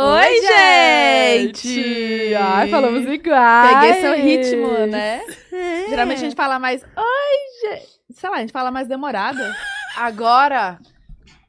Oi, 0.00 0.40
gente! 1.42 2.32
Ai, 2.36 2.70
falamos 2.70 3.04
iguais. 3.04 3.74
Peguei 3.74 4.00
seu 4.00 4.14
ritmo, 4.14 4.86
né? 4.86 5.20
Geralmente 5.88 6.18
a 6.18 6.20
gente 6.20 6.36
fala 6.36 6.56
mais. 6.56 6.84
Oi, 6.84 7.68
gente! 7.68 8.00
Sei 8.12 8.30
lá, 8.30 8.36
a 8.36 8.40
gente 8.40 8.52
fala 8.52 8.70
mais 8.70 8.86
demorada. 8.86 9.52
Agora, 9.96 10.78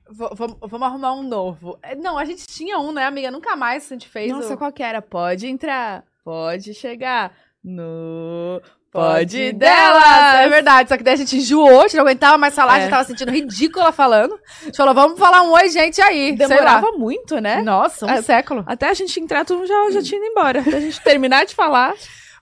vamos 0.10 0.82
arrumar 0.82 1.14
um 1.14 1.22
novo. 1.22 1.78
É, 1.84 1.94
Não, 1.94 2.18
a 2.18 2.26
gente 2.26 2.48
tinha 2.48 2.80
um, 2.80 2.92
né, 2.92 3.06
amiga? 3.06 3.30
Nunca 3.30 3.56
mais 3.56 3.86
a 3.86 3.94
gente 3.94 4.10
fez. 4.10 4.32
Nossa, 4.32 4.56
o... 4.56 4.58
qual 4.58 4.72
que 4.72 4.82
era? 4.82 5.00
Pode 5.00 5.46
entrar, 5.46 6.04
pode 6.24 6.74
chegar 6.74 7.32
no. 7.64 8.60
Pode 8.92 9.54
delas! 9.54 10.36
É 10.46 10.50
verdade, 10.50 10.90
só 10.90 10.98
que 10.98 11.04
daí 11.04 11.14
a 11.14 11.18
gente 11.18 11.38
enjoou, 11.38 11.82
a 11.82 11.84
gente 11.84 11.96
não 11.98 12.04
aguentava 12.04 12.38
mais 12.40 12.56
falar, 12.56 12.74
a 12.74 12.80
gente 12.80 12.88
É. 12.88 12.90
tava 12.90 13.04
sentindo 13.04 13.32
ridícula 13.32 13.92
falando. 13.92 14.40
A 14.62 14.66
gente 14.66 14.78
falou, 14.78 14.94
vamos 14.96 15.20
falar 15.20 15.44
um 15.44 15.52
oi, 15.52 15.70
gente, 15.70 16.02
aí. 16.02 16.32
Demorava 16.32 16.92
muito, 16.94 17.40
né? 17.40 17.62
Nossa, 17.62 18.06
um 18.08 18.10
É. 18.10 18.22
século. 18.22 18.64
Até 18.66 18.90
a 18.90 18.94
gente 18.96 19.20
entrar, 19.20 19.46
tu 19.46 19.64
já, 19.68 19.92
já 19.92 20.02
tinha 20.02 20.18
ido 20.20 20.26
embora. 20.32 20.62
Até 20.62 20.78
a 20.78 20.80
gente 20.82 21.00
terminar 21.02 21.46
de 21.46 21.54
falar. 21.54 21.94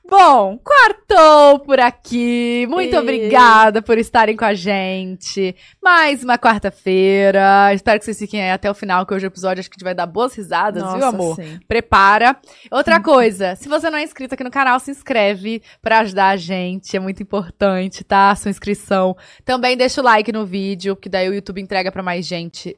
Bom, 0.10 0.58
quartou 0.64 1.60
por 1.60 1.80
aqui. 1.82 2.66
Muito 2.70 2.96
E- 2.96 2.98
obrigada 2.98 3.82
por 3.82 3.98
estarem 3.98 4.38
com 4.38 4.46
a 4.46 4.54
gente. 4.54 5.54
Mais 5.84 6.24
uma 6.24 6.38
quarta-feira. 6.38 7.74
Espero 7.74 8.00
que 8.00 8.06
vocês 8.06 8.18
fiquem 8.18 8.42
aí 8.42 8.52
até 8.52 8.72
o 8.72 8.74
final, 8.74 9.06
que 9.06 9.14
hoje 9.14 9.26
o 9.26 9.28
episódio 9.28 9.60
acho 9.60 9.70
que 9.70 9.76
a 9.76 9.78
gente 9.78 9.84
vai 9.84 9.94
dar 9.94 10.06
boas 10.06 10.34
risadas, 10.34 10.82
viu, 10.94 11.04
amor? 11.06 11.36
sim. 11.36 11.60
Prepara. 11.68 12.38
Outra 12.72 13.02
coisa, 13.02 13.56
se 13.58 13.68
você 13.68 13.90
não 13.90 13.98
é 13.98 14.04
inscrito 14.04 14.34
aqui 14.34 14.46
no 14.46 14.50
canal, 14.52 14.80
se 14.80 14.92
inscreve 14.92 15.62
pra 15.82 16.00
ajudar 16.00 16.30
a 16.30 16.38
gente. 16.38 16.96
É 16.96 17.00
muito 17.02 17.22
importante, 17.22 18.04
tá? 18.05 18.32
A 18.32 18.36
sua 18.36 18.50
inscrição. 18.50 19.16
Também 19.44 19.76
deixa 19.76 20.00
o 20.00 20.04
like 20.05 20.32
no 20.32 20.46
vídeo, 20.46 20.96
porque 20.96 21.10
daí 21.10 21.28
o 21.28 21.34
YouTube 21.34 21.62
entrega 21.62 21.92
pra 21.92 22.02
mais 22.02 22.26
gente, 22.26 22.78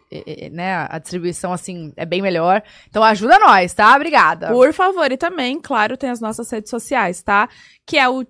né? 0.52 0.88
A 0.90 0.98
distribuição, 0.98 1.54
assim, 1.54 1.94
é 1.96 2.06
bem 2.08 2.24
melhor. 2.24 2.64
Então 2.90 3.04
ajuda 3.04 3.38
nós, 3.38 3.72
tá? 3.74 3.96
Obrigada. 3.96 4.48
Por 4.48 4.74
favor, 4.74 5.12
e 5.12 5.18
também, 5.18 5.60
claro, 5.62 5.96
tem 5.96 6.10
as 6.10 6.20
nossas 6.20 6.50
redes 6.52 6.72
sociais, 6.72 7.19
tá? 7.22 7.50
Que 7.86 7.98
é 7.98 8.08
o 8.10 8.26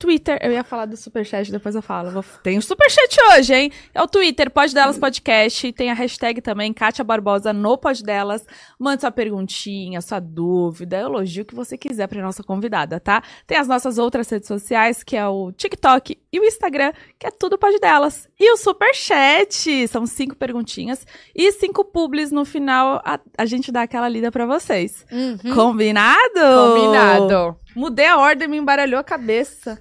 Twitter. 0.00 0.38
Eu 0.40 0.52
ia 0.52 0.62
falar 0.62 0.86
do 0.86 0.96
Superchat, 0.96 1.50
depois 1.50 1.74
eu 1.74 1.82
falo. 1.82 2.12
Vou- 2.12 2.22
Tem 2.40 2.56
o 2.56 2.62
Superchat 2.62 3.16
hoje, 3.32 3.52
hein? 3.52 3.72
É 3.92 4.00
o 4.00 4.06
Twitter, 4.06 4.48
Pode 4.48 4.72
Delas 4.72 4.96
Podcast. 4.96 5.72
Tem 5.72 5.90
a 5.90 5.94
hashtag 5.94 6.40
também, 6.40 6.72
Kátia 6.72 7.02
Barbosa 7.02 7.52
no 7.52 7.76
Pode 7.76 8.04
Delas. 8.04 8.46
Mande 8.78 9.00
sua 9.00 9.10
perguntinha, 9.10 10.00
sua 10.00 10.20
dúvida, 10.20 10.98
elogio, 10.98 11.42
o 11.42 11.46
que 11.46 11.54
você 11.54 11.76
quiser 11.76 12.06
pra 12.06 12.22
nossa 12.22 12.44
convidada, 12.44 13.00
tá? 13.00 13.24
Tem 13.44 13.58
as 13.58 13.66
nossas 13.66 13.98
outras 13.98 14.30
redes 14.30 14.46
sociais, 14.46 15.02
que 15.02 15.16
é 15.16 15.26
o 15.26 15.50
TikTok 15.50 16.16
e 16.32 16.38
o 16.38 16.44
Instagram, 16.44 16.92
que 17.18 17.26
é 17.26 17.30
tudo 17.30 17.58
Pode 17.58 17.78
Delas. 17.78 18.28
E 18.38 18.52
o 18.52 18.56
Superchat, 18.56 19.88
são 19.88 20.06
cinco 20.06 20.36
perguntinhas 20.36 21.06
e 21.34 21.50
cinco 21.52 21.84
publis 21.84 22.30
no 22.30 22.44
final. 22.44 23.00
A, 23.04 23.18
a 23.36 23.46
gente 23.46 23.72
dá 23.72 23.82
aquela 23.82 24.08
lida 24.08 24.30
pra 24.30 24.46
vocês. 24.46 25.06
Uhum. 25.10 25.54
Combinado? 25.54 26.18
Combinado. 26.34 27.56
Mudei 27.74 28.06
a 28.06 28.18
ordem, 28.18 28.48
me 28.48 28.58
embaralhou 28.58 29.00
a 29.00 29.04
cabeça. 29.04 29.80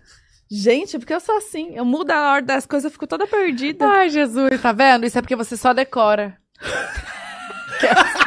Gente, 0.49 0.97
porque 0.97 1.13
eu 1.13 1.19
sou 1.19 1.35
assim. 1.37 1.75
Eu 1.75 1.83
mudo 1.83 2.11
a 2.11 2.31
ordem 2.31 2.47
das 2.47 2.65
coisas, 2.65 2.85
eu 2.85 2.91
fico 2.91 3.07
toda 3.07 3.27
perdida. 3.27 3.85
Ai, 3.85 4.09
Jesus, 4.09 4.61
tá 4.61 4.71
vendo? 4.71 5.05
Isso 5.05 5.17
é 5.17 5.21
porque 5.21 5.35
você 5.35 5.57
só 5.57 5.73
decora. 5.73 6.37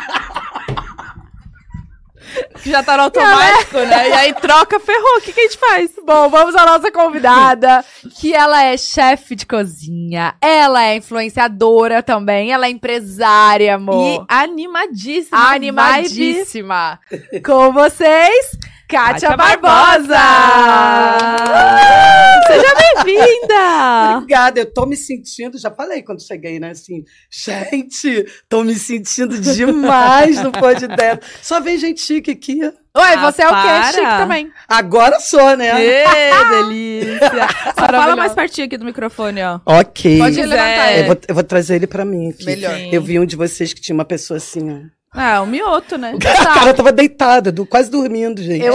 Já 2.65 2.83
tá 2.83 2.97
no 2.97 3.05
automático, 3.05 3.79
né? 3.79 4.09
E 4.09 4.13
aí 4.13 4.35
troca, 4.35 4.79
ferrou. 4.81 5.19
O 5.19 5.21
que, 5.21 5.33
que 5.33 5.41
a 5.41 5.43
gente 5.45 5.59
faz? 5.59 5.91
Bom, 6.05 6.29
vamos 6.29 6.55
à 6.55 6.67
nossa 6.67 6.91
convidada, 6.91 7.85
que 8.19 8.35
ela 8.35 8.63
é 8.65 8.77
chefe 8.77 9.35
de 9.35 9.47
cozinha, 9.47 10.35
ela 10.41 10.85
é 10.85 10.97
influenciadora 10.97 12.03
também, 12.03 12.53
ela 12.53 12.67
é 12.67 12.71
empresária, 12.71 13.77
amor. 13.77 14.23
E 14.23 14.25
animadíssima. 14.29 15.39
Animadíssima. 15.39 17.01
Com 17.45 17.73
vocês, 17.73 18.59
Kátia, 18.91 19.37
Barbosa! 19.37 20.19
Seja 22.49 22.75
bem-vinda! 22.75 24.17
Obrigada, 24.17 24.61
eu 24.61 24.73
tô 24.75 24.85
me 24.87 24.97
sentindo, 24.97 25.57
já 25.59 25.71
falei 25.71 26.03
quando 26.03 26.21
cheguei, 26.27 26.59
né? 26.59 26.71
Assim, 26.71 27.05
gente, 27.31 28.27
tô 28.49 28.65
me 28.65 28.75
sentindo 28.75 29.39
demais 29.41 30.43
no 30.43 30.51
Pode 30.51 30.89
Dela. 30.89 31.21
Só 31.41 31.61
vem 31.61 31.79
gente 31.79 32.01
chique 32.01 32.33
aqui. 32.33 32.61
Oi, 32.63 32.73
Ah, 32.93 33.31
você 33.31 33.43
é 33.43 33.47
o 33.47 33.51
quê? 33.51 33.55
para. 33.55 33.93
Chique 33.93 34.17
também. 34.19 34.51
Agora 34.69 35.21
sou, 35.21 35.57
né? 35.57 35.81
Ê, 35.81 36.05
delícia! 36.51 37.49
Só 37.79 37.87
fala 37.87 38.17
mais 38.17 38.35
pertinho 38.35 38.67
aqui 38.67 38.77
do 38.77 38.85
microfone, 38.85 39.41
ó. 39.45 39.61
Ok. 39.65 40.19
Pode 40.19 40.41
É. 40.41 40.47
levantar 40.47 40.93
eu, 40.93 40.99
ele. 40.99 41.07
vou, 41.07 41.17
eu 41.29 41.35
vou 41.37 41.45
trazer 41.45 41.77
ele 41.77 41.87
pra 41.87 42.05
mim. 42.05 42.31
aqui. 42.31 42.45
Melhor. 42.45 42.75
Sim. 42.75 42.91
Eu 42.93 43.01
vi 43.01 43.21
um 43.21 43.25
de 43.25 43.37
vocês 43.37 43.73
que 43.73 43.81
tinha 43.81 43.95
uma 43.95 44.05
pessoa 44.05 44.39
assim, 44.39 44.69
ó. 44.73 45.00
Ah, 45.13 45.41
o 45.43 45.47
mioto, 45.47 45.99
né? 45.99 46.15
A 46.17 46.55
cara 46.55 46.73
tava 46.75 46.93
deitada, 46.93 47.51
do- 47.51 47.67
quase 47.67 47.91
dormindo, 47.91 48.43
gente. 48.43 48.65
Eu- 48.65 48.75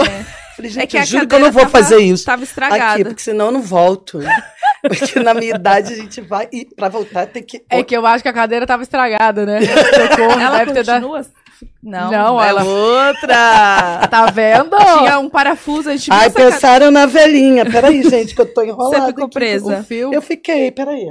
Falei, 0.56 0.70
É 0.70 0.74
gente, 0.74 0.86
que 0.86 0.96
eu 0.96 1.04
juro 1.04 1.26
que 1.28 1.34
eu 1.34 1.38
não 1.40 1.52
vou 1.52 1.62
tava- 1.66 1.70
fazer 1.78 1.98
isso. 1.98 2.24
Tava 2.24 2.42
estragada. 2.42 2.94
Aqui, 2.94 3.04
porque 3.04 3.20
senão 3.22 3.46
eu 3.46 3.52
não 3.52 3.60
volto. 3.62 4.18
Porque 4.82 5.18
na 5.18 5.34
minha 5.34 5.54
idade 5.56 5.92
a 5.92 5.96
gente 5.96 6.20
vai. 6.20 6.48
E 6.52 6.64
pra 6.64 6.88
voltar 6.88 7.26
tem 7.26 7.42
que. 7.42 7.62
É 7.68 7.82
que 7.82 7.94
eu 7.96 8.06
acho 8.06 8.22
que 8.22 8.28
a 8.28 8.32
cadeira 8.32 8.64
tava 8.66 8.82
estragada, 8.84 9.44
né? 9.44 9.58
Socorro, 9.66 10.40
Ela 10.40 10.58
deve 10.58 10.72
ter 10.74 10.84
dado... 10.84 11.08
continua? 11.08 11.26
Não, 11.82 12.10
Não, 12.10 12.42
é 12.42 12.48
ela- 12.48 12.64
outra. 12.64 14.06
Tá 14.08 14.26
vendo? 14.32 14.76
Tinha 14.98 15.18
um 15.18 15.28
parafuso, 15.28 15.88
a 15.90 15.96
gente 15.96 16.10
Ai, 16.12 16.30
pensaram 16.30 16.90
na 16.92 17.04
velhinha. 17.04 17.64
Peraí, 17.68 18.02
gente, 18.08 18.34
que 18.34 18.40
eu 18.40 18.46
tô 18.54 18.62
enrolada. 18.62 19.00
Você 19.02 19.06
ficou 19.08 19.24
aqui. 19.24 19.34
presa. 19.34 19.80
O 19.80 19.84
fio. 19.84 20.12
Eu 20.14 20.22
fiquei, 20.22 20.70
peraí. 20.70 21.06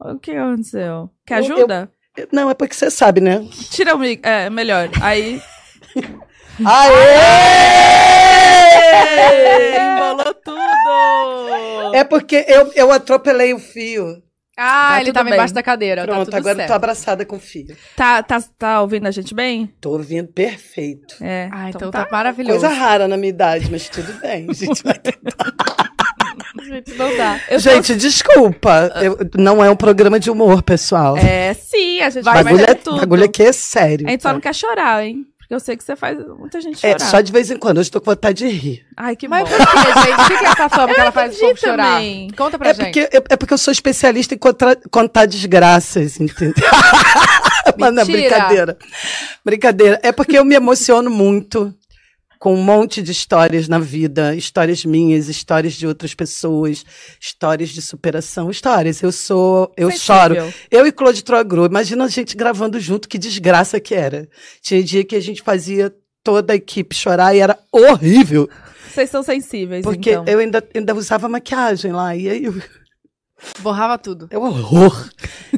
O 0.00 0.18
que 0.20 0.30
aconteceu? 0.32 1.10
Quer 1.26 1.40
Eu- 1.44 1.54
ajuda? 1.56 1.90
Não, 2.32 2.50
é 2.50 2.54
porque 2.54 2.74
você 2.74 2.90
sabe, 2.90 3.20
né? 3.20 3.46
Tira 3.70 3.94
o 3.94 3.98
mic. 3.98 4.20
É, 4.26 4.48
melhor. 4.50 4.88
Aí. 5.00 5.40
Aê! 8.76 9.76
Embolou 9.78 10.34
tudo! 10.34 11.94
É 11.94 12.04
porque 12.04 12.44
eu, 12.48 12.72
eu 12.74 12.90
atropelei 12.92 13.52
o 13.54 13.58
fio. 13.58 14.22
Ah, 14.58 14.92
Tá 14.94 15.00
ele 15.02 15.12
tava 15.12 15.24
bem. 15.26 15.34
embaixo 15.34 15.52
da 15.52 15.62
cadeira. 15.62 16.06
tá 16.06 16.12
Pronto, 16.12 16.24
tudo 16.26 16.34
agora 16.36 16.52
eu 16.54 16.56
certo. 16.56 16.68
tô 16.68 16.74
abraçada 16.74 17.26
com 17.26 17.36
o 17.36 17.40
fio. 17.40 17.76
Tá, 17.94 18.22
tá, 18.22 18.42
tá 18.58 18.80
ouvindo 18.80 19.06
a 19.06 19.10
gente 19.10 19.34
bem? 19.34 19.70
Tô 19.82 19.90
ouvindo 19.90 20.28
perfeito. 20.32 21.16
É. 21.20 21.50
Ah, 21.52 21.68
então, 21.68 21.90
tá, 21.90 22.08
maravilhoso. 22.10 22.60
Coisa 22.60 22.74
rara 22.74 23.06
na 23.06 23.18
minha 23.18 23.28
idade, 23.28 23.70
mas 23.70 23.86
tudo 23.90 24.10
bem. 24.20 24.46
A 24.48 24.52
gente 24.54 24.82
vai 24.82 24.94
ter- 24.98 25.18
Gente, 26.66 26.94
não 26.94 27.16
dá. 27.16 27.40
Eu 27.48 27.58
Gente, 27.58 27.94
desculpa. 27.94 28.92
eu- 29.02 29.18
não 29.36 29.64
é 29.64 29.70
um 29.70 29.76
programa 29.76 30.18
de 30.20 30.30
humor, 30.30 30.62
pessoal. 30.62 31.16
É, 31.16 31.54
sim, 31.54 32.00
a 32.00 32.10
gente 32.10 32.22
Vai, 32.24 32.42
bagulho, 32.44 32.56
mas 32.56 32.68
é, 32.68 32.70
é 32.70 32.74
tudo. 32.74 32.98
bagulho 32.98 33.24
aqui 33.24 33.42
é 33.42 33.52
sério. 33.52 34.06
A 34.06 34.10
gente 34.10 34.22
só 34.22 34.28
tá? 34.30 34.32
não 34.34 34.40
quer 34.40 34.54
chorar, 34.54 35.04
hein? 35.04 35.26
Porque 35.38 35.54
eu 35.54 35.60
sei 35.60 35.76
que 35.76 35.84
você 35.84 35.94
faz 35.94 36.18
muita 36.38 36.60
gente 36.60 36.78
chorar. 36.80 36.96
É, 36.96 36.98
só 36.98 37.20
de 37.20 37.30
vez 37.30 37.50
em 37.52 37.56
quando. 37.56 37.78
Hoje 37.78 37.88
tô 37.88 38.00
com 38.00 38.10
vontade 38.10 38.38
de 38.38 38.48
rir. 38.48 38.84
Ai, 38.96 39.14
que 39.14 39.28
Mas 39.28 39.48
bom. 39.48 39.56
por 39.56 39.64
que, 39.64 40.00
gente? 40.00 40.20
O 40.20 40.26
que 40.26 40.38
que 40.38 40.44
é 40.44 40.48
essa 40.48 40.68
fama 40.68 40.92
que 40.92 41.00
ela 41.00 41.12
faz 41.12 41.36
o 41.36 41.38
povo 41.38 41.52
entendi 41.52 41.60
chorar? 41.66 42.00
Conta 42.36 42.58
pra 42.58 42.70
É 42.70 42.74
gente. 42.74 42.84
porque, 42.86 43.00
é, 43.16 43.22
é 43.30 43.36
porque 43.36 43.54
eu 43.54 43.58
sou 43.58 43.70
especialista 43.70 44.34
em 44.34 44.38
contra- 44.38 44.76
contar 44.90 45.26
desgraças, 45.26 46.18
entendeu? 46.20 46.54
Mas 47.78 47.94
não, 47.94 48.04
Mentira. 48.04 48.28
brincadeira. 48.30 48.78
Brincadeira. 49.44 50.00
É 50.02 50.10
porque 50.10 50.36
eu 50.38 50.44
me 50.44 50.54
emociono 50.56 51.10
muito 51.10 51.72
com 52.46 52.54
um 52.54 52.62
monte 52.62 53.02
de 53.02 53.10
histórias 53.10 53.66
na 53.66 53.80
vida, 53.80 54.32
histórias 54.36 54.84
minhas, 54.84 55.28
histórias 55.28 55.72
de 55.72 55.84
outras 55.84 56.14
pessoas, 56.14 56.86
histórias 57.20 57.70
de 57.70 57.82
superação, 57.82 58.48
histórias. 58.52 59.02
Eu 59.02 59.10
sou, 59.10 59.72
eu 59.76 59.90
choro. 59.90 60.36
Eu 60.70 60.86
e 60.86 60.92
Claude 60.92 61.24
Trogru, 61.24 61.66
imagina 61.66 62.04
a 62.04 62.08
gente 62.08 62.36
gravando 62.36 62.78
junto, 62.78 63.08
que 63.08 63.18
desgraça 63.18 63.80
que 63.80 63.96
era. 63.96 64.28
Tinha 64.62 64.80
dia 64.80 65.02
que 65.04 65.16
a 65.16 65.20
gente 65.20 65.42
fazia 65.42 65.92
toda 66.22 66.52
a 66.52 66.56
equipe 66.56 66.94
chorar 66.94 67.34
e 67.34 67.40
era 67.40 67.58
horrível, 67.72 68.48
Vocês 68.94 69.10
são 69.10 69.24
sensíveis, 69.24 69.82
porque 69.82 70.12
então. 70.12 70.24
eu 70.28 70.38
ainda, 70.38 70.62
ainda 70.72 70.94
usava 70.94 71.28
maquiagem 71.28 71.90
lá, 71.90 72.14
e 72.14 72.28
aí 72.28 72.44
eu, 72.44 72.54
Borrava 73.58 73.98
tudo. 73.98 74.28
é 74.30 74.38
um 74.38 74.42
horror, 74.42 75.10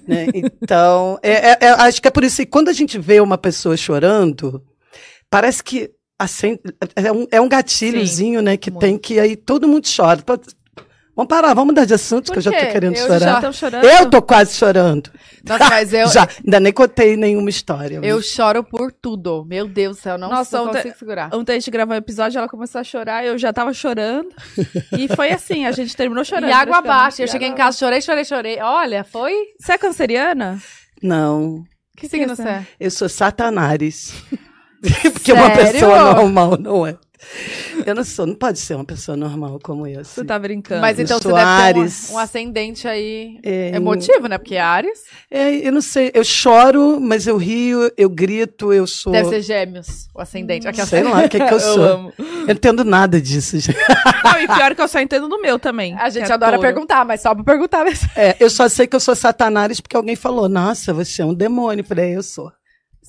né? 0.06 0.28
Então, 0.32 1.18
é, 1.22 1.50
é- 1.50 1.58
é- 1.60 1.68
acho 1.82 2.00
que 2.00 2.08
é 2.08 2.10
por 2.10 2.24
isso 2.24 2.36
que 2.38 2.46
quando 2.46 2.70
a 2.70 2.72
gente 2.72 2.98
vê 2.98 3.20
uma 3.20 3.36
pessoa 3.36 3.76
chorando, 3.76 4.64
parece 5.28 5.62
que 5.62 5.90
acende, 6.18 6.60
é, 6.96 7.12
um, 7.12 7.26
é 7.30 7.40
um 7.40 7.48
gatilhozinho, 7.48 8.42
né? 8.42 8.56
Que 8.56 8.70
muito. 8.70 8.80
tem 8.80 8.98
que 8.98 9.18
aí 9.20 9.36
todo 9.36 9.68
mundo 9.68 9.86
chora. 9.94 10.22
Vamos 11.16 11.28
parar, 11.28 11.48
vamos 11.52 11.68
mudar 11.72 11.84
de 11.84 11.92
assunto, 11.94 12.30
que 12.30 12.38
eu 12.38 12.42
já 12.42 12.52
tô 12.52 12.58
querendo 12.58 12.94
Eu 12.94 13.02
chorar. 13.06 13.18
já- 13.18 13.34
Estão 13.34 13.52
chorando? 13.52 13.84
Eu 13.84 14.08
tô 14.08 14.22
quase 14.22 14.54
chorando. 14.54 15.10
Nossa, 15.44 15.68
mas 15.68 15.92
eu, 15.92 16.06
já, 16.12 16.28
ainda 16.44 16.60
nem 16.60 16.72
contei 16.72 17.16
nenhuma 17.16 17.50
história. 17.50 17.98
eu 18.04 18.22
choro 18.22 18.62
por 18.62 18.92
tudo. 18.92 19.44
Meu 19.44 19.66
Deus 19.66 19.96
do 19.96 20.00
céu, 20.00 20.16
não, 20.16 20.28
Nossa, 20.30 20.56
não 20.58 20.66
ontem- 20.68 20.76
consigo 20.82 20.96
segurar. 20.96 21.34
Ontem 21.34 21.52
a 21.52 21.58
gente 21.58 21.72
gravou 21.72 21.92
um 21.92 21.98
episódio, 21.98 22.38
ela 22.38 22.48
começou 22.48 22.80
a 22.80 22.84
chorar, 22.84 23.24
eu 23.26 23.36
já 23.36 23.52
tava 23.52 23.72
chorando. 23.72 24.28
e 24.96 25.08
foi 25.08 25.30
assim, 25.32 25.66
a 25.66 25.72
gente 25.72 25.96
terminou 25.96 26.22
chorando. 26.24 26.50
E 26.50 26.52
água 26.52 26.78
abaixo. 26.78 27.20
Eu 27.20 27.26
cheguei 27.26 27.48
em 27.48 27.50
água- 27.50 27.64
casa, 27.64 27.78
chorei, 27.78 28.00
chorei, 28.00 28.24
chorei. 28.24 28.60
Olha, 28.60 29.02
foi? 29.02 29.32
Você 29.60 29.72
é 29.72 29.78
canceriana? 29.78 30.62
Não, 31.02 31.64
Que 31.96 32.08
signo 32.08 32.32
Essa- 32.34 32.42
você 32.44 32.48
é? 32.48 32.66
eu 32.78 32.90
sou 32.92 33.08
satanares. 33.08 34.12
Porque 35.12 35.32
uma 35.32 35.54
Sério? 35.54 35.72
pessoa 35.72 36.14
normal 36.14 36.56
não 36.58 36.86
é. 36.86 36.96
Eu 37.84 37.96
não 37.96 38.04
sou, 38.04 38.24
não 38.26 38.34
pode 38.34 38.60
ser 38.60 38.74
uma 38.74 38.84
pessoa 38.84 39.16
normal 39.16 39.58
como 39.62 39.84
eu. 39.88 40.04
Você 40.04 40.20
assim. 40.20 40.24
tá 40.24 40.38
brincando. 40.38 40.80
Mas 40.80 40.98
Eu 40.98 41.04
então 41.04 41.18
você 41.18 41.24
sou 41.24 41.32
deve 41.34 41.44
ter 41.46 41.52
Ares. 41.80 42.10
um, 42.10 42.14
um 42.14 42.18
ascendente 42.18 42.86
aí 42.86 43.40
É, 43.42 43.72
emotivo, 43.74 44.28
né? 44.28 44.38
Porque 44.38 44.54
é 44.54 44.60
Ares 44.60 45.00
É, 45.28 45.50
eu 45.66 45.72
não 45.72 45.80
sei, 45.80 46.12
eu 46.14 46.22
choro, 46.22 46.98
mas 47.00 47.26
eu 47.26 47.36
rio, 47.36 47.90
eu 47.96 48.08
grito, 48.08 48.72
eu 48.72 48.86
sou. 48.86 49.12
deve 49.12 49.28
ser 49.30 49.42
gêmeos, 49.42 50.08
o 50.14 50.20
ascendente. 50.20 50.68
Aquela- 50.68 50.86
Sei 50.86 51.02
lá 51.02 51.24
o 51.24 51.28
que, 51.28 51.38
que 51.44 51.44
eu 51.54 51.60
sou. 51.60 51.82
amo. 51.84 52.12
Eu 52.18 52.24
não 52.46 52.52
entendo 52.52 52.84
nada 52.84 53.20
disso, 53.20 53.58
gente. 53.58 53.76
Não, 54.24 54.40
e 54.40 54.46
pior 54.46 54.74
que 54.76 54.80
eu 54.80 54.88
só 54.88 55.00
entendo 55.00 55.28
do 55.28 55.40
meu 55.40 55.58
também. 55.58 55.94
A 55.98 56.08
gente 56.10 56.30
é 56.30 56.34
adora 56.34 56.52
touro. 56.52 56.62
perguntar, 56.72 57.04
mas 57.04 57.20
só 57.20 57.34
pra 57.34 57.42
perguntar 57.42 57.84
mesmo. 57.84 58.08
É, 58.14 58.36
eu 58.38 58.48
só 58.48 58.68
sei 58.68 58.86
que 58.86 58.94
eu 58.94 59.00
sou 59.00 59.16
satanás 59.16 59.80
porque 59.80 59.96
alguém 59.96 60.14
falou, 60.14 60.48
nossa, 60.48 60.94
você 60.94 61.20
é 61.20 61.24
um 61.24 61.34
demônio. 61.34 61.82
Eu 61.82 61.86
falei, 61.86 62.12
é, 62.12 62.16
eu 62.16 62.22
sou. 62.22 62.52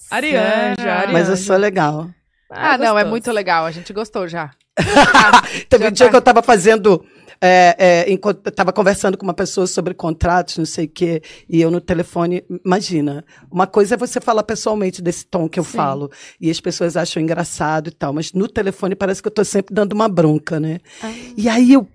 Arianja. 0.10 1.08
Mas 1.12 1.30
eu 1.30 1.38
sou 1.38 1.58
legal. 1.58 2.10
Ah, 2.52 2.78
não, 2.78 2.98
é 2.98 3.04
muito 3.06 3.32
legal. 3.32 3.66
A 3.66 3.72
gente 3.72 3.94
gostou 3.94 4.28
já. 4.28 4.52
Teve 5.70 5.88
um 5.88 5.92
dia 5.92 6.08
tá. 6.08 6.10
que 6.10 6.16
eu 6.16 6.20
estava 6.20 6.42
fazendo. 6.42 7.04
É, 7.42 7.76
é, 7.80 8.12
enquanto- 8.12 8.46
eu 8.46 8.52
tava 8.52 8.74
conversando 8.74 9.18
com 9.18 9.24
uma 9.26 9.34
pessoa 9.34 9.66
sobre 9.66 9.94
contratos, 9.94 10.58
não 10.58 10.66
sei 10.66 10.86
o 10.86 10.90
quê, 10.90 11.22
e 11.48 11.62
eu 11.62 11.72
no 11.72 11.80
telefone, 11.80 12.44
imagina, 12.66 13.24
uma 13.50 13.66
coisa 13.66 13.96
é 13.96 13.98
você 13.98 14.20
falar 14.20 14.44
pessoalmente 14.44 15.02
desse 15.02 15.26
tom 15.26 15.48
que 15.48 15.58
eu 15.58 15.64
Sim. 15.64 15.78
falo, 15.78 16.12
e 16.42 16.52
as 16.52 16.60
pessoas 16.60 16.98
acham 16.98 17.24
engraçado 17.24 17.88
e 17.88 17.92
tal, 17.92 18.12
mas 18.12 18.34
no 18.34 18.46
telefone 18.46 18.94
parece 18.94 19.22
que 19.22 19.30
eu 19.30 19.32
tô 19.34 19.46
sempre 19.46 19.74
dando 19.74 19.94
uma 19.94 20.10
bronca, 20.10 20.60
né? 20.60 20.80
Ah. 21.02 21.14
E 21.38 21.48
aí 21.48 21.72
eu 21.72 21.88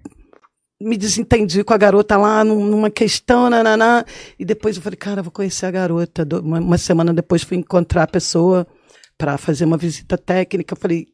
me 0.80 0.96
desentendi 0.96 1.62
com 1.64 1.72
a 1.72 1.78
garota 1.78 2.16
lá 2.16 2.44
num- 2.44 2.64
numa 2.66 2.90
questão, 2.90 3.48
nananá, 3.48 4.04
e 4.38 4.44
depois 4.44 4.76
eu 4.76 4.82
falei, 4.82 4.96
cara, 4.96 5.22
vou 5.22 5.32
conhecer 5.32 5.66
a 5.66 5.70
garota. 5.70 6.26
Uma 6.42 6.78
semana 6.78 7.12
depois 7.14 7.42
fui 7.42 7.56
encontrar 7.56 8.02
a 8.02 8.06
pessoa 8.08 8.66
para 9.16 9.38
fazer 9.38 9.64
uma 9.64 9.76
visita 9.76 10.18
técnica. 10.18 10.74
Eu 10.74 10.78
falei, 10.78 11.06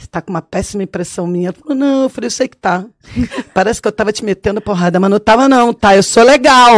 você 0.00 0.06
tá 0.08 0.20
com 0.22 0.30
uma 0.30 0.42
péssima 0.42 0.82
impressão 0.82 1.26
minha. 1.26 1.48
Ela 1.48 1.56
falou, 1.58 1.74
não, 1.76 2.02
eu 2.04 2.08
falei, 2.08 2.26
eu 2.26 2.30
sei 2.30 2.48
que 2.48 2.56
tá. 2.56 2.84
Parece 3.54 3.80
que 3.82 3.88
eu 3.88 3.92
tava 3.92 4.12
te 4.12 4.24
metendo 4.24 4.60
porrada, 4.60 4.98
mas 4.98 5.10
não 5.10 5.20
tava 5.20 5.48
não, 5.48 5.72
tá? 5.72 5.94
Eu 5.96 6.02
sou 6.02 6.22
legal, 6.22 6.74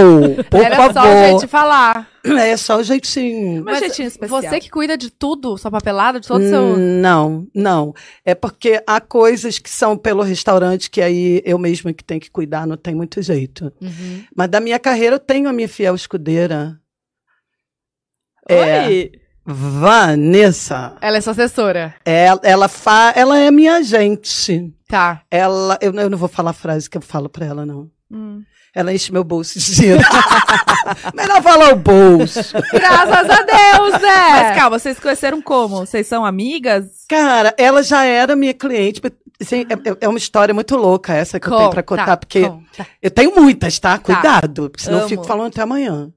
por 0.51 0.61
Era 0.63 0.77
favor. 0.77 0.93
só 0.95 1.03
o 1.03 1.19
jeito 1.27 1.41
de 1.41 1.47
falar. 1.47 2.09
É 2.25 2.57
só 2.57 2.77
o 2.79 2.83
jeitinho. 2.85 3.65
Mas 3.65 3.81
jeitinho 3.81 4.07
especial. 4.09 4.41
Você 4.43 4.61
que 4.61 4.71
cuida 4.71 4.97
de 4.97 5.11
tudo, 5.11 5.57
sua 5.59 5.71
papelada, 5.71 6.21
de 6.21 6.29
todo 6.29 6.41
o 6.43 6.49
seu. 6.49 6.63
Hum, 6.63 7.01
Não, 7.01 7.47
não. 7.55 7.93
É 8.25 8.35
porque 8.35 8.81
há 8.87 9.01
coisas 9.01 9.59
que 9.59 9.69
são 9.71 9.97
pelo 9.97 10.23
restaurante 10.23 10.89
que 10.91 11.01
aí 11.03 11.43
eu 11.45 11.59
mesma 11.59 11.93
que 11.93 12.05
tenho 12.05 12.21
que 12.21 12.31
cuidar, 12.31 12.67
não 12.67 12.77
tem 12.77 12.95
muito 12.95 13.21
jeito. 13.23 13.73
Uhum. 13.81 14.25
Mas 14.37 14.49
da 14.49 14.61
minha 14.61 14.79
carreira 14.79 15.17
eu 15.17 15.21
tenho 15.21 15.49
a 15.49 15.53
minha 15.53 15.69
fiel 15.69 15.95
escudeira, 15.95 16.79
É. 18.49 19.11
Vanessa. 19.45 20.95
Ela 21.01 21.17
é 21.17 21.21
sua 21.21 21.33
assessora. 21.33 21.95
Ela, 22.05 22.41
ela, 22.43 22.69
fa, 22.69 23.13
ela 23.17 23.39
é 23.39 23.51
minha 23.51 23.77
agente. 23.77 24.73
Tá. 24.89 25.23
Ela, 25.31 25.79
eu, 25.81 25.93
eu 25.95 26.11
não 26.11 26.19
vou 26.19 26.29
falar 26.29 26.51
a 26.51 26.55
frase 26.55 26.89
que 26.89 26.97
eu 26.97 27.03
falo 27.03 27.29
pra 27.29 27.47
ela, 27.47 27.67
não. 27.67 27.91
Hum. 28.11 28.43
Ela 28.75 28.93
enche 28.95 29.13
meu 29.13 29.23
bolso 29.23 29.59
de 29.59 29.75
dinheiro. 29.75 30.01
Melhor 31.15 31.43
falar 31.43 31.73
o 31.73 31.77
bolso. 31.77 32.55
Graças 32.73 33.31
a 33.31 33.43
Deus, 33.43 33.93
né? 34.01 34.31
Mas 34.31 34.57
calma, 34.57 34.79
vocês 34.79 34.97
se 34.97 35.03
conheceram 35.03 35.43
como? 35.43 35.77
Vocês 35.85 36.07
são 36.07 36.25
amigas? 36.25 37.05
Cara, 37.09 37.55
ela 37.59 37.83
já 37.83 38.05
era 38.05 38.35
minha 38.35 38.55
cliente. 38.55 39.03
assim, 39.41 39.67
é, 39.69 40.05
é 40.07 40.09
uma 40.09 40.17
história 40.17 40.55
muito 40.55 40.75
louca 40.77 41.13
essa 41.13 41.39
que 41.39 41.49
eu 41.49 41.57
tenho 41.57 41.71
pra 41.71 41.83
contar, 41.83 42.05
Conta, 42.05 42.17
porque 42.17 42.49
conta. 42.49 42.87
eu 43.03 43.11
tenho 43.11 43.35
muitas, 43.35 43.79
tá? 43.79 43.99
Cuidado, 43.99 44.71
porque 44.71 44.85
senão 44.85 44.99
eu 44.99 45.03
Amo. 45.03 45.09
fico 45.11 45.25
falando 45.25 45.49
até 45.49 45.61
amanhã. 45.61 46.11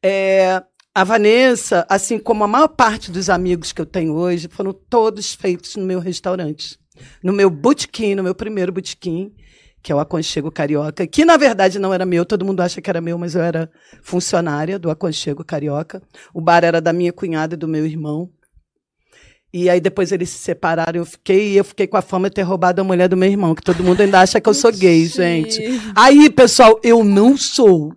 É, 0.00 0.62
a 0.94 1.02
Vanessa, 1.02 1.84
assim 1.88 2.18
como 2.18 2.44
a 2.44 2.48
maior 2.48 2.68
parte 2.68 3.10
dos 3.10 3.28
amigos 3.28 3.72
que 3.72 3.80
eu 3.80 3.86
tenho 3.86 4.14
hoje, 4.14 4.48
foram 4.48 4.72
todos 4.72 5.34
feitos 5.34 5.74
no 5.74 5.84
meu 5.84 5.98
restaurante. 5.98 6.78
No 7.20 7.32
meu 7.32 7.50
botequim, 7.50 8.14
no 8.14 8.22
meu 8.22 8.34
primeiro 8.34 8.70
botequim, 8.70 9.34
que 9.82 9.90
é 9.90 9.94
o 9.94 9.98
Aconchego 9.98 10.52
Carioca, 10.52 11.04
que 11.04 11.24
na 11.24 11.36
verdade 11.36 11.80
não 11.80 11.92
era 11.92 12.06
meu, 12.06 12.24
todo 12.24 12.44
mundo 12.44 12.60
acha 12.60 12.80
que 12.80 12.88
era 12.88 13.00
meu, 13.00 13.18
mas 13.18 13.34
eu 13.34 13.42
era 13.42 13.68
funcionária 14.02 14.78
do 14.78 14.88
Aconchego 14.88 15.44
Carioca. 15.44 16.00
O 16.32 16.40
bar 16.40 16.62
era 16.62 16.80
da 16.80 16.92
minha 16.92 17.12
cunhada 17.12 17.54
e 17.54 17.58
do 17.58 17.66
meu 17.66 17.84
irmão. 17.84 18.30
E 19.52 19.68
aí 19.68 19.80
depois 19.80 20.12
eles 20.12 20.30
se 20.30 20.38
separaram, 20.38 21.00
eu 21.00 21.04
fiquei, 21.04 21.52
e 21.52 21.56
eu 21.56 21.64
fiquei 21.64 21.88
com 21.88 21.96
a 21.96 22.02
fama 22.02 22.28
de 22.28 22.36
ter 22.36 22.42
roubado 22.42 22.80
a 22.80 22.84
mulher 22.84 23.08
do 23.08 23.16
meu 23.16 23.28
irmão, 23.28 23.54
que 23.54 23.62
todo 23.62 23.84
mundo 23.84 24.00
ainda 24.00 24.20
acha 24.20 24.40
que 24.40 24.48
eu 24.48 24.54
sou 24.54 24.72
gay, 24.72 25.06
gente. 25.06 25.60
Aí, 25.94 26.30
pessoal, 26.30 26.80
eu 26.82 27.02
não 27.02 27.36
sou. 27.36 27.92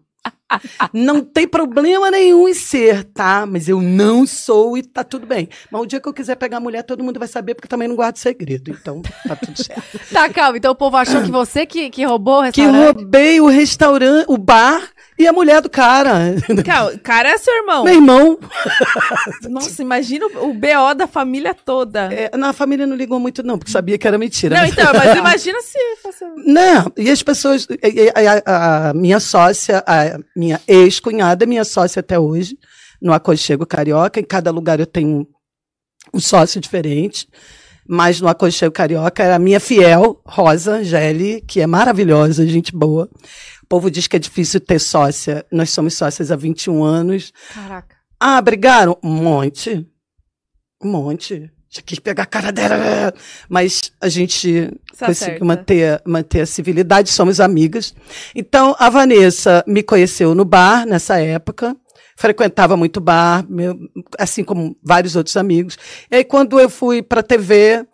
Não 0.94 1.22
tem 1.22 1.48
problema 1.48 2.10
nenhum 2.10 2.48
em 2.48 2.54
ser, 2.54 3.04
tá? 3.04 3.46
Mas 3.46 3.68
eu 3.68 3.82
não 3.82 4.26
sou 4.26 4.78
e 4.78 4.84
tá 4.84 5.04
tudo 5.04 5.26
bem. 5.28 5.50
Mas 5.72 5.82
o 5.82 5.86
dia 5.86 6.00
que 6.00 6.08
eu 6.08 6.14
quiser 6.14 6.36
pegar 6.36 6.58
a 6.58 6.60
mulher, 6.62 6.84
todo 6.84 7.04
mundo 7.04 7.20
vai 7.20 7.28
saber, 7.28 7.54
porque 7.56 7.66
eu 7.66 7.70
também 7.70 7.88
não 7.88 7.96
guardo 7.96 8.18
segredo. 8.18 8.72
Então, 8.72 9.02
tá 9.28 9.36
tudo 9.36 9.62
certo. 9.62 10.00
Tá, 10.12 10.30
calma. 10.30 10.58
Então 10.58 10.72
o 10.72 10.76
povo 10.76 10.96
achou 10.98 11.22
que 11.22 11.30
você 11.32 11.66
que, 11.66 11.90
que 11.90 12.06
roubou 12.06 12.40
o 12.42 12.52
que 12.52 12.62
restaurante. 12.62 12.96
roubei 12.98 13.42
o 13.42 13.48
restaurante, 13.48 14.26
o 14.28 14.38
bar 14.38 14.82
e 15.20 15.28
a 15.28 15.34
mulher 15.34 15.62
do 15.62 15.70
cara. 15.70 16.36
Calma, 16.66 16.92
o 16.94 17.00
cara 17.00 17.30
é 17.30 17.38
seu 17.38 17.54
irmão. 17.56 17.84
Meu 17.84 17.94
irmão. 17.96 18.40
Nossa, 19.50 19.82
imagina 19.82 20.26
o, 20.28 20.50
o 20.50 20.54
BO 20.54 20.94
da 20.96 21.08
família 21.08 21.54
toda. 21.54 22.12
É, 22.14 22.36
na 22.38 22.54
família 22.54 22.88
não 22.88 22.96
ligou 22.96 23.20
muito, 23.20 23.44
não, 23.44 23.58
porque 23.58 23.72
sabia 23.72 23.98
que 23.98 24.08
era 24.08 24.18
mentira. 24.18 24.56
Não, 24.56 24.62
mas- 24.64 24.72
então, 24.72 24.94
mas 24.94 25.16
imagina 25.18 25.62
se 25.62 25.78
fosse. 26.02 26.26
Não, 26.46 26.92
e 26.98 27.10
as 27.10 27.22
pessoas. 27.22 27.68
e- 27.70 28.06
e- 28.06 28.14
A, 28.46 28.90
a 28.90 28.94
minha 28.94 29.20
sócia, 29.20 29.84
a 29.86 30.20
minha 30.38 30.62
ex-cunhada, 30.68 31.48
minha 31.48 31.66
sócia 31.66 32.00
até 32.00 32.20
hoje, 32.20 32.58
no 33.02 33.12
Aconchego 33.12 33.66
Carioca. 33.66 34.20
Em 34.20 34.24
cada 34.24 34.52
lugar 34.52 34.80
eu 34.80 34.86
tenho 34.86 35.28
um, 36.14 36.20
sócio 36.20 36.62
diferente. 36.62 37.28
Mas 37.90 38.22
no 38.22 38.28
Aconchego 38.28 38.74
Carioca 38.74 39.24
era 39.24 39.36
a 39.36 39.40
minha 39.40 39.60
fiel, 39.60 40.22
Rosa 40.26 40.84
Gelli, 40.84 41.42
que 41.42 41.62
é 41.62 41.66
maravilhosa, 41.66 42.46
gente 42.46 42.76
boa. 42.76 43.10
O 43.64 43.68
povo 43.68 43.90
diz 43.90 44.08
que 44.08 44.18
é 44.18 44.20
difícil 44.20 44.60
ter 44.60 44.80
sócia. 44.80 45.46
Nós 45.52 45.70
somos 45.72 45.94
sócias 45.94 46.30
há 46.30 46.36
21 46.36 46.84
anos. 46.84 47.32
Caraca. 47.54 47.96
Ah, 48.20 48.42
brigaram? 48.42 48.98
Um 49.02 49.10
monte. 49.10 49.88
Um 50.84 50.92
monte. 50.92 51.52
Já 51.70 51.82
quis 51.82 52.00
pegar 52.00 52.24
a 52.24 52.26
cara 52.26 52.52
dela. 52.52 53.14
Mas 53.50 53.92
a 54.00 54.08
gente 54.10 54.38
Se 54.40 55.06
conseguiu 55.06 55.10
acerta. 55.12 55.46
manter, 55.46 56.02
manter 56.06 56.42
a 56.42 56.46
civilidade, 56.46 57.10
somos 57.10 57.40
amigas. 57.40 57.94
Então, 58.34 58.76
a 58.80 58.90
Vanessa 58.90 59.64
me 59.68 59.84
conheceu 59.84 60.34
no 60.34 60.46
bar 60.46 60.86
nessa 60.86 61.20
época. 61.20 61.76
Frequentava 62.16 62.76
muito 62.76 63.00
bar, 63.00 63.46
meu- 63.48 63.78
assim 64.18 64.44
como 64.44 64.76
vários 64.84 65.16
outros 65.16 65.38
amigos. 65.38 65.78
E 66.10 66.16
aí, 66.16 66.24
quando 66.24 66.60
eu 66.60 66.70
fui 66.70 67.04
para 67.04 67.20
a 67.20 67.24
TV, 67.24 67.86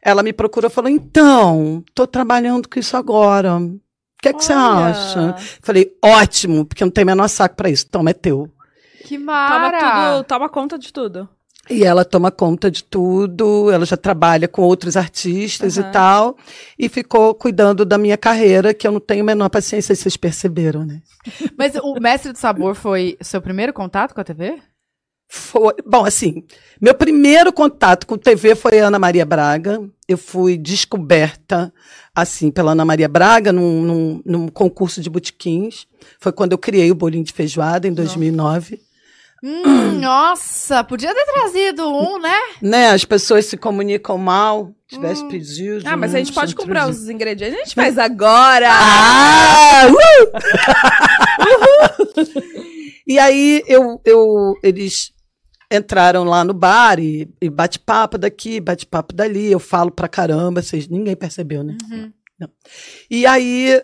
ela 0.00 0.22
me 0.22 0.32
procurou 0.32 0.70
e 0.70 0.72
falou: 0.72 0.90
Então, 0.90 1.82
estou 1.88 2.06
trabalhando 2.06 2.68
com 2.68 2.78
isso 2.78 2.96
agora. 2.96 3.56
O 3.56 3.80
que, 4.22 4.28
é 4.28 4.32
que 4.34 4.44
você 4.44 4.52
acha? 4.52 5.34
Falei: 5.62 5.90
Ótimo, 6.04 6.64
porque 6.64 6.82
eu 6.84 6.86
não 6.86 6.92
tenho 6.92 7.06
o 7.06 7.10
menor 7.10 7.26
saco 7.28 7.56
para 7.56 7.70
isso. 7.70 7.88
Toma, 7.88 8.10
é 8.10 8.12
teu. 8.12 8.48
Que 9.04 9.16
Toma 9.18 9.32
mara. 9.32 10.12
tudo, 10.12 10.24
toma 10.28 10.48
conta 10.48 10.78
de 10.78 10.92
tudo. 10.92 11.28
E 11.70 11.84
ela 11.84 12.04
toma 12.04 12.30
conta 12.30 12.70
de 12.70 12.82
tudo, 12.82 13.70
ela 13.70 13.86
já 13.86 13.96
trabalha 13.96 14.48
com 14.48 14.62
outros 14.62 14.96
artistas 14.96 15.78
Aham. 15.78 15.88
e 15.88 15.92
tal, 15.92 16.36
e 16.76 16.88
ficou 16.88 17.34
cuidando 17.34 17.84
da 17.84 17.96
minha 17.96 18.16
carreira, 18.16 18.74
que 18.74 18.86
eu 18.86 18.90
não 18.90 19.00
tenho 19.00 19.22
a 19.22 19.26
menor 19.26 19.48
paciência, 19.48 19.94
vocês 19.94 20.16
perceberam, 20.16 20.84
né? 20.84 21.00
Mas 21.56 21.74
o 21.76 21.94
Mestre 22.00 22.32
do 22.32 22.38
Sabor 22.38 22.74
foi 22.74 23.16
seu 23.20 23.40
primeiro 23.40 23.72
contato 23.72 24.12
com 24.12 24.20
a 24.20 24.24
TV? 24.24 24.58
Foi, 25.34 25.72
bom, 25.86 26.04
assim, 26.04 26.44
meu 26.78 26.94
primeiro 26.94 27.50
contato 27.54 28.06
com 28.06 28.18
TV 28.18 28.54
foi 28.54 28.78
Ana 28.78 28.98
Maria 28.98 29.24
Braga. 29.24 29.82
Eu 30.06 30.18
fui 30.18 30.58
descoberta, 30.58 31.72
assim, 32.14 32.50
pela 32.50 32.72
Ana 32.72 32.84
Maria 32.84 33.08
Braga 33.08 33.50
num, 33.50 33.80
num, 33.80 34.22
num 34.26 34.48
concurso 34.48 35.00
de 35.00 35.08
botequins. 35.08 35.86
Foi 36.20 36.32
quando 36.32 36.52
eu 36.52 36.58
criei 36.58 36.90
o 36.90 36.94
bolinho 36.94 37.24
de 37.24 37.32
feijoada, 37.32 37.88
em 37.88 37.94
2009. 37.94 38.78
Hum, 39.42 39.98
nossa, 39.98 40.84
podia 40.84 41.12
ter 41.12 41.24
trazido 41.24 41.88
um, 41.88 42.18
né? 42.18 42.36
Né, 42.60 42.90
as 42.90 43.04
pessoas 43.04 43.46
se 43.46 43.56
comunicam 43.56 44.16
mal, 44.16 44.72
tivesse 44.86 45.26
pedido. 45.26 45.82
Ah, 45.84 45.96
mas 45.96 46.14
a 46.14 46.18
gente 46.18 46.28
né, 46.28 46.34
pode 46.34 46.54
tinha 46.54 46.64
comprar 46.64 46.84
trazido. 46.84 47.04
os 47.04 47.10
ingredientes. 47.10 47.58
A 47.58 47.64
gente 47.64 47.74
faz 47.74 47.98
agora. 47.98 48.68
Ah! 48.70 49.88
uh! 51.40 52.22
e 53.06 53.18
aí 53.18 53.64
eu, 53.66 54.00
eu, 54.04 54.54
eles 54.62 55.12
entraram 55.72 56.22
lá 56.22 56.44
no 56.44 56.54
bar 56.54 57.00
e, 57.00 57.28
e 57.40 57.50
bate-papo 57.50 58.16
daqui, 58.16 58.60
bate-papo 58.60 59.12
dali. 59.12 59.50
Eu 59.50 59.58
falo 59.58 59.90
pra 59.90 60.06
caramba, 60.06 60.62
vocês, 60.62 60.86
ninguém 60.86 61.16
percebeu, 61.16 61.64
né? 61.64 61.76
Uhum. 61.90 62.12
Não. 62.38 62.48
E 63.10 63.26
aí 63.26 63.82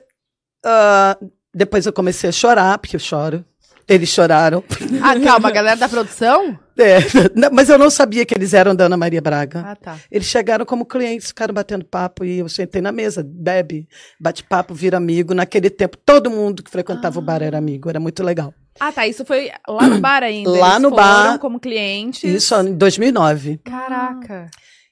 ah, 0.65 1.19
depois 1.55 1.87
eu 1.87 1.93
comecei 1.93 2.29
a 2.29 2.33
chorar, 2.33 2.79
porque 2.79 2.97
eu 2.97 3.01
choro. 3.01 3.45
Eles 3.89 4.11
choraram. 4.11 4.63
Ah, 5.01 5.19
calma, 5.21 5.49
a 5.49 5.53
galera 5.53 5.77
da 5.77 5.89
produção? 5.89 6.59
É, 6.77 6.99
mas 7.53 7.69
eu 7.69 7.79
não 7.79 7.89
sabia 7.89 8.27
que 8.27 8.35
eles 8.35 8.53
eram 8.53 8.75
da 8.75 8.87
Ana 8.87 8.97
Maria 8.97 9.21
Braga. 9.21 9.65
Ah, 9.65 9.77
tá. 9.77 9.99
Eles 10.11 10.27
chegaram 10.27 10.67
como 10.67 10.85
clientes, 10.85 11.29
ficaram 11.29 11.55
batendo 11.55 11.85
papo 11.85 12.25
e 12.25 12.39
eu 12.39 12.49
sentei 12.49 12.83
na 12.83 12.91
mesa, 12.93 13.25
bebe, 13.25 13.89
bate 14.21 14.43
papo, 14.45 14.75
vira 14.75 14.97
amigo. 14.97 15.35
Naquele 15.35 15.71
tempo, 15.71 15.97
todo 15.97 16.31
mundo 16.31 16.63
que 16.63 16.71
frequentava 16.71 17.19
o 17.19 17.23
bar 17.23 17.43
era 17.43 17.57
amigo, 17.59 17.89
era 17.89 18.01
muito 18.01 18.23
legal. 18.23 18.53
Ah, 18.79 18.93
tá. 18.93 19.07
Isso 19.07 19.25
foi 19.25 19.51
lá 19.69 19.87
no 19.87 20.01
bar 20.01 20.23
ainda. 20.23 20.51
Lá 20.51 20.71
Eles 20.71 20.83
no 20.83 20.91
bar. 20.91 21.39
como 21.39 21.59
clientes. 21.61 22.25
Isso 22.25 22.55
em 22.57 22.75
2009. 22.77 23.61
Caraca. 23.65 24.51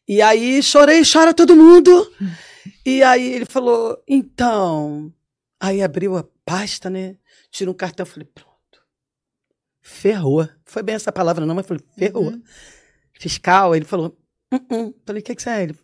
E 0.08 0.22
aí 0.22 0.62
chorei, 0.62 1.02
chora 1.10 1.34
todo 1.34 1.56
mundo. 1.56 2.10
E 2.84 3.02
aí 3.02 3.32
ele 3.34 3.44
falou, 3.44 3.98
então. 4.08 5.12
Aí 5.60 5.82
abriu 5.82 6.16
a 6.16 6.24
pasta, 6.44 6.88
né? 6.88 7.16
Tira 7.50 7.70
um 7.70 7.74
cartão, 7.74 8.06
falei, 8.06 8.28
pronto. 8.32 8.55
Ferrou. 9.86 10.48
Foi 10.64 10.82
bem 10.82 10.96
essa 10.96 11.12
palavra, 11.12 11.46
não, 11.46 11.54
mas 11.54 11.64
falei, 11.64 11.80
ferrou. 11.96 12.24
Uhum. 12.24 12.42
Fiscal, 13.12 13.74
ele 13.74 13.84
falou, 13.84 14.18
uh 14.52 14.56
-uh. 14.56 14.94
falei, 15.06 15.22
o 15.22 15.24
que, 15.24 15.34
que 15.36 15.40
você 15.40 15.48
é? 15.48 15.62
Ele, 15.62 15.76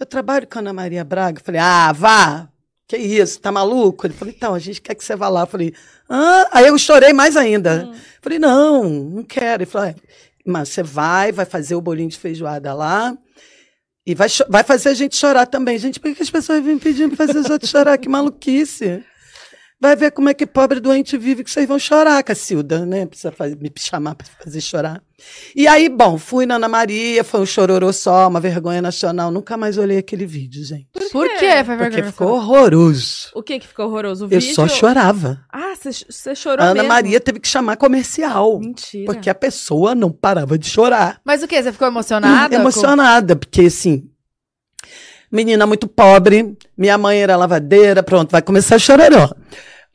eu 0.00 0.06
trabalho 0.06 0.46
com 0.46 0.58
a 0.58 0.62
Ana 0.62 0.72
Maria 0.72 1.04
Braga. 1.04 1.38
Falei, 1.44 1.60
ah, 1.60 1.92
vá. 1.92 2.48
Que 2.88 2.96
isso, 2.96 3.38
tá 3.38 3.52
maluco? 3.52 4.06
Ele 4.06 4.14
falou, 4.14 4.32
então, 4.34 4.54
a 4.54 4.58
gente 4.58 4.80
quer 4.80 4.94
que 4.94 5.04
você 5.04 5.14
vá 5.14 5.28
lá. 5.28 5.42
Eu 5.42 5.46
falei, 5.46 5.74
ah, 6.08 6.48
aí 6.50 6.66
eu 6.66 6.78
chorei 6.78 7.12
mais 7.12 7.36
ainda. 7.36 7.84
Hum. 7.84 7.94
Falei, 8.22 8.38
não, 8.38 8.88
não 8.88 9.22
quero. 9.22 9.62
Ele 9.62 9.70
falou, 9.70 9.88
é, 9.88 9.94
mas 10.46 10.70
você 10.70 10.82
vai, 10.82 11.30
vai 11.30 11.44
fazer 11.44 11.74
o 11.74 11.80
bolinho 11.80 12.08
de 12.08 12.18
feijoada 12.18 12.72
lá. 12.72 13.16
E 14.06 14.14
vai, 14.14 14.28
vai 14.48 14.64
fazer 14.64 14.88
a 14.88 14.94
gente 14.94 15.14
chorar 15.14 15.44
também. 15.44 15.78
Gente, 15.78 16.00
por 16.00 16.14
que 16.14 16.22
as 16.22 16.30
pessoas 16.30 16.64
vêm 16.64 16.78
pedindo 16.78 17.14
pra 17.14 17.26
fazer 17.26 17.38
os 17.38 17.50
outros 17.50 17.70
chorar? 17.70 17.98
Que 17.98 18.08
maluquice. 18.08 19.04
Vai 19.78 19.94
ver 19.94 20.10
como 20.10 20.30
é 20.30 20.34
que 20.34 20.46
pobre 20.46 20.80
doente 20.80 21.18
vive, 21.18 21.44
que 21.44 21.50
vocês 21.50 21.68
vão 21.68 21.78
chorar, 21.78 22.22
Cacilda, 22.22 22.86
né? 22.86 23.04
Precisa 23.04 23.30
fazer- 23.30 23.56
me 23.60 23.70
chamar 23.78 24.14
pra 24.14 24.26
fazer 24.42 24.60
chorar. 24.62 25.02
E 25.54 25.68
aí, 25.68 25.88
bom, 25.90 26.16
fui 26.16 26.46
na 26.46 26.54
Ana 26.56 26.66
Maria, 26.68 27.22
foi 27.22 27.40
um 27.40 27.46
chororô 27.46 27.92
só, 27.92 28.26
uma 28.26 28.40
vergonha 28.40 28.80
nacional. 28.80 29.30
Nunca 29.30 29.54
mais 29.56 29.76
olhei 29.76 29.98
aquele 29.98 30.24
vídeo, 30.24 30.64
gente. 30.64 30.86
Por 31.12 31.28
quê? 31.28 31.36
quê? 31.38 31.64
Foi 31.64 31.76
Porque 31.76 32.02
ficou 32.02 32.28
nacional? 32.28 32.34
horroroso. 32.36 33.30
O 33.34 33.42
que 33.42 33.58
que 33.58 33.66
ficou 33.68 33.86
horroroso? 33.86 34.24
O 34.24 34.28
Eu 34.32 34.40
vídeo? 34.40 34.54
só 34.54 34.66
chorava. 34.66 35.40
Ah, 35.52 35.74
você 35.78 36.34
chorou 36.34 36.62
A 36.64 36.68
Ana 36.68 36.74
mesmo? 36.74 36.88
Maria 36.88 37.20
teve 37.20 37.38
que 37.38 37.48
chamar 37.48 37.76
comercial. 37.76 38.58
Mentira. 38.58 39.04
Porque 39.12 39.28
a 39.28 39.34
pessoa 39.34 39.94
não 39.94 40.10
parava 40.10 40.58
de 40.58 40.68
chorar. 40.70 41.20
Mas 41.22 41.42
o 41.42 41.46
quê? 41.48 41.62
Você 41.62 41.70
ficou 41.72 41.86
emocionada? 41.88 42.54
Emocionada, 42.54 43.36
porque 43.36 43.62
assim. 43.62 44.08
Menina 45.30 45.66
muito 45.66 45.88
pobre, 45.88 46.56
minha 46.76 46.96
mãe 46.96 47.20
era 47.20 47.36
lavadeira, 47.36 48.02
pronto, 48.02 48.30
vai 48.30 48.42
começar 48.42 48.76
a 48.76 48.78
chororó. 48.78 49.30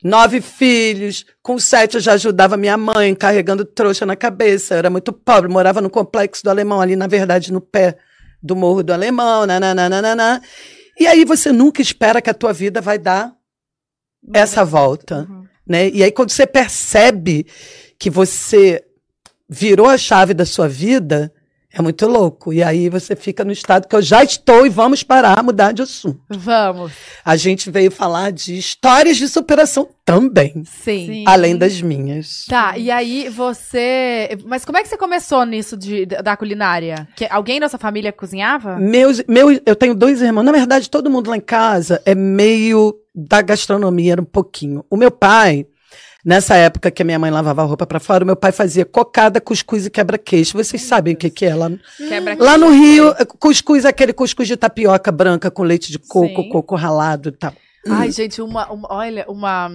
Nove 0.04 0.40
filhos, 0.40 1.24
com 1.42 1.58
sete 1.58 1.94
eu 1.94 2.00
já 2.00 2.14
ajudava 2.14 2.56
minha 2.56 2.76
mãe, 2.76 3.14
carregando 3.14 3.64
trouxa 3.64 4.04
na 4.04 4.16
cabeça. 4.16 4.74
Eu 4.74 4.78
era 4.78 4.90
muito 4.90 5.12
pobre, 5.12 5.48
morava 5.50 5.80
no 5.80 5.88
complexo 5.88 6.42
do 6.42 6.50
Alemão, 6.50 6.80
ali, 6.80 6.96
na 6.96 7.06
verdade, 7.06 7.52
no 7.52 7.60
pé 7.60 7.96
do 8.42 8.56
Morro 8.56 8.82
do 8.82 8.92
Alemão, 8.92 9.46
nananana. 9.46 10.42
E 10.98 11.06
aí 11.06 11.24
você 11.24 11.52
nunca 11.52 11.80
espera 11.80 12.20
que 12.20 12.28
a 12.28 12.34
tua 12.34 12.52
vida 12.52 12.80
vai 12.80 12.98
dar 12.98 13.32
essa 14.34 14.64
volta 14.64 15.26
Uhum. 15.28 15.44
né? 15.66 15.88
E 15.90 16.02
aí 16.02 16.10
quando 16.12 16.30
você 16.30 16.46
percebe 16.46 17.46
que 17.98 18.10
você 18.10 18.84
virou 19.48 19.88
a 19.88 19.96
chave 19.96 20.34
da 20.34 20.44
sua 20.44 20.68
vida, 20.68 21.32
é 21.72 21.80
muito 21.80 22.06
louco. 22.06 22.52
E 22.52 22.62
aí 22.62 22.88
você 22.88 23.16
fica 23.16 23.44
no 23.44 23.52
estado 23.52 23.88
que 23.88 23.96
eu 23.96 24.02
já 24.02 24.22
estou 24.22 24.66
e 24.66 24.68
vamos 24.68 25.02
parar, 25.02 25.42
mudar 25.42 25.72
de 25.72 25.82
assunto. 25.82 26.20
Vamos. 26.28 26.92
A 27.24 27.36
gente 27.36 27.70
veio 27.70 27.90
falar 27.90 28.30
de 28.30 28.56
histórias 28.56 29.16
de 29.16 29.26
superação 29.28 29.88
também, 30.04 30.64
Sim. 30.64 31.06
Sim. 31.06 31.24
além 31.26 31.56
das 31.56 31.80
minhas. 31.80 32.44
Tá, 32.48 32.76
e 32.76 32.90
aí 32.90 33.28
você. 33.28 34.36
Mas 34.44 34.64
como 34.64 34.76
é 34.76 34.82
que 34.82 34.88
você 34.88 34.96
começou 34.96 35.44
nisso 35.46 35.76
de, 35.76 36.04
da 36.06 36.36
culinária? 36.36 37.08
Que 37.16 37.26
alguém 37.30 37.60
da 37.60 37.68
sua 37.68 37.78
família 37.78 38.12
cozinhava? 38.12 38.76
Meus, 38.76 39.22
meus, 39.28 39.60
eu 39.64 39.76
tenho 39.76 39.94
dois 39.94 40.20
irmãos. 40.20 40.42
Na 40.42 40.52
verdade, 40.52 40.90
todo 40.90 41.08
mundo 41.10 41.30
lá 41.30 41.36
em 41.36 41.40
casa 41.40 42.02
é 42.04 42.14
meio 42.14 42.94
da 43.14 43.42
gastronomia, 43.42 44.12
era 44.12 44.22
um 44.22 44.26
pouquinho. 44.26 44.84
O 44.90 44.96
meu 44.96 45.10
pai, 45.10 45.66
nessa 46.24 46.54
época 46.56 46.90
que 46.90 47.02
a 47.02 47.04
minha 47.04 47.18
mãe 47.18 47.30
lavava 47.30 47.62
a 47.62 47.64
roupa 47.64 47.86
pra 47.86 48.00
fora, 48.00 48.24
o 48.24 48.26
meu 48.26 48.36
pai 48.36 48.52
fazia 48.52 48.84
cocada, 48.84 49.40
cuscuz 49.40 49.86
e 49.86 49.90
quebra-queixo. 49.90 50.56
Vocês 50.56 50.82
sabem 50.82 51.14
o 51.14 51.16
que, 51.16 51.30
que 51.30 51.44
é 51.44 51.54
lá, 51.54 51.70
Quebra 51.96 52.36
Lá 52.38 52.56
no 52.58 52.70
Rio, 52.70 53.14
cuscuz 53.38 53.84
é 53.84 53.88
aquele 53.88 54.12
cuscuz 54.12 54.48
de 54.48 54.56
tapioca 54.56 55.10
branca 55.10 55.50
com 55.50 55.62
leite 55.62 55.90
de 55.90 55.98
coco, 55.98 56.42
Sim. 56.42 56.48
coco 56.48 56.76
ralado 56.76 57.28
e 57.30 57.32
tal. 57.32 57.52
Ai, 57.88 58.10
gente, 58.12 58.40
uma, 58.40 58.70
uma- 58.70 58.92
Olha, 58.92 59.24
uma 59.28 59.70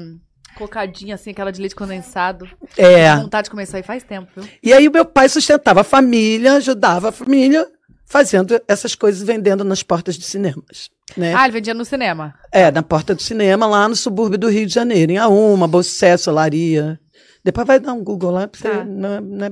cocadinha 0.56 1.16
assim, 1.16 1.32
aquela 1.32 1.52
de 1.52 1.60
leite 1.60 1.76
condensado. 1.76 2.48
É. 2.78 3.14
Com 3.16 3.24
vontade 3.24 3.46
de 3.46 3.52
comer 3.52 3.64
isso 3.64 3.76
aí 3.76 3.84
faz 3.84 4.04
tempo, 4.04 4.28
viu? 4.36 4.48
E 4.64 4.74
aí 4.74 4.88
o 4.88 4.92
meu 4.92 5.06
pai 5.06 5.30
sustentava 5.30 5.82
a 5.82 5.84
família, 5.84 6.54
ajudava 6.54 7.10
a 7.10 7.12
família, 7.12 7.68
fazendo 8.06 8.60
essas 8.68 8.96
coisas, 8.96 9.22
vendendo 9.22 9.64
nas 9.64 9.84
portas 9.84 10.16
de 10.18 10.24
cinemas. 10.24 10.90
Né? 11.16 11.34
Ah, 11.34 11.46
ele 11.46 11.54
vendia 11.54 11.74
no 11.74 11.86
cinema. 11.86 12.34
É, 12.52 12.70
na 12.70 12.84
porta 12.84 13.16
do 13.16 13.22
cinema, 13.22 13.66
lá 13.66 13.88
no 13.88 13.96
subúrbio 13.96 14.38
do 14.38 14.50
Rio 14.50 14.66
de 14.68 14.74
Janeiro, 14.74 15.12
em 15.12 15.18
Auma, 15.18 15.68
Bocé, 15.68 16.18
Solaria. 16.18 17.00
Depois 17.44 17.66
vai 17.66 17.80
dar 17.80 17.94
um 17.94 18.04
Google 18.04 18.32
lá, 18.32 18.48
porque 18.48 18.68
Tá. 18.68 18.84
não, 18.84 19.14
é, 19.14 19.22
não 19.22 19.46
é 19.46 19.52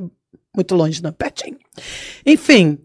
muito 0.56 0.76
longe, 0.76 1.02
não, 1.02 1.14
pertinho. 1.14 1.58
Enfim, 2.26 2.78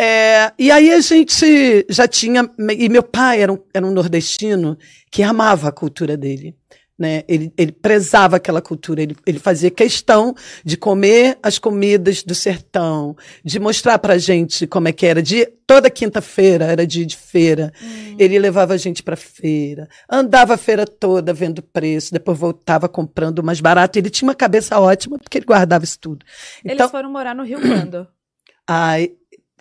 é, 0.00 0.52
e 0.58 0.70
aí 0.70 0.92
a 0.92 1.00
gente 1.00 1.86
já 1.88 2.06
tinha. 2.06 2.48
E 2.78 2.88
meu 2.88 3.02
pai 3.02 3.42
era 3.42 3.52
um, 3.52 3.58
era 3.72 3.86
um 3.86 3.90
nordestino 3.92 4.76
que 5.10 5.22
amava 5.22 5.68
a 5.68 5.72
cultura 5.72 6.16
dele. 6.16 6.56
Né? 6.96 7.24
Ele, 7.26 7.52
ele 7.58 7.72
prezava 7.72 8.36
aquela 8.36 8.62
cultura, 8.62 9.02
ele, 9.02 9.16
ele 9.26 9.40
fazia 9.40 9.68
questão 9.68 10.32
de 10.64 10.76
comer 10.76 11.36
as 11.42 11.58
comidas 11.58 12.22
do 12.22 12.36
sertão, 12.36 13.16
de 13.44 13.58
mostrar 13.58 13.98
pra 13.98 14.16
gente 14.16 14.64
como 14.64 14.86
é 14.86 14.92
que 14.92 15.04
era. 15.04 15.20
De, 15.20 15.44
toda 15.66 15.90
quinta-feira 15.90 16.66
era 16.66 16.86
dia 16.86 17.04
de 17.04 17.16
feira. 17.16 17.72
Ele 18.16 18.38
levava 18.38 18.74
a 18.74 18.76
gente 18.76 19.02
pra 19.02 19.16
feira, 19.16 19.88
andava 20.08 20.54
a 20.54 20.56
feira 20.56 20.86
toda 20.86 21.32
vendo 21.32 21.62
preço, 21.62 22.12
depois 22.12 22.38
voltava 22.38 22.88
comprando 22.88 23.42
mais 23.42 23.60
barato. 23.60 23.98
Ele 23.98 24.08
tinha 24.08 24.28
uma 24.28 24.34
cabeça 24.34 24.78
ótima 24.78 25.18
porque 25.18 25.38
ele 25.38 25.46
guardava 25.46 25.84
isso 25.84 25.98
tudo. 25.98 26.24
Eles 26.64 26.76
Então, 26.76 26.88
foram 26.88 27.10
morar 27.10 27.34
no 27.34 27.42
Rio 27.42 27.60
quando? 27.60 28.06
ai, 28.68 29.10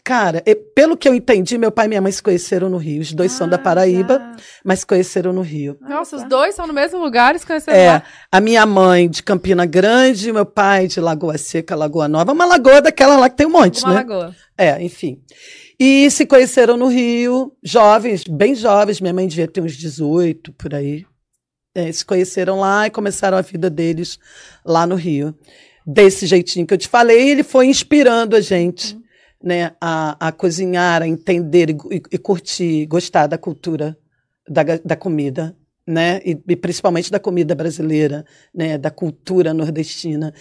cara, 0.03 0.43
e- 0.45 0.53
pelo 0.55 0.97
que 0.97 1.07
eu 1.07 1.13
entendi, 1.13 1.57
meu 1.57 1.71
pai 1.71 1.85
e 1.85 1.89
minha 1.89 2.01
mãe 2.01 2.11
se 2.11 2.21
conheceram 2.21 2.69
no 2.69 2.77
Rio. 2.77 3.01
Os 3.01 3.13
dois 3.13 3.31
são 3.31 3.47
da 3.47 3.55
Ah, 3.55 3.59
Paraíba, 3.59 4.15
já. 4.19 4.35
mas 4.65 4.79
se 4.79 4.85
conheceram 4.85 5.31
no 5.31 5.41
Rio. 5.41 5.77
Ah, 5.81 5.89
Nossa, 5.89 6.17
tá. 6.17 6.23
os 6.23 6.29
dois 6.29 6.55
são 6.55 6.67
no 6.67 6.73
mesmo 6.73 6.99
lugar 6.99 7.35
e 7.35 7.39
se 7.39 7.45
conheceram 7.47 7.77
É, 7.77 7.87
lá. 7.93 8.03
a 8.31 8.41
minha 8.41 8.65
mãe 8.65 9.09
de 9.09 9.23
Campina 9.23 9.65
Grande, 9.65 10.31
meu 10.31 10.45
pai 10.45 10.87
de 10.87 10.99
Lagoa 10.99 11.37
Seca, 11.37 11.75
Lagoa 11.75 12.07
Nova, 12.07 12.31
uma 12.33 12.45
lagoa 12.45 12.81
daquela 12.81 13.15
lá 13.17 13.29
que 13.29 13.37
tem 13.37 13.47
um 13.47 13.51
monte, 13.51 13.81
Uma 13.83 13.89
né? 13.89 13.95
lagoa. 13.95 14.35
É, 14.57 14.81
enfim. 14.83 15.21
E 15.79 16.09
se 16.11 16.25
conheceram 16.25 16.77
no 16.77 16.87
Rio, 16.87 17.51
jovens, 17.63 18.23
bem 18.25 18.53
jovens, 18.55 19.01
minha 19.01 19.13
mãe 19.13 19.27
devia 19.27 19.47
ter 19.47 19.61
uns 19.61 19.73
18 19.75 20.51
por 20.53 20.73
aí. 20.75 21.05
É, 21.75 21.91
se 21.91 22.05
conheceram 22.05 22.59
lá 22.59 22.85
e 22.85 22.91
começaram 22.91 23.35
a 23.37 23.41
vida 23.41 23.69
deles 23.69 24.19
lá 24.63 24.85
no 24.85 24.95
Rio. 24.95 25.33
Desse 25.85 26.27
jeitinho 26.27 26.67
que 26.67 26.73
eu 26.73 26.77
te 26.77 26.87
falei, 26.87 27.29
ele 27.29 27.41
foi 27.43 27.65
inspirando 27.65 28.35
a 28.35 28.41
gente 28.41 28.95
né, 29.43 29.73
a, 29.81 30.27
a 30.27 30.31
cozinhar, 30.31 31.01
a 31.01 31.07
entender 31.07 31.69
e, 31.69 32.01
e- 32.11 32.17
curtir, 32.17 32.85
gostar 32.85 33.27
da 33.27 33.37
cultura 33.37 33.97
da, 34.47 34.63
da 34.83 34.95
comida. 34.95 35.55
Né? 35.85 36.21
E, 36.23 36.41
e 36.47 36.55
principalmente 36.55 37.11
da 37.11 37.19
comida 37.19 37.53
brasileira, 37.53 38.25
né? 38.55 38.77
da 38.77 38.89
cultura 38.89 39.53
nordestina. 39.53 40.33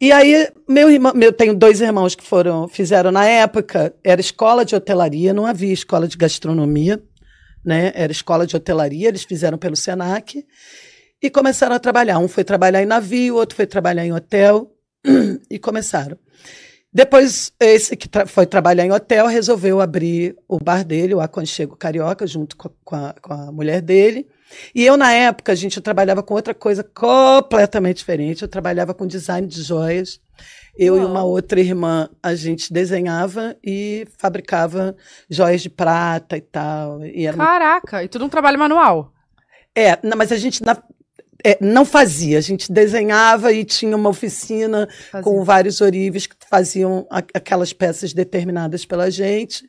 E 0.00 0.12
aí, 0.12 0.48
meu 0.68 0.88
irmão, 0.88 1.12
eu 1.20 1.32
tenho 1.32 1.52
dois 1.52 1.80
irmãos 1.80 2.14
que 2.14 2.22
foram, 2.22 2.68
fizeram 2.68 3.10
na 3.10 3.24
época, 3.24 3.92
era 4.04 4.20
escola 4.20 4.64
de 4.64 4.76
hotelaria, 4.76 5.34
não 5.34 5.46
havia 5.46 5.72
escola 5.72 6.06
de 6.06 6.16
gastronomia, 6.16 7.02
né? 7.64 7.90
Era 7.94 8.12
escola 8.12 8.46
de 8.46 8.54
hotelaria, 8.54 9.08
eles 9.08 9.24
fizeram 9.24 9.56
pelo 9.56 9.74
Senac 9.74 10.44
e 11.22 11.30
começaram 11.30 11.74
a 11.74 11.78
trabalhar. 11.78 12.18
Um 12.18 12.28
foi 12.28 12.44
trabalhar 12.44 12.82
em 12.82 12.86
navio, 12.86 13.36
outro 13.36 13.56
foi 13.56 13.66
trabalhar 13.66 14.04
em 14.04 14.12
hotel 14.12 14.70
e 15.50 15.58
começaram. 15.58 16.18
Depois, 16.94 17.52
esse 17.58 17.96
que 17.96 18.08
tra- 18.08 18.24
foi 18.26 18.46
trabalhar 18.46 18.84
em 18.86 18.92
hotel 18.92 19.26
resolveu 19.26 19.80
abrir 19.80 20.36
o 20.46 20.58
bar 20.62 20.84
dele, 20.84 21.12
o 21.14 21.20
Aconchego 21.20 21.76
Carioca, 21.76 22.24
junto 22.24 22.56
com 22.56 22.68
a, 22.94 23.12
com 23.20 23.32
a- 23.34 23.50
mulher 23.50 23.80
dele. 23.82 24.28
E 24.72 24.84
eu, 24.86 24.96
na 24.96 25.12
época, 25.12 25.50
a 25.50 25.54
gente 25.56 25.80
trabalhava 25.80 26.22
com 26.22 26.34
outra 26.34 26.54
coisa 26.54 26.84
completamente 26.84 27.96
diferente. 27.96 28.42
Eu 28.42 28.48
trabalhava 28.48 28.94
com 28.94 29.06
design 29.06 29.46
de 29.48 29.60
joias. 29.62 30.20
Eu 30.76 30.96
e 30.96 31.00
Uau. 31.00 31.10
uma 31.10 31.24
outra 31.24 31.58
irmã, 31.60 32.08
a 32.22 32.34
gente 32.36 32.72
desenhava 32.72 33.56
e 33.64 34.06
fabricava 34.18 34.94
joias 35.28 35.62
de 35.62 35.70
prata 35.70 36.36
e 36.36 36.40
tal. 36.40 37.04
E 37.04 37.26
era 37.26 37.36
uma 37.36 37.44
Caraca, 37.44 38.04
e 38.04 38.08
tudo 38.08 38.24
um 38.24 38.28
trabalho 38.28 38.58
manual. 38.58 39.12
é, 39.74 39.98
não, 40.04 40.16
mas 40.16 40.30
a 40.30 40.36
gente 40.36 40.62
na- 40.62 40.80
é, 41.44 41.58
não 41.60 41.84
fazia, 41.84 42.38
a 42.38 42.40
gente 42.40 42.72
desenhava 42.72 43.52
e 43.52 43.64
tinha 43.64 43.94
uma 43.96 44.08
oficina 44.08 44.88
Fazia. 45.10 45.22
com 45.22 45.44
vários 45.44 45.80
ourives 45.80 46.26
que 46.26 46.34
faziam 46.48 47.06
a- 47.10 47.22
aquelas 47.34 47.72
peças 47.72 48.12
determinadas 48.14 48.84
pela 48.86 49.10
gente. 49.10 49.68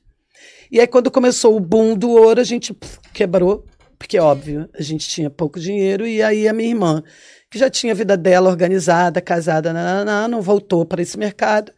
E 0.72 0.80
aí, 0.80 0.88
quando 0.88 1.12
começou 1.12 1.56
o 1.56 1.60
boom 1.60 1.96
do 1.96 2.10
ouro, 2.12 2.40
a 2.40 2.44
gente 2.44 2.74
pff, 2.74 3.00
quebrou, 3.14 3.66
porque, 4.00 4.18
óbvio, 4.18 4.70
a 4.74 4.82
gente 4.82 5.08
tinha 5.08 5.30
pouco 5.30 5.60
dinheiro. 5.60 6.08
E 6.08 6.22
aí, 6.22 6.48
a 6.48 6.54
minha 6.54 6.70
irmã, 6.70 7.04
que 7.52 7.60
já 7.60 7.70
tinha 7.70 7.94
a 7.94 7.96
vida 7.96 8.18
dela 8.18 8.50
organizada, 8.50 9.22
casada, 9.22 9.72
nananá, 9.72 10.28
não 10.28 10.42
voltou 10.42 10.86
para 10.86 11.02
esse 11.02 11.18
mercado. 11.18 11.72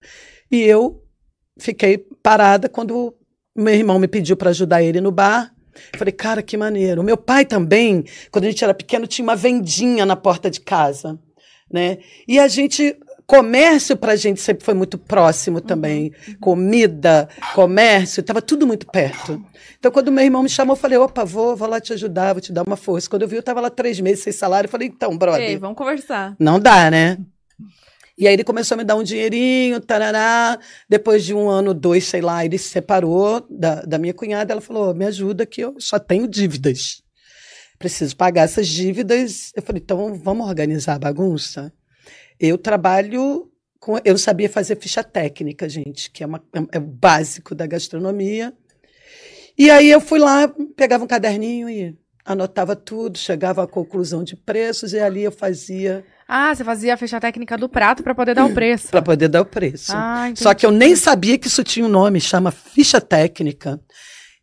E 0.52 0.62
eu 0.62 1.04
fiquei 1.60 1.98
parada 2.24 2.70
quando 2.70 3.14
meu 3.56 3.74
irmão 3.74 4.00
me 4.00 4.08
pediu 4.08 4.38
para 4.38 4.52
ajudar 4.52 4.82
ele 4.84 5.02
no 5.02 5.12
bar. 5.12 5.52
Falei, 5.98 6.12
cara, 6.12 6.42
que 6.42 6.58
maneiro. 6.58 7.04
Meu 7.04 7.18
pai 7.18 7.46
também, 7.46 8.04
quando 8.32 8.46
a 8.46 8.50
gente 8.50 8.64
era 8.64 8.74
pequeno, 8.74 9.08
tinha 9.08 9.24
uma 9.24 9.36
vendinha 9.36 10.06
na 10.06 10.16
porta 10.16 10.50
de 10.50 10.60
casa, 10.62 11.20
né? 11.72 11.98
E 12.28 12.40
a 12.40 12.48
gente 12.48 12.98
comércio 13.28 13.98
pra 13.98 14.16
gente 14.16 14.40
sempre 14.40 14.64
foi 14.64 14.74
muito 14.74 14.98
próximo 14.98 15.60
também. 15.60 16.14
Comida, 16.40 17.28
comércio, 17.54 18.24
tava 18.24 18.42
tudo 18.42 18.66
muito 18.66 18.88
perto. 18.88 19.44
Então, 19.78 19.92
quando 19.92 20.12
meu 20.12 20.24
irmão 20.24 20.42
me 20.42 20.50
chamou, 20.50 20.76
eu 20.76 20.80
falei, 20.80 20.98
opa, 20.98 21.26
vou, 21.26 21.56
vou 21.56 21.68
lá 21.68 21.80
te 21.80 21.94
ajudar, 21.94 22.34
vou 22.34 22.42
te 22.42 22.54
dar 22.54 22.64
uma 22.66 22.78
força. 22.78 23.10
Quando 23.10 23.24
eu 23.24 23.28
vi, 23.28 23.36
eu 23.36 23.44
tava 23.44 23.60
lá 23.60 23.70
três 23.70 24.00
meses 24.00 24.24
sem 24.24 24.34
salário, 24.34 24.68
eu 24.68 24.72
falei, 24.72 24.88
então, 24.88 25.16
brother, 25.18 25.42
Ei, 25.42 25.58
vamos 25.58 25.78
conversar. 25.78 26.36
não 26.40 26.60
dá, 26.60 26.90
né? 26.90 27.18
E 28.18 28.28
aí 28.28 28.34
ele 28.34 28.44
começou 28.44 28.76
a 28.76 28.78
me 28.80 28.84
dar 28.84 28.96
um 28.96 29.04
dinheirinho, 29.04 29.80
tarará. 29.80 30.58
Depois 30.90 31.24
de 31.24 31.36
um 31.36 31.48
ano, 31.48 31.74
dois, 31.74 32.06
sei 32.06 32.20
lá, 32.20 32.44
ele 32.44 32.58
se 32.58 32.70
separou 32.70 33.46
da, 33.48 33.84
da 33.84 34.00
minha 34.00 34.14
cunhada. 34.14 34.52
Ela 34.52 34.62
falou, 34.62 34.96
me 34.96 35.06
ajuda 35.06 35.46
que 35.46 35.62
eu 35.62 35.76
só 35.80 36.00
tenho 36.00 36.28
dívidas. 36.28 37.04
Preciso 37.78 38.16
pagar 38.16 38.44
essas 38.44 38.68
dívidas. 38.68 39.52
Eu 39.56 39.62
falei, 39.62 39.82
então 39.84 40.16
vamos 40.16 40.48
organizar 40.48 40.96
a 40.96 41.00
bagunça? 41.00 41.72
Eu 42.40 42.58
trabalho 42.58 43.52
com... 43.80 44.00
Eu 44.04 44.18
sabia 44.18 44.50
fazer 44.50 44.78
ficha 44.78 45.04
técnica, 45.04 45.70
gente, 45.70 46.10
que 46.10 46.24
é, 46.24 46.26
uma, 46.26 46.44
é 46.72 46.80
o 46.80 46.82
básico 46.82 47.54
da 47.54 47.68
gastronomia. 47.68 48.52
E 49.56 49.70
aí 49.70 49.92
eu 49.92 50.02
fui 50.02 50.18
lá, 50.18 50.52
pegava 50.76 51.04
um 51.04 51.08
caderninho 51.08 51.70
e 51.70 51.96
anotava 52.26 52.76
tudo, 52.76 53.18
chegava 53.18 53.64
à 53.64 53.68
conclusão 53.68 54.24
de 54.24 54.36
preços 54.36 54.94
e 54.94 55.00
ali 55.00 55.22
eu 55.22 55.32
fazia 55.32 56.04
Ah, 56.28 56.54
você 56.54 56.64
fazia 56.64 56.94
a 56.94 56.98
ficha 56.98 57.20
técnica 57.20 57.58
do 57.58 57.70
prato 57.70 58.04
pra 58.04 58.14
poder 58.14 58.36
dar 58.36 58.46
o 58.46 58.54
preço. 58.54 58.90
para 58.92 59.02
poder 59.02 59.30
dar 59.30 59.42
o 59.42 59.46
preço. 59.46 59.94
Ah. 59.96 60.32
Só 60.36 60.54
que 60.54 60.66
eu 60.66 60.72
nem 60.72 60.96
sabia 60.96 61.38
que 61.38 61.48
isso 61.48 61.64
tinha 61.64 61.86
um 61.86 61.90
nome, 61.90 62.20
chama 62.20 62.52
ficha 62.52 63.00
técnica. 63.00 63.80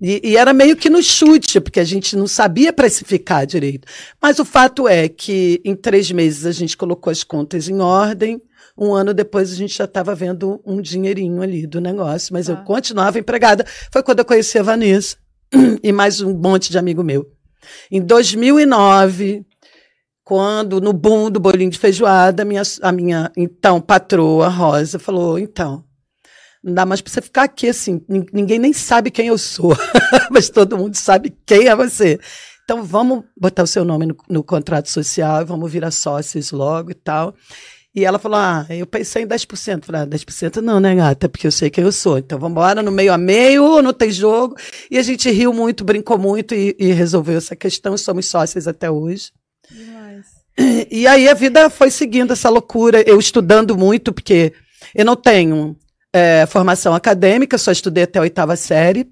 E, 0.01 0.21
e 0.25 0.37
era 0.37 0.53
meio 0.53 0.77
que 0.77 0.91
no 0.91 1.03
chute, 1.03 1.61
porque 1.61 1.79
a 1.81 1.85
gente 1.85 2.17
não 2.17 2.27
sabia 2.27 2.73
precificar 2.73 3.47
direito. 3.47 3.87
Mas 4.21 4.39
o 4.39 4.45
fato 4.45 4.89
é 4.89 5.09
que 5.09 5.61
em 5.65 5.77
três 5.77 6.11
meses 6.11 6.47
a 6.47 6.53
gente 6.53 6.77
colocou 6.77 7.11
as 7.11 7.23
contas 7.23 7.69
em 7.69 7.81
ordem. 7.81 8.41
Um 8.77 8.93
ano 8.93 9.15
depois 9.15 9.53
a 9.53 9.55
gente 9.55 9.77
já 9.77 9.85
estava 9.85 10.15
vendo 10.15 10.61
um 10.67 10.81
dinheirinho 10.81 11.41
ali 11.43 11.67
do 11.67 11.81
negócio, 11.81 12.33
mas 12.33 12.49
eu 12.49 12.57
Tá. 12.57 12.63
continuava 12.63 13.19
empregada. 13.19 13.65
Foi 13.93 14.03
quando 14.03 14.19
eu 14.19 14.25
conheci 14.25 14.59
a 14.59 14.63
Vanessa 14.63 15.17
e 15.83 15.93
mais 15.93 16.21
um 16.21 16.35
monte 16.35 16.71
de 16.71 16.79
amigo 16.79 17.05
meu. 17.05 17.25
Em 17.91 18.01
2009, 18.03 19.47
quando 20.25 20.81
no 20.81 20.93
boom 20.93 21.31
do 21.31 21.39
bolinho 21.39 21.71
de 21.71 21.79
feijoada, 21.79 22.43
a 22.43 22.47
minha, 22.47 22.63
a 22.83 22.93
minha 22.93 23.31
então 23.37 23.81
patroa, 23.81 24.49
Rosa, 24.49 24.99
falou: 24.99 25.39
então, 25.39 25.85
não 26.63 26.73
dá 26.75 26.87
mais 26.87 27.01
pra 27.01 27.13
você 27.13 27.21
ficar 27.21 27.43
aqui 27.45 27.69
assim, 27.69 28.01
nin- 28.09 28.27
ninguém 28.33 28.59
nem 28.59 28.73
sabe 28.73 29.11
quem 29.11 29.27
eu 29.29 29.37
sou, 29.39 29.77
mas 30.31 30.49
todo 30.49 30.79
mundo 30.79 30.97
sabe 30.97 31.35
quem 31.47 31.69
é 31.69 31.77
você. 31.77 32.19
Então 32.65 32.83
vamos 32.83 33.25
botar 33.39 33.63
o 33.63 33.67
seu 33.67 33.85
nome 33.85 34.07
no, 34.07 34.17
no 34.29 34.43
contrato 34.43 34.89
social, 34.89 35.45
vamos 35.45 35.71
virar 35.71 35.91
sócios 35.91 36.51
logo 36.51 36.91
e 36.91 36.95
tal. 36.95 37.35
E 37.95 38.05
ela 38.05 38.19
falou: 38.19 38.39
Ah, 38.39 38.67
eu 38.71 38.87
pensei 38.87 39.23
em 39.23 39.27
10%. 39.27 39.83
Eu 39.83 39.83
Falei, 39.85 40.01
ah, 40.01 40.07
10% 40.07 40.57
não, 40.63 40.81
né, 40.81 40.95
gata? 40.97 41.29
Porque 41.29 41.47
eu 41.47 41.53
sei 41.53 41.69
quem 41.71 41.85
eu 41.85 41.93
sou. 41.93 42.17
Então 42.19 42.39
vamos 42.39 42.53
embora 42.53 42.83
no 42.83 42.91
meio 42.91 43.13
a 43.13 43.19
meio, 43.19 43.83
não 43.83 43.93
tem 43.93 44.11
jogo. 44.11 44.57
E 44.91 44.99
a 44.99 45.03
gente 45.03 45.31
riu 45.31 45.53
muito, 45.53 45.85
brincou 45.85 46.19
muito 46.19 46.55
e, 46.55 46.75
e 46.79 46.91
resolveu 46.93 47.37
essa 47.37 47.55
questão. 47.55 47.97
Somos 47.99 48.27
sócios 48.27 48.67
até 48.67 48.91
hoje. 48.91 49.31
E 50.91 51.07
aí 51.07 51.29
a 51.29 51.35
vida 51.35 51.69
foi 51.69 51.91
seguindo 51.91 52.33
essa 52.33 52.49
loucura, 52.49 53.03
eu 53.07 53.19
estudando 53.19 53.77
muito, 53.77 54.13
porque 54.13 54.53
eu 54.95 55.05
não 55.05 55.17
tenho 55.17 55.77
é, 56.13 56.47
formação 56.47 56.95
acadêmica, 56.95 57.59
só 57.59 57.73
estudei 57.73 58.05
até 58.05 58.19
a 58.19 58.23
oitava 58.23 58.55
série. 58.55 59.11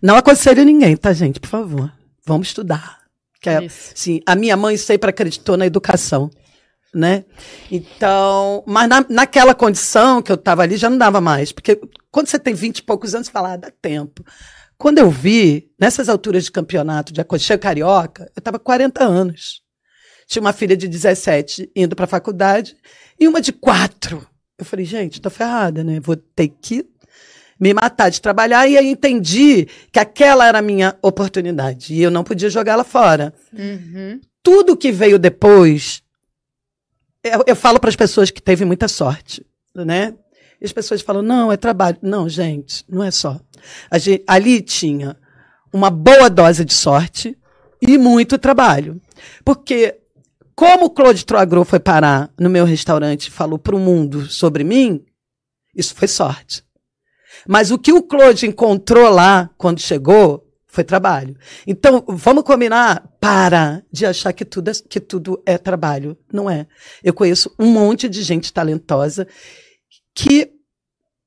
Não 0.00 0.16
aconselho 0.16 0.64
ninguém, 0.64 0.96
tá, 0.96 1.12
gente? 1.12 1.38
Por 1.38 1.48
favor, 1.48 1.92
vamos 2.24 2.48
estudar. 2.48 3.00
Que 3.40 3.50
é, 3.50 3.68
sim, 3.68 4.20
a 4.26 4.34
minha 4.34 4.56
mãe 4.56 4.76
sempre 4.76 5.10
acreditou 5.10 5.56
na 5.56 5.66
educação, 5.66 6.30
né? 6.94 7.24
Então, 7.70 8.64
mas 8.66 8.88
na, 8.88 9.04
naquela 9.08 9.54
condição 9.54 10.22
que 10.22 10.32
eu 10.32 10.36
estava 10.36 10.62
ali 10.62 10.76
já 10.76 10.88
não 10.88 10.96
dava 10.96 11.20
mais, 11.20 11.52
porque 11.52 11.78
quando 12.10 12.28
você 12.28 12.38
tem 12.38 12.54
vinte 12.54 12.78
e 12.78 12.82
poucos 12.82 13.14
anos, 13.14 13.26
você 13.26 13.32
fala, 13.32 13.52
ah, 13.52 13.56
dá 13.56 13.70
tempo. 13.70 14.24
Quando 14.78 14.98
eu 14.98 15.10
vi, 15.10 15.70
nessas 15.78 16.08
alturas 16.08 16.44
de 16.44 16.52
campeonato 16.52 17.12
de 17.12 17.20
aconchego 17.20 17.62
carioca, 17.62 18.24
eu 18.34 18.40
estava 18.40 18.58
40 18.58 19.04
anos. 19.04 19.65
Tinha 20.26 20.40
uma 20.40 20.52
filha 20.52 20.76
de 20.76 20.88
17 20.88 21.70
indo 21.74 21.94
para 21.94 22.04
a 22.04 22.08
faculdade 22.08 22.76
e 23.18 23.28
uma 23.28 23.40
de 23.40 23.52
quatro. 23.52 24.26
Eu 24.58 24.64
falei, 24.64 24.84
gente, 24.84 25.20
tô 25.20 25.30
ferrada, 25.30 25.84
né? 25.84 26.00
Vou 26.00 26.16
ter 26.16 26.48
que 26.48 26.84
me 27.58 27.72
matar 27.72 28.10
de 28.10 28.20
trabalhar. 28.20 28.66
E 28.66 28.76
aí 28.76 28.88
entendi 28.88 29.66
que 29.92 29.98
aquela 29.98 30.46
era 30.46 30.58
a 30.58 30.62
minha 30.62 30.96
oportunidade 31.02 31.94
e 31.94 32.02
eu 32.02 32.10
não 32.10 32.24
podia 32.24 32.50
jogá-la 32.50 32.84
fora. 32.84 33.32
Uhum. 33.52 34.20
Tudo 34.42 34.76
que 34.76 34.92
veio 34.92 35.18
depois, 35.18 36.02
eu, 37.22 37.44
eu 37.46 37.56
falo 37.56 37.80
para 37.80 37.90
as 37.90 37.96
pessoas 37.96 38.30
que 38.30 38.42
teve 38.42 38.64
muita 38.64 38.88
sorte, 38.88 39.44
né? 39.74 40.14
E 40.60 40.64
as 40.64 40.72
pessoas 40.72 41.02
falam, 41.02 41.22
não, 41.22 41.52
é 41.52 41.56
trabalho. 41.56 41.98
Não, 42.00 42.28
gente, 42.28 42.84
não 42.88 43.02
é 43.02 43.10
só. 43.10 43.38
A 43.90 43.98
gente, 43.98 44.24
ali 44.26 44.62
tinha 44.62 45.16
uma 45.72 45.90
boa 45.90 46.30
dose 46.30 46.64
de 46.64 46.72
sorte 46.72 47.36
e 47.82 47.98
muito 47.98 48.38
trabalho. 48.38 49.00
Porque 49.44 50.00
como 50.56 50.86
o 50.86 50.90
Claude 50.90 51.24
Troagro 51.24 51.64
foi 51.64 51.78
parar 51.78 52.32
no 52.40 52.48
meu 52.48 52.64
restaurante 52.64 53.26
e 53.26 53.30
falou 53.30 53.58
para 53.58 53.76
o 53.76 53.78
mundo 53.78 54.26
sobre 54.26 54.64
mim, 54.64 55.04
isso 55.74 55.94
foi 55.94 56.08
sorte. 56.08 56.64
Mas 57.46 57.70
o 57.70 57.78
que 57.78 57.92
o 57.92 58.02
Claude 58.02 58.46
encontrou 58.46 59.10
lá 59.10 59.50
quando 59.58 59.78
chegou 59.80 60.42
foi 60.66 60.82
trabalho. 60.82 61.36
Então, 61.66 62.02
vamos 62.08 62.42
combinar? 62.42 63.06
Para 63.20 63.82
de 63.92 64.04
achar 64.06 64.32
que 64.32 64.44
tudo, 64.44 64.70
é, 64.70 64.74
que 64.88 64.98
tudo 65.00 65.42
é 65.46 65.58
trabalho. 65.58 66.16
Não 66.32 66.50
é. 66.50 66.66
Eu 67.04 67.12
conheço 67.12 67.54
um 67.58 67.66
monte 67.66 68.08
de 68.08 68.22
gente 68.22 68.52
talentosa 68.52 69.26
que 70.14 70.50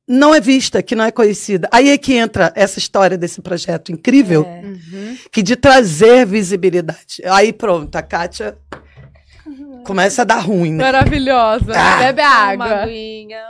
não 0.08 0.34
é 0.34 0.42
vista, 0.42 0.82
que 0.82 0.96
não 0.96 1.06
é 1.06 1.12
conhecida. 1.12 1.70
Aí 1.72 1.89
é 1.89 1.98
que 1.98 2.15
entra 2.15 2.52
essa 2.56 2.80
história 2.80 3.15
desse 3.15 3.42
projeto 3.42 3.92
incrível, 3.92 4.44
É. 4.44 4.62
Uhum. 4.65 5.18
que 5.32 5.44
de 5.44 5.56
trazer 5.56 6.26
visibilidade. 6.26 7.22
Aí 7.26 7.54
pronto, 7.54 7.96
a 7.96 8.02
Kátia 8.02 8.58
começa 9.89 10.21
a 10.21 10.25
dar 10.25 10.39
ruim, 10.39 10.73
né? 10.73 10.84
Maravilhosa. 10.84 11.73
Ah. 11.75 11.97
Bebe 11.97 12.21
Uma 12.21 12.30
água. 12.30 12.84
aguinha. 12.84 13.43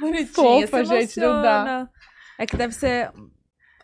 Bonitinha, 0.00 0.66
Fofa, 0.66 0.84
gente, 0.84 1.20
não 1.20 1.40
dá. 1.40 1.88
É 2.36 2.44
que 2.44 2.56
deve 2.56 2.74
ser 2.74 3.12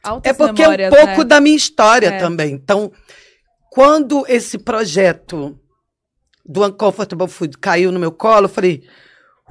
altas 0.03 0.29
É 0.29 0.35
porque 0.35 0.61
é 0.62 0.66
um 0.66 0.70
memórias, 0.73 0.90
pouco 0.94 1.18
né? 1.18 1.25
da 1.25 1.40
minha 1.40 1.57
história 1.57 2.09
É. 2.09 2.18
também. 2.18 2.53
Então, 2.55 2.90
quando 3.70 4.25
esse 4.29 4.59
projeto 4.59 5.57
do 6.44 6.64
Uncomfortable 6.66 7.29
Food 7.29 7.57
caiu 7.59 7.92
no 7.92 8.01
meu 8.01 8.11
colo, 8.11 8.46
eu 8.46 8.49
falei, 8.49 8.83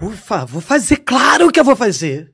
ufa, 0.01 0.43
vou 0.45 0.59
fazer, 0.61 0.97
claro 0.97 1.49
que 1.51 1.61
eu 1.61 1.63
vou 1.63 1.77
fazer. 1.77 2.29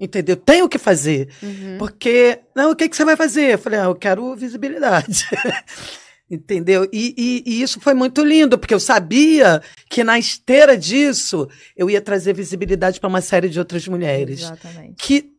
Entendeu? 0.00 0.36
Tenho 0.36 0.68
que 0.70 0.78
fazer. 0.78 1.28
Uhum. 1.42 1.76
Porque, 1.78 2.40
não, 2.54 2.70
o 2.70 2.76
que, 2.76 2.88
que 2.88 2.96
você 2.96 3.04
vai 3.04 3.16
fazer? 3.16 3.52
Eu 3.54 3.58
falei, 3.58 3.78
ah, 3.78 3.84
eu 3.84 3.94
quero 3.94 4.34
visibilidade. 4.36 5.24
Entendeu? 6.28 6.88
E, 6.92 7.14
e- 7.16 7.42
e 7.46 7.62
isso 7.62 7.80
foi 7.80 7.94
muito 7.94 8.24
lindo, 8.24 8.58
porque 8.58 8.74
eu 8.74 8.80
sabia 8.80 9.62
que 9.88 10.02
na 10.02 10.18
esteira 10.18 10.76
disso 10.76 11.48
eu 11.76 11.88
ia 11.88 12.00
trazer 12.00 12.32
visibilidade 12.34 12.98
para 12.98 13.08
uma 13.08 13.20
série 13.20 13.48
de 13.48 13.58
outras 13.60 13.86
mulheres 13.86 14.40
Exatamente. 14.40 14.94
que, 14.98 15.30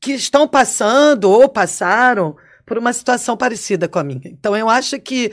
que 0.00 0.12
estão 0.12 0.48
passando 0.48 1.30
ou 1.30 1.48
passaram 1.48 2.36
por 2.66 2.76
uma 2.76 2.92
situação 2.92 3.36
parecida 3.36 3.86
com 3.88 3.98
a 4.00 4.04
minha. 4.04 4.20
Então, 4.26 4.56
eu 4.56 4.68
acho 4.68 4.98
que 5.00 5.32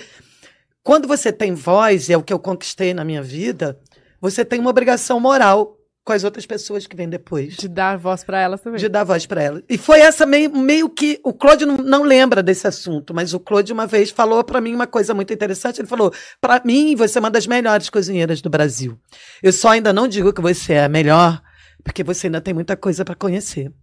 quando 0.84 1.08
você 1.08 1.34
tem 1.34 1.56
voz, 1.56 2.08
e 2.08 2.14
é 2.14 2.18
o 2.18 2.22
que 2.24 2.32
eu 2.32 2.40
conquistei 2.40 2.94
na 2.94 3.04
minha 3.04 3.24
vida, 3.24 3.80
você 4.22 4.46
tem 4.46 4.60
uma 4.60 4.70
obrigação 4.70 5.20
moral 5.20 5.75
com 6.06 6.14
as 6.14 6.24
outras 6.24 6.46
pessoas 6.46 6.86
que 6.86 6.96
vêm 6.96 7.10
depois. 7.10 7.56
De 7.56 7.68
dar 7.68 7.98
voz 7.98 8.24
pra 8.24 8.40
elas 8.40 8.62
também. 8.62 8.80
De 8.80 8.88
dar 8.88 9.04
voz 9.04 9.26
para 9.26 9.42
elas. 9.42 9.64
E 9.68 9.76
foi 9.76 10.02
essa 10.02 10.24
meio, 10.24 10.56
meio 10.56 10.88
que. 10.88 11.20
O 11.24 11.34
Claude 11.34 11.66
não, 11.66 11.78
não 11.78 12.04
lembra 12.04 12.44
desse 12.44 12.68
assunto, 12.68 13.12
mas 13.12 13.34
o 13.34 13.40
Claude 13.40 13.74
uma 13.74 13.88
vez 13.88 14.12
falou 14.12 14.44
para 14.44 14.62
mim 14.62 14.76
uma 14.76 14.86
coisa 14.86 15.16
muito 15.16 15.34
interessante. 15.34 15.82
Ele 15.82 15.88
falou: 15.88 16.14
para 16.40 16.62
mim, 16.64 16.96
você 16.96 17.18
é 17.18 17.22
uma 17.22 17.32
das 17.32 17.48
melhores 17.48 17.90
cozinheiras 17.90 18.40
do 18.40 18.52
Brasil. 18.52 19.00
Eu 19.42 19.52
só 19.52 19.70
ainda 19.70 19.92
não 19.92 20.08
digo 20.08 20.32
que 20.32 20.42
você 20.42 20.74
é 20.74 20.86
a 20.86 20.90
melhor, 20.90 21.42
porque 21.84 22.04
você 22.04 22.28
ainda 22.28 22.40
tem 22.40 22.54
muita 22.54 22.78
coisa 22.78 23.04
para 23.04 23.16
conhecer. 23.16 23.74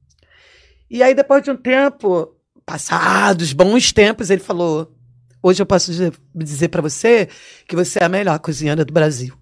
E 0.88 1.02
aí, 1.02 1.14
depois 1.14 1.42
de 1.42 1.50
um 1.50 1.56
tempo, 1.56 2.36
passados, 2.64 3.52
bons 3.52 3.92
tempos, 3.92 4.30
ele 4.30 4.40
falou: 4.40 4.94
Hoje 5.42 5.60
eu 5.60 5.66
posso 5.66 5.90
dizer, 5.90 6.12
dizer 6.32 6.68
para 6.68 6.82
você 6.82 7.28
que 7.66 7.74
você 7.74 7.98
é 7.98 8.04
a 8.04 8.08
melhor 8.08 8.38
cozinheira 8.38 8.84
do 8.84 8.92
Brasil. 8.92 9.41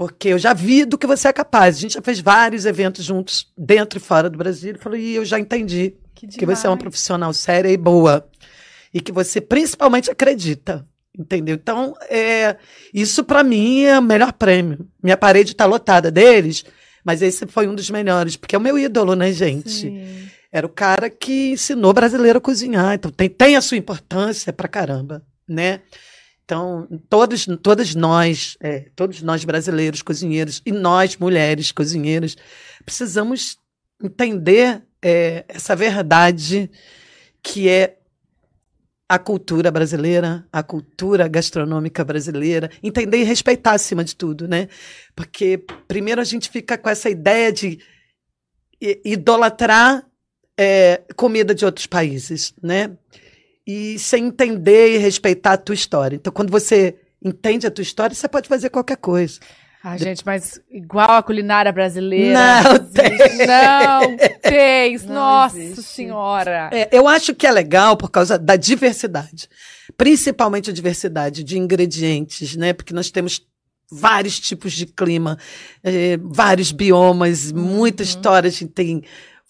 Porque 0.00 0.28
eu 0.28 0.38
já 0.38 0.54
vi 0.54 0.86
do 0.86 0.96
que 0.96 1.06
você 1.06 1.28
é 1.28 1.32
capaz. 1.32 1.76
A 1.76 1.80
gente 1.80 1.92
já 1.92 2.00
fez 2.00 2.20
vários 2.20 2.64
eventos 2.64 3.04
juntos, 3.04 3.52
dentro 3.54 3.98
e 3.98 4.00
fora 4.00 4.30
do 4.30 4.38
Brasil. 4.38 4.70
Ele 4.70 4.78
falou, 4.78 4.96
e 4.96 5.14
eu 5.14 5.26
já 5.26 5.38
entendi 5.38 5.92
Que, 6.14 6.26
que 6.26 6.46
você 6.46 6.66
é 6.66 6.70
uma 6.70 6.76
profissional 6.78 7.34
séria 7.34 7.68
e 7.68 7.76
boa. 7.76 8.26
E 8.94 9.00
que 9.02 9.12
você 9.12 9.42
principalmente 9.42 10.10
acredita. 10.10 10.88
Entendeu? 11.14 11.54
Então, 11.54 11.94
é, 12.08 12.56
isso 12.94 13.22
para 13.22 13.44
mim 13.44 13.82
é 13.82 13.98
o 13.98 14.02
melhor 14.02 14.32
prêmio. 14.32 14.88
Minha 15.02 15.18
parede 15.18 15.52
está 15.52 15.66
lotada 15.66 16.10
deles, 16.10 16.64
mas 17.04 17.20
esse 17.20 17.46
foi 17.46 17.68
um 17.68 17.74
dos 17.74 17.90
melhores, 17.90 18.38
porque 18.38 18.54
é 18.54 18.58
o 18.58 18.62
meu 18.62 18.78
ídolo, 18.78 19.14
né, 19.14 19.30
gente? 19.30 19.68
Sim. 19.68 20.30
Era 20.50 20.66
o 20.66 20.70
cara 20.70 21.10
que 21.10 21.50
ensinou 21.50 21.92
brasileiro 21.92 22.38
a 22.38 22.40
cozinhar. 22.40 22.94
Então 22.94 23.10
tem, 23.10 23.28
tem 23.28 23.54
a 23.54 23.60
sua 23.60 23.76
importância 23.76 24.50
pra 24.50 24.66
caramba, 24.66 25.22
né? 25.46 25.80
Então, 26.50 26.88
todos, 27.08 27.46
todas 27.62 27.94
nós, 27.94 28.56
é, 28.60 28.86
todos 28.96 29.22
nós 29.22 29.44
brasileiros 29.44 30.02
cozinheiros 30.02 30.60
e 30.66 30.72
nós 30.72 31.16
mulheres 31.16 31.70
cozinheiras, 31.70 32.36
precisamos 32.84 33.56
entender 34.02 34.82
é, 35.00 35.44
essa 35.46 35.76
verdade 35.76 36.68
que 37.40 37.68
é 37.68 37.98
a 39.08 39.16
cultura 39.16 39.70
brasileira, 39.70 40.44
a 40.52 40.60
cultura 40.60 41.28
gastronômica 41.28 42.04
brasileira, 42.04 42.68
entender 42.82 43.18
e 43.18 43.24
respeitar 43.24 43.74
acima 43.74 44.02
de 44.02 44.16
tudo, 44.16 44.48
né? 44.48 44.66
Porque 45.14 45.64
primeiro 45.86 46.20
a 46.20 46.24
gente 46.24 46.50
fica 46.50 46.76
com 46.76 46.88
essa 46.88 47.08
ideia 47.08 47.52
de 47.52 47.78
idolatrar 49.04 50.04
é, 50.58 51.00
comida 51.14 51.54
de 51.54 51.64
outros 51.64 51.86
países, 51.86 52.52
né? 52.60 52.90
E 53.70 54.00
sem 54.00 54.26
entender 54.26 54.96
e 54.96 54.98
respeitar 54.98 55.52
a 55.52 55.56
tua 55.56 55.76
história. 55.76 56.16
Então, 56.16 56.32
quando 56.32 56.50
você 56.50 56.96
entende 57.24 57.68
a 57.68 57.70
tua 57.70 57.82
história, 57.82 58.16
você 58.16 58.26
pode 58.26 58.48
fazer 58.48 58.68
qualquer 58.68 58.96
coisa. 58.96 59.38
Ah, 59.80 59.96
gente, 59.96 60.26
mas 60.26 60.60
igual 60.68 61.12
a 61.12 61.22
culinária 61.22 61.70
brasileira. 61.70 62.62
Não 62.64 62.78
tem. 62.84 63.46
Não 63.46 64.16
tem. 64.42 64.98
Não 64.98 65.14
Nossa 65.14 65.58
existe. 65.58 65.82
senhora. 65.84 66.68
É, 66.72 66.88
eu 66.90 67.06
acho 67.06 67.32
que 67.32 67.46
é 67.46 67.52
legal 67.52 67.96
por 67.96 68.10
causa 68.10 68.36
da 68.36 68.56
diversidade. 68.56 69.48
Principalmente 69.96 70.68
a 70.68 70.72
diversidade 70.72 71.44
de 71.44 71.56
ingredientes, 71.56 72.56
né? 72.56 72.72
Porque 72.72 72.92
nós 72.92 73.08
temos 73.12 73.46
vários 73.88 74.38
tipos 74.40 74.72
de 74.72 74.86
clima, 74.86 75.38
eh, 75.82 76.18
vários 76.20 76.72
biomas, 76.72 77.52
muita 77.52 78.02
história. 78.02 78.48
A 78.48 78.52
gente 78.52 78.72
tem 78.72 79.02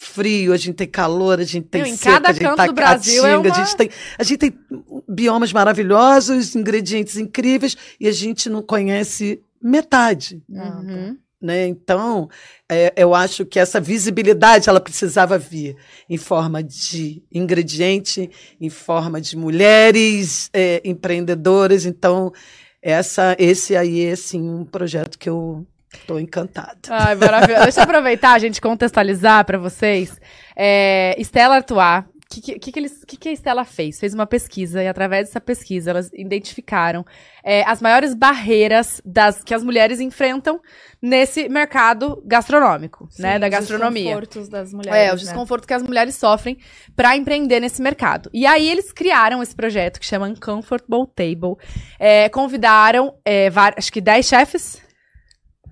frio, 0.03 0.55
a 0.55 0.57
gente 0.57 0.77
tem 0.77 0.89
calor, 0.89 1.39
a 1.39 1.45
gente 1.45 1.67
tem 1.69 1.83
Meu, 1.83 1.91
em 1.93 1.95
seca, 1.97 2.13
cada 2.13 2.31
a 2.31 2.33
gente 2.33 2.43
canto 2.43 2.57
tá 2.57 2.67
do 2.67 2.73
Brasil 2.73 3.27
é 3.27 3.37
uma- 3.37 3.47
a 3.53 3.55
gente 3.55 3.77
tem 3.77 3.91
a 4.19 4.23
gente 4.25 4.39
tem 4.39 4.59
biomas 5.07 5.53
maravilhosos, 5.53 6.57
ingredientes 6.57 7.19
incríveis 7.19 7.77
e 8.01 8.09
a 8.09 8.13
gente 8.13 8.49
não 8.49 8.63
conhece 8.63 9.43
metade 9.63 10.43
Uhum. 10.49 11.19
né? 11.41 11.67
Então, 11.67 12.31
é, 12.67 12.95
eu 12.97 13.15
acho 13.15 13.45
que 13.45 13.59
essa 13.59 13.79
visibilidade 13.79 14.71
ela 14.71 14.81
precisava 14.81 15.37
vir 15.39 15.77
em 16.09 16.17
forma 16.17 16.63
de 16.63 17.23
ingrediente, 17.31 18.31
em 18.59 18.71
forma 18.71 19.21
de 19.21 19.37
mulheres 19.37 20.49
é, 20.55 20.81
empreendedoras. 20.83 21.85
Então, 21.85 22.33
essa, 22.81 23.37
esse 23.39 23.77
aí 23.77 24.01
é 24.07 24.13
assim, 24.13 24.41
um 24.49 24.65
projeto 24.65 25.19
que 25.19 25.29
eu 25.29 25.67
estou 25.95 26.19
encantada. 26.21 26.79
Ai, 26.89 27.15
maravilhoso. 27.15 27.65
Deixa 27.65 27.81
eu 27.81 27.85
aproveitar, 27.85 28.39
gente, 28.39 28.61
contextualizar 28.61 29.45
pra 29.45 29.59
vocês. 29.59 30.19
É, 30.57 31.15
Estela 31.19 31.57
Artois, 31.57 32.05
o 32.05 32.33
que, 32.33 32.59
que, 32.61 32.71
que, 32.73 32.79
eles- 32.79 33.05
que, 33.05 33.17
que 33.17 33.29
a 33.29 33.33
Estela 33.33 33.65
fez? 33.65 33.99
Fez 33.99 34.15
uma 34.15 34.25
pesquisa 34.25 34.81
e, 34.81 34.87
através 34.87 35.27
dessa 35.27 35.41
pesquisa, 35.41 35.91
elas 35.91 36.11
identificaram 36.15 37.05
é, 37.43 37.65
as 37.69 37.81
maiores 37.83 38.15
barreiras 38.15 39.03
das, 39.05 39.43
que 39.43 39.53
as 39.53 39.65
mulheres 39.65 39.99
enfrentam 39.99 40.61
nesse 41.03 41.49
mercado 41.49 42.23
gastronômico, 42.25 43.09
né? 43.19 43.37
Da 43.37 43.47
Sim, 43.47 43.53
os 43.55 43.59
gastronomia. 43.59 44.05
desconfortos 44.05 44.49
das 44.49 44.73
mulheres. 44.73 44.97
É, 45.01 45.13
os 45.13 45.23
né? 45.23 45.27
desconfortos 45.27 45.67
que 45.67 45.75
as 45.75 45.83
mulheres 45.83 46.15
sofrem 46.15 46.57
pra 46.95 47.17
empreender 47.17 47.59
nesse 47.59 47.83
mercado. 47.83 48.31
E 48.33 48.47
aí 48.47 48.69
eles 48.71 48.93
criaram 48.93 49.43
esse 49.43 49.57
projeto 49.57 49.99
que 49.99 50.07
chama 50.07 50.29
Uncomfortable 50.29 51.09
Table. 51.17 51.57
É, 51.99 52.29
convidaram, 52.29 53.13
é, 53.25 53.49
acho 53.77 53.93
que 53.93 54.01
10 54.01 54.25
chefes. 54.25 54.90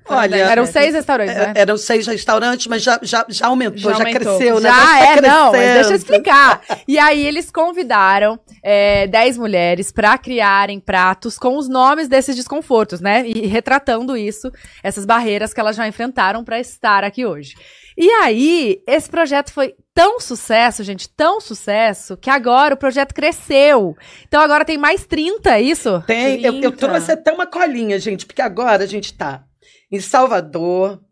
Olha, 0.08 0.36
Eram 0.36 0.62
é, 0.62 0.66
seis 0.66 0.94
restaurantes, 0.94 1.34
né? 1.34 1.52
É, 1.54 1.60
eram 1.60 1.76
seis 1.76 2.06
restaurantes, 2.06 2.66
mas 2.66 2.82
já, 2.82 2.98
já, 3.02 3.24
já 3.28 3.46
aumentou, 3.46 3.78
Já 3.78 3.92
já, 3.92 3.98
aumentou. 3.98 4.36
cresceu, 4.38 4.60
né? 4.60 4.68
Já 4.68 5.06
é, 5.06 5.20
não, 5.20 5.52
mas 5.52 5.60
deixa 5.74 5.90
eu 5.90 5.96
explicar. 5.96 6.62
E 6.86 6.98
aí 6.98 7.26
eles 7.26 7.50
convidaram 7.50 8.38
é, 8.62 9.06
10 9.06 9.38
mulheres 9.38 9.92
pra 9.92 10.16
criarem 10.18 10.80
pratos 10.80 11.38
com 11.38 11.56
os 11.56 11.68
nomes 11.68 12.08
desses 12.08 12.34
desconfortos, 12.34 13.00
né? 13.00 13.24
E 13.26 13.46
retratando 13.46 14.16
isso, 14.16 14.50
essas 14.82 15.04
barreiras 15.04 15.52
que 15.52 15.60
elas 15.60 15.76
já 15.76 15.86
enfrentaram 15.86 16.44
pra 16.44 16.58
estar 16.58 17.04
aqui 17.04 17.24
hoje. 17.26 17.54
E 18.00 18.08
aí, 18.22 18.80
esse 18.86 19.10
projeto 19.10 19.52
foi 19.52 19.74
tão 19.92 20.20
sucesso, 20.20 20.84
gente, 20.84 21.08
tão 21.08 21.40
sucesso, 21.40 22.16
que 22.16 22.30
agora 22.30 22.74
o 22.74 22.78
projeto 22.78 23.12
cresceu. 23.12 23.96
Então 24.28 24.40
agora 24.40 24.64
tem 24.64 24.78
mais 24.78 25.04
30, 25.04 25.56
é 25.56 25.60
isso? 25.60 26.00
Tem, 26.06 26.40
eu, 26.44 26.54
eu 26.54 26.70
30. 26.70 26.76
trouxe 26.76 27.10
até 27.10 27.32
uma 27.32 27.44
colinha, 27.46 27.98
gente, 27.98 28.24
porque 28.24 28.40
agora 28.40 28.84
a 28.84 28.86
gente 28.86 29.06
está 29.06 29.42
em 29.90 30.00
Salvador, 30.00 31.02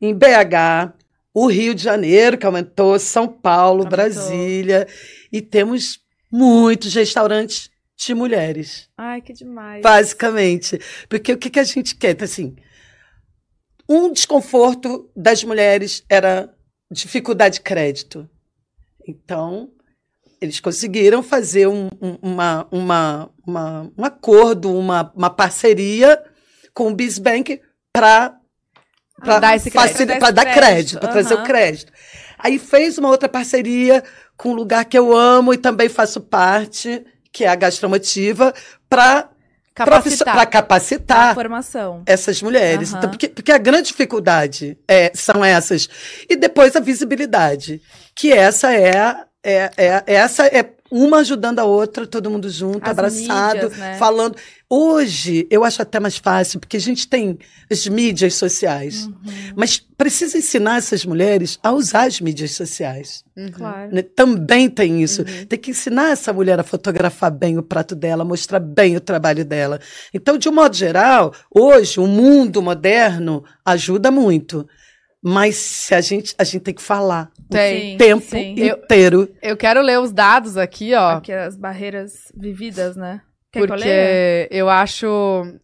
em 0.00 0.14
BH, 0.14 0.92
o 1.32 1.46
Rio 1.46 1.74
de 1.74 1.82
Janeiro, 1.82 2.38
que 2.38 2.46
aumentou, 2.46 2.98
São 2.98 3.26
Paulo, 3.28 3.80
Aumentou. 3.80 3.90
Brasília, 3.96 4.86
e 5.32 5.40
temos 5.40 6.00
muitos 6.30 6.94
restaurantes 6.94 7.70
de 7.96 8.12
mulheres, 8.14 8.88
Ai, 8.98 9.20
que 9.20 9.32
demais. 9.32 9.80
basicamente. 9.82 10.78
Porque 11.08 11.32
o 11.32 11.38
que, 11.38 11.48
que 11.50 11.60
a 11.60 11.64
gente 11.64 11.94
quer? 11.94 12.20
Assim, 12.22 12.56
um 13.88 14.12
desconforto 14.12 15.10
das 15.16 15.44
mulheres 15.44 16.04
era 16.08 16.52
dificuldade 16.90 17.56
de 17.56 17.60
crédito. 17.62 18.28
Então, 19.06 19.70
eles 20.40 20.60
conseguiram 20.60 21.22
fazer 21.22 21.66
um, 21.68 21.88
um- 22.00 22.18
uma, 22.22 22.66
uma, 22.70 23.30
uma- 23.46 23.92
um 23.96 24.04
acordo, 24.04 24.76
uma, 24.76 25.12
uma 25.14 25.30
parceria 25.30 26.22
com 26.72 26.88
o 26.88 26.94
BizBank 26.94 27.60
para 27.94 28.34
Dar 29.40 29.54
esse 29.56 29.70
crédito. 29.70 30.18
para 30.18 30.30
dar 30.32 30.44
crédito, 30.52 30.98
para 30.98 31.12
trazer 31.12 31.34
o 31.34 31.42
crédito. 31.44 31.92
Aí 32.36 32.58
fez 32.58 32.98
uma 32.98 33.08
outra 33.08 33.28
parceria 33.28 34.02
com 34.36 34.50
um 34.50 34.54
lugar 34.54 34.84
que 34.84 34.98
eu 34.98 35.16
amo 35.16 35.54
e 35.54 35.56
também 35.56 35.88
faço 35.88 36.20
parte, 36.20 37.06
que 37.32 37.44
é 37.44 37.48
a 37.48 37.54
Gastromotiva, 37.54 38.52
para 38.90 39.30
Capacitar. 39.74 40.34
para 40.34 40.46
capacitar 40.46 41.30
A 41.30 41.34
formação. 41.34 42.02
essas 42.06 42.42
mulheres. 42.42 42.90
Aham. 42.90 42.98
Então, 42.98 43.10
porque, 43.10 43.28
porque 43.28 43.52
a 43.52 43.58
grande 43.58 43.88
dificuldade 43.88 44.76
é, 44.86 45.10
são 45.14 45.44
essas. 45.44 45.88
E 46.28 46.36
depois 46.36 46.76
a 46.76 46.80
visibilidade, 46.80 47.80
que 48.14 48.32
essa 48.32 48.72
é, 48.74 49.16
é, 49.42 49.70
é 49.76 50.02
essa 50.06 50.46
é 50.46 50.73
uma 50.94 51.18
ajudando 51.18 51.58
a 51.58 51.64
outra, 51.64 52.06
todo 52.06 52.30
mundo 52.30 52.48
junto, 52.48 52.84
As 52.84 52.90
abraçado, 52.92 53.54
mídias, 53.54 53.76
né? 53.76 53.96
falando. 53.98 54.36
Hoje, 54.70 55.44
eu 55.50 55.64
acho 55.64 55.82
até 55.82 55.98
mais 55.98 56.16
fácil, 56.16 56.60
porque 56.60 56.76
a 56.76 56.80
gente 56.80 57.08
tem 57.08 57.36
as 57.68 57.84
mídias 57.88 58.34
sociais. 58.34 59.06
Uhum. 59.06 59.12
Mas 59.56 59.78
precisa 59.78 60.38
ensinar 60.38 60.78
essas 60.78 61.04
mulheres 61.04 61.58
a 61.64 61.72
usar 61.72 62.04
as 62.04 62.20
mídias 62.20 62.52
sociais. 62.52 63.24
Uhum. 63.36 63.50
Claro. 63.50 63.92
né? 63.92 64.02
Também 64.02 64.70
tem 64.70 65.02
isso. 65.02 65.22
Uhum. 65.22 65.46
Tem 65.46 65.58
que 65.58 65.72
ensinar 65.72 66.10
essa 66.12 66.32
mulher 66.32 66.60
a 66.60 66.64
fotografar 66.64 67.32
bem 67.32 67.58
o 67.58 67.62
prato 67.62 67.96
dela, 67.96 68.24
mostrar 68.24 68.60
bem 68.60 68.96
o 68.96 69.00
trabalho 69.00 69.44
dela. 69.44 69.80
Então, 70.12 70.38
de 70.38 70.48
um 70.48 70.52
modo 70.52 70.76
geral, 70.76 71.34
hoje 71.52 71.98
o 71.98 72.06
mundo 72.06 72.62
moderno 72.62 73.44
ajuda 73.64 74.12
muito. 74.12 74.64
Mas 75.26 75.56
se 75.56 75.94
a 75.94 76.02
gente, 76.02 76.34
a 76.36 76.44
gente 76.44 76.60
tem 76.60 76.74
que 76.74 76.82
falar 76.82 77.30
Tem. 77.48 77.94
O 77.94 77.98
tempo 77.98 78.22
sim. 78.22 78.54
Eu- 78.58 78.76
inteiro. 78.76 79.34
Eu 79.40 79.56
quero 79.56 79.80
ler 79.80 79.98
os 79.98 80.12
dados 80.12 80.58
aqui, 80.58 80.92
ó. 80.94 81.12
Aqui 81.16 81.32
as 81.32 81.56
barreiras 81.56 82.30
vividas, 82.36 82.94
né? 82.94 83.22
Quer 83.50 83.60
que 83.60 83.64
eu 83.64 83.68
Porque 83.68 83.84
leia? 83.84 84.48
eu 84.50 84.68
acho. 84.68 85.06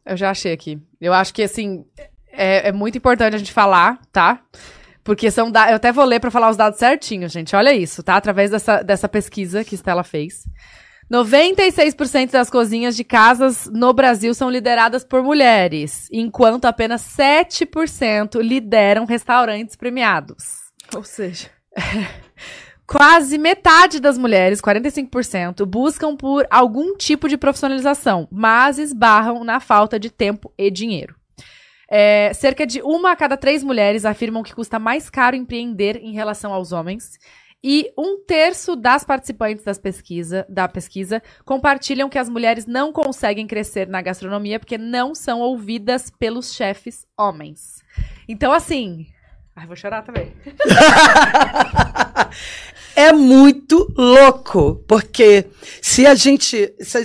Eu 0.06 0.16
já 0.16 0.30
achei 0.30 0.52
aqui. 0.52 0.78
Eu 0.98 1.12
acho 1.12 1.34
que, 1.34 1.42
assim, 1.42 1.84
é, 2.32 2.68
é 2.68 2.72
muito 2.72 2.96
importante 2.96 3.34
a 3.34 3.38
gente 3.38 3.52
falar, 3.52 4.00
tá? 4.10 4.40
Porque 5.04 5.30
são 5.30 5.50
dados. 5.50 5.70
Eu 5.72 5.76
até 5.76 5.92
vou 5.92 6.04
ler 6.04 6.20
pra 6.20 6.30
falar 6.30 6.48
os 6.48 6.56
dados 6.56 6.78
certinhos, 6.78 7.30
gente. 7.30 7.54
Olha 7.54 7.74
isso, 7.74 8.02
tá? 8.02 8.16
Através 8.16 8.50
dessa, 8.50 8.82
dessa 8.82 9.08
pesquisa 9.08 9.62
que 9.62 9.74
Stella 9.74 10.04
fez. 10.04 10.44
96% 11.10 12.30
das 12.30 12.48
cozinhas 12.48 12.96
de 12.96 13.02
casas 13.02 13.68
no 13.72 13.92
Brasil 13.92 14.32
são 14.32 14.48
lideradas 14.48 15.04
por 15.04 15.22
mulheres, 15.22 16.08
enquanto 16.12 16.66
apenas 16.66 17.02
7% 17.02 18.40
lideram 18.40 19.04
restaurantes 19.04 19.74
premiados. 19.74 20.44
Ou 20.94 21.02
seja, 21.02 21.50
Quase 22.86 23.38
metade 23.38 24.00
das 24.00 24.18
mulheres, 24.18 24.60
45%, 24.60 25.64
buscam 25.64 26.16
por 26.16 26.44
algum 26.50 26.96
tipo 26.96 27.28
de 27.28 27.36
profissionalização, 27.36 28.26
mas 28.32 28.80
esbarram 28.80 29.44
na 29.44 29.60
falta 29.60 29.96
de 29.96 30.10
tempo 30.10 30.52
e 30.58 30.72
dinheiro. 30.72 31.14
É, 31.88 32.32
cerca 32.34 32.66
de 32.66 32.82
uma 32.82 33.12
a 33.12 33.16
cada 33.16 33.36
três 33.36 33.62
mulheres 33.62 34.04
afirmam 34.04 34.42
que 34.42 34.52
custa 34.52 34.80
mais 34.80 35.08
caro 35.08 35.36
empreender 35.36 35.98
em 36.02 36.12
relação 36.12 36.52
aos 36.52 36.72
homens. 36.72 37.16
E 37.62 37.92
um 37.96 38.18
terço 38.24 38.74
das 38.74 39.04
participantes 39.04 39.64
das 39.64 39.78
pesquisa, 39.78 40.46
da 40.48 40.66
pesquisa 40.66 41.22
compartilham 41.44 42.08
que 42.08 42.18
as 42.18 42.28
mulheres 42.28 42.64
não 42.66 42.90
conseguem 42.90 43.46
crescer 43.46 43.86
na 43.86 44.00
gastronomia 44.00 44.58
porque 44.58 44.78
não 44.78 45.14
são 45.14 45.40
ouvidas 45.40 46.10
pelos 46.10 46.54
chefes 46.54 47.06
homens. 47.18 47.82
Então, 48.26 48.50
assim. 48.52 49.06
Ai, 49.54 49.66
vou 49.66 49.76
chorar 49.76 50.02
também. 50.02 50.32
é 52.96 53.12
muito 53.12 53.92
louco, 53.96 54.82
porque 54.88 55.46
se 55.82 56.06
a 56.06 56.14
gente. 56.14 56.74
se 56.80 56.98
a- 56.98 57.02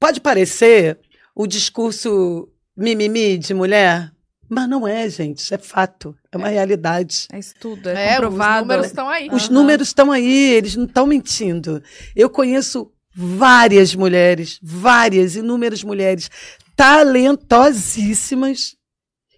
pode 0.00 0.20
parecer 0.20 0.98
o 1.34 1.46
discurso 1.46 2.48
mimimi 2.76 3.36
de 3.36 3.52
mulher, 3.52 4.10
mas 4.48 4.68
não 4.68 4.86
é, 4.86 5.08
gente. 5.08 5.38
Isso 5.38 5.54
é 5.54 5.58
fato. 5.58 6.16
É 6.32 6.36
uma 6.36 6.48
realidade. 6.48 7.26
é 7.32 7.38
estudo, 7.38 7.88
é, 7.88 8.08
É, 8.08 8.12
os 8.12 8.16
comprovado. 8.24 8.60
números 8.62 8.86
estão 8.86 9.08
aí. 9.08 9.28
Os 9.30 9.44
Aham. 9.44 9.52
números 9.54 9.88
estão 9.88 10.12
aí, 10.12 10.52
eles 10.54 10.76
não 10.76 10.84
estão 10.84 11.06
mentindo. 11.06 11.82
Eu 12.16 12.30
conheço 12.30 12.90
várias 13.14 13.94
mulheres, 13.94 14.58
várias, 14.62 15.36
inúmeras 15.36 15.82
mulheres 15.82 16.30
talentosíssimas 16.76 18.76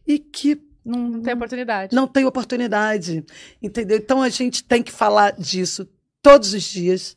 e 0.06 0.18
que 0.18 0.58
não, 0.84 1.08
não 1.08 1.22
tem 1.22 1.34
oportunidade. 1.34 1.94
Não 1.94 2.06
tem 2.06 2.24
oportunidade, 2.24 3.24
entendeu? 3.62 3.98
Então 3.98 4.22
a 4.22 4.28
gente 4.28 4.64
tem 4.64 4.82
que 4.82 4.92
falar 4.92 5.32
disso 5.32 5.86
todos 6.22 6.52
os 6.54 6.62
dias, 6.62 7.16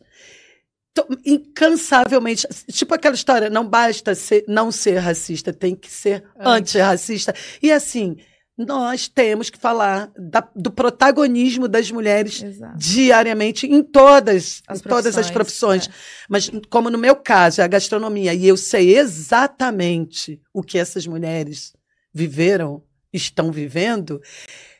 incansavelmente. 1.25 2.47
Tipo 2.71 2.93
aquela 2.93 3.15
história, 3.15 3.49
não 3.49 3.67
basta 3.67 4.13
ser, 4.13 4.43
não 4.47 4.71
ser 4.71 4.97
racista, 4.97 5.51
tem 5.51 5.75
que 5.75 5.89
ser 5.89 6.23
antirracista. 6.39 7.33
E 7.61 7.71
assim, 7.71 8.17
nós 8.55 9.07
temos 9.07 9.49
que 9.49 9.57
falar 9.57 10.11
da, 10.15 10.47
do 10.55 10.71
protagonismo 10.71 11.67
das 11.67 11.89
mulheres 11.89 12.43
Exato. 12.43 12.77
diariamente 12.77 13.65
em 13.65 13.81
todas 13.81 14.61
as, 14.67 14.79
em 14.79 14.83
todas 14.83 15.17
as 15.17 15.31
profissões. 15.31 15.87
É. 15.87 15.91
Mas, 16.29 16.51
como 16.69 16.89
no 16.89 16.97
meu 16.97 17.15
caso, 17.15 17.61
é 17.61 17.63
a 17.63 17.67
gastronomia, 17.67 18.33
e 18.33 18.47
eu 18.47 18.55
sei 18.55 18.95
exatamente 18.97 20.39
o 20.53 20.61
que 20.61 20.77
essas 20.77 21.07
mulheres 21.07 21.73
viveram, 22.13 22.83
estão 23.11 23.51
vivendo, 23.51 24.21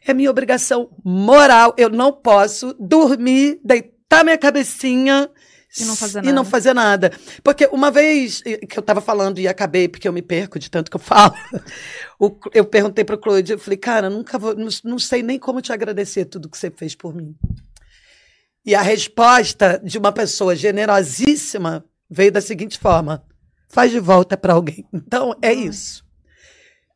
é 0.06 0.14
minha 0.14 0.30
obrigação 0.30 0.90
moral. 1.04 1.74
Eu 1.76 1.90
não 1.90 2.12
posso 2.12 2.76
dormir, 2.80 3.60
deitar 3.64 4.24
minha 4.24 4.38
cabecinha 4.38 5.30
e 5.80 5.86
não 5.86 5.96
fazer 5.96 6.18
nada. 6.18 6.30
E 6.30 6.34
não 6.34 6.46
fazer 6.46 6.74
nada. 6.74 7.12
Porque 7.44 7.68
uma 7.72 7.90
vez 7.90 8.42
que 8.42 8.78
eu 8.78 8.82
estava 8.82 9.02
falando 9.02 9.40
e 9.40 9.48
acabei, 9.48 9.88
porque 9.88 10.08
eu 10.08 10.14
me 10.14 10.22
perco 10.22 10.60
de 10.60 10.70
tanto 10.70 10.92
que 10.92 10.96
eu 10.96 11.02
falo, 11.02 11.34
eu 12.54 12.66
perguntei 12.66 13.04
para 13.04 13.16
o 13.16 13.18
Claude, 13.18 13.54
eu 13.54 13.60
falei, 13.60 13.78
cara, 13.78 14.10
nunca 14.10 14.38
vou, 14.38 14.56
não, 14.56 14.70
não 14.84 15.00
sei 15.00 15.24
nem 15.24 15.40
como 15.40 15.62
te 15.62 15.74
agradecer 15.74 16.26
tudo 16.26 16.50
que 16.50 16.58
você 16.58 16.70
fez 16.70 16.96
por 16.96 17.14
mim. 17.14 17.36
E 18.66 18.74
a 18.74 18.82
resposta 18.82 19.82
de 19.84 19.98
uma 19.98 20.12
pessoa 20.12 20.56
generosíssima 20.56 21.84
veio 22.10 22.32
da 22.32 22.40
seguinte 22.42 22.80
forma: 22.80 23.24
faz 23.68 23.92
de 23.92 24.00
volta 24.00 24.38
para 24.38 24.54
alguém. 24.54 24.86
Então, 24.94 25.36
é 25.42 25.54
isso. 25.54 26.04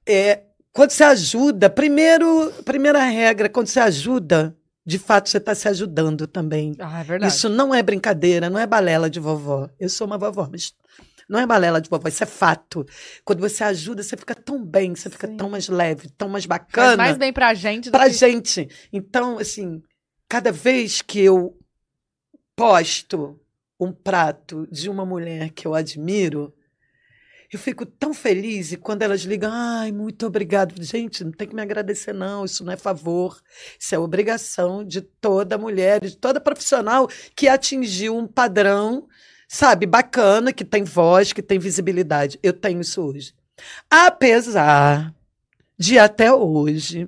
É, 0.07 0.43
quando 0.71 0.91
você 0.91 1.03
ajuda, 1.03 1.69
primeiro, 1.69 2.53
primeira 2.63 3.03
regra, 3.03 3.49
quando 3.49 3.67
você 3.67 3.79
ajuda, 3.79 4.56
de 4.87 4.97
fato 4.97 5.27
você 5.27 5.37
está 5.37 5.53
se 5.53 5.67
ajudando 5.67 6.25
também. 6.25 6.73
Ah, 6.79 7.01
é 7.01 7.03
verdade. 7.03 7.33
Isso 7.33 7.49
não 7.49 7.75
é 7.75 7.83
brincadeira, 7.83 8.49
não 8.49 8.57
é 8.57 8.65
balela 8.65 9.09
de 9.09 9.19
vovó. 9.19 9.69
Eu 9.77 9.89
sou 9.89 10.07
uma 10.07 10.17
vovó, 10.17 10.47
mas 10.49 10.73
não 11.27 11.37
é 11.37 11.45
balela 11.45 11.81
de 11.81 11.89
vovó, 11.89 12.07
isso 12.07 12.23
é 12.23 12.25
fato. 12.25 12.85
Quando 13.25 13.41
você 13.41 13.65
ajuda, 13.65 14.01
você 14.01 14.15
fica 14.15 14.33
tão 14.33 14.63
bem, 14.63 14.95
você 14.95 15.09
fica 15.09 15.27
Sim. 15.27 15.35
tão 15.35 15.49
mais 15.49 15.67
leve, 15.67 16.09
tão 16.17 16.29
mais 16.29 16.45
bacana. 16.45 16.95
Faz 16.95 16.97
mais 16.97 17.17
bem 17.17 17.33
pra 17.33 17.53
gente. 17.53 17.91
Pra 17.91 18.05
que... 18.05 18.13
gente. 18.13 18.69
Então, 18.93 19.37
assim, 19.37 19.83
cada 20.29 20.53
vez 20.53 21.01
que 21.01 21.19
eu 21.19 21.59
posto 22.55 23.37
um 23.77 23.91
prato 23.91 24.65
de 24.71 24.89
uma 24.89 25.05
mulher 25.05 25.49
que 25.49 25.67
eu 25.67 25.75
admiro, 25.75 26.53
eu 27.51 27.57
fico 27.57 27.85
tão 27.85 28.13
feliz 28.13 28.73
e 28.73 28.77
quando 28.77 29.03
elas 29.03 29.21
ligam, 29.21 29.49
ai, 29.51 29.91
muito 29.91 30.25
obrigado. 30.25 30.83
Gente, 30.83 31.23
não 31.23 31.31
tem 31.31 31.47
que 31.47 31.55
me 31.55 31.61
agradecer, 31.61 32.13
não. 32.13 32.43
Isso 32.43 32.63
não 32.65 32.73
é 32.73 32.77
favor. 32.77 33.41
Isso 33.79 33.95
é 33.95 33.99
obrigação 33.99 34.83
de 34.83 35.01
toda 35.01 35.57
mulher, 35.57 36.01
de 36.01 36.17
toda 36.17 36.41
profissional 36.41 37.07
que 37.35 37.47
atingiu 37.47 38.17
um 38.17 38.27
padrão, 38.27 39.07
sabe, 39.47 39.85
bacana, 39.85 40.51
que 40.51 40.65
tem 40.65 40.83
voz, 40.83 41.31
que 41.31 41.41
tem 41.41 41.57
visibilidade. 41.57 42.37
Eu 42.43 42.51
tenho 42.51 42.81
isso 42.81 43.01
hoje. 43.01 43.33
Apesar 43.89 45.15
de 45.77 45.97
até 45.97 46.33
hoje 46.33 47.07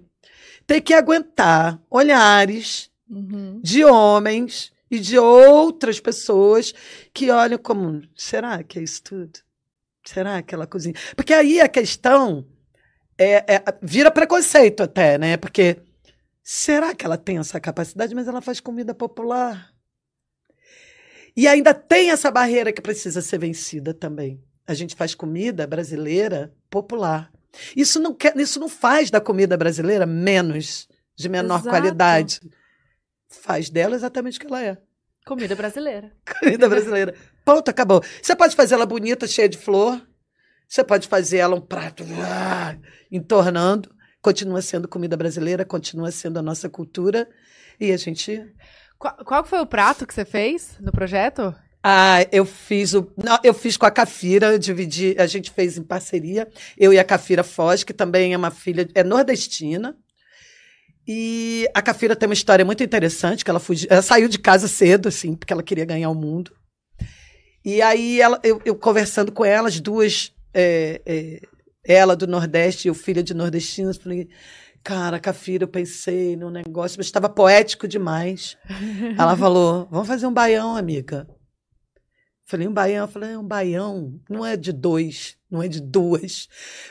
ter 0.65 0.79
que 0.79 0.93
aguentar 0.93 1.81
olhares 1.89 2.89
uhum. 3.09 3.59
de 3.61 3.83
homens 3.83 4.71
e 4.89 4.99
de 4.99 5.17
outras 5.17 5.99
pessoas 5.99 6.73
que 7.13 7.29
olham 7.29 7.57
como: 7.57 8.01
será 8.15 8.63
que 8.63 8.79
é 8.79 8.83
isso 8.83 9.03
tudo? 9.03 9.48
Será 10.09 10.37
aquela 10.37 10.65
cozinha? 10.65 10.95
Porque 11.15 11.31
aí 11.31 11.61
a 11.61 11.69
questão 11.69 12.43
é, 13.15 13.55
é, 13.55 13.63
vira 13.79 14.09
preconceito 14.09 14.81
até, 14.81 15.19
né? 15.19 15.37
Porque 15.37 15.77
será 16.41 16.95
que 16.95 17.05
ela 17.05 17.15
tem 17.15 17.37
essa 17.37 17.59
capacidade? 17.59 18.15
Mas 18.15 18.27
ela 18.27 18.41
faz 18.41 18.59
comida 18.59 18.95
popular. 18.95 19.71
E 21.37 21.47
ainda 21.47 21.75
tem 21.75 22.09
essa 22.09 22.31
barreira 22.31 22.73
que 22.73 22.81
precisa 22.81 23.21
ser 23.21 23.37
vencida 23.37 23.93
também. 23.93 24.43
A 24.65 24.73
gente 24.73 24.95
faz 24.95 25.13
comida 25.13 25.67
brasileira 25.67 26.51
popular. 26.71 27.31
Isso 27.77 27.99
não, 27.99 28.11
quer, 28.15 28.35
isso 28.35 28.59
não 28.59 28.67
faz 28.67 29.11
da 29.11 29.21
comida 29.21 29.55
brasileira 29.55 30.07
menos, 30.07 30.89
de 31.15 31.29
menor 31.29 31.59
Exato. 31.59 31.69
qualidade. 31.69 32.41
Faz 33.27 33.69
dela 33.69 33.95
exatamente 33.95 34.39
o 34.39 34.41
que 34.41 34.47
ela 34.47 34.63
é. 34.63 34.77
Comida 35.29 35.55
brasileira. 35.55 36.11
Comida 36.41 36.67
brasileira. 36.67 37.13
Ponto, 37.45 37.69
acabou. 37.69 38.01
Você 38.19 38.35
pode 38.35 38.55
fazer 38.55 38.73
ela 38.73 38.85
bonita, 38.87 39.27
cheia 39.27 39.47
de 39.47 39.59
flor. 39.59 40.01
Você 40.67 40.83
pode 40.83 41.07
fazer 41.07 41.37
ela 41.37 41.55
um 41.55 41.61
prato 41.61 42.03
ah, 42.19 42.75
entornando. 43.11 43.91
Continua 44.23 44.59
sendo 44.63 44.87
comida 44.87 45.15
brasileira, 45.15 45.63
continua 45.63 46.09
sendo 46.09 46.39
a 46.39 46.41
nossa 46.41 46.67
cultura. 46.67 47.29
E 47.79 47.91
a 47.91 47.97
gente. 47.97 48.43
Qual, 48.97 49.17
qual 49.17 49.45
foi 49.45 49.59
o 49.59 49.67
prato 49.67 50.07
que 50.07 50.15
você 50.15 50.25
fez 50.25 50.75
no 50.79 50.91
projeto? 50.91 51.53
Ah, 51.83 52.25
eu 52.31 52.43
fiz 52.43 52.95
o. 52.95 53.13
Não, 53.15 53.37
eu 53.43 53.53
fiz 53.53 53.77
com 53.77 53.85
a 53.85 53.91
Cafira, 53.91 54.47
eu 54.53 54.57
dividi, 54.57 55.15
a 55.19 55.27
gente 55.27 55.51
fez 55.51 55.77
em 55.77 55.83
parceria, 55.83 56.47
eu 56.75 56.91
e 56.91 56.97
a 56.97 57.03
Cafira 57.03 57.43
Foz, 57.43 57.83
que 57.83 57.93
também 57.93 58.33
é 58.33 58.37
uma 58.37 58.49
filha, 58.49 58.89
é 58.95 59.03
nordestina. 59.03 59.95
E 61.11 61.67
a 61.73 61.81
Cafira 61.81 62.15
tem 62.15 62.29
uma 62.29 62.35
história 62.35 62.63
muito 62.63 62.83
interessante, 62.83 63.43
que 63.43 63.49
ela, 63.49 63.59
fugiu, 63.59 63.87
ela 63.89 64.03
saiu 64.03 64.29
de 64.29 64.37
casa 64.37 64.67
cedo, 64.67 65.07
assim, 65.07 65.35
porque 65.35 65.51
ela 65.51 65.63
queria 65.63 65.83
ganhar 65.83 66.07
o 66.11 66.13
mundo. 66.13 66.51
E 67.65 67.81
aí 67.81 68.21
ela, 68.21 68.39
eu, 68.43 68.61
eu 68.63 68.75
conversando 68.75 69.31
com 69.31 69.43
elas, 69.43 69.79
duas, 69.79 70.31
é, 70.53 71.01
é, 71.03 71.41
ela 71.83 72.15
do 72.15 72.27
Nordeste 72.27 72.87
e 72.87 72.91
o 72.91 72.93
filho 72.93 73.23
de 73.23 73.33
nordestinos, 73.33 73.97
falei, 73.97 74.29
cara, 74.83 75.19
Cafira, 75.19 75.63
eu 75.63 75.67
pensei 75.67 76.35
no 76.35 76.51
negócio, 76.51 76.99
mas 76.99 77.07
estava 77.07 77.27
poético 77.27 77.87
demais. 77.87 78.55
ela 79.17 79.35
falou, 79.35 79.87
vamos 79.89 80.07
fazer 80.07 80.27
um 80.27 80.33
baião, 80.33 80.77
amiga. 80.77 81.27
Falei, 82.45 82.67
um 82.67 82.73
baião. 82.73 83.05
Eu 83.05 83.11
falei, 83.11 83.35
um 83.35 83.47
baião 83.47 84.13
não 84.29 84.45
é 84.45 84.55
de 84.55 84.71
dois, 84.71 85.35
não 85.49 85.63
é 85.63 85.67
de 85.67 85.81
duas. 85.81 86.47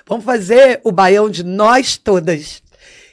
Vamos 0.08 0.24
fazer 0.24 0.80
o 0.82 0.90
baião 0.90 1.30
de 1.30 1.44
nós 1.44 1.96
todas. 1.96 2.64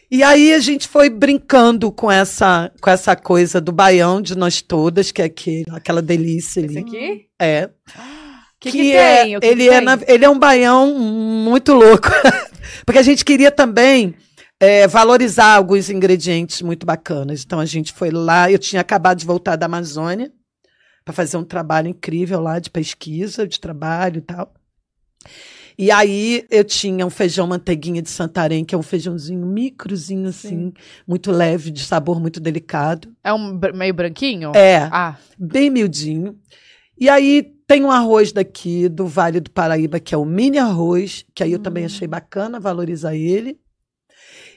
E 0.09 0.23
aí 0.23 0.53
a 0.53 0.59
gente 0.59 0.87
foi 0.87 1.09
brincando 1.09 1.91
com 1.91 2.11
essa, 2.11 2.71
com 2.79 2.89
essa 2.89 3.15
coisa 3.15 3.59
do 3.59 3.71
baião 3.71 4.21
de 4.21 4.35
nós 4.35 4.61
todas, 4.61 5.11
que 5.11 5.21
é 5.21 5.25
aquele, 5.25 5.65
aquela 5.71 6.01
delícia 6.01 6.63
ali. 6.63 6.77
Esse 6.77 6.79
aqui? 6.79 7.25
É. 7.39 7.69
Que, 8.59 8.71
que, 8.71 8.77
que 8.77 8.91
é, 8.93 9.23
tem? 9.23 9.39
Que 9.39 9.45
ele, 9.45 9.67
é 9.69 9.81
na, 9.81 9.99
ele 10.07 10.25
é 10.25 10.29
um 10.29 10.39
baião 10.39 10.93
muito 10.97 11.73
louco. 11.73 12.07
Porque 12.85 12.99
a 12.99 13.03
gente 13.03 13.25
queria 13.25 13.51
também 13.51 14.15
é, 14.59 14.87
valorizar 14.87 15.55
alguns 15.55 15.89
ingredientes 15.89 16.61
muito 16.61 16.85
bacanas. 16.85 17.43
Então 17.43 17.59
a 17.59 17.65
gente 17.65 17.91
foi 17.93 18.11
lá, 18.11 18.51
eu 18.51 18.59
tinha 18.59 18.81
acabado 18.81 19.19
de 19.19 19.25
voltar 19.25 19.55
da 19.55 19.65
Amazônia 19.65 20.31
para 21.03 21.13
fazer 21.13 21.37
um 21.37 21.43
trabalho 21.43 21.87
incrível 21.87 22.39
lá 22.39 22.59
de 22.59 22.69
pesquisa, 22.69 23.47
de 23.47 23.59
trabalho 23.59 24.17
e 24.17 24.21
tal. 24.21 24.53
E 25.77 25.91
aí 25.91 26.45
eu 26.49 26.63
tinha 26.63 27.05
um 27.05 27.09
feijão 27.09 27.45
manteiguinha 27.45 28.01
de 28.01 28.09
Santarém, 28.09 28.63
que 28.63 28.73
é 28.73 28.77
um 28.77 28.83
feijãozinho 28.83 29.45
microzinho, 29.45 30.29
assim, 30.29 30.49
Sim. 30.49 30.73
muito 31.05 31.31
leve, 31.31 31.69
de 31.69 31.83
sabor 31.83 32.19
muito 32.19 32.39
delicado. 32.39 33.09
É 33.23 33.33
um 33.33 33.59
meio 33.73 33.93
branquinho? 33.93 34.51
É. 34.55 34.87
Ah. 34.91 35.17
Bem 35.37 35.69
miudinho. 35.69 36.37
E 36.97 37.09
aí 37.09 37.43
tem 37.67 37.83
um 37.83 37.91
arroz 37.91 38.31
daqui 38.31 38.87
do 38.87 39.05
Vale 39.05 39.41
do 39.41 39.51
Paraíba, 39.51 39.99
que 39.99 40.15
é 40.15 40.17
o 40.17 40.23
mini 40.23 40.57
arroz, 40.57 41.25
que 41.35 41.43
aí 41.43 41.51
eu 41.51 41.59
também 41.59 41.83
hum. 41.83 41.87
achei 41.87 42.07
bacana 42.07 42.59
valorizar 42.59 43.15
ele. 43.15 43.59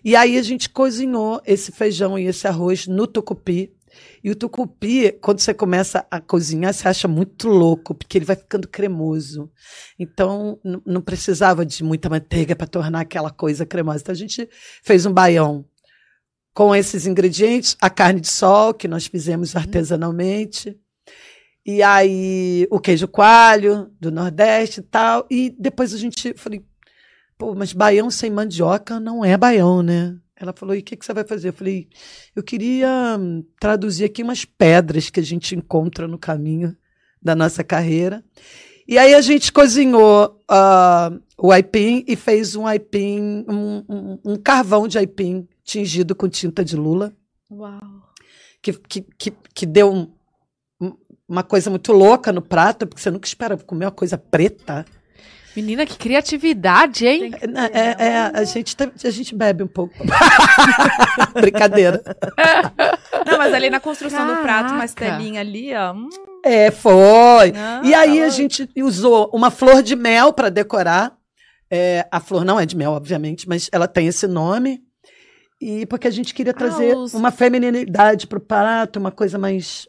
E 0.04 0.14
aí 0.14 0.38
a 0.38 0.42
gente 0.42 0.68
cozinhou 0.68 1.40
esse 1.44 1.72
feijão 1.72 2.18
e 2.18 2.26
esse 2.26 2.46
arroz 2.46 2.86
no 2.86 3.06
tucupi. 3.06 3.72
E 4.22 4.30
o 4.30 4.34
tucupi, 4.34 5.12
quando 5.20 5.40
você 5.40 5.54
começa 5.54 6.06
a 6.10 6.20
cozinhar, 6.20 6.72
você 6.72 6.88
acha 6.88 7.08
muito 7.08 7.48
louco, 7.48 7.94
porque 7.94 8.18
ele 8.18 8.24
vai 8.24 8.36
ficando 8.36 8.66
cremoso. 8.68 9.50
Então, 9.98 10.58
não 10.84 11.00
precisava 11.00 11.64
de 11.64 11.82
muita 11.84 12.08
manteiga 12.08 12.56
para 12.56 12.66
tornar 12.66 13.00
aquela 13.00 13.30
coisa 13.30 13.64
cremosa. 13.64 14.00
Então, 14.00 14.12
a 14.12 14.16
gente 14.16 14.48
fez 14.82 15.06
um 15.06 15.12
baião 15.12 15.64
com 16.52 16.74
esses 16.74 17.06
ingredientes, 17.06 17.76
a 17.80 17.88
carne 17.88 18.20
de 18.20 18.28
sol, 18.28 18.74
que 18.74 18.88
nós 18.88 19.06
fizemos 19.06 19.54
uhum. 19.54 19.60
artesanalmente, 19.60 20.76
e 21.64 21.82
aí 21.82 22.66
o 22.70 22.80
queijo 22.80 23.06
coalho 23.06 23.90
do 24.00 24.10
Nordeste 24.10 24.80
e 24.80 24.82
tal. 24.82 25.26
E 25.30 25.54
depois 25.58 25.92
a 25.92 25.98
gente 25.98 26.32
falei, 26.34 26.64
pô, 27.36 27.54
mas 27.54 27.72
baião 27.72 28.10
sem 28.10 28.30
mandioca 28.30 28.98
não 28.98 29.24
é 29.24 29.36
baião, 29.36 29.82
né? 29.82 30.16
Ela 30.40 30.52
falou: 30.52 30.74
e 30.74 30.78
o 30.78 30.82
que, 30.82 30.96
que 30.96 31.04
você 31.04 31.12
vai 31.12 31.24
fazer? 31.24 31.48
Eu 31.48 31.52
falei: 31.52 31.88
eu 32.34 32.42
queria 32.42 33.16
hum, 33.18 33.44
traduzir 33.60 34.04
aqui 34.04 34.22
umas 34.22 34.44
pedras 34.44 35.10
que 35.10 35.20
a 35.20 35.22
gente 35.22 35.54
encontra 35.54 36.06
no 36.06 36.18
caminho 36.18 36.76
da 37.20 37.34
nossa 37.34 37.64
carreira. 37.64 38.24
E 38.86 38.96
aí 38.96 39.14
a 39.14 39.20
gente 39.20 39.52
cozinhou 39.52 40.40
uh, 40.50 41.20
o 41.36 41.52
aipim 41.52 42.04
e 42.08 42.16
fez 42.16 42.56
um 42.56 42.66
aipim, 42.66 43.44
um, 43.46 43.84
um, 43.88 44.18
um, 44.24 44.36
carvão 44.36 44.88
de 44.88 44.96
aipim 44.96 45.46
tingido 45.62 46.14
com 46.14 46.28
tinta 46.28 46.64
de 46.64 46.74
lula. 46.74 47.14
Uau! 47.50 47.80
Que, 48.62 48.72
que, 48.72 49.02
que, 49.02 49.32
que 49.54 49.66
deu 49.66 49.92
um, 49.92 50.10
uma 51.28 51.42
coisa 51.42 51.68
muito 51.68 51.92
louca 51.92 52.32
no 52.32 52.40
prato, 52.40 52.86
porque 52.86 53.02
você 53.02 53.10
nunca 53.10 53.28
espera 53.28 53.56
comer 53.58 53.84
uma 53.84 53.92
coisa 53.92 54.16
preta. 54.16 54.86
Menina, 55.56 55.84
que 55.86 55.96
criatividade, 55.96 57.06
hein? 57.06 57.30
Que 57.32 57.44
É, 57.44 57.44
é- 57.44 57.46
né? 57.48 57.96
é, 57.98 58.18
a, 58.34 58.44
gente 58.44 58.76
tá- 58.76 58.90
a 59.04 59.10
gente 59.10 59.34
bebe 59.34 59.62
um 59.62 59.66
pouco. 59.66 59.94
Brincadeira. 61.34 62.02
Não, 63.26 63.38
mas 63.38 63.52
ali 63.52 63.70
na 63.70 63.80
construção 63.80 64.26
do 64.26 64.36
prato, 64.42 64.72
uma 64.72 64.80
Caraca. 64.80 64.84
estelinha 64.84 65.40
ali, 65.40 65.74
ó. 65.74 65.92
hum, 65.92 66.08
É, 66.44 66.70
foi. 66.70 67.52
ah, 67.56 67.80
E 67.84 67.94
aí 67.94 68.20
tá 68.20 68.26
a 68.26 68.28
gente 68.28 68.68
usou 68.78 69.30
uma 69.32 69.50
flor 69.50 69.82
de 69.82 69.96
mel 69.96 70.32
para 70.32 70.48
decorar. 70.48 71.12
É, 71.70 72.06
a 72.10 72.20
flor 72.20 72.44
não 72.44 72.58
é 72.58 72.64
de 72.64 72.76
mel, 72.76 72.92
obviamente, 72.92 73.48
mas 73.48 73.68
ela 73.72 73.86
tem 73.88 74.06
esse 74.06 74.26
nome. 74.26 74.80
E 75.60 75.84
porque 75.86 76.06
a 76.06 76.10
gente 76.10 76.32
queria 76.32 76.54
trazer 76.54 76.96
os- 76.96 77.12
uma 77.14 77.30
feminilidade 77.32 78.26
pro 78.26 78.40
prato, 78.40 78.98
uma 78.98 79.10
coisa 79.10 79.36
mais 79.38 79.88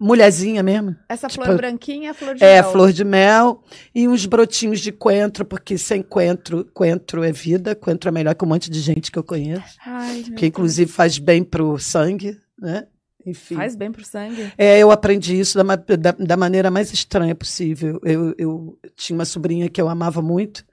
mulherzinha 0.00 0.62
mesmo. 0.62 0.94
Essa 1.08 1.28
tipo, 1.28 1.44
flor 1.44 1.56
branquinha 1.56 2.08
é 2.08 2.10
a 2.10 2.14
flor 2.14 2.34
de 2.34 2.44
É, 2.44 2.62
mel. 2.62 2.72
flor 2.72 2.92
de 2.92 3.04
mel 3.04 3.64
e 3.94 4.06
uns 4.06 4.26
brotinhos 4.26 4.80
de 4.80 4.92
coentro, 4.92 5.44
porque 5.44 5.76
sem 5.76 6.02
coentro, 6.02 6.64
coentro 6.72 7.24
é 7.24 7.32
vida, 7.32 7.74
coentro 7.74 8.08
é 8.08 8.12
melhor 8.12 8.34
que 8.34 8.44
um 8.44 8.48
monte 8.48 8.70
de 8.70 8.80
gente 8.80 9.10
que 9.10 9.18
eu 9.18 9.24
conheço, 9.24 9.76
Ai, 9.84 10.24
que 10.36 10.46
inclusive 10.46 10.90
faz 10.90 11.18
bem 11.18 11.42
pro 11.42 11.78
sangue, 11.78 12.38
né? 12.58 12.86
Enfim. 13.26 13.54
Deus. 13.56 13.60
Faz 13.60 13.76
bem 13.76 13.92
pro 13.92 14.04
sangue. 14.04 14.52
É, 14.56 14.78
eu 14.78 14.90
aprendi 14.90 15.38
isso 15.38 15.62
da, 15.62 15.76
da, 15.76 16.12
da 16.12 16.36
maneira 16.36 16.70
mais 16.70 16.92
estranha 16.92 17.34
possível. 17.34 18.00
Eu, 18.02 18.34
eu 18.38 18.78
tinha 18.96 19.18
uma 19.18 19.24
sobrinha 19.24 19.68
que 19.68 19.80
eu 19.80 19.88
amava 19.88 20.22
muito 20.22 20.64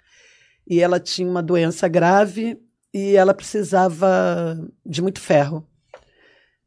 e 0.70 0.80
ela 0.80 1.00
tinha 1.00 1.28
uma 1.30 1.44
doença 1.44 1.88
grave 1.88 2.58
e 2.94 3.16
ela 3.16 3.34
precisava 3.34 4.58
de 4.86 5.02
muito 5.02 5.20
ferro. 5.20 5.68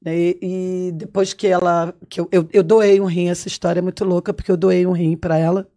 E, 0.07 0.39
e 0.41 0.93
depois 0.93 1.33
que 1.33 1.47
ela. 1.47 1.95
Que 2.09 2.21
eu, 2.21 2.29
eu, 2.31 2.49
eu 2.53 2.63
doei 2.63 3.01
um 3.01 3.07
rim, 3.07 3.29
essa 3.29 3.49
história 3.49 3.81
é 3.81 3.83
muito 3.83 4.05
louca, 4.05 4.33
porque 4.33 4.51
eu 4.51 4.57
doei 4.57 4.87
um 4.87 4.93
rim 4.93 5.17
para 5.17 5.37
ela, 5.37 5.69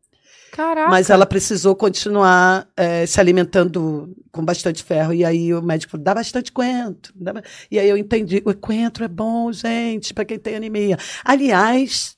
Caraca. 0.51 0.89
mas 0.89 1.09
ela 1.09 1.25
precisou 1.25 1.75
continuar 1.75 2.67
eh, 2.77 3.05
se 3.05 3.19
alimentando 3.19 4.15
com 4.31 4.45
bastante 4.45 4.83
ferro. 4.83 5.13
E 5.13 5.25
aí 5.25 5.53
o 5.53 5.61
médico 5.61 5.91
falou: 5.91 6.03
dá 6.03 6.13
bastante 6.13 6.51
coentro. 6.51 7.11
dá 7.15 7.33
ba-" 7.33 7.43
E 7.69 7.79
aí 7.79 7.89
eu 7.89 7.97
entendi: 7.97 8.43
o 8.45 8.53
coentro 8.53 9.03
é 9.03 9.07
bom, 9.07 9.51
gente, 9.51 10.13
para 10.13 10.25
quem 10.25 10.37
tem 10.37 10.55
anemia. 10.55 10.97
Aliás, 11.25 12.15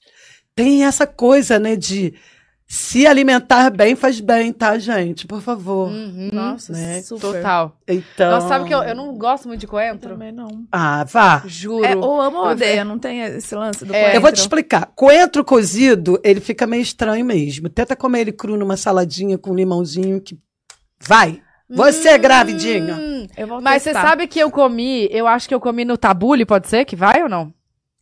tem 0.55 0.83
essa 0.85 1.07
coisa, 1.07 1.57
né, 1.57 1.75
de 1.75 2.13
se 2.67 3.05
alimentar 3.05 3.69
bem 3.69 3.95
faz 3.95 4.19
bem, 4.19 4.51
tá, 4.51 4.77
gente? 4.79 5.27
Por 5.27 5.41
favor. 5.41 5.89
Uhum. 5.89 6.29
Nossa, 6.33 6.73
né? 6.73 7.01
super. 7.01 7.33
Total. 7.33 7.77
Então. 7.87 8.31
Nossa, 8.31 8.47
sabe 8.47 8.65
que 8.65 8.73
eu, 8.73 8.81
eu 8.81 8.95
não 8.95 9.15
gosto 9.17 9.47
muito 9.47 9.61
de 9.61 9.67
coentro? 9.67 10.09
Também 10.09 10.31
não. 10.31 10.65
Ah, 10.71 11.03
vá. 11.03 11.43
Juro. 11.45 11.85
É, 11.85 11.95
ou 11.95 12.19
amo 12.19 12.37
ou 12.37 12.45
Eu 12.45 12.51
odeia, 12.51 12.83
não 12.83 12.97
tem 12.97 13.21
esse 13.21 13.53
lance 13.55 13.85
do 13.85 13.93
É, 13.93 13.99
coentro. 13.99 14.17
Eu 14.17 14.21
vou 14.21 14.31
te 14.31 14.37
explicar. 14.39 14.91
Coentro 14.95 15.43
cozido, 15.45 16.19
ele 16.23 16.39
fica 16.39 16.65
meio 16.65 16.81
estranho 16.81 17.23
mesmo. 17.23 17.69
Tenta 17.69 17.95
comer 17.95 18.21
ele 18.21 18.31
cru 18.31 18.57
numa 18.57 18.75
saladinha 18.77 19.37
com 19.37 19.53
limãozinho 19.53 20.19
que 20.19 20.37
vai. 20.99 21.41
Você 21.69 22.09
é 22.09 22.17
gravidinha. 22.17 22.95
Hum, 22.95 23.27
Eu 23.37 23.47
vou 23.47 23.61
Mas 23.61 23.83
você 23.83 23.91
testar. 23.93 24.09
sabe 24.09 24.27
que 24.27 24.39
eu 24.39 24.51
comi, 24.51 25.07
eu 25.11 25.27
acho 25.27 25.47
que 25.47 25.55
eu 25.55 25.59
comi 25.59 25.85
no 25.85 25.97
tabule, 25.97 26.45
pode 26.45 26.67
ser 26.67 26.85
que 26.85 26.95
vai 26.95 27.23
ou 27.23 27.29
não? 27.29 27.53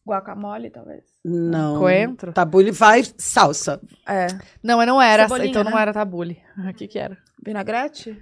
Guacamole, 0.05 0.69
talvez. 0.69 1.10
Não. 1.23 1.79
Coentro? 1.79 2.33
Tabule 2.33 2.71
vai 2.71 3.03
salsa. 3.17 3.79
É. 4.07 4.27
Não, 4.63 4.77
mas 4.77 4.87
não 4.87 5.01
era, 5.01 5.23
Cebolinha, 5.23 5.49
então 5.49 5.63
não 5.63 5.71
né? 5.71 5.81
era 5.81 5.93
tabule. 5.93 6.39
O 6.57 6.73
que 6.73 6.87
que 6.87 6.99
era? 6.99 7.17
Vinagrete? 7.43 8.21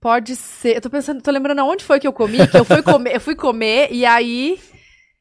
Pode 0.00 0.36
ser. 0.36 0.76
Eu 0.76 0.80
tô 0.80 0.90
pensando, 0.90 1.22
tô 1.22 1.30
lembrando 1.30 1.60
aonde 1.60 1.82
foi 1.82 1.98
que 1.98 2.06
eu 2.06 2.12
comi, 2.12 2.46
que 2.46 2.56
eu 2.56 2.64
fui 2.64 2.82
comer, 2.82 3.14
eu 3.16 3.20
fui 3.20 3.34
comer 3.34 3.88
e 3.90 4.04
aí 4.04 4.58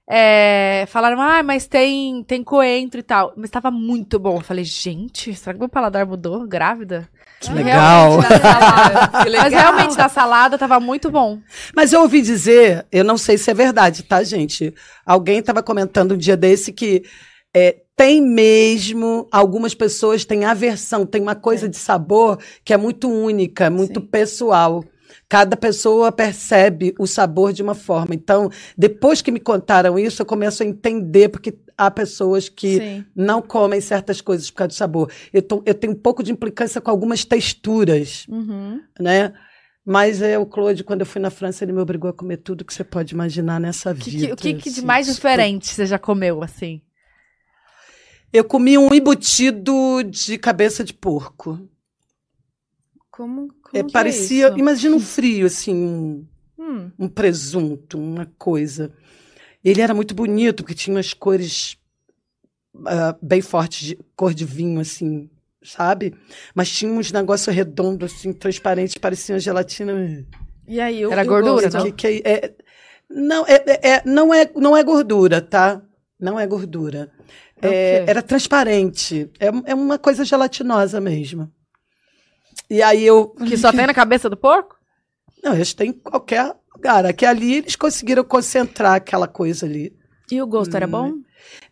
é, 0.10 0.86
falaram, 0.88 1.22
ah, 1.22 1.42
mas 1.42 1.68
tem, 1.68 2.24
tem 2.24 2.44
coentro 2.44 3.00
e 3.00 3.04
tal. 3.04 3.34
Mas 3.38 3.50
tava 3.50 3.72
muito 3.72 4.20
bom. 4.20 4.38
Eu 4.38 4.42
falei, 4.42 4.64
gente, 4.64 5.34
será 5.34 5.54
que 5.54 5.60
meu 5.60 5.70
paladar 5.70 6.06
mudou? 6.06 6.46
Grávida? 6.48 7.10
Que 7.44 7.52
Ah, 7.52 7.54
legal. 7.56 8.20
realmente, 8.20 8.42
salada. 8.42 9.08
Que 9.24 9.30
legal. 9.30 9.44
Mas 9.44 9.54
realmente, 9.54 9.98
da 9.98 10.10
salada 10.10 10.58
tava 10.58 10.80
muito 10.80 11.12
bom. 11.12 11.40
Mas 11.76 11.94
eu 11.94 12.02
ouvi 12.02 12.22
dizer, 12.22 12.86
eu 12.92 13.04
não 13.04 13.18
sei 13.18 13.38
se 13.38 13.50
é 13.52 13.54
verdade, 13.54 14.04
tá, 14.04 14.24
gente? 14.24 14.74
Alguém 15.06 15.40
estava 15.40 15.62
comentando 15.62 16.14
um 16.14 16.18
dia 16.18 16.38
desse 16.38 16.72
que 16.72 17.04
é, 17.56 17.78
tem 17.96 18.22
mesmo, 18.22 19.28
algumas 19.32 19.74
pessoas 19.76 20.26
têm 20.26 20.46
aversão, 20.46 21.06
tem 21.06 21.22
uma 21.22 21.36
coisa 21.36 21.70
de 21.70 21.78
sabor 21.78 22.40
que 22.66 22.74
é 22.74 22.78
muito 22.78 23.10
única, 23.10 23.70
muito 23.70 24.00
Sim. 24.00 24.08
pessoal. 24.08 24.84
Cada 25.30 25.56
pessoa 25.56 26.12
percebe 26.12 26.94
o 27.00 27.08
sabor 27.08 27.54
de 27.54 27.64
uma 27.64 27.74
forma. 27.76 28.14
Então, 28.14 28.50
depois 28.78 29.22
que 29.22 29.32
me 29.32 29.40
contaram 29.40 29.98
isso, 29.98 30.22
eu 30.22 30.26
começo 30.26 30.62
a 30.62 30.66
entender, 30.66 31.30
porque 31.30 31.56
há 31.78 31.90
pessoas 31.92 32.50
que 32.50 32.78
Sim. 32.78 33.06
não 33.16 33.42
comem 33.42 33.82
certas 33.82 34.22
coisas 34.22 34.50
por 34.50 34.58
causa 34.58 34.68
do 34.70 34.74
sabor. 34.74 35.12
Eu, 35.32 35.42
tô- 35.42 35.64
eu 35.66 35.74
tenho 35.74 35.94
um 35.94 35.96
pouco 36.00 36.24
de 36.24 36.32
implicância 36.32 36.80
com 36.82 36.90
algumas 36.92 37.26
texturas 37.26 38.26
Uhum. 38.30 38.82
né? 39.00 39.34
Mas 39.86 40.22
é, 40.22 40.40
o 40.40 40.46
Claude, 40.46 40.82
quando 40.84 41.02
eu 41.02 41.06
fui 41.06 41.20
na 41.22 41.30
França, 41.30 41.64
ele 41.66 41.74
me 41.74 41.80
obrigou 41.82 42.10
a 42.10 42.14
comer 42.14 42.38
tudo 42.38 42.64
que 42.64 42.74
você 42.74 42.86
pode 42.86 43.14
imaginar 43.14 43.60
nessa 43.60 43.94
que, 43.94 44.10
vida. 44.12 44.34
o 44.34 44.38
que, 44.38 44.54
que 44.54 44.70
de 44.70 44.78
assim. 44.78 44.86
mais 44.86 45.08
diferente 45.08 45.68
você 45.68 45.86
já 45.86 46.00
comeu, 46.00 46.42
assim? 46.42 46.82
Eu 48.32 48.44
comi 48.46 48.78
um 48.78 48.94
embutido 48.94 50.02
de 50.10 50.38
cabeça 50.38 50.84
de 50.86 50.94
porco. 50.94 51.60
Como, 53.12 53.50
como 53.62 53.78
É, 53.78 53.84
parecia, 53.92 54.48
é 54.48 54.58
imagina 54.58 54.96
um 54.96 55.00
frio, 55.02 55.46
assim, 55.48 55.74
um, 55.76 56.28
Hum. 56.58 56.92
um 56.98 57.08
presunto, 57.10 57.98
uma 58.00 58.26
coisa. 58.38 58.92
Ele 59.64 59.82
era 59.82 59.94
muito 59.94 60.14
bonito, 60.14 60.64
porque 60.64 60.74
tinha 60.76 60.96
umas 60.96 61.14
cores 61.14 61.78
ah, 62.86 63.16
bem 63.22 63.42
fortes, 63.42 63.88
de 63.88 64.00
cor 64.16 64.34
de 64.34 64.46
vinho, 64.46 64.80
assim, 64.80 65.30
sabe? 65.64 66.14
Mas 66.54 66.70
tinha 66.70 66.92
uns 66.92 67.12
negócios 67.12 67.54
redondos, 67.56 68.14
assim, 68.14 68.34
transparentes, 68.34 68.96
pareciam 68.98 69.40
gelatina. 69.40 70.26
E 70.68 70.80
aí, 70.82 71.06
o, 71.06 71.12
Era 71.12 71.24
gordura, 71.24 71.70
gosto? 71.70 71.78
não? 71.78 71.84
Que, 71.86 71.92
que 71.92 72.22
é, 72.26 72.46
é- 72.46 72.54
não, 73.10 73.46
é, 73.48 73.54
é- 73.66 73.90
é- 73.92 74.02
não, 74.06 74.34
é, 74.34 74.50
não 74.56 74.76
é 74.76 74.84
gordura, 74.84 75.42
tá? 75.42 75.82
Não 76.20 76.40
é 76.40 76.48
gordura. 76.48 77.12
É 77.62 77.68
É, 77.68 78.06
era 78.08 78.22
transparente. 78.22 79.30
É, 79.40 79.48
é 79.72 79.76
uma 79.76 79.98
coisa 79.98 80.26
gelatinosa 80.26 81.00
mesmo. 81.00 81.52
E 82.70 82.82
aí 82.82 83.04
eu. 83.06 83.30
Que 83.30 83.58
só 83.58 83.72
tem 83.72 83.86
na 83.88 83.94
cabeça 83.94 84.30
do 84.30 84.36
porco? 84.38 84.78
Não, 85.44 85.54
eles 85.54 85.74
têm 85.74 85.92
qualquer 85.92 86.56
lugar. 86.76 87.06
Aqui 87.06 87.26
ali 87.26 87.56
eles 87.56 87.76
conseguiram 87.76 88.24
concentrar 88.24 88.96
aquela 88.96 89.28
coisa 89.28 89.66
ali. 89.66 89.94
E 90.32 90.42
o 90.42 90.48
gosto 90.48 90.76
era 90.76 90.88
bom? 90.88 91.14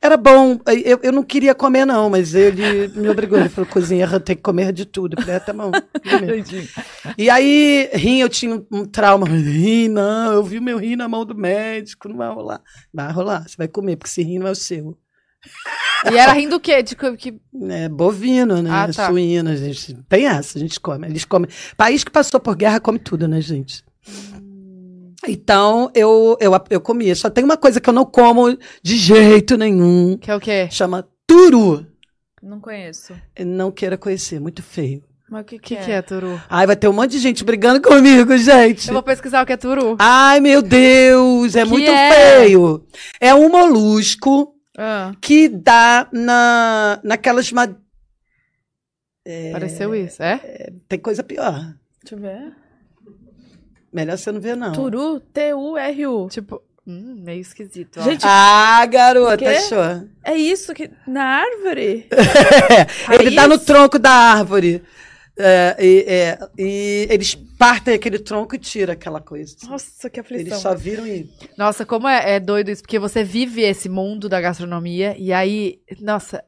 Era 0.02 0.18
bom. 0.18 0.60
Eu, 0.84 1.00
eu 1.02 1.12
não 1.12 1.24
queria 1.24 1.56
comer, 1.56 1.86
não, 1.86 2.10
mas 2.10 2.36
ele 2.36 2.90
me 2.90 3.08
obrigou. 3.10 3.40
Ele 3.40 3.50
falou: 3.50 3.70
cozinha, 3.70 4.08
tem 4.20 4.36
que 4.36 4.42
comer 4.42 4.72
de 4.74 4.86
tudo. 4.86 5.16
Eu 5.16 5.22
falei: 5.22 5.36
ah, 5.38 5.40
tá 5.40 5.54
bom. 5.54 5.72
comer." 5.72 6.44
E 7.18 7.30
aí, 7.30 7.90
rim, 7.94 8.20
eu 8.20 8.30
tinha 8.30 8.56
um, 8.56 8.66
um 8.72 8.86
trauma. 8.86 9.26
Rim, 9.28 9.88
não, 9.88 10.34
eu 10.34 10.44
vi 10.44 10.60
meu 10.60 10.78
rim 10.78 10.96
na 10.96 11.08
mão 11.08 11.26
do 11.26 11.34
médico, 11.34 12.10
não 12.10 12.18
vai 12.18 12.30
rolar. 12.34 12.62
Vai 12.94 13.12
rolar, 13.12 13.48
você 13.48 13.56
vai 13.58 13.68
comer, 13.68 13.96
porque 13.96 14.10
esse 14.10 14.22
rim 14.22 14.40
não 14.40 14.48
é 14.48 14.52
o 14.52 14.56
seu. 14.56 14.98
E 16.12 16.18
era 16.18 16.34
rindo 16.34 16.58
o 16.58 16.60
quê? 16.60 16.84
De 16.84 16.96
que, 16.96 17.18
que- 17.18 17.42
É 17.70 17.90
bovino, 17.90 18.62
né? 18.62 18.70
Ah, 18.72 18.88
tá. 18.92 19.08
Suíno, 19.08 19.56
gente. 19.56 19.96
Tem 20.10 20.28
essa, 20.28 20.58
a 20.58 20.62
gente 20.62 20.80
come. 20.80 21.08
Eles 21.08 21.26
comem. 21.26 21.50
País 21.78 22.04
que 22.04 22.12
passou 22.12 22.40
por 22.40 22.56
guerra 22.56 22.80
come 22.80 23.00
tudo, 23.00 23.28
né, 23.28 23.40
gente? 23.42 23.84
Então, 25.27 25.91
eu, 25.93 26.36
eu, 26.39 26.51
eu 26.69 26.81
comia. 26.81 27.15
Só 27.15 27.29
tem 27.29 27.43
uma 27.43 27.57
coisa 27.57 27.79
que 27.79 27.89
eu 27.89 27.93
não 27.93 28.05
como 28.05 28.57
de 28.84 28.97
jeito 28.97 29.55
nenhum. 29.57 30.17
que 30.17 30.31
é 30.31 30.36
o 30.36 30.39
quê? 30.39 30.67
Chama 30.71 31.07
turu. 31.27 31.86
Não 32.41 32.60
conheço. 32.60 33.13
Não 33.45 33.71
queira 33.71 33.97
conhecer, 33.97 34.39
muito 34.39 34.63
feio. 34.63 35.03
Mas 35.29 35.43
o 35.43 35.45
que, 35.45 35.60
que, 35.60 35.75
que, 35.77 35.86
que 35.86 35.91
é 35.91 36.01
turu? 36.01 36.41
Ai, 36.49 36.65
vai 36.67 36.75
ter 36.75 36.88
um 36.89 36.93
monte 36.93 37.12
de 37.12 37.19
gente 37.19 37.43
brigando 37.43 37.79
comigo, 37.88 38.36
gente. 38.38 38.88
Eu 38.88 38.93
vou 38.95 39.03
pesquisar 39.03 39.43
o 39.43 39.45
que 39.45 39.53
é 39.53 39.57
turu. 39.57 39.95
Ai, 39.99 40.39
meu 40.39 40.62
Deus, 40.62 41.55
é 41.55 41.63
Que 41.63 41.69
muito 41.69 41.89
é? 41.91 42.12
feio. 42.41 42.86
É 43.19 43.34
um 43.34 43.47
molusco 43.49 44.55
Ah, 44.77 45.13
que 45.21 45.47
dá 45.47 46.07
na, 46.12 46.99
naquelas. 47.03 47.49
ma- 47.51 47.69
Pareceu 49.51 49.93
isso, 49.95 50.21
é? 50.23 50.71
Tem 50.89 50.99
coisa 50.99 51.23
pior. 51.23 51.53
deixa 52.03 52.15
eu 52.15 52.19
ver. 52.19 52.53
Melhor 53.91 54.17
você 54.17 54.32
não 54.32 54.39
ver, 54.39 54.56
não. 54.56 54.71
Turu, 54.71 55.19
T-U-R-U. 55.19 56.27
Tipo, 56.30 56.62
hum, 56.88 57.21
meio 57.23 57.41
esquisito. 57.41 57.99
ó. 57.99 58.04
Gente, 58.04 58.21
Ah, 58.25 58.86
garota, 58.86 59.49
achou? 59.49 60.08
É 60.23 60.36
isso 60.36 60.73
que. 60.73 60.89
Na 61.08 61.23
árvore? 61.41 62.08
Ele 63.19 63.36
tá 63.36 63.47
no 63.47 63.58
tronco 63.58 63.99
da 63.99 64.12
árvore. 64.12 64.82
É, 65.38 65.76
e, 65.80 66.05
é, 66.07 66.39
e 66.57 67.07
eles 67.09 67.34
partem 67.57 67.93
aquele 67.95 68.20
tronco 68.20 68.53
e 68.53 68.59
tiram 68.59 68.93
aquela 68.93 69.20
coisa. 69.22 69.55
Nossa, 69.68 70.09
que 70.09 70.20
Eles 70.20 70.32
aflição. 70.32 70.59
só 70.59 70.76
viram 70.76 71.07
e. 71.07 71.30
Nossa, 71.57 71.86
como 71.86 72.07
é, 72.07 72.36
é 72.36 72.39
doido 72.39 72.70
isso, 72.70 72.82
porque 72.84 72.99
você 72.99 73.24
vive 73.24 73.61
esse 73.61 73.88
mundo 73.89 74.28
da 74.28 74.39
gastronomia 74.41 75.16
e 75.18 75.32
aí, 75.34 75.80
nossa, 76.01 76.43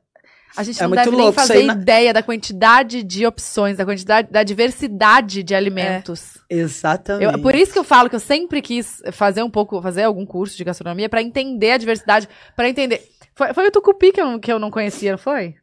a 0.56 0.64
gente 0.64 0.80
É 0.82 0.84
não 0.88 0.92
deve 0.96 1.10
nem 1.12 1.20
louco 1.20 1.34
fazer 1.34 1.64
na- 1.64 1.74
ideia 1.74 2.14
da 2.14 2.22
quantidade 2.24 3.04
de 3.04 3.26
opções, 3.26 3.78
da 3.78 3.86
quantidade, 3.86 4.30
da 4.32 4.44
diversidade 4.44 5.44
de 5.44 5.56
alimentos. 5.56 6.38
Exatamente. 6.50 7.34
Eu- 7.36 7.42
por 7.42 7.56
isso 7.56 7.74
que 7.74 7.80
eu 7.80 7.84
falo 7.84 8.10
que 8.10 8.16
eu 8.16 8.20
sempre 8.20 8.62
quis 8.62 9.02
fazer 9.12 9.44
um 9.44 9.50
pouco, 9.50 9.82
fazer 9.82 10.04
algum 10.04 10.26
curso 10.26 10.56
de 10.58 10.64
gastronomia 10.64 11.10
pra 11.10 11.22
entender 11.22 11.72
a 11.72 11.78
diversidade, 11.78 12.28
pra 12.56 12.70
entender. 12.70 13.02
Foi, 13.36 13.54
foi 13.54 13.68
o 13.68 13.72
tucupi 13.72 14.12
que 14.12 14.22
eu, 14.22 14.40
que 14.40 14.52
eu 14.52 14.60
não 14.60 14.70
conhecia, 14.70 15.12
não 15.12 15.18
foi? 15.18 15.56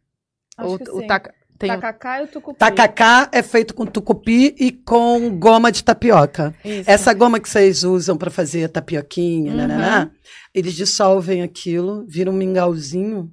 Acho 0.58 0.74
o, 0.74 0.78
que 0.78 0.90
o 0.90 1.00
sim. 1.00 1.06
taca- 1.06 1.32
tem 1.58 1.70
o- 1.70 1.74
Tacacá 1.74 2.20
e 2.20 2.24
o 2.24 2.26
tucupi. 2.26 2.58
Tacacá 2.58 3.28
é 3.32 3.42
feito 3.42 3.74
com 3.74 3.84
tucupi 3.86 4.54
e 4.58 4.72
com 4.72 5.30
goma 5.38 5.70
de 5.70 5.84
tapioca. 5.84 6.54
Isso. 6.64 6.90
Essa 6.90 7.12
goma 7.12 7.38
que 7.38 7.48
vocês 7.48 7.84
usam 7.84 8.16
para 8.16 8.30
fazer 8.30 8.68
tapioquinha, 8.70 9.50
Uhum. 9.52 9.56
nananá, 9.58 10.10
eles 10.54 10.74
dissolvem 10.74 11.42
aquilo, 11.42 12.04
viram 12.08 12.32
um 12.32 12.36
mingauzinho, 12.36 13.30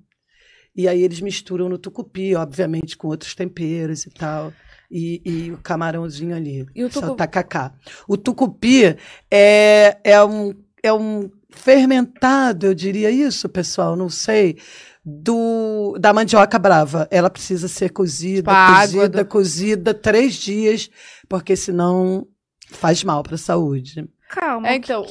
e 0.78 0.88
aí 0.88 1.02
eles 1.02 1.20
misturam 1.20 1.68
no 1.68 1.78
tucupi, 1.78 2.36
obviamente 2.36 2.96
com 2.96 3.08
outros 3.08 3.34
temperos 3.36 4.06
e 4.06 4.10
tal. 4.12 4.54
E, 4.90 5.22
e 5.26 5.52
o 5.52 5.58
camarãozinho 5.58 6.34
ali. 6.34 6.66
E 6.74 6.84
o 6.86 6.90
Só 6.92 7.02
tucu- 7.02 7.16
tacacá. 7.16 7.74
O 8.08 8.16
tucupi 8.16 8.96
é, 9.30 9.98
é, 10.04 10.24
um, 10.24 10.54
é 10.82 10.94
um 10.94 11.30
fermentado, 11.50 12.68
eu 12.68 12.74
diria 12.74 13.12
isso, 13.12 13.50
pessoal, 13.50 13.96
não 13.98 14.10
sei, 14.10 14.58
do, 15.04 15.98
da 16.00 16.14
mandioca 16.14 16.58
brava. 16.58 17.08
Ela 17.12 17.30
precisa 17.30 17.68
ser 17.68 17.90
cozida, 17.90 18.52
Tipo 18.52 18.74
cozida, 18.82 19.24
do- 19.24 19.30
cozida 19.30 19.94
três 19.94 20.36
dias, 20.36 20.90
porque 21.28 21.56
senão 21.56 22.28
faz 22.70 23.04
mal 23.04 23.24
para 23.24 23.36
a 23.36 23.38
saúde. 23.38 24.08
Calma. 24.30 24.68
É, 24.70 24.76
então, 24.76 25.02
O 25.04 25.08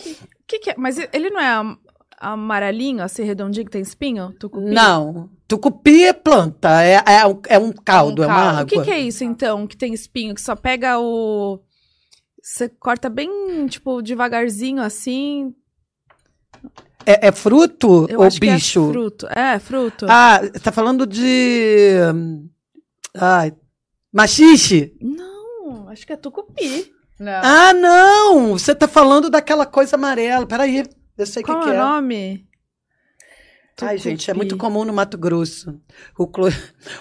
que, 0.47 0.59
que 0.59 0.71
é? 0.71 0.75
Mas 0.79 0.97
ele 1.13 1.29
não 1.31 1.41
é 1.41 1.49
am- 1.53 1.79
amarelinho, 2.19 3.03
assim, 3.03 3.25
redondinho, 3.25 3.65
que 3.67 3.71
tem 3.73 3.83
espinho? 3.83 4.33
Tucupi? 4.39 4.71
Não, 4.71 5.29
tucupi 5.49 6.05
é 6.05 6.13
planta, 6.13 6.83
é, 6.83 7.03
é, 7.07 7.27
um, 7.27 7.41
é 7.49 7.59
um 7.59 7.73
caldo, 7.73 8.23
é 8.23 8.27
uma 8.27 8.35
caldo. 8.35 8.51
água. 8.51 8.63
O 8.63 8.67
que, 8.67 8.83
que 8.83 8.91
é 8.91 8.99
isso, 9.01 9.25
então, 9.25 9.67
que 9.67 9.77
tem 9.77 9.93
espinho? 9.95 10.35
Que 10.35 10.41
só 10.41 10.55
pega 10.57 10.99
o... 10.99 11.61
Você 12.43 12.69
corta 12.69 13.09
bem, 13.09 13.67
tipo, 13.67 14.01
devagarzinho, 14.01 14.81
assim. 14.81 15.53
É, 17.05 17.29
é 17.29 17.33
fruto 17.33 18.07
Eu 18.09 18.21
ou 18.21 18.25
acho 18.25 18.39
bicho? 18.39 18.81
que 18.83 18.89
é 18.89 18.93
fruto. 18.93 19.27
É, 19.29 19.59
fruto. 19.59 20.07
Ah, 20.09 20.41
tá 20.63 20.71
falando 20.71 21.07
de. 21.07 21.91
Ai, 23.17 23.53
machixe? 24.13 24.97
Não, 25.01 25.89
acho 25.89 26.07
que 26.07 26.13
é 26.13 26.17
tucupi. 26.17 26.93
não. 27.19 27.33
Ah, 27.43 27.73
não! 27.73 28.53
Você 28.53 28.75
tá 28.77 28.87
falando 28.87 29.29
daquela 29.29 29.67
coisa 29.67 29.97
amarela. 29.97 30.47
Peraí, 30.47 30.85
eu 31.19 31.27
sei 31.27 31.43
o 31.43 31.47
que, 31.47 31.53
Qual 31.53 31.63
que 31.63 31.69
é 31.69 31.73
o 31.73 31.75
é. 31.75 31.79
nome? 31.79 32.46
Ai, 33.83 33.99
gente, 33.99 34.31
é 34.31 34.35
muito 34.35 34.57
comum 34.57 34.85
no 34.85 34.93
Mato 34.93 35.19
Grosso. 35.19 35.79
O 36.17 36.27
clo- 36.27 36.49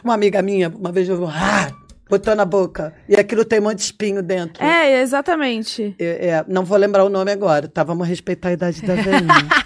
Uma 0.04 0.14
amiga 0.14 0.42
minha, 0.42 0.68
uma 0.70 0.92
vez 0.92 1.08
eu 1.08 1.26
ah, 1.26 1.72
botou 2.10 2.36
na 2.36 2.44
boca. 2.44 2.94
E 3.08 3.16
aquilo 3.16 3.46
tem 3.46 3.60
um 3.60 3.64
monte 3.64 3.78
de 3.78 3.84
espinho 3.84 4.22
dentro. 4.22 4.62
É, 4.62 5.02
exatamente. 5.02 5.96
É, 5.98 6.28
é, 6.28 6.46
não 6.48 6.66
vou 6.66 6.78
lembrar 6.78 7.06
o 7.06 7.10
nome 7.10 7.32
agora, 7.32 7.68
tá? 7.70 7.82
Vamos 7.84 8.06
respeitar 8.08 8.50
a 8.50 8.54
idade 8.54 8.82
da 8.82 8.96
velhinha. 8.96 9.66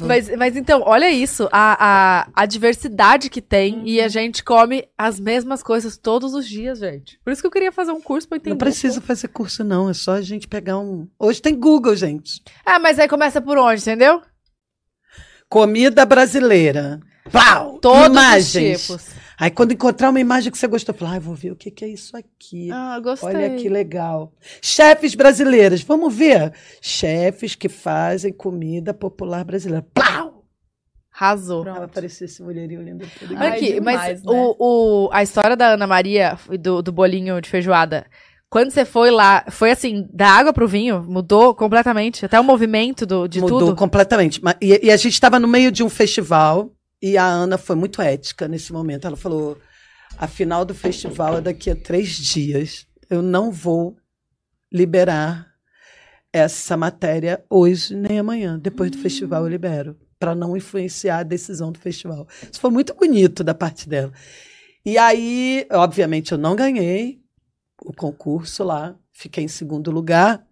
Mas, 0.00 0.30
mas 0.36 0.56
então, 0.56 0.82
olha 0.86 1.10
isso, 1.10 1.48
a, 1.50 2.22
a, 2.22 2.28
a 2.32 2.46
diversidade 2.46 3.28
que 3.28 3.42
tem 3.42 3.82
e 3.84 4.00
a 4.00 4.06
gente 4.06 4.42
come 4.44 4.86
as 4.96 5.18
mesmas 5.18 5.64
coisas 5.64 5.96
todos 5.98 6.32
os 6.32 6.48
dias, 6.48 6.78
gente. 6.78 7.18
Por 7.24 7.32
isso 7.32 7.42
que 7.42 7.46
eu 7.48 7.50
queria 7.50 7.72
fazer 7.72 7.90
um 7.90 8.00
curso 8.00 8.28
pra 8.28 8.36
entender. 8.36 8.50
Não 8.50 8.56
precisa 8.56 9.00
fazer 9.00 9.28
curso, 9.28 9.64
não. 9.64 9.90
É 9.90 9.92
só 9.92 10.12
a 10.12 10.22
gente 10.22 10.46
pegar 10.46 10.78
um. 10.78 11.08
Hoje 11.18 11.42
tem 11.42 11.58
Google, 11.58 11.96
gente. 11.96 12.40
Ah, 12.64 12.78
mas 12.78 13.00
aí 13.00 13.08
começa 13.08 13.42
por 13.42 13.58
onde, 13.58 13.82
entendeu? 13.82 14.22
Comida 15.54 16.04
brasileira. 16.04 16.98
Plau! 17.30 17.78
Todos 17.78 18.08
Imagens. 18.08 18.90
os 18.90 19.04
tipos. 19.04 19.14
Aí 19.38 19.52
quando 19.52 19.70
encontrar 19.70 20.10
uma 20.10 20.18
imagem 20.18 20.50
que 20.50 20.58
você 20.58 20.66
gostou, 20.66 20.92
fala, 20.92 21.14
ah, 21.14 21.18
vou 21.20 21.36
ver 21.36 21.52
o 21.52 21.56
que, 21.56 21.70
que 21.70 21.84
é 21.84 21.88
isso 21.88 22.16
aqui. 22.16 22.72
Ah, 22.72 22.98
gostei. 22.98 23.28
Olha 23.28 23.54
que 23.54 23.68
legal. 23.68 24.32
Chefes 24.60 25.14
brasileiras, 25.14 25.80
vamos 25.80 26.12
ver. 26.12 26.52
Chefes 26.82 27.54
que 27.54 27.68
fazem 27.68 28.32
comida 28.32 28.92
popular 28.92 29.44
brasileira. 29.44 29.86
Plau! 29.94 30.44
Arrasou. 31.14 31.62
Pronto. 31.62 31.76
Vai 31.76 31.84
aparecer 31.84 32.24
esse 32.24 32.42
mulherinho 32.42 32.82
lindo. 32.82 33.06
todo 33.20 33.30
Olha 33.30 33.50
Ai, 33.50 33.56
aqui, 33.56 33.74
demais, 33.74 33.96
mas 33.96 34.24
né? 34.24 34.32
o, 34.32 34.56
o, 34.58 35.10
a 35.12 35.22
história 35.22 35.56
da 35.56 35.74
Ana 35.74 35.86
Maria 35.86 36.36
e 36.50 36.58
do, 36.58 36.82
do 36.82 36.90
bolinho 36.90 37.40
de 37.40 37.48
feijoada, 37.48 38.06
quando 38.54 38.70
você 38.70 38.84
foi 38.84 39.10
lá, 39.10 39.44
foi 39.50 39.72
assim, 39.72 40.08
da 40.12 40.28
água 40.28 40.52
pro 40.52 40.68
vinho? 40.68 41.02
Mudou 41.02 41.56
completamente? 41.56 42.24
Até 42.24 42.38
o 42.38 42.44
movimento 42.44 43.04
do, 43.04 43.26
de 43.26 43.40
Mudou 43.40 43.58
tudo? 43.58 43.74
completamente. 43.74 44.40
Mas- 44.40 44.54
E, 44.60 44.78
e 44.80 44.92
a 44.92 44.96
gente 44.96 45.14
estava 45.14 45.40
no 45.40 45.48
meio 45.48 45.72
de 45.72 45.82
um 45.82 45.88
festival 45.88 46.70
e 47.02 47.18
a 47.18 47.24
Ana 47.24 47.58
foi 47.58 47.74
muito 47.74 48.00
ética 48.00 48.46
nesse 48.46 48.72
momento. 48.72 49.08
Ela 49.08 49.16
falou: 49.16 49.58
a 50.16 50.28
final 50.28 50.64
do 50.64 50.72
festival 50.72 51.38
é 51.38 51.40
daqui 51.40 51.68
a 51.68 51.74
três 51.74 52.10
dias. 52.10 52.86
Eu 53.10 53.22
não 53.22 53.50
vou 53.50 53.96
liberar 54.72 55.48
essa 56.32 56.76
matéria 56.76 57.44
hoje 57.50 57.92
nem 57.96 58.20
amanhã. 58.20 58.56
Depois 58.56 58.88
do 58.88 58.98
festival 58.98 59.42
eu 59.42 59.48
libero. 59.48 59.96
Para 60.16 60.32
não 60.32 60.56
influenciar 60.56 61.18
a 61.18 61.22
decisão 61.24 61.72
do 61.72 61.80
festival. 61.80 62.28
Isso 62.40 62.60
foi 62.60 62.70
muito 62.70 62.94
bonito 62.94 63.42
da 63.42 63.52
parte 63.52 63.88
dela. 63.88 64.12
E 64.86 64.96
aí, 64.96 65.66
obviamente, 65.72 66.30
eu 66.30 66.38
não 66.38 66.54
ganhei 66.54 67.23
o 67.84 67.92
concurso 67.92 68.64
lá, 68.64 68.96
fiquei 69.12 69.44
em 69.44 69.48
segundo 69.48 69.90
lugar. 69.90 70.44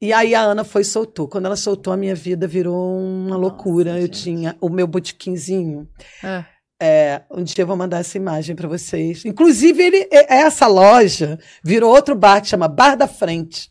E 0.00 0.12
aí 0.12 0.34
a 0.34 0.40
Ana 0.42 0.62
foi 0.64 0.82
e 0.82 0.84
soltou. 0.84 1.26
Quando 1.28 1.46
ela 1.46 1.56
soltou, 1.56 1.92
a 1.92 1.96
minha 1.96 2.14
vida 2.14 2.46
virou 2.46 2.98
uma 2.98 3.36
loucura. 3.36 3.90
eu 3.98 4.02
gente. 4.02 4.22
tinha 4.22 4.56
o 4.60 4.68
meu 4.68 4.86
botequinzinho. 4.86 5.88
Ah. 6.22 6.44
É, 6.80 7.22
um 7.30 7.42
dia 7.42 7.62
eu 7.62 7.66
vou 7.66 7.76
mandar 7.76 7.98
essa 7.98 8.16
imagem 8.16 8.54
para 8.54 8.68
vocês. 8.68 9.24
Inclusive, 9.24 9.82
ele, 9.82 10.08
é- 10.12 10.32
essa 10.42 10.68
loja 10.68 11.36
virou 11.64 11.92
outro 11.92 12.14
bar 12.14 12.40
que 12.40 12.46
chama 12.46 12.68
Bar 12.68 12.94
da 12.96 13.08
Frente. 13.08 13.70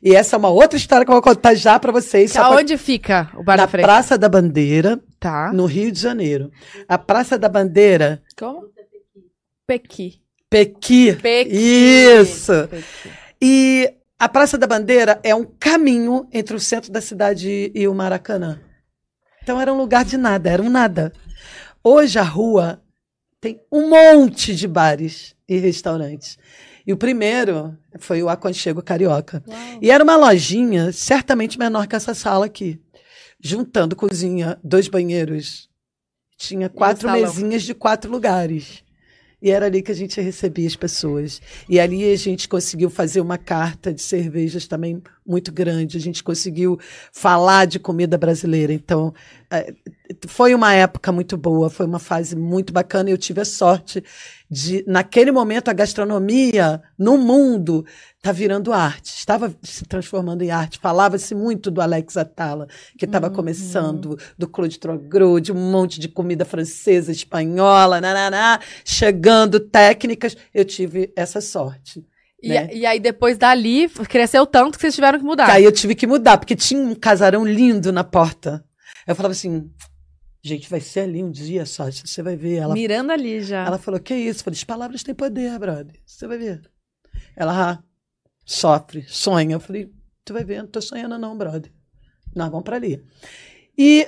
E 0.00 0.14
essa 0.14 0.36
é 0.36 0.38
uma 0.38 0.50
outra 0.50 0.76
história 0.76 1.04
que 1.04 1.10
eu 1.10 1.14
vou 1.14 1.22
contar 1.22 1.54
já 1.54 1.80
para 1.80 1.90
vocês. 1.90 2.30
Que 2.30 2.38
só 2.38 2.46
pra- 2.46 2.56
Aonde 2.58 2.76
fica 2.78 3.32
o 3.34 3.42
bar 3.42 3.56
na 3.56 3.64
da 3.64 3.68
frente? 3.68 3.82
Praça 3.84 4.16
da 4.16 4.28
Bandeira, 4.28 5.00
Tá. 5.18 5.50
no 5.52 5.66
Rio 5.66 5.90
de 5.90 5.98
Janeiro. 5.98 6.52
A 6.86 6.96
Praça 6.96 7.36
da 7.36 7.48
Bandeira, 7.48 8.22
Como? 8.38 8.68
Pequi. 9.66 10.20
Pequi. 10.56 11.14
Pequi. 11.16 11.54
Isso. 11.54 12.52
E 13.40 13.92
a 14.18 14.28
Praça 14.28 14.56
da 14.56 14.66
Bandeira 14.66 15.20
é 15.22 15.34
um 15.34 15.44
caminho 15.44 16.26
entre 16.32 16.56
o 16.56 16.60
centro 16.60 16.90
da 16.90 17.02
cidade 17.02 17.70
e 17.74 17.86
o 17.86 17.94
Maracanã. 17.94 18.58
Então 19.42 19.60
era 19.60 19.70
um 19.72 19.76
lugar 19.76 20.04
de 20.04 20.16
nada, 20.16 20.48
era 20.48 20.62
um 20.62 20.70
nada. 20.70 21.12
Hoje 21.84 22.18
a 22.18 22.22
rua 22.22 22.82
tem 23.38 23.60
um 23.70 23.90
monte 23.90 24.56
de 24.56 24.66
bares 24.66 25.36
e 25.46 25.58
restaurantes. 25.58 26.38
E 26.86 26.92
o 26.92 26.96
primeiro 26.96 27.76
foi 27.98 28.22
o 28.22 28.28
Aconchego 28.28 28.82
Carioca. 28.82 29.44
E 29.82 29.90
era 29.90 30.02
uma 30.02 30.16
lojinha 30.16 30.90
certamente 30.92 31.58
menor 31.58 31.86
que 31.86 31.96
essa 31.96 32.14
sala 32.14 32.46
aqui. 32.46 32.80
Juntando 33.38 33.94
cozinha, 33.94 34.58
dois 34.64 34.88
banheiros. 34.88 35.68
Tinha 36.38 36.70
quatro 36.70 37.10
mesinhas 37.10 37.62
de 37.62 37.74
quatro 37.74 38.10
lugares. 38.10 38.85
E 39.40 39.50
era 39.50 39.66
ali 39.66 39.82
que 39.82 39.92
a 39.92 39.94
gente 39.94 40.20
recebia 40.20 40.66
as 40.66 40.76
pessoas. 40.76 41.40
E 41.68 41.78
ali 41.78 42.10
a 42.10 42.16
gente 42.16 42.48
conseguiu 42.48 42.88
fazer 42.88 43.20
uma 43.20 43.36
carta 43.36 43.92
de 43.92 44.00
cervejas 44.00 44.66
também 44.66 45.02
muito 45.26 45.52
grande. 45.52 45.96
A 45.96 46.00
gente 46.00 46.22
conseguiu 46.22 46.78
falar 47.12 47.66
de 47.66 47.78
comida 47.78 48.16
brasileira. 48.16 48.72
Então, 48.72 49.12
eh, 49.50 49.74
foi 50.26 50.54
uma 50.54 50.72
época 50.72 51.10
muito 51.10 51.36
boa, 51.36 51.68
foi 51.68 51.86
uma 51.86 51.98
fase 51.98 52.36
muito 52.36 52.72
bacana. 52.72 53.10
E 53.10 53.12
eu 53.12 53.18
tive 53.18 53.40
a 53.40 53.44
sorte 53.44 54.02
de, 54.50 54.84
naquele 54.86 55.32
momento, 55.32 55.68
a 55.68 55.72
gastronomia 55.72 56.80
no 56.96 57.18
mundo 57.18 57.84
está 58.16 58.32
virando 58.32 58.72
arte, 58.72 59.06
estava 59.06 59.54
se 59.62 59.84
transformando 59.84 60.42
em 60.42 60.50
arte. 60.50 60.78
Falava-se 60.78 61.34
muito 61.34 61.70
do 61.70 61.80
Alex 61.80 62.16
Atala, 62.16 62.68
que 62.98 63.04
estava 63.04 63.30
começando, 63.30 64.18
do 64.38 64.48
Claude 64.48 64.78
Troggro, 64.78 65.40
de 65.40 65.52
um 65.52 65.70
monte 65.70 66.00
de 66.00 66.08
comida 66.08 66.44
francesa, 66.44 67.10
espanhola, 67.12 68.00
nananá, 68.00 68.60
chegando 68.84 69.60
técnicas. 69.60 70.36
Eu 70.54 70.64
tive 70.64 71.12
essa 71.16 71.40
sorte. 71.40 72.04
E, 72.42 72.48
né? 72.48 72.68
e 72.72 72.84
aí 72.84 73.00
depois 73.00 73.38
dali, 73.38 73.88
cresceu 73.88 74.46
tanto 74.46 74.76
que 74.76 74.80
vocês 74.82 74.94
tiveram 74.94 75.18
que 75.18 75.24
mudar. 75.24 75.46
Que 75.46 75.52
aí 75.52 75.64
eu 75.64 75.72
tive 75.72 75.94
que 75.94 76.06
mudar, 76.06 76.38
porque 76.38 76.54
tinha 76.54 76.80
um 76.80 76.94
casarão 76.94 77.44
lindo 77.44 77.92
na 77.92 78.04
porta. 78.04 78.64
Eu 79.06 79.14
falava 79.14 79.32
assim, 79.32 79.70
gente, 80.42 80.68
vai 80.68 80.80
ser 80.80 81.00
ali 81.00 81.22
um 81.22 81.30
dia 81.30 81.64
só, 81.64 81.90
você 81.90 82.22
vai 82.22 82.36
ver. 82.36 82.56
Ela 82.56 82.74
Mirando 82.74 83.10
ali 83.10 83.40
já. 83.42 83.64
Ela 83.64 83.78
falou, 83.78 83.98
que 84.00 84.14
isso? 84.14 84.40
Eu 84.40 84.44
falei, 84.44 84.56
as 84.58 84.64
palavras 84.64 85.02
têm 85.02 85.14
poder, 85.14 85.58
brother. 85.58 85.94
Você 86.04 86.26
vai 86.26 86.38
ver. 86.38 86.62
Ela 87.34 87.72
ah, 87.72 87.82
sofre, 88.44 89.04
sonha. 89.08 89.54
Eu 89.54 89.60
falei, 89.60 89.90
tu 90.24 90.32
vai 90.32 90.44
ver, 90.44 90.58
não 90.58 90.68
tô 90.68 90.80
sonhando 90.80 91.18
não, 91.18 91.36
brother. 91.36 91.72
Nós 92.34 92.50
vamos 92.50 92.64
pra 92.64 92.76
ali. 92.76 93.02
E 93.78 94.06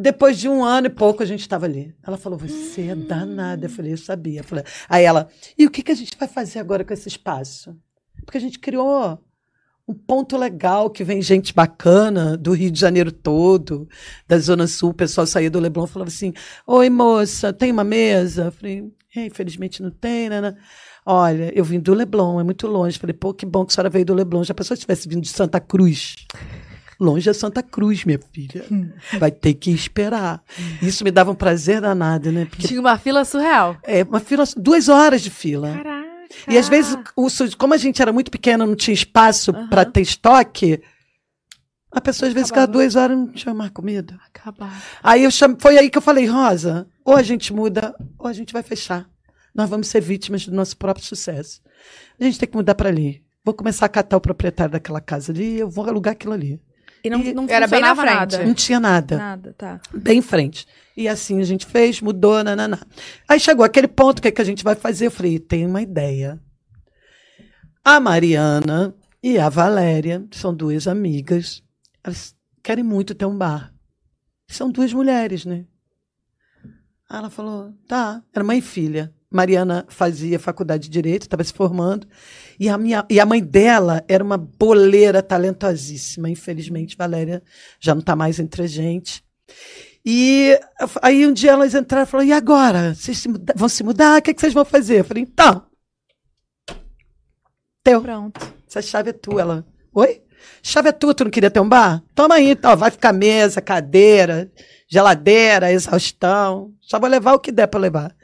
depois 0.00 0.38
de 0.38 0.48
um 0.48 0.64
ano 0.64 0.86
e 0.86 0.90
pouco 0.90 1.22
a 1.22 1.26
gente 1.26 1.40
estava 1.40 1.66
ali. 1.66 1.94
Ela 2.02 2.16
falou, 2.16 2.38
você 2.38 2.82
é 2.88 2.94
danada. 2.94 3.66
Eu 3.66 3.70
falei, 3.70 3.92
eu 3.92 3.98
sabia. 3.98 4.40
Eu 4.40 4.44
falei, 4.44 4.64
aí 4.88 5.04
ela, 5.04 5.28
e 5.56 5.66
o 5.66 5.70
que, 5.70 5.82
que 5.82 5.92
a 5.92 5.94
gente 5.94 6.16
vai 6.18 6.28
fazer 6.28 6.58
agora 6.58 6.84
com 6.84 6.92
esse 6.92 7.08
espaço? 7.08 7.76
Porque 8.24 8.38
a 8.38 8.40
gente 8.40 8.58
criou 8.58 9.18
um 9.86 9.94
ponto 9.94 10.36
legal 10.36 10.88
que 10.88 11.02
vem 11.02 11.20
gente 11.20 11.52
bacana 11.52 12.36
do 12.36 12.52
Rio 12.52 12.70
de 12.70 12.78
Janeiro 12.78 13.10
todo, 13.10 13.88
da 14.26 14.38
Zona 14.38 14.66
Sul. 14.66 14.90
O 14.90 14.94
pessoal 14.94 15.26
saía 15.26 15.50
do 15.50 15.58
Leblon 15.58 15.84
e 15.84 15.88
falava 15.88 16.08
assim: 16.08 16.32
Oi, 16.66 16.88
moça, 16.88 17.52
tem 17.52 17.72
uma 17.72 17.82
mesa? 17.82 18.44
Eu 18.44 18.52
falei, 18.52 18.84
"É, 19.16 19.26
infelizmente 19.26 19.82
não 19.82 19.90
tem, 19.90 20.28
né? 20.28 20.40
né?" 20.40 20.56
Olha, 21.04 21.50
eu 21.56 21.64
vim 21.64 21.80
do 21.80 21.94
Leblon, 21.94 22.38
é 22.38 22.44
muito 22.44 22.66
longe. 22.66 22.98
Falei, 22.98 23.14
pô, 23.14 23.34
que 23.34 23.46
bom 23.46 23.64
que 23.64 23.72
a 23.72 23.74
senhora 23.74 23.90
veio 23.90 24.04
do 24.04 24.14
Leblon. 24.14 24.44
Já 24.44 24.54
pensou 24.54 24.76
se 24.76 24.82
tivesse 24.82 25.08
vindo 25.08 25.22
de 25.22 25.28
Santa 25.28 25.58
Cruz? 25.58 26.14
Longe 27.00 27.30
é 27.30 27.32
Santa 27.32 27.62
Cruz, 27.62 28.04
minha 28.04 28.20
filha. 28.32 28.64
Vai 29.18 29.30
ter 29.30 29.54
que 29.54 29.70
esperar. 29.70 30.42
Isso 30.82 31.02
me 31.02 31.10
dava 31.10 31.30
um 31.30 31.34
prazer 31.34 31.80
danado, 31.80 32.30
né? 32.30 32.44
Porque 32.44 32.68
Tinha 32.68 32.78
uma 32.80 32.98
fila 32.98 33.24
surreal. 33.24 33.78
é 33.82 34.02
uma 34.02 34.20
fila, 34.20 34.44
duas 34.56 34.88
horas 34.90 35.22
de 35.22 35.30
fila. 35.30 35.72
Caraca. 35.74 36.10
E 36.48 36.58
às 36.58 36.68
vezes, 36.68 36.96
o, 37.16 37.28
como 37.56 37.72
a 37.74 37.76
gente 37.76 38.00
era 38.02 38.12
muito 38.12 38.30
pequena, 38.30 38.66
não 38.66 38.76
tinha 38.76 38.94
espaço 38.94 39.52
pra 39.68 39.84
ter 39.84 40.02
estoque, 40.02 40.80
a 41.90 42.00
pessoa 42.00 42.28
às 42.28 42.34
vezes 42.34 42.48
ficava 42.50 42.64
Acabava. 42.64 42.78
duas 42.84 42.94
horas 42.94 43.16
e 43.16 43.20
não 43.20 43.32
tinha 43.32 43.54
mais 43.54 43.70
comida. 43.72 44.16
Acabar. 44.32 44.80
Aí 45.02 45.24
eu 45.24 45.30
cham... 45.30 45.56
foi 45.58 45.76
aí 45.78 45.90
que 45.90 45.98
eu 45.98 46.02
falei, 46.02 46.26
Rosa, 46.26 46.86
ou 47.04 47.16
a 47.16 47.22
gente 47.22 47.52
muda, 47.52 47.94
ou 48.18 48.26
a 48.28 48.32
gente 48.32 48.52
vai 48.52 48.62
fechar. 48.62 49.08
Nós 49.54 49.68
vamos 49.68 49.88
ser 49.88 50.00
vítimas 50.00 50.46
do 50.46 50.54
nosso 50.54 50.76
próprio 50.76 51.04
sucesso. 51.04 51.60
A 52.20 52.24
gente 52.24 52.38
tem 52.38 52.48
que 52.48 52.56
mudar 52.56 52.74
para 52.76 52.88
ali. 52.90 53.24
Vou 53.44 53.54
começar 53.54 53.86
a 53.86 53.88
catar 53.88 54.16
o 54.16 54.20
proprietário 54.20 54.72
daquela 54.72 55.00
casa 55.00 55.32
ali, 55.32 55.58
eu 55.58 55.68
vou 55.68 55.88
alugar 55.88 56.12
aquilo 56.12 56.34
ali. 56.34 56.60
E 57.02 57.10
não, 57.10 57.20
E 57.20 57.32
não 57.32 57.46
era 57.48 57.66
bem 57.66 57.80
na 57.80 57.94
frente. 57.94 58.14
nada. 58.14 58.44
Não 58.44 58.54
tinha 58.54 58.78
nada. 58.80 59.16
Nada, 59.16 59.54
tá. 59.56 59.80
Bem 59.94 60.18
em 60.18 60.22
frente. 60.22 60.66
E 60.96 61.08
assim 61.08 61.40
a 61.40 61.44
gente 61.44 61.64
fez, 61.66 62.00
mudou, 62.00 62.42
nananá. 62.44 62.78
Aí 63.28 63.40
chegou 63.40 63.64
aquele 63.64 63.88
ponto, 63.88 64.18
o 64.18 64.22
que, 64.22 64.28
é 64.28 64.30
que 64.30 64.42
a 64.42 64.44
gente 64.44 64.62
vai 64.62 64.74
fazer? 64.74 65.06
Eu 65.06 65.10
falei, 65.10 65.38
tem 65.38 65.64
uma 65.66 65.80
ideia. 65.80 66.38
A 67.84 67.98
Mariana 67.98 68.94
e 69.22 69.38
a 69.38 69.48
Valéria 69.48 70.26
são 70.30 70.54
duas 70.54 70.86
amigas. 70.86 71.62
Elas 72.04 72.34
querem 72.62 72.84
muito 72.84 73.14
ter 73.14 73.24
um 73.24 73.36
bar. 73.36 73.72
São 74.46 74.70
duas 74.70 74.92
mulheres, 74.92 75.44
né? 75.46 75.64
Aí 77.08 77.18
ela 77.18 77.30
falou, 77.30 77.72
tá. 77.88 78.22
Era 78.34 78.44
mãe 78.44 78.58
e 78.58 78.62
filha. 78.62 79.12
Mariana 79.30 79.86
fazia 79.88 80.38
faculdade 80.38 80.84
de 80.84 80.90
Direito, 80.90 81.22
estava 81.22 81.44
se 81.44 81.52
formando. 81.52 82.06
E 82.58 82.68
a, 82.68 82.76
minha, 82.76 83.06
e 83.08 83.20
a 83.20 83.24
mãe 83.26 83.42
dela 83.42 84.04
era 84.08 84.22
uma 84.24 84.36
boleira 84.36 85.22
talentosíssima. 85.22 86.28
Infelizmente, 86.28 86.96
Valéria 86.96 87.42
já 87.78 87.94
não 87.94 88.00
está 88.00 88.16
mais 88.16 88.40
entre 88.40 88.62
a 88.62 88.66
gente. 88.66 89.22
E 90.04 90.58
aí 91.02 91.26
um 91.26 91.32
dia 91.32 91.52
elas 91.52 91.74
entraram 91.74 92.04
e 92.04 92.06
falaram: 92.06 92.28
e 92.28 92.32
agora? 92.32 92.94
Vocês 92.94 93.18
se 93.18 93.28
muda- 93.28 93.54
vão 93.56 93.68
se 93.68 93.84
mudar? 93.84 94.18
O 94.18 94.22
que, 94.22 94.30
é 94.30 94.34
que 94.34 94.40
vocês 94.40 94.52
vão 94.54 94.64
fazer? 94.64 95.00
Eu 95.00 95.04
falei: 95.04 95.22
então. 95.22 95.64
Teu, 97.82 98.02
Pronto. 98.02 98.40
essa 98.68 98.82
chave 98.82 99.10
é 99.10 99.12
tua. 99.12 99.40
Ela, 99.40 99.66
oi? 99.94 100.22
Chave 100.62 100.88
é 100.88 100.92
tua, 100.92 101.14
tu 101.14 101.24
não 101.24 101.30
queria 101.30 101.50
ter 101.50 101.60
um 101.60 101.68
bar? 101.68 102.02
Toma 102.14 102.34
aí, 102.34 102.50
então. 102.50 102.76
Vai 102.76 102.90
ficar 102.90 103.12
mesa, 103.12 103.60
cadeira, 103.60 104.50
geladeira, 104.88 105.72
exaustão. 105.72 106.74
Só 106.80 106.98
vou 106.98 107.08
levar 107.08 107.34
o 107.34 107.38
que 107.38 107.52
der 107.52 107.66
para 107.66 107.80
levar. 107.80 108.14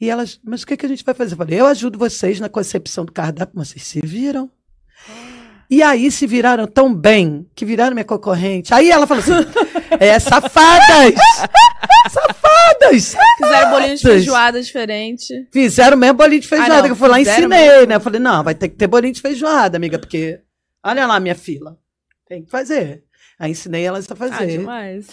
E 0.00 0.10
elas, 0.10 0.40
mas 0.44 0.62
o 0.62 0.66
que, 0.66 0.76
que 0.76 0.86
a 0.86 0.88
gente 0.88 1.04
vai 1.04 1.14
fazer? 1.14 1.34
Eu 1.34 1.38
falei: 1.38 1.60
eu 1.60 1.66
ajudo 1.66 1.98
vocês 1.98 2.40
na 2.40 2.48
concepção 2.48 3.04
do 3.04 3.12
cardápio, 3.12 3.54
mas 3.56 3.68
vocês 3.68 3.84
se 3.84 4.00
viram. 4.04 4.50
E 5.70 5.82
aí 5.82 6.10
se 6.10 6.26
viraram 6.26 6.66
tão 6.66 6.94
bem 6.94 7.48
que 7.54 7.64
viraram 7.64 7.94
minha 7.94 8.04
concorrente. 8.04 8.72
Aí 8.74 8.90
ela 8.90 9.06
falou 9.06 9.22
assim: 9.22 9.32
é 9.98 10.18
safadas! 10.18 11.14
safadas! 12.10 13.16
Fizeram 13.38 13.70
bolinho 13.70 13.96
de 13.96 14.02
feijoada 14.02 14.62
diferente. 14.62 15.48
Fizeram 15.52 15.96
mesmo 15.96 16.14
bolinho 16.18 16.40
de 16.40 16.48
feijoada, 16.48 16.74
Ah, 16.74 16.76
não, 16.78 16.84
que 16.84 16.92
eu 16.92 16.96
fui 16.96 17.08
lá 17.08 17.18
e 17.18 17.22
ensinei, 17.22 17.48
mesmo. 17.48 17.86
né? 17.86 17.94
Eu 17.96 18.00
falei: 18.00 18.20
não, 18.20 18.42
vai 18.44 18.54
ter 18.54 18.68
que 18.68 18.76
ter 18.76 18.86
bolinho 18.86 19.12
de 19.14 19.20
feijoada, 19.20 19.76
amiga, 19.76 19.98
porque 19.98 20.40
olha 20.84 21.06
lá 21.06 21.18
minha 21.20 21.34
fila. 21.34 21.78
Tem 22.28 22.42
que 22.42 22.50
fazer. 22.50 23.04
Aí 23.38 23.50
ensinei 23.50 23.84
elas 23.84 24.08
a 24.10 24.14
Ah, 24.14 24.16
fazer. 24.16 24.46
demais. 24.58 25.06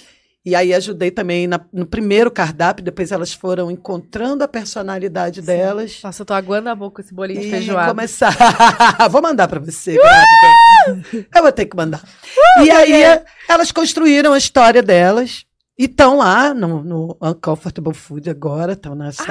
E 0.43 0.55
aí 0.55 0.73
ajudei 0.73 1.11
também 1.11 1.45
na- 1.45 1.61
no 1.71 1.85
primeiro 1.85 2.31
cardápio, 2.31 2.83
depois 2.83 3.11
elas 3.11 3.31
foram 3.31 3.69
encontrando 3.69 4.43
a 4.43 4.47
personalidade 4.47 5.39
delas. 5.41 5.99
Nossa, 6.03 6.23
eu 6.23 6.25
tô 6.25 6.33
aguando 6.33 6.67
a 6.69 6.73
boca 6.75 6.95
com 6.95 7.01
esse 7.01 7.13
bolinho 7.13 7.39
de 7.41 7.47
E 7.47 7.51
feijoada. 7.51 7.89
começar. 7.91 8.35
vou 9.11 9.21
mandar 9.21 9.47
pra 9.47 9.59
você, 9.59 9.93
grávida. 9.93 11.27
Eu 11.35 11.43
vou 11.43 11.51
ter 11.51 11.65
que 11.67 11.75
mandar. 11.77 12.01
e 12.63 12.71
aí, 12.71 13.21
elas 13.47 13.71
construíram 13.71 14.33
a 14.33 14.37
história 14.37 14.81
delas. 14.81 15.45
E 15.77 15.85
estão 15.85 16.17
lá 16.17 16.53
no, 16.53 16.83
no 16.83 17.17
Uncomfortable 17.21 17.93
Food 17.93 18.29
agora, 18.29 18.73
estão 18.73 18.93
nessa. 18.93 19.23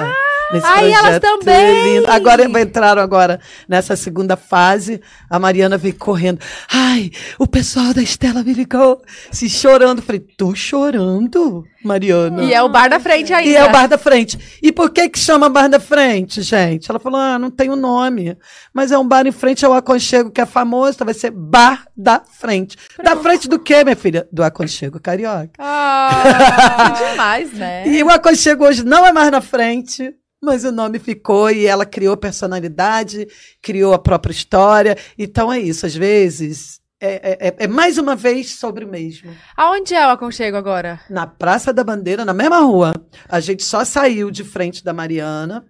Nesse 0.53 0.65
ai, 0.65 0.91
elas 0.91 1.19
projeto 1.19 1.39
também! 1.39 1.95
lindo. 1.95 2.11
Agora 2.11 2.43
entraram 2.61 3.01
agora 3.01 3.39
nessa 3.67 3.95
segunda 3.95 4.35
fase. 4.35 5.01
A 5.29 5.39
Mariana 5.39 5.77
veio 5.77 5.95
correndo. 5.95 6.39
Ai, 6.71 7.11
o 7.37 7.47
pessoal 7.47 7.93
da 7.93 8.01
Estela 8.01 8.43
me 8.43 8.53
ligou, 8.53 9.01
se 9.31 9.49
chorando. 9.49 10.01
Falei, 10.01 10.21
tô 10.37 10.53
chorando, 10.55 11.63
Mariana. 11.83 12.43
E 12.43 12.53
é 12.53 12.61
o 12.61 12.69
bar 12.69 12.89
da 12.89 12.99
frente 12.99 13.33
ainda. 13.33 13.49
E 13.49 13.55
é 13.55 13.63
o 13.63 13.71
bar 13.71 13.87
da 13.87 13.97
frente. 13.97 14.37
E 14.61 14.71
por 14.71 14.89
que 14.91 15.09
que 15.09 15.19
chama 15.19 15.49
bar 15.49 15.67
da 15.67 15.79
frente, 15.79 16.41
gente? 16.41 16.89
Ela 16.89 16.99
falou, 16.99 17.19
ah, 17.19 17.39
não 17.39 17.49
tem 17.49 17.69
o 17.69 17.75
nome. 17.75 18.37
Mas 18.73 18.91
é 18.91 18.97
um 18.97 19.07
bar 19.07 19.25
em 19.25 19.31
frente 19.31 19.65
ao 19.65 19.73
aconchego 19.73 20.31
que 20.31 20.41
é 20.41 20.45
famoso, 20.45 20.95
então 20.95 21.05
vai 21.05 21.13
ser 21.13 21.31
bar 21.31 21.85
da 21.95 22.19
frente. 22.19 22.77
Da 23.03 23.15
frente 23.15 23.47
do 23.47 23.59
quê, 23.59 23.83
minha 23.83 23.95
filha? 23.95 24.27
Do 24.31 24.43
aconchego 24.43 24.99
carioca. 24.99 25.51
Ah, 25.59 26.93
que 26.97 27.11
demais, 27.11 27.53
né? 27.53 27.87
E 27.87 28.03
o 28.03 28.09
aconchego 28.09 28.65
hoje 28.65 28.83
não 28.83 29.05
é 29.05 29.11
mais 29.11 29.31
na 29.31 29.41
frente, 29.41 30.13
mas 30.41 30.63
o 30.63 30.71
nome 30.71 30.97
ficou 30.99 31.49
e 31.51 31.65
ela 31.67 31.85
criou 31.85 32.17
personalidade, 32.17 33.27
criou 33.61 33.93
a 33.93 33.99
própria 33.99 34.31
história. 34.33 34.97
Então 35.17 35.51
é 35.53 35.59
isso, 35.59 35.85
às 35.85 35.95
vezes... 35.95 36.81
É, 37.03 37.47
é- 37.47 37.55
é 37.63 37.67
mais 37.67 37.97
uma 37.97 38.15
vez 38.15 38.55
sobre 38.59 38.85
o 38.85 38.87
mesmo. 38.87 39.35
Aonde 39.57 39.95
é 39.95 40.05
o 40.05 40.11
aconchego 40.11 40.55
agora? 40.55 41.01
Na 41.09 41.25
Praça 41.25 41.73
da 41.73 41.83
Bandeira, 41.83 42.23
na 42.23 42.33
mesma 42.33 42.59
rua. 42.59 42.93
A 43.27 43.39
gente 43.39 43.63
só 43.63 43.83
saiu 43.83 44.29
de 44.29 44.43
frente 44.43 44.83
da 44.83 44.93
Mariana, 44.93 45.65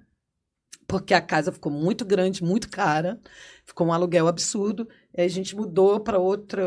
porque 0.86 1.13
a 1.13 1.22
casa 1.22 1.49
ficou 1.53 1.72
muito 1.72 2.03
grande, 2.03 2.43
muito 2.43 2.69
cara. 2.69 3.17
Ficou 3.65 3.88
um 3.88 3.93
aluguel 3.93 4.28
absurdo. 4.28 4.86
E 5.17 5.22
a 5.22 5.28
gente 5.30 5.55
mudou 5.55 6.01
para 6.01 6.19
outro, 6.19 6.61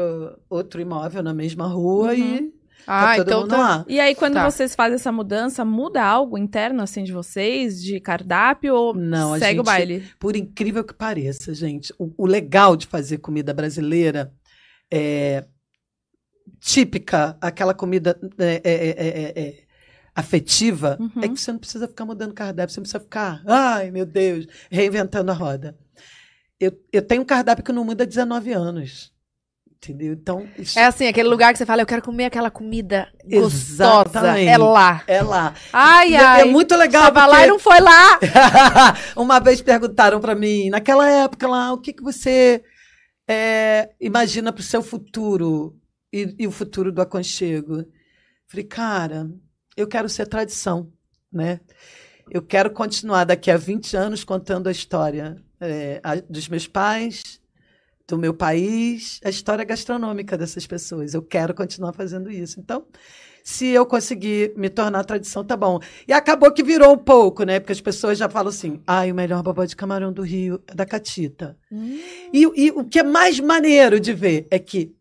outro 0.48 0.80
imóvel 0.80 1.22
na 1.22 1.34
mesma 1.34 1.66
rua 1.66 2.14
e 2.14 2.50
tá 2.86 3.12
Ah, 3.12 3.16
todo 3.16 3.26
então 3.26 3.40
mundo 3.40 3.50
tá. 3.50 3.56
lá. 3.58 3.84
E 3.88 3.98
aí, 4.00 4.14
quando 4.14 4.34
Tá. 4.34 4.50
vocês 4.50 4.74
fazem 4.74 4.96
essa 4.96 5.10
mudança, 5.12 5.64
muda 5.64 6.02
algo 6.04 6.36
interno, 6.38 6.82
assim, 6.82 7.02
de 7.04 7.12
vocês? 7.12 7.82
De 7.82 7.98
cardápio? 8.00 8.74
Ou 8.74 8.94
Não, 8.94 9.34
a 9.34 9.38
segue 9.38 9.60
o 9.60 9.62
gente- 9.62 9.66
baile? 9.66 10.08
Por 10.18 10.36
incrível 10.36 10.84
que 10.84 10.94
pareça, 10.94 11.52
gente, 11.54 11.92
o, 11.98 12.12
o 12.16 12.26
legal 12.26 12.76
de 12.76 12.86
fazer 12.86 13.18
comida 13.18 13.52
brasileira 13.54 14.32
é 14.92 15.44
típica, 16.60 17.36
aquela 17.40 17.74
comida 17.74 18.18
é, 18.38 18.60
é, 18.64 18.74
é, 18.74 19.08
é, 19.08 19.40
é, 19.48 19.64
afetiva, 20.14 20.96
Uhum. 21.00 21.22
é 21.22 21.28
que 21.28 21.36
você 21.40 21.52
não 21.52 21.58
precisa 21.58 21.88
ficar 21.88 22.04
mudando 22.04 22.32
cardápio, 22.32 22.72
você 22.72 22.80
não 22.80 22.84
precisa 22.84 23.00
ficar, 23.00 23.42
ai 23.46 23.90
meu 23.90 24.06
Deus, 24.06 24.46
reinventando 24.70 25.30
a 25.30 25.34
roda. 25.34 25.76
Eu, 26.60 26.72
eu 26.92 27.02
tenho 27.02 27.22
um 27.22 27.24
cardápio 27.26 27.64
que 27.64 27.72
não 27.72 27.84
muda 27.84 28.04
há 28.04 28.06
19 28.06 28.52
anos. 28.52 29.12
Entendeu? 29.84 30.12
Então, 30.14 30.48
isso 30.58 30.78
É 30.78 30.84
assim, 30.86 31.06
aquele 31.06 31.28
lugar 31.28 31.52
que 31.52 31.58
você 31.58 31.66
fala, 31.66 31.82
eu 31.82 31.86
quero 31.86 32.02
comer 32.02 32.24
aquela 32.26 32.50
comida 32.50 33.08
gostosa. 33.24 34.04
Exatamente. 34.08 34.48
É 34.48 34.56
lá. 34.58 35.04
é 35.06 35.22
lá. 35.22 35.54
Ai, 35.72 36.10
E 36.10 36.14
é- 36.14 36.18
ai. 36.18 36.40
é 36.42 36.44
muito 36.44 36.74
legal. 36.76 37.04
Tava 37.04 37.26
lá 37.26 37.34
porque- 37.36 37.46
e 37.46 37.50
não 37.50 37.58
foi 37.58 37.80
lá. 37.80 38.18
Uma 39.16 39.38
vez 39.40 39.60
perguntaram 39.60 40.20
para 40.20 40.34
mim, 40.34 40.70
naquela 40.70 41.08
época 41.08 41.46
lá, 41.48 41.72
o 41.72 41.78
que, 41.78 41.92
que 41.92 42.02
você 42.02 42.62
é, 43.28 43.90
imagina 44.00 44.52
para 44.52 44.60
o 44.60 44.64
seu 44.64 44.82
futuro 44.82 45.76
e, 46.12 46.34
e 46.38 46.46
o 46.46 46.50
futuro 46.50 46.92
do 46.92 47.00
aconchego? 47.02 47.84
Falei, 48.46 48.64
cara, 48.64 49.28
eu 49.76 49.86
quero 49.86 50.08
ser 50.08 50.26
tradição, 50.26 50.90
né? 51.32 51.60
Eu 52.30 52.40
quero 52.42 52.70
continuar 52.70 53.24
daqui 53.24 53.50
a 53.50 53.56
20 53.56 53.96
anos 53.96 54.24
contando 54.24 54.66
a 54.68 54.72
história 54.72 55.36
é, 55.60 56.00
a- 56.02 56.16
dos 56.28 56.48
meus 56.48 56.66
pais, 56.66 57.40
do 58.06 58.18
meu 58.18 58.34
país, 58.34 59.18
a 59.24 59.30
história 59.30 59.64
gastronômica 59.64 60.36
dessas 60.36 60.66
pessoas. 60.66 61.14
Eu 61.14 61.22
quero 61.22 61.54
continuar 61.54 61.92
fazendo 61.92 62.30
isso. 62.30 62.60
Então, 62.60 62.86
se 63.42 63.66
eu 63.68 63.84
conseguir 63.84 64.54
me 64.56 64.70
tornar 64.70 65.04
tradição, 65.04 65.44
tá 65.44 65.56
bom. 65.56 65.78
E 66.06 66.12
acabou 66.12 66.52
que 66.52 66.62
virou 66.62 66.92
um 66.92 66.98
pouco, 66.98 67.44
né? 67.44 67.60
Porque 67.60 67.72
as 67.72 67.80
pessoas 67.80 68.18
já 68.18 68.28
falam 68.28 68.48
assim: 68.48 68.80
ai, 68.86 69.12
o 69.12 69.14
melhor 69.14 69.42
bobó 69.42 69.64
de 69.64 69.76
camarão 69.76 70.12
do 70.12 70.22
Rio 70.22 70.62
é 70.66 70.74
da 70.74 70.86
Catita. 70.86 71.58
E, 72.32 72.42
e 72.42 72.70
o 72.70 72.84
que 72.84 72.98
é 72.98 73.02
mais 73.02 73.40
maneiro 73.40 74.00
de 74.00 74.12
ver 74.12 74.46
é 74.50 74.58
que 74.58 74.94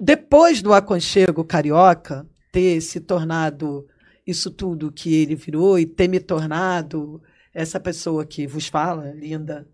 depois 0.00 0.62
do 0.62 0.72
aconchego 0.72 1.44
carioca 1.44 2.26
ter 2.52 2.80
se 2.80 3.00
tornado 3.00 3.86
isso 4.26 4.50
tudo 4.50 4.92
que 4.92 5.14
ele 5.14 5.34
virou 5.34 5.78
e 5.78 5.86
ter 5.86 6.08
me 6.08 6.20
tornado 6.20 7.20
essa 7.52 7.80
pessoa 7.80 8.24
que 8.24 8.46
vos 8.46 8.68
fala, 8.68 9.12
linda, 9.12 9.68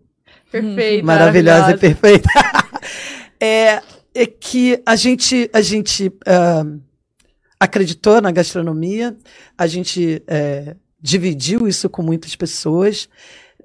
Perfeito. 0.51 1.05
maravilhosa 1.05 1.71
e 1.71 1.77
perfeita, 1.77 2.27
é, 3.39 3.81
é 4.15 4.25
que 4.25 4.81
a 4.85 4.95
gente, 4.95 5.49
a 5.53 5.61
gente 5.61 6.11
ah, 6.25 6.65
acreditou 7.59 8.21
na 8.21 8.31
gastronomia, 8.31 9.15
a 9.57 9.67
gente 9.67 10.23
é, 10.27 10.75
dividiu 11.01 11.67
isso 11.67 11.89
com 11.89 12.01
muitas 12.01 12.35
pessoas, 12.35 13.07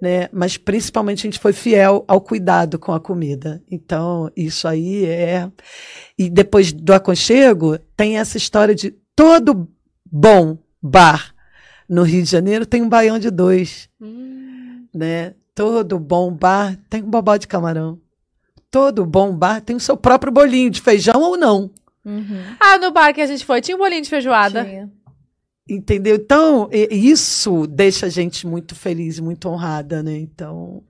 né? 0.01 0.29
mas 0.33 0.57
principalmente 0.57 1.21
a 1.21 1.31
gente 1.31 1.39
foi 1.39 1.53
fiel 1.53 2.05
ao 2.07 2.21
cuidado 2.21 2.79
com 2.79 2.93
a 2.93 3.01
comida. 3.01 3.63
Então, 3.71 4.31
isso 4.37 4.69
aí 4.69 5.07
é. 5.07 5.51
E 6.19 6.29
depois 6.29 6.73
do 6.73 6.93
aconchego, 6.93 7.79
tem 7.97 8.19
essa 8.19 8.37
história 8.37 8.75
de 8.75 8.95
todo 9.17 9.69
bom 10.05 10.59
bar 10.83 11.35
no 11.89 12.03
Rio 12.03 12.23
de 12.23 12.31
Janeiro 12.31 12.67
tem 12.67 12.83
um 12.83 12.89
baião 12.89 13.19
de 13.19 13.31
dois 13.31 13.89
Hum. 14.01 14.87
né? 14.95 15.35
Todo 15.55 15.99
bom 15.99 16.33
bar 16.33 16.77
tem 16.91 17.03
um 17.03 17.11
bobó 17.11 17.37
de 17.37 17.47
camarão. 17.47 17.99
Todo 18.71 19.07
bom 19.07 19.33
bar 19.37 19.61
tem 19.61 19.77
o 19.77 19.81
seu 19.81 19.97
próprio 19.97 20.33
bolinho 20.33 20.71
de 20.71 20.81
feijão 20.81 21.21
ou 21.23 21.37
não. 21.37 21.71
Uhum. 22.05 22.43
Ah, 22.61 22.77
no 22.79 22.91
bar 22.91 23.13
que 23.15 23.21
a 23.21 23.27
gente 23.27 23.45
foi, 23.45 23.61
tinha 23.61 23.77
um 23.77 23.81
bolinho 23.81 24.03
de 24.03 24.11
feijoada. 24.11 24.65
Tinha. 24.65 24.91
Entendeu? 25.69 26.17
Então, 26.17 26.69
isso 26.91 27.67
deixa 27.67 28.07
a 28.07 28.09
gente 28.11 28.47
muito 28.47 28.75
feliz, 28.75 29.19
muito 29.19 29.49
honrada, 29.49 30.03
né? 30.03 30.19
Então, 30.19 30.83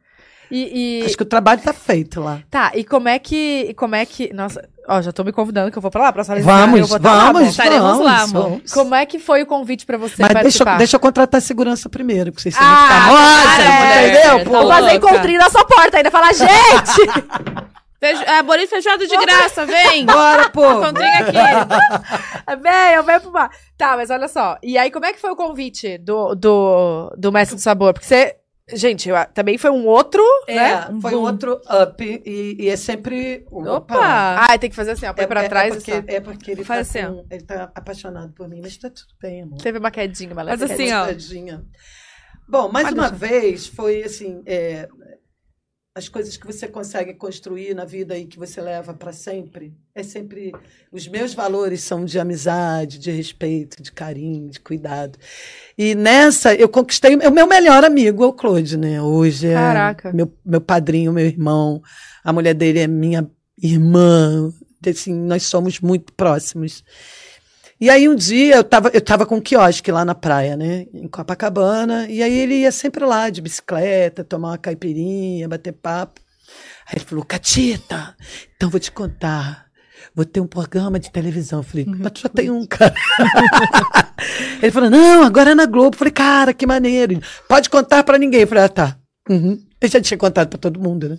E, 0.50 1.00
e- 1.00 1.04
acho 1.04 1.16
que 1.16 1.22
o 1.22 1.26
trabalho 1.26 1.60
tá 1.62 1.72
feito 1.72 2.20
lá. 2.20 2.42
Tá, 2.50 2.72
e 2.74 2.82
como 2.84 3.08
é 3.08 3.18
que. 3.18 3.66
e 3.68 3.74
Como 3.74 3.94
é 3.94 4.04
que. 4.04 4.32
Nossa, 4.32 4.68
ó, 4.88 5.00
já 5.02 5.12
tô 5.12 5.24
me 5.24 5.32
convidando 5.32 5.70
que 5.70 5.78
eu 5.78 5.82
vou 5.82 5.90
pra 5.90 6.02
lá, 6.04 6.12
pra 6.12 6.24
sala 6.24 6.38
de 6.40 6.44
Vamos, 6.44 6.80
eu 6.80 6.86
vou 6.86 6.98
tá 7.00 7.12
lá, 7.12 7.32
vamos, 7.32 7.56
lá, 8.04 8.20
amor. 8.22 8.42
vamos. 8.42 8.72
Como 8.72 8.94
é 8.94 9.04
que 9.06 9.18
foi 9.18 9.42
o 9.42 9.46
convite 9.46 9.84
pra 9.86 9.96
você 9.98 10.16
Mas 10.22 10.28
deixa, 10.28 10.34
participar? 10.42 10.72
eu- 10.72 10.78
deixa 10.78 10.96
eu 10.96 11.00
contratar 11.00 11.40
segurança 11.40 11.88
primeiro, 11.88 12.30
porque 12.32 12.42
vocês 12.42 12.54
são 12.54 12.64
Ah, 12.66 12.76
muito 12.78 12.92
famosa, 12.92 13.62
é, 13.62 14.08
entendeu? 14.08 14.38
tá 14.38 14.44
Pô, 14.44 14.50
Vou 14.62 14.68
fazer 14.68 14.80
louca. 14.92 14.94
encontrinho 15.08 15.38
na 15.38 15.50
sua 15.50 15.64
porta 15.64 15.96
ainda, 15.96 16.10
falar, 16.10 16.32
gente! 16.32 16.48
Feijo... 18.00 18.22
É, 18.24 18.42
bolinho 18.42 18.68
feijoada 18.68 19.06
de 19.06 19.16
graça, 19.16 19.64
vem! 19.64 20.04
Bora, 20.04 20.50
pô! 20.50 20.72
Encontrinho 20.72 21.10
aqui. 21.14 21.32
Vem, 22.62 22.94
eu 22.96 23.02
venho 23.02 23.20
pro 23.22 23.30
bar. 23.30 23.50
Tá, 23.78 23.96
mas 23.96 24.10
olha 24.10 24.28
só. 24.28 24.58
E 24.62 24.76
aí, 24.76 24.90
como 24.90 25.06
é 25.06 25.12
que 25.14 25.20
foi 25.20 25.30
o 25.30 25.36
convite 25.36 25.96
do, 25.96 26.34
do, 26.34 27.14
do 27.16 27.32
Mestre 27.32 27.56
do 27.56 27.62
Sabor? 27.62 27.94
Porque 27.94 28.06
você. 28.06 28.34
Gente, 28.72 29.10
eu- 29.10 29.26
também 29.34 29.58
foi 29.58 29.70
um 29.70 29.86
outro, 29.86 30.22
né? 30.48 30.70
É, 30.86 30.90
um 30.90 30.98
foi 31.00 31.10
boom. 31.10 31.20
outro 31.22 31.60
up 31.82 32.02
e, 32.24 32.56
e 32.58 32.68
é 32.68 32.76
sempre. 32.76 33.44
Opa! 33.50 33.94
Ah, 34.48 34.58
tem 34.58 34.70
que 34.70 34.76
fazer 34.76 34.92
assim, 34.92 35.04
ó, 35.06 35.12
põe 35.12 35.24
É, 35.24 35.26
pra 35.26 35.44
é- 35.44 35.48
trás 35.50 35.66
é 35.66 35.68
e 35.68 35.78
porque, 35.78 35.92
só. 35.92 36.02
é 36.16 36.20
porque 36.20 36.50
ele, 36.50 36.64
Faz 36.64 36.88
tá 36.90 36.98
assim, 37.00 37.14
com- 37.14 37.26
ele 37.30 37.42
tá 37.44 37.70
apaixonado 37.74 38.32
por 38.32 38.48
mim, 38.48 38.60
mas 38.62 38.76
tá 38.78 38.88
tudo 38.88 39.12
bem, 39.20 39.42
amor. 39.42 39.58
Teve 39.60 39.78
uma 39.78 39.90
quedinha, 39.90 40.30
uma 40.32 40.44
Faz 40.44 40.60
leve 40.60 40.64
assim, 40.72 40.76
quedinha. 40.84 41.02
ó. 41.02 41.06
Tadinha. 41.06 41.64
Bom, 42.48 42.68
mais 42.72 42.88
Pode 42.88 42.98
uma 43.00 43.10
deixar. 43.10 43.26
vez, 43.40 43.66
foi 43.66 44.02
assim: 44.02 44.42
é, 44.46 44.88
as 45.96 46.08
coisas 46.08 46.36
que 46.36 46.44
você 46.44 46.66
consegue 46.66 47.14
construir 47.14 47.72
na 47.72 47.84
vida 47.84 48.18
e 48.18 48.26
que 48.26 48.36
você 48.36 48.60
leva 48.60 48.92
para 48.92 49.12
sempre, 49.12 49.72
é 49.94 50.02
sempre. 50.02 50.52
Os 50.90 51.06
meus 51.06 51.34
valores 51.34 51.82
são 51.82 52.04
de 52.04 52.18
amizade, 52.18 52.98
de 52.98 53.12
respeito, 53.12 53.80
de 53.80 53.92
carinho, 53.92 54.50
de 54.50 54.58
cuidado. 54.58 55.16
E 55.78 55.94
nessa, 55.94 56.52
eu 56.52 56.68
conquistei 56.68 57.14
o 57.14 57.30
meu 57.30 57.46
melhor 57.46 57.84
amigo, 57.84 58.24
é 58.24 58.26
o 58.26 58.32
Claude, 58.32 58.76
né? 58.76 59.00
Hoje 59.00 59.46
é 59.46 59.54
Caraca. 59.54 60.12
meu, 60.12 60.32
meu 60.44 60.60
padrinho, 60.60 61.12
meu 61.12 61.26
irmão. 61.26 61.80
A 62.24 62.32
mulher 62.32 62.54
dele 62.54 62.80
é 62.80 62.88
minha 62.88 63.30
irmã. 63.56 64.52
Assim, 64.84 65.14
nós 65.14 65.44
somos 65.44 65.78
muito 65.78 66.12
próximos. 66.12 66.82
E 67.84 67.90
aí 67.90 68.08
um 68.08 68.14
dia 68.14 68.56
eu 68.56 68.64
tava, 68.64 68.88
eu 68.94 69.00
tava 69.02 69.26
com 69.26 69.36
um 69.36 69.40
quiosque 69.42 69.92
lá 69.92 70.06
na 70.06 70.14
praia, 70.14 70.56
né? 70.56 70.86
Em 70.94 71.06
Copacabana. 71.06 72.08
E 72.08 72.22
aí 72.22 72.32
ele 72.32 72.54
ia 72.60 72.72
sempre 72.72 73.04
lá 73.04 73.28
de 73.28 73.42
bicicleta, 73.42 74.24
tomar 74.24 74.52
uma 74.52 74.56
caipirinha, 74.56 75.46
bater 75.46 75.72
papo. 75.72 76.18
Aí 76.86 76.94
ele 76.94 77.04
falou, 77.04 77.22
Catita, 77.26 78.16
então 78.56 78.70
vou 78.70 78.80
te 78.80 78.90
contar. 78.90 79.66
Vou 80.14 80.24
ter 80.24 80.40
um 80.40 80.46
programa 80.46 80.98
de 80.98 81.10
televisão. 81.10 81.58
Eu 81.58 81.62
falei, 81.62 81.84
mas 81.84 82.12
tu 82.12 82.20
já 82.22 82.30
tem 82.30 82.50
um, 82.50 82.64
cara. 82.64 82.94
ele 84.62 84.72
falou, 84.72 84.88
não, 84.88 85.22
agora 85.22 85.50
é 85.50 85.54
na 85.54 85.66
Globo. 85.66 85.94
Eu 85.94 85.98
falei, 85.98 86.12
cara, 86.12 86.54
que 86.54 86.66
maneiro. 86.66 87.20
Pode 87.46 87.68
contar 87.68 88.02
pra 88.02 88.16
ninguém. 88.16 88.40
Eu 88.40 88.46
falei, 88.46 88.64
ah, 88.64 88.68
tá. 88.70 88.96
Uhum. 89.28 89.62
Eu 89.78 89.88
já 89.88 90.00
tinha 90.00 90.16
contado 90.16 90.48
pra 90.48 90.58
todo 90.58 90.80
mundo, 90.80 91.10
né? 91.10 91.18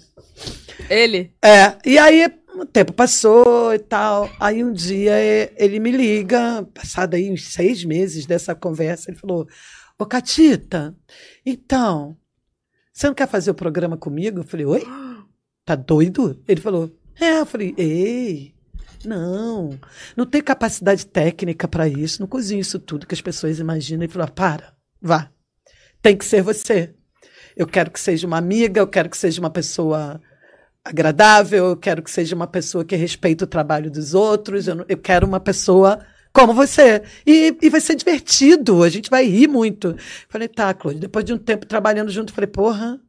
Ele. 0.90 1.32
É, 1.44 1.76
e 1.86 2.00
aí 2.00 2.28
o 2.62 2.66
tempo 2.66 2.94
passou 2.94 3.74
e 3.74 3.80
tal. 3.80 4.30
Aí 4.40 4.64
um 4.64 4.72
dia 4.72 5.12
eh, 5.12 5.54
ele 5.58 5.80
me 5.80 5.92
liga, 5.92 6.64
passado 6.74 7.16
aí 7.16 7.32
uns 7.32 7.54
seis 7.54 7.84
meses 7.84 8.26
dessa 8.26 8.56
conversa, 8.56 9.10
ele 9.10 9.18
falou: 9.18 9.48
Ô 9.98 10.06
Catita, 10.06 10.96
então, 11.46 12.18
você 12.92 13.08
não 13.08 13.14
quer 13.14 13.28
fazer 13.28 13.52
o 13.52 13.56
programa 13.56 13.98
comigo? 13.98 14.40
Eu 14.40 14.44
falei: 14.44 14.66
Oi? 14.66 14.84
Tá 15.66 15.76
doido? 15.76 16.42
Ele 16.48 16.62
falou: 16.62 16.92
É, 17.20 17.40
eu 17.40 17.46
falei: 17.46 17.74
Ei. 17.78 18.56
Não, 19.04 19.78
não 20.18 20.26
tenho 20.26 20.44
capacidade 20.44 21.06
técnica 21.06 21.68
para 21.68 21.88
isso, 21.88 22.20
não 22.20 22.28
cozinho 22.28 22.62
isso 22.62 22.80
tudo 22.80 23.06
que 23.06 23.14
as 23.14 23.22
pessoas 23.22 23.60
imaginam. 23.60 24.04
Ele 24.04 24.12
falou: 24.12 24.28
"Ah, 24.28 24.32
para, 24.32 24.74
vá, 25.00 25.30
tem 26.02 26.18
que 26.18 26.26
ser 26.26 26.42
você. 26.42 26.96
Eu 27.56 27.68
quero 27.68 27.92
que 27.92 28.00
seja 28.00 28.26
uma 28.26 28.38
amiga, 28.38 28.80
eu 28.82 28.88
quero 28.88 29.10
que 29.10 29.18
seja 29.18 29.40
uma 29.40 29.50
pessoa 29.50 30.20
agradável, 30.86 31.66
eu 31.70 31.76
quero 31.78 32.04
que 32.04 32.12
seja 32.12 32.36
uma 32.36 32.48
pessoa 32.48 32.86
que 32.86 32.96
respeite 32.96 33.44
o 33.44 33.48
trabalho 33.48 33.90
dos 33.90 34.14
outros, 34.14 34.68
eu, 34.68 34.76
não- 34.76 34.86
eu 34.88 34.98
quero 34.98 35.26
uma 35.26 35.40
pessoa 35.40 36.00
como 36.32 36.54
você. 36.54 37.02
E, 37.26 37.58
e 37.62 37.70
vai 37.70 37.82
ser 37.82 37.96
divertido, 37.96 38.84
a 38.84 38.90
gente 38.90 39.10
vai 39.10 39.26
rir 39.26 39.48
muito. 39.48 39.96
Falei, 40.30 40.48
tá, 40.48 40.74
Claude, 40.74 41.00
depois 41.00 41.26
de 41.26 41.34
um 41.34 41.38
tempo 41.38 41.66
trabalhando 41.66 42.12
junto, 42.12 42.34
falei, 42.34 42.48
porra. 42.48 43.00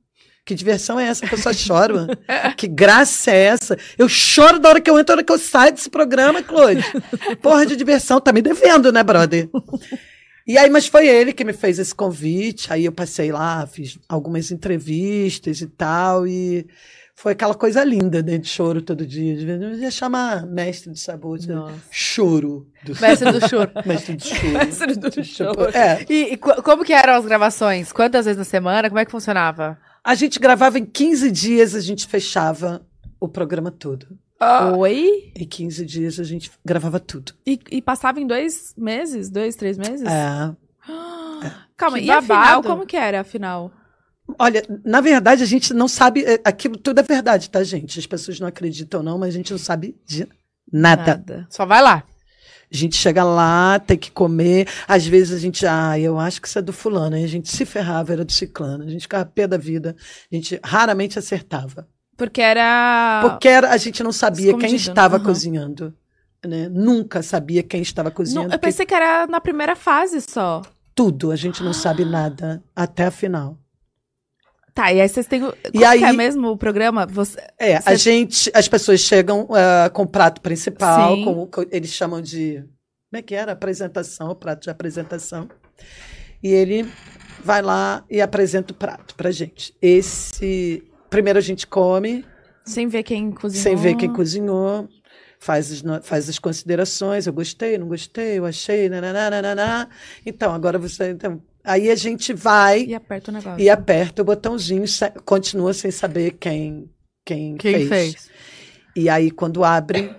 Que 0.45 0.55
diversão 0.55 0.99
é 1.01 1.09
essa? 1.09 1.27
A 1.27 1.29
pessoa 1.29 1.53
chora. 1.53 2.07
que 2.57 2.69
graça 2.69 3.33
é 3.33 3.47
essa? 3.47 3.77
Eu 3.99 4.09
choro 4.09 4.61
da 4.61 4.69
hora 4.69 4.81
que 4.81 4.89
eu 4.89 4.95
entro, 4.95 5.07
da 5.07 5.13
hora 5.15 5.25
que 5.25 5.33
eu 5.33 5.39
saio 5.39 5.73
desse 5.73 5.91
programa, 5.91 6.41
Claude. 6.41 6.85
Porra 7.43 7.67
de 7.67 7.75
diversão, 7.75 8.21
tá 8.21 8.33
me 8.33 8.41
devendo, 8.41 8.93
né, 8.93 9.03
brother? 9.03 9.51
E 10.47 10.57
aí, 10.57 10.71
mas 10.71 10.87
foi 10.87 11.09
ele 11.09 11.33
que 11.33 11.43
me 11.45 11.53
fez 11.53 11.81
esse 11.81 11.93
convite. 11.93 12.73
Aí 12.73 12.85
eu 12.85 12.93
passei 12.93 13.33
lá, 13.33 13.67
fiz 13.67 13.99
algumas 14.09 14.53
entrevistas 14.53 15.61
e 15.61 15.67
tal, 15.67 16.29
e 16.29 16.65
foi 17.19 17.33
aquela 17.33 17.55
coisa 17.55 17.83
linda, 17.83 18.23
né? 18.23 18.37
De 18.37 18.47
choro 18.47 18.83
todo 18.83 19.07
dia. 19.07 19.35
De 19.35 19.45
vez- 19.47 19.61
Eu 19.61 19.75
ia 19.75 19.91
chamar 19.91 20.47
mestre 20.47 20.93
de 20.93 21.01
sabor, 21.01 21.39
de 21.39 21.49
choro. 21.91 22.69
Do 22.85 22.93
Mestre 23.01 23.33
do 23.33 23.49
choro. 23.49 23.71
mestre 23.87 24.17
de 24.17 24.29
choro. 24.29 24.53
Mestre 24.67 24.95
do 24.97 25.11
Tipo, 25.11 25.25
choro. 25.25 25.65
É, 25.77 26.05
E, 26.09 26.35
e 26.35 26.37
co- 26.37 26.63
como 26.63 26.85
que 26.85 26.93
eram 26.93 27.15
as 27.15 27.25
gravações? 27.25 27.91
Quantas 27.91 28.27
vezes 28.27 28.39
na 28.39 28.45
semana? 28.45 28.89
Como 28.89 28.99
é 29.01 29.05
que 29.05 29.11
funcionava? 29.11 29.79
a 30.05 30.15
gente 30.15 30.39
gravava 30.39 30.79
em 30.79 30.85
15 30.85 31.33
dias, 31.33 31.75
a 31.75 31.81
gente 31.81 32.07
fechava 32.07 32.87
o 33.19 33.27
programa 33.27 33.73
todo. 33.73 34.07
Oi? 34.77 35.33
Em 35.35 35.45
15 35.45 35.85
dias 35.85 36.21
a 36.21 36.23
gente 36.25 36.49
gravava 36.65 37.01
tudo. 37.01 37.33
E, 37.45 37.59
e 37.73 37.83
passava 37.83 38.21
em 38.21 38.27
dois 38.27 38.73
meses? 38.77 39.29
Dois, 39.31 39.57
três 39.57 39.77
meses? 39.77 40.07
É. 40.07 40.55
Calma, 41.77 41.99
Que 41.99 42.05
e 42.05 42.11
a 42.11 42.23
final? 42.23 42.39
babado. 42.41 42.69
Como 42.69 42.87
que 42.87 42.97
era 42.97 43.21
a 43.23 43.25
final? 43.25 43.73
Olha, 44.39 44.63
na 44.85 45.01
verdade, 45.01 45.43
a 45.43 45.47
gente 45.47 45.73
não 45.73 45.87
sabe. 45.89 46.25
é, 46.25 46.41
Aquilo 46.45 46.77
tudo 46.77 46.99
é 47.01 47.03
verdade, 47.03 47.49
tá, 47.49 47.63
gente? 47.63 47.99
As 47.99 48.07
pessoas 48.07 48.41
não 48.41 48.49
acreditam, 48.49 49.03
não, 49.03 49.19
mas 49.19 49.35
a 49.35 49.37
gente 49.37 49.53
não 49.53 49.59
sabe 49.59 49.97
de 50.05 50.27
nada. 50.73 51.47
Só 51.49 51.65
vai 51.65 51.81
lá. 51.83 52.03
A 52.71 52.77
gente 52.77 52.97
chega 52.97 53.23
lá, 53.23 53.79
tem 53.79 53.97
que 53.97 54.11
comer. 54.11 54.69
Às 54.89 55.07
vezes 55.07 55.37
a 55.37 55.39
gente, 55.39 55.65
ah, 55.65 55.97
eu 55.99 56.19
acho 56.19 56.43
que 56.43 56.49
isso 56.49 56.59
é 56.59 56.63
do 56.63 56.73
fulano. 56.73 57.15
Aí 57.15 57.23
a 57.25 57.29
gente 57.29 57.49
se 57.49 57.65
ferrava, 57.65 58.13
era 58.13 58.25
do 58.25 58.33
ciclano. 58.33 58.83
A 58.85 58.89
gente 58.89 59.03
ficava 59.03 59.25
pé 59.25 59.47
da 59.47 59.57
vida. 59.57 59.95
A 60.31 60.35
gente 60.35 60.59
raramente 60.65 61.17
acertava. 61.19 61.87
Porque 62.17 62.41
era. 62.41 63.21
Porque 63.23 63.47
era, 63.47 63.71
a 63.71 63.77
gente 63.77 64.03
não 64.03 64.11
sabia 64.11 64.47
quem 64.47 64.57
Escondido, 64.67 64.73
né? 64.73 64.77
estava 64.93 65.17
Aham. 65.17 65.25
cozinhando. 65.25 65.95
Né? 66.45 66.69
Nunca 66.69 67.23
sabia 67.23 67.63
quem 67.63 67.83
estava 67.83 68.09
Não, 68.09 68.17
cozinhando. 68.17 68.47
eu 68.47 68.51
porque 68.51 68.67
pensei 68.67 68.85
que 68.87 68.95
era 68.95 69.27
na 69.29 69.41
primeira 69.41 69.77
fase 69.77 70.21
só. 70.21 70.63
Tudo, 70.95 71.31
a 71.31 71.37
gente 71.37 71.63
não 71.63 71.73
sabe 71.73 72.05
nada 72.05 72.63
até 72.75 73.07
a 73.07 73.11
final. 73.11 73.59
Tá, 74.77 74.93
e 74.93 75.01
aí 75.01 75.09
vocês 75.09 75.27
têm. 75.27 75.41
E 75.43 75.71
Como 75.73 75.87
aí- 75.87 76.03
é 76.05 76.13
mesmo 76.13 76.49
o 76.51 76.57
programa? 76.57 77.07
Você... 77.07 77.39
É, 77.59 77.77
a 77.77 77.81
Cê- 77.81 77.97
gente, 77.97 78.51
as 78.55 78.69
pessoas 78.69 79.01
chegam 79.01 79.49
ah, 79.51 79.89
com 79.89 80.03
o 80.03 80.07
prato 80.07 80.43
principal, 80.43 81.17
Sim. 81.17 81.25
com 81.25 81.43
o 81.43 81.47
que 81.47 81.67
eles 81.73 81.91
chamam 81.91 82.21
de. 82.21 82.57
Como 83.11 83.19
é 83.19 83.23
que 83.23 83.35
era? 83.35 83.53
Apresentação, 83.53 84.29
o 84.29 84.35
prato 84.37 84.65
de 84.65 84.71
apresentação. 84.71 85.49
E 86.43 86.49
ele 86.49 86.87
vai 87.43 87.63
lá 87.63 88.05
e 88.11 88.21
apresenta 88.21 88.75
o 88.75 88.77
prato 88.77 89.15
pra 89.15 89.31
gente. 89.31 89.75
Esse. 89.81 90.83
Primeiro 91.09 91.39
a 91.39 91.43
gente 91.43 91.67
come, 91.67 92.23
Sem 92.67 92.87
ver 92.87 93.03
quem 93.03 93.31
cozinhou. 93.31 93.63
sem 93.63 93.77
ver 93.77 93.95
quem 93.97 94.13
cozinhou, 94.13 94.87
faz 95.39 95.73
as, 95.73 95.83
faz 96.07 96.29
as 96.29 96.39
considerações. 96.39 97.27
Eu 97.27 97.33
gostei, 97.33 97.79
não 97.79 97.89
gostei, 97.89 98.39
eu 98.39 98.45
achei, 98.45 98.91
nananana. 98.91 99.89
Então, 100.27 100.53
agora 100.53 100.79
você. 100.79 101.11
Então, 101.13 101.41
aí 101.67 101.91
a 101.91 101.95
gente 101.95 102.33
vai 102.33 102.85
E 102.85 102.95
aperta 102.95 103.31
o 103.31 103.35
negócio. 103.35 103.61
e 103.63 103.69
aperta 103.69 104.23
o 104.23 104.25
botãozinho, 104.25 104.85
continua 105.25 105.75
sem 105.75 105.91
saber 105.91 106.33
quem, 106.39 106.89
quem, 107.27 107.57
Quem 107.57 107.87
fez? 107.89 108.31
E 108.95 109.11
aí, 109.11 109.31
quando 109.31 109.63
abre, 109.65 110.15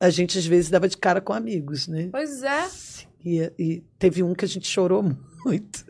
a 0.00 0.10
gente 0.10 0.36
às 0.36 0.44
vezes 0.44 0.68
dava 0.68 0.88
de 0.88 0.96
cara 0.98 1.20
com 1.20 1.32
amigos, 1.32 1.88
né? 1.88 2.08
Pois 2.10 2.42
é. 2.42 2.68
E, 3.24 3.52
e 3.58 3.84
teve 3.98 4.22
um 4.22 4.34
que 4.34 4.44
a 4.44 4.48
gente 4.48 4.66
chorou 4.68 5.02
muito. 5.46 5.84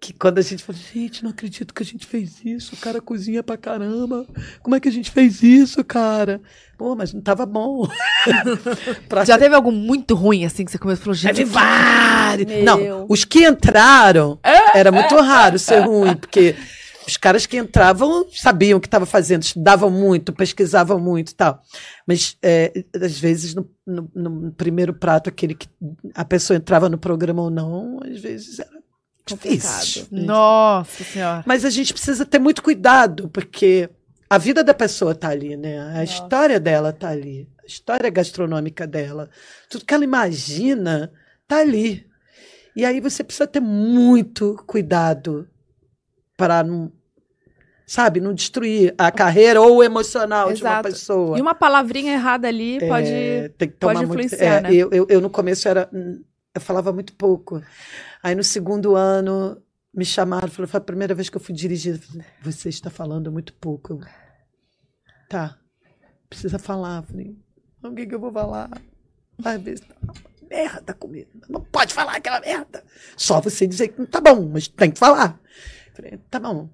Que 0.00 0.14
quando 0.14 0.38
a 0.38 0.42
gente 0.42 0.64
falou, 0.64 0.80
gente, 0.94 1.22
não 1.22 1.30
acredito 1.30 1.74
que 1.74 1.82
a 1.82 1.86
gente 1.86 2.06
fez 2.06 2.42
isso, 2.42 2.74
o 2.74 2.78
cara 2.78 3.02
cozinha 3.02 3.42
pra 3.42 3.58
caramba. 3.58 4.26
Como 4.62 4.74
é 4.74 4.80
que 4.80 4.88
a 4.88 4.92
gente 4.92 5.10
fez 5.10 5.42
isso, 5.42 5.84
cara? 5.84 6.40
Pô, 6.78 6.96
mas 6.96 7.12
não 7.12 7.20
tava 7.20 7.44
bom. 7.44 7.86
Já 9.26 9.38
teve 9.38 9.54
algum 9.54 9.70
muito 9.72 10.14
ruim, 10.14 10.44
assim, 10.46 10.64
que 10.64 10.70
você 10.70 10.78
começou 10.78 11.02
e 11.02 11.04
falou, 11.04 11.14
gente, 11.14 11.34
Teve 11.36 11.50
vários. 11.50 12.46
Não, 12.64 13.06
os 13.08 13.24
que 13.24 13.44
entraram, 13.46 14.38
era 14.74 14.90
muito 14.90 15.14
raro 15.16 15.58
ser 15.58 15.80
ruim, 15.80 16.16
porque 16.16 16.56
os 17.06 17.16
caras 17.18 17.44
que 17.44 17.58
entravam 17.58 18.26
sabiam 18.32 18.78
o 18.78 18.80
que 18.80 18.86
estava 18.86 19.04
fazendo, 19.04 19.42
estudavam 19.42 19.90
muito, 19.90 20.32
pesquisavam 20.32 20.98
muito 20.98 21.32
e 21.32 21.34
tal. 21.34 21.60
Mas, 22.06 22.36
é, 22.42 22.72
às 22.94 23.18
vezes, 23.18 23.54
no, 23.54 23.68
no- 23.86 24.10
no 24.14 24.52
primeiro 24.52 24.94
prato, 24.94 25.28
aquele 25.28 25.54
que 25.54 25.68
a 26.14 26.24
pessoa 26.24 26.56
entrava 26.56 26.88
no 26.88 26.96
programa 26.98 27.42
ou 27.42 27.50
não, 27.50 28.00
às 28.02 28.18
vezes 28.20 28.58
era 28.60 28.79
difícil. 29.26 30.06
nossa 30.10 31.04
senhora. 31.04 31.42
Mas 31.46 31.64
a 31.64 31.70
gente 31.70 31.92
precisa 31.92 32.24
ter 32.26 32.38
muito 32.38 32.62
cuidado, 32.62 33.28
porque 33.28 33.88
a 34.28 34.38
vida 34.38 34.62
da 34.64 34.74
pessoa 34.74 35.14
tá 35.14 35.28
ali, 35.28 35.56
né? 35.56 35.80
A 35.98 36.04
história 36.04 36.58
dela 36.60 36.92
tá 36.92 37.08
ali. 37.08 37.48
A 37.62 37.66
história 37.66 38.10
gastronômica 38.10 38.86
dela. 38.86 39.28
Tudo 39.68 39.84
que 39.84 39.94
ela 39.94 40.04
imagina 40.04 41.12
tá 41.46 41.58
ali. 41.58 42.06
E 42.74 42.84
aí 42.84 43.00
você 43.00 43.22
precisa 43.24 43.46
ter 43.46 43.60
muito 43.60 44.62
cuidado 44.66 45.48
para 46.36 46.62
não, 46.62 46.90
sabe, 47.86 48.20
não 48.20 48.32
destruir 48.32 48.94
a 48.96 49.10
carreira 49.10 49.60
ou 49.60 49.78
o 49.78 49.82
emocional 49.82 50.52
de 50.52 50.62
uma 50.62 50.70
Exato. 50.70 50.88
pessoa. 50.88 51.38
E 51.38 51.40
uma 51.40 51.54
palavrinha 51.54 52.12
errada 52.12 52.48
ali 52.48 52.78
pode. 52.78 53.08
É, 53.10 53.48
tem 53.58 53.68
que 53.68 53.74
pode 53.76 53.94
tomar 53.98 54.06
muito- 54.06 54.24
influenciar, 54.24 54.58
é, 54.58 54.60
né? 54.62 54.74
Eu, 54.74 54.90
eu, 54.92 55.06
eu, 55.10 55.20
no 55.20 55.28
começo 55.28 55.68
era, 55.68 55.88
hum, 55.92 56.22
eu 56.54 56.60
falava 56.60 56.92
muito 56.92 57.14
pouco. 57.14 57.62
Aí 58.22 58.34
no 58.34 58.44
segundo 58.44 58.96
ano 58.96 59.62
me 59.94 60.04
chamaram, 60.04 60.48
falaram, 60.48 60.70
foi 60.70 60.78
a 60.78 60.84
primeira 60.84 61.14
vez 61.14 61.28
que 61.28 61.36
eu 61.36 61.40
fui 61.40 61.54
dirigida. 61.54 62.00
Você 62.42 62.68
está 62.68 62.90
falando 62.90 63.30
muito 63.30 63.52
pouco. 63.54 63.94
Eu, 63.94 64.00
tá, 65.28 65.58
precisa 66.28 66.58
falar. 66.58 67.02
Falei, 67.02 67.36
o 67.82 67.94
que, 67.94 68.06
que 68.06 68.14
eu 68.14 68.20
vou 68.20 68.32
falar? 68.32 68.70
Às 69.44 69.62
vezes, 69.62 69.80
tá 69.86 69.94
uma 70.02 70.14
merda 70.48 70.94
comigo. 70.94 71.30
Não 71.48 71.62
pode 71.62 71.94
falar 71.94 72.16
aquela 72.16 72.40
merda. 72.40 72.84
Só 73.16 73.40
você 73.40 73.66
dizer 73.66 73.88
que 73.88 74.06
tá 74.06 74.20
bom, 74.20 74.48
mas 74.48 74.68
tem 74.68 74.90
que 74.90 74.98
falar. 74.98 75.40
Falei, 75.94 76.18
tá 76.30 76.38
bom. 76.38 76.68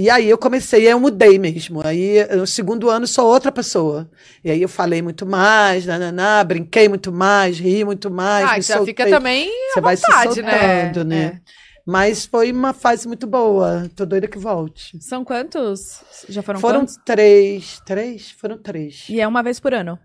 E 0.00 0.08
aí 0.08 0.30
eu 0.30 0.38
comecei, 0.38 0.90
eu 0.90 0.98
mudei 0.98 1.38
mesmo. 1.38 1.86
Aí 1.86 2.26
no 2.34 2.46
segundo 2.46 2.88
ano 2.88 3.06
sou 3.06 3.26
outra 3.26 3.52
pessoa. 3.52 4.10
E 4.42 4.50
aí 4.50 4.62
eu 4.62 4.68
falei 4.68 5.02
muito 5.02 5.26
mais, 5.26 5.84
nananá, 5.84 6.42
brinquei 6.42 6.88
muito 6.88 7.12
mais, 7.12 7.58
ri 7.58 7.84
muito 7.84 8.10
mais. 8.10 8.48
Ah, 8.48 8.58
já 8.60 8.82
fica 8.82 9.02
soltei. 9.02 9.10
também 9.10 9.50
Você 9.74 9.80
vai 9.82 9.96
se 9.98 10.02
vontade, 10.06 10.40
né? 10.40 10.84
soltando, 10.84 11.04
né? 11.04 11.22
É. 11.24 11.40
Mas 11.84 12.24
foi 12.24 12.50
uma 12.50 12.72
fase 12.72 13.06
muito 13.06 13.26
boa. 13.26 13.90
Tô 13.94 14.06
doida 14.06 14.26
que 14.26 14.38
volte. 14.38 14.96
São 15.02 15.22
quantos? 15.22 16.00
Já 16.30 16.40
foram, 16.40 16.60
Foram 16.60 16.80
quantos? 16.80 16.96
três. 17.04 17.82
Três? 17.84 18.30
Foram 18.30 18.56
três. 18.56 19.04
E 19.06 19.20
é 19.20 19.28
uma 19.28 19.42
vez 19.42 19.60
por 19.60 19.74
ano. 19.74 19.98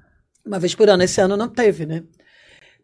Uma 0.46 0.60
vez 0.60 0.76
por 0.76 0.90
ano. 0.90 1.04
Esse 1.04 1.22
ano 1.22 1.38
não 1.38 1.48
teve, 1.48 1.86
né? 1.86 2.04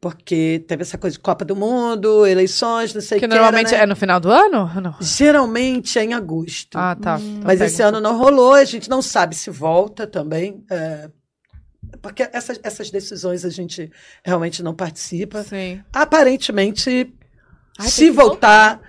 Porque 0.01 0.65
teve 0.67 0.81
essa 0.81 0.97
coisa 0.97 1.15
de 1.15 1.19
Copa 1.21 1.45
do 1.45 1.55
Mundo, 1.55 2.25
eleições, 2.25 2.91
não 2.91 3.01
sei 3.01 3.19
o 3.19 3.21
Que 3.21 3.27
que. 3.27 3.33
normalmente 3.35 3.71
né? 3.71 3.81
é 3.83 3.85
no 3.85 3.95
final 3.95 4.19
do 4.19 4.31
ano? 4.31 4.61
ou 4.75 4.81
Não. 4.81 4.95
Geralmente 4.99 5.99
é 5.99 6.03
em 6.03 6.13
agosto. 6.15 6.75
Ah, 6.75 6.95
tá. 6.99 7.19
Então 7.21 7.41
Mas 7.43 7.61
esse 7.61 7.83
um 7.83 7.87
ano 7.87 8.01
não 8.01 8.17
rolou, 8.17 8.55
a 8.55 8.65
gente 8.65 8.89
não 8.89 8.99
sabe 8.99 9.35
se 9.35 9.51
volta 9.51 10.07
também. 10.07 10.65
é, 10.71 11.07
porque 12.01 12.27
essas, 12.33 12.59
essas 12.63 12.89
decisões 12.89 13.45
a 13.45 13.49
gente 13.49 13.91
realmente 14.25 14.63
não 14.63 14.73
participa. 14.73 15.43
Sim. 15.43 15.81
Aparentemente, 15.93 17.13
Ai, 17.79 17.87
se 17.87 18.05
que 18.05 18.11
voltar, 18.11 18.81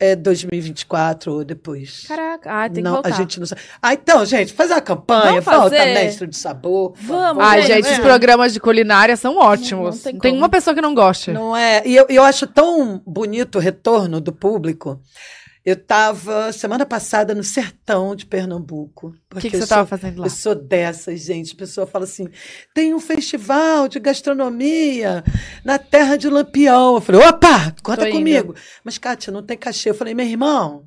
é 0.00 0.16
2024 0.16 1.32
ou 1.32 1.44
depois. 1.44 2.04
Caraca, 2.08 2.50
ah, 2.50 2.70
tem 2.70 2.82
não, 2.82 2.96
que 2.96 3.02
voltar. 3.02 3.08
a 3.10 3.12
gente 3.12 3.38
não 3.38 3.46
sabe. 3.46 3.60
Ah, 3.82 3.92
então, 3.92 4.24
gente, 4.24 4.52
faz 4.54 4.70
a 4.70 4.80
campanha, 4.80 5.42
Vamos 5.42 5.44
volta 5.44 5.76
fazer. 5.76 5.94
mestre 5.94 6.26
de 6.26 6.36
sabor. 6.36 6.94
Vamos. 6.96 7.44
Ai, 7.44 7.62
gente, 7.62 7.84
né? 7.84 7.92
os 7.92 7.98
programas 7.98 8.54
de 8.54 8.58
culinária 8.58 9.14
são 9.16 9.36
ótimos. 9.36 9.96
não 9.96 10.02
tem 10.02 10.18
tem 10.18 10.30
como. 10.32 10.42
uma 10.42 10.48
pessoa 10.48 10.74
que 10.74 10.80
não 10.80 10.94
gosta. 10.94 11.32
Não 11.32 11.54
é? 11.54 11.82
E 11.86 11.94
eu, 11.94 12.06
eu 12.08 12.24
acho 12.24 12.46
tão 12.46 13.02
bonito 13.06 13.56
o 13.56 13.60
retorno 13.60 14.20
do 14.20 14.32
público. 14.32 14.98
Eu 15.64 15.74
estava 15.74 16.52
semana 16.52 16.86
passada 16.86 17.34
no 17.34 17.44
sertão 17.44 18.16
de 18.16 18.24
Pernambuco. 18.24 19.14
O 19.34 19.38
que, 19.38 19.50
que 19.50 19.56
você 19.56 19.66
sou- 19.66 19.68
tava 19.68 19.86
fazendo 19.86 20.20
lá? 20.20 20.26
Eu 20.26 20.30
sou 20.30 20.54
dessas, 20.54 21.20
gente. 21.20 21.52
A 21.52 21.56
pessoa 21.56 21.86
fala 21.86 22.04
assim: 22.04 22.28
tem 22.74 22.94
um 22.94 23.00
festival 23.00 23.86
de 23.86 24.00
gastronomia 24.00 25.22
na 25.64 25.78
terra 25.78 26.16
de 26.16 26.28
Lampião. 26.30 26.94
Eu 26.94 27.00
falei: 27.00 27.20
opa, 27.20 27.74
conta 27.82 28.02
Tô 28.02 28.06
indo. 28.06 28.16
comigo. 28.16 28.54
Mas, 28.82 28.96
Kátia, 28.98 29.30
não 29.32 29.42
tem 29.42 29.56
cachê. 29.56 29.90
Eu 29.90 29.94
falei: 29.94 30.14
meu 30.14 30.24
irmão, 30.26 30.86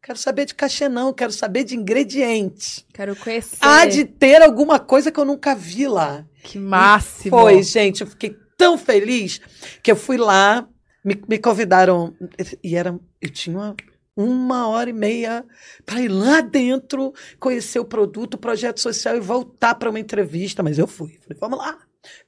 quero 0.00 0.16
saber 0.18 0.44
de 0.46 0.54
cachê, 0.54 0.88
não. 0.88 1.12
Quero 1.12 1.32
saber 1.32 1.64
de 1.64 1.76
ingredientes. 1.76 2.84
Quero 2.92 3.16
conhecer. 3.16 3.56
Há 3.60 3.84
de 3.86 4.04
ter 4.04 4.42
alguma 4.42 4.78
coisa 4.78 5.10
que 5.10 5.18
eu 5.18 5.24
nunca 5.24 5.56
vi 5.56 5.88
lá. 5.88 6.24
Que 6.44 6.56
máximo. 6.58 7.36
Foi, 7.36 7.62
gente. 7.64 8.02
Eu 8.02 8.06
fiquei 8.06 8.36
tão 8.56 8.78
feliz 8.78 9.40
que 9.82 9.90
eu 9.90 9.96
fui 9.96 10.16
lá, 10.16 10.68
me, 11.04 11.20
me 11.28 11.36
convidaram. 11.38 12.14
E 12.62 12.76
era, 12.76 12.96
eu 13.20 13.28
tinha 13.30 13.56
uma, 13.58 13.76
uma 14.16 14.68
hora 14.68 14.90
e 14.90 14.92
meia 14.92 15.44
para 15.84 16.00
ir 16.00 16.08
lá 16.08 16.40
dentro, 16.40 17.12
conhecer 17.38 17.78
o 17.78 17.84
produto, 17.84 18.34
o 18.34 18.38
projeto 18.38 18.80
social 18.80 19.16
e 19.16 19.20
voltar 19.20 19.74
para 19.74 19.90
uma 19.90 20.00
entrevista. 20.00 20.62
Mas 20.62 20.78
eu 20.78 20.86
fui. 20.86 21.18
Falei, 21.22 21.38
vamos 21.40 21.58
lá. 21.58 21.78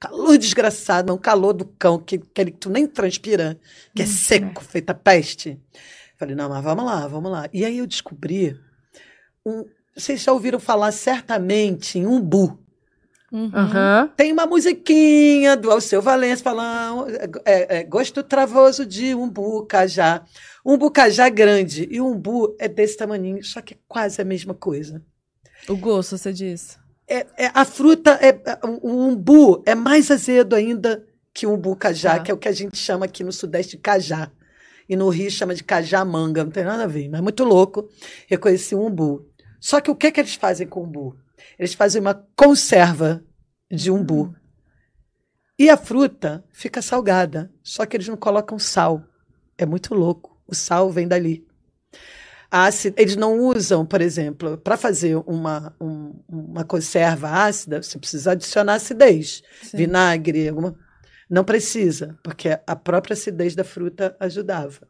Calor 0.01 0.39
desgraçado, 0.39 1.12
um 1.12 1.18
calor 1.18 1.53
do 1.53 1.64
cão, 1.64 1.99
que, 1.99 2.18
que 2.18 2.51
tu 2.51 2.70
nem 2.70 2.87
transpira, 2.87 3.59
que 3.95 4.03
é 4.03 4.07
seco, 4.07 4.64
feita 4.64 4.95
peste. 4.95 5.61
Falei, 6.18 6.34
não, 6.34 6.49
mas 6.49 6.64
vamos 6.64 6.84
lá, 6.84 7.07
vamos 7.07 7.30
lá. 7.30 7.49
E 7.53 7.64
aí 7.64 7.78
eu 7.78 7.87
descobri. 7.87 8.59
Um, 9.45 9.66
vocês 9.95 10.22
já 10.22 10.32
ouviram 10.32 10.59
falar 10.59 10.93
certamente 10.93 11.99
em 11.99 12.07
umbu. 12.07 12.59
Uhum. 13.30 13.51
Aham. 13.53 14.11
Tem 14.16 14.32
uma 14.32 14.47
musiquinha 14.47 15.57
do 15.57 15.70
Alceu 15.70 16.01
Valença 16.01 16.43
falando 16.43 17.07
é, 17.45 17.78
é, 17.78 17.84
gosto 17.84 18.22
travoso 18.22 18.87
de 18.87 19.14
umbu 19.14 19.66
cajá. 19.66 20.22
Umbu 20.68 20.90
cajá 20.90 21.28
grande 21.28 21.86
e 21.90 22.00
umbu 22.00 22.56
é 22.58 22.66
desse 22.66 22.96
tamanho, 22.96 23.42
só 23.44 23.60
que 23.60 23.74
é 23.74 23.76
quase 23.86 24.20
a 24.20 24.24
mesma 24.24 24.52
coisa. 24.52 25.00
O 25.68 25.76
gosto, 25.76 26.18
você 26.18 26.32
diz. 26.32 26.76
É, 27.06 27.24
é- 27.44 27.50
a 27.54 27.64
fruta, 27.64 28.18
é, 28.20 28.30
é- 28.30 28.58
o 28.82 28.90
umbu 28.90 29.62
é 29.64 29.76
mais 29.76 30.10
azedo 30.10 30.56
ainda 30.56 31.06
que 31.32 31.46
o 31.46 31.52
umbu 31.54 31.76
cajá, 31.76 32.16
Tá. 32.16 32.22
que 32.24 32.30
é 32.32 32.34
o 32.34 32.38
que 32.38 32.48
a 32.48 32.52
gente 32.52 32.76
chama 32.76 33.04
aqui 33.04 33.22
no 33.22 33.30
Sudeste 33.32 33.76
de 33.76 33.82
cajá. 33.82 34.28
E 34.88 34.96
no 34.96 35.08
Rio 35.08 35.30
chama 35.30 35.54
de 35.54 35.62
cajá 35.62 36.04
manga, 36.04 36.42
não 36.44 36.50
tem 36.50 36.64
nada 36.64 36.82
a 36.82 36.88
ver, 36.88 37.08
mas 37.08 37.20
é 37.20 37.22
muito 37.22 37.44
louco. 37.44 37.88
Eu 38.28 38.38
conheci 38.40 38.74
o 38.74 38.84
umbu. 38.84 39.24
Só 39.60 39.80
que 39.80 39.90
o 39.90 39.94
que, 39.96 40.10
que 40.10 40.18
eles 40.20 40.34
fazem 40.34 40.66
com 40.66 40.80
o 40.80 40.84
umbu? 40.84 41.16
Eles 41.58 41.74
fazem 41.74 42.00
uma 42.00 42.14
conserva 42.36 43.22
de 43.70 43.88
umbu. 43.90 44.34
E 45.58 45.70
a 45.70 45.76
fruta 45.76 46.44
fica 46.52 46.82
salgada, 46.82 47.52
só 47.62 47.86
que 47.86 47.96
eles 47.96 48.08
não 48.08 48.16
colocam 48.16 48.58
sal. 48.58 49.02
É 49.56 49.64
muito 49.64 49.94
louco. 49.94 50.36
O 50.47 50.55
sal 50.55 50.90
vem 50.90 51.07
dali. 51.09 51.47
Eles 52.97 53.16
não 53.16 53.38
usam, 53.40 53.84
por 53.84 54.01
exemplo, 54.01 54.57
para 54.57 54.76
fazer 54.76 55.16
uma, 55.26 55.74
um- 55.80 56.14
uma 56.28 56.64
conserva 56.64 57.28
ácida, 57.28 57.82
você 57.82 57.99
precisa 57.99 58.32
adicionar 58.32 58.74
acidez. 58.74 59.42
Sim. 59.62 59.76
Vinagre, 59.78 60.49
alguma. 60.49 60.74
Não 61.28 61.44
precisa, 61.44 62.16
porque 62.22 62.59
a 62.66 62.76
própria 62.76 63.14
acidez 63.14 63.55
da 63.55 63.64
fruta 63.64 64.16
ajudava. 64.20 64.86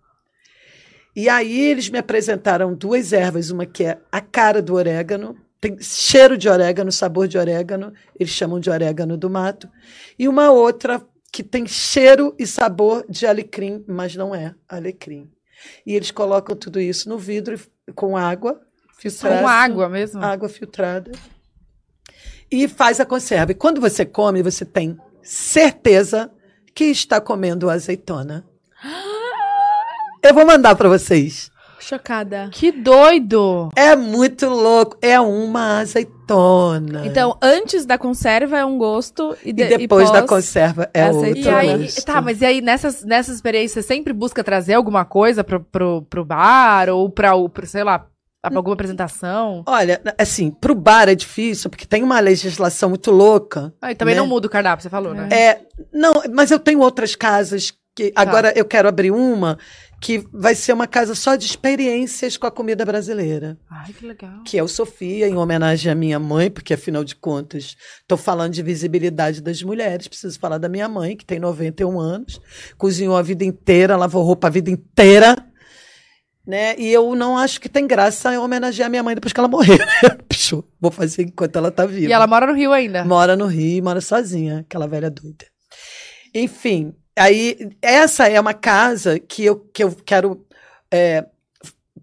E 1.15 1.31
aí 1.31 1.59
eles 1.71 1.89
me 1.89 1.99
apresentaram 1.99 2.75
duas 2.75 3.13
ervas, 3.15 3.51
uma 3.51 3.65
que 3.65 3.85
é 3.85 3.99
a 4.13 4.21
cara 4.21 4.61
do 4.61 4.75
orégano, 4.75 5.35
tem 5.59 5.79
cheiro 5.81 6.37
de 6.37 6.47
orégano, 6.47 6.93
sabor 6.93 7.27
de 7.27 7.39
orégano, 7.39 7.91
eles 8.21 8.33
chamam 8.33 8.61
de 8.61 8.69
orégano 8.69 9.17
do 9.17 9.31
mato, 9.31 9.67
e 10.19 10.29
uma 10.29 10.51
outra 10.51 11.03
que 11.33 11.43
tem 11.43 11.67
cheiro 11.67 12.35
e 12.39 12.47
sabor 12.47 13.05
de 13.09 13.27
alecrim, 13.27 13.83
mas 13.89 14.15
não 14.15 14.35
é 14.35 14.55
alecrim. 14.69 15.31
E 15.85 15.95
eles 15.95 16.11
colocam 16.11 16.57
tudo 16.57 16.81
isso 16.81 17.09
no 17.09 17.19
vidro 17.19 17.59
com 17.95 18.17
água 18.17 18.61
filtrada. 18.97 19.41
Com 19.41 19.49
água 19.49 19.89
mesmo? 19.89 20.23
Água 20.23 20.49
filtrada. 20.49 21.13
E 22.51 22.69
faz 22.69 23.01
a 23.01 23.07
conserva. 23.07 23.53
E 23.53 23.55
quando 23.55 23.81
você 23.81 24.05
come, 24.05 24.43
você 24.43 24.65
tem 24.65 24.99
certeza 25.23 26.31
que 26.75 26.85
está 26.85 27.21
comendo 27.21 27.71
azeitona. 27.71 28.47
Eu 30.23 30.35
vou 30.35 30.47
mandar 30.47 30.75
para 30.75 30.89
vocês. 30.89 31.51
Chocada. 31.79 32.49
Que 32.53 32.73
doido! 32.73 33.69
É 33.77 33.95
muito 33.95 34.49
louco. 34.49 34.97
É 35.03 35.21
uma 35.21 35.81
azeitona. 35.81 37.07
Então, 37.07 37.37
antes 37.43 37.85
da 37.87 37.99
conserva 37.99 38.59
é 38.59 38.65
um 38.65 38.79
gosto 38.79 39.37
e, 39.45 39.51
e 39.51 39.53
de- 39.53 39.77
depois 39.77 40.09
e 40.09 40.13
da 40.13 40.23
conserva 40.23 40.89
é 40.93 41.03
azeitona. 41.03 41.29
outro 41.29 41.43
E 41.43 41.49
aí, 41.71 41.79
gosto. 41.85 42.05
tá, 42.05 42.21
mas 42.21 42.41
e 42.41 42.45
aí 42.47 42.61
nessas, 42.61 43.05
nessas 43.05 43.37
experiências 43.37 43.73
você 43.73 43.83
sempre 43.95 44.13
busca 44.13 44.43
trazer 44.43 44.75
alguma 44.75 45.05
coisa 45.05 45.45
pro, 45.45 45.61
pro, 45.61 46.03
pro 46.03 46.25
bar 46.25 46.89
ou 46.89 47.09
pra, 47.11 47.35
o- 47.35 47.49
pro, 47.49 47.67
sei 47.67 47.85
lá, 47.85 48.07
pra 48.43 48.57
alguma 48.57 48.75
apresentação? 48.75 49.63
Olha, 49.67 50.01
assim, 50.19 50.51
pro 50.51 50.75
bar 50.75 51.09
é 51.09 51.15
difícil, 51.15 51.69
porque 51.71 51.85
tem 51.87 52.03
uma 52.03 52.19
legislação 52.21 52.89
muito 52.89 53.11
louca. 53.11 53.73
Ah, 53.83 53.93
e 53.93 53.95
também 53.95 54.15
Né? 54.15 54.21
não 54.21 54.27
muda 54.27 54.47
o 54.47 54.51
cardápio, 54.51 54.83
você 54.83 54.89
falou, 54.91 55.15
né? 55.15 55.29
É, 55.31 55.61
não, 55.93 56.23
mas 56.33 56.51
eu 56.51 56.59
tenho 56.59 56.81
outras 56.81 57.15
casas 57.15 57.73
que 57.95 58.11
Tá. 58.11 58.21
agora 58.23 58.53
eu 58.55 58.65
quero 58.67 58.89
abrir 58.89 59.11
uma 59.11 59.57
que 60.01 60.25
vai 60.33 60.55
ser 60.55 60.73
uma 60.73 60.87
casa 60.87 61.15
só 61.15 61.37
de 61.37 61.47
experiências 61.47 62.37
com 62.37 62.47
a 62.47 62.51
comida 62.51 62.85
brasileira, 62.85 63.59
Ai, 63.71 63.93
que 63.93 64.07
legal. 64.07 64.43
que 64.45 64.59
é 64.59 64.63
o 64.63 64.69
Sofia, 64.69 65.27
em 65.27 65.37
homenagem 65.37 65.91
à 65.91 65.95
minha 65.95 66.19
mãe, 66.19 66.51
porque 66.51 66.75
afinal 66.75 67.03
de 67.03 67.17
contas, 67.17 67.77
estou 68.03 68.19
falando 68.19 68.53
de 68.53 68.63
visibilidade 68.63 69.41
das 69.41 69.63
mulheres, 69.63 70.07
preciso 70.09 70.39
falar 70.39 70.59
da 70.59 70.69
minha 70.69 70.89
mãe, 70.89 71.17
que 71.17 71.25
tem 71.25 71.39
91 71.39 71.99
anos, 71.99 72.41
cozinhou 72.77 73.17
a 73.17 73.23
vida 73.23 73.45
inteira, 73.45 73.97
lavou 73.97 74.23
roupa 74.23 74.49
a 74.49 74.51
vida 74.51 74.71
inteira, 74.71 75.37
né? 76.47 76.77
E 76.79 76.93
eu 76.93 77.17
não 77.17 77.37
acho 77.37 77.61
que 77.61 77.69
tem 77.69 77.87
graça 77.87 78.33
em 78.33 78.39
homenagear 78.39 78.89
minha 78.89 79.03
mãe 79.03 79.15
depois 79.15 79.33
que 79.33 79.41
ela 79.41 79.49
morrer, 79.49 79.79
né? 79.79 79.87
Pichu, 80.29 80.63
vou 80.81 80.93
fazer 80.93 81.23
enquanto 81.23 81.57
ela 81.57 81.73
tá 81.73 81.85
viva. 81.87 82.09
E 82.09 82.13
ela 82.13 82.27
mora 82.27 82.47
no 82.47 82.53
Rio 82.55 82.73
ainda. 82.73 83.05
Mora 83.05 83.35
no 83.35 83.47
Rio, 83.47 83.83
mora 83.83 84.01
sozinha, 84.01 84.61
aquela 84.61 84.87
velha 84.87 85.11
doida. 85.11 85.47
Enfim, 86.33 86.95
aí 87.17 87.71
essa 87.81 88.29
é 88.29 88.41
uma 88.41 88.55
casa 88.55 89.19
que 89.19 89.45
eu, 89.45 89.57
que 89.57 89.83
eu 89.83 89.95
quero 90.05 90.45
é, 90.91 91.27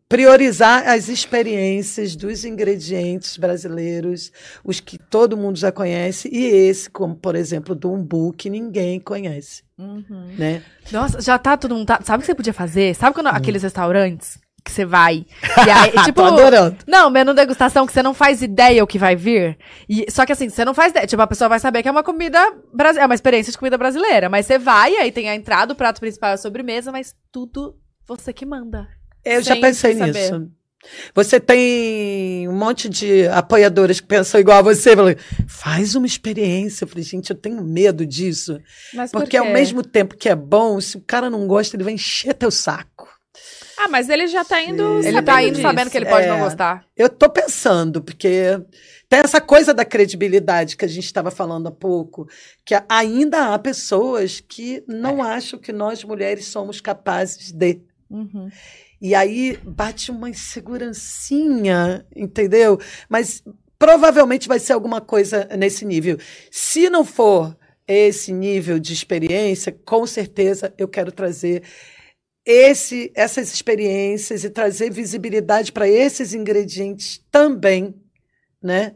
priorizar 0.09 0.87
as 0.87 1.09
experiências 1.09 2.15
dos 2.15 2.45
ingredientes 2.45 3.37
brasileiros, 3.37 4.31
os 4.63 4.79
que 4.79 4.97
todo 4.97 5.37
mundo 5.37 5.57
já 5.57 5.71
conhece, 5.71 6.29
e 6.31 6.45
esse, 6.45 6.89
como 6.89 7.15
por 7.15 7.35
exemplo, 7.35 7.73
do 7.73 7.91
umbu, 7.91 8.33
que 8.33 8.49
ninguém 8.49 8.99
conhece. 8.99 9.63
Uhum. 9.77 10.35
Né? 10.37 10.61
Nossa, 10.91 11.19
já 11.21 11.39
tá 11.39 11.57
todo 11.57 11.73
mundo. 11.73 11.87
Tá... 11.87 11.99
Sabe 12.03 12.19
o 12.19 12.21
que 12.21 12.27
você 12.27 12.35
podia 12.35 12.53
fazer? 12.53 12.95
Sabe 12.95 13.15
quando 13.15 13.27
aqueles 13.27 13.63
restaurantes 13.63 14.42
que 14.63 14.71
você 14.71 14.85
vai? 14.85 15.25
E 15.65 15.69
aí, 15.69 15.91
tipo. 16.05 16.21
Tô 16.21 16.25
adorando. 16.25 16.77
Não, 16.87 17.09
menu 17.09 17.33
degustação 17.33 17.85
que 17.85 17.93
você 17.93 18.01
não 18.01 18.13
faz 18.13 18.41
ideia 18.41 18.83
o 18.83 18.87
que 18.87 18.97
vai 18.97 19.15
vir. 19.15 19.57
E, 19.89 20.05
só 20.09 20.25
que 20.25 20.31
assim, 20.31 20.49
você 20.49 20.63
não 20.63 20.73
faz 20.73 20.91
ideia. 20.91 21.05
Tipo, 21.05 21.21
a 21.21 21.27
pessoa 21.27 21.49
vai 21.49 21.59
saber 21.59 21.81
que 21.81 21.87
é 21.87 21.91
uma 21.91 22.03
comida 22.03 22.39
brasileira, 22.73 23.03
é 23.03 23.05
uma 23.05 23.15
experiência 23.15 23.51
de 23.51 23.57
comida 23.57 23.77
brasileira. 23.77 24.29
Mas 24.29 24.45
você 24.45 24.57
vai, 24.57 24.95
aí 24.95 25.11
tem 25.11 25.29
a 25.29 25.35
entrada, 25.35 25.73
o 25.73 25.75
prato 25.75 25.99
principal 25.99 26.31
e 26.31 26.33
a 26.33 26.37
sobremesa, 26.37 26.91
mas 26.91 27.15
tudo 27.31 27.75
você 28.07 28.31
que 28.31 28.45
manda. 28.45 28.87
Eu 29.23 29.41
já 29.41 29.55
pensei 29.55 29.95
saber. 29.95 30.13
nisso. 30.13 30.51
Você 31.15 31.39
tem 31.39 32.47
um 32.47 32.53
monte 32.53 32.89
de 32.89 33.25
apoiadoras 33.27 33.99
que 33.99 34.07
pensam 34.07 34.39
igual 34.39 34.59
a 34.59 34.61
você. 34.61 34.95
falam, 34.95 35.15
Faz 35.47 35.95
uma 35.95 36.05
experiência. 36.05 36.83
Eu 36.83 36.87
falei, 36.87 37.03
gente, 37.03 37.29
eu 37.29 37.37
tenho 37.37 37.63
medo 37.63 38.05
disso. 38.05 38.59
Mas 38.93 39.11
por 39.11 39.21
Porque 39.21 39.37
ao 39.37 39.45
quê? 39.45 39.53
mesmo 39.53 39.81
tempo 39.81 40.17
que 40.17 40.27
é 40.27 40.35
bom, 40.35 40.79
se 40.81 40.97
o 40.97 41.01
cara 41.01 41.29
não 41.29 41.47
gosta, 41.47 41.75
ele 41.75 41.83
vai 41.83 41.93
encher 41.93 42.33
teu 42.33 42.51
saco. 42.51 43.12
Ah, 43.83 43.87
mas 43.89 44.09
ele 44.09 44.27
já 44.27 44.45
tá 44.45 44.61
indo. 44.61 44.99
Ele 44.99 45.03
sabendo 45.03 45.25
tá 45.25 45.43
indo 45.43 45.51
disso. 45.51 45.61
sabendo 45.61 45.89
que 45.89 45.97
ele 45.97 46.05
pode 46.05 46.25
É. 46.25 46.29
não 46.29 46.39
gostar. 46.39 46.85
Eu 46.95 47.09
tô 47.09 47.29
pensando, 47.29 48.01
porque 48.01 48.59
tem 49.09 49.19
essa 49.19 49.41
coisa 49.41 49.73
da 49.73 49.83
credibilidade 49.83 50.77
que 50.77 50.85
a 50.85 50.87
gente 50.87 51.05
estava 51.05 51.29
falando 51.31 51.67
há 51.67 51.71
pouco, 51.71 52.27
que 52.65 52.73
ainda 52.87 53.53
há 53.53 53.59
pessoas 53.59 54.39
que 54.39 54.83
não 54.87 55.23
É. 55.25 55.35
acham 55.35 55.59
que 55.59 55.71
nós 55.73 56.03
mulheres 56.03 56.45
somos 56.45 56.79
capazes 56.79 57.51
de. 57.51 57.81
Uhum. 58.09 58.49
E 59.01 59.13
aí 59.13 59.57
bate 59.63 60.11
uma 60.11 60.29
insegurancinha, 60.29 62.05
entendeu? 62.15 62.79
Mas 63.09 63.43
provavelmente 63.77 64.47
vai 64.47 64.59
ser 64.59 64.73
alguma 64.73 65.01
coisa 65.01 65.47
nesse 65.57 65.83
nível. 65.83 66.17
Se 66.49 66.89
não 66.89 67.03
for 67.03 67.55
esse 67.85 68.31
nível 68.31 68.79
de 68.79 68.93
experiência, 68.93 69.75
com 69.83 70.07
certeza 70.07 70.73
eu 70.77 70.87
quero 70.87 71.11
trazer 71.11 71.63
esse, 72.45 73.11
essas 73.15 73.53
experiências 73.53 74.43
e 74.43 74.49
trazer 74.49 74.91
visibilidade 74.91 75.71
para 75.71 75.87
esses 75.87 76.33
ingredientes 76.33 77.23
também, 77.31 77.95
né? 78.61 78.95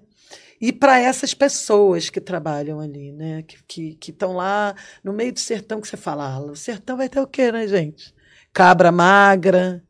E 0.59 0.73
para 0.73 0.99
essas 0.99 1.33
pessoas 1.33 2.09
que 2.09 2.19
trabalham 2.19 2.79
ali, 2.79 3.11
né? 3.11 3.43
Que 3.67 3.97
estão 4.07 4.33
lá 4.33 4.75
no 5.03 5.13
meio 5.13 5.31
do 5.31 5.39
sertão 5.39 5.79
que 5.79 5.87
você 5.87 5.97
fala, 5.97 6.33
ah, 6.33 6.39
o 6.39 6.55
sertão 6.55 6.97
vai 6.97 7.07
ter 7.07 7.19
o 7.19 7.27
quê, 7.27 7.51
né, 7.51 7.67
gente? 7.67 8.13
Cabra 8.51 8.91
magra, 8.91 9.83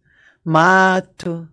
mato. 0.43 1.47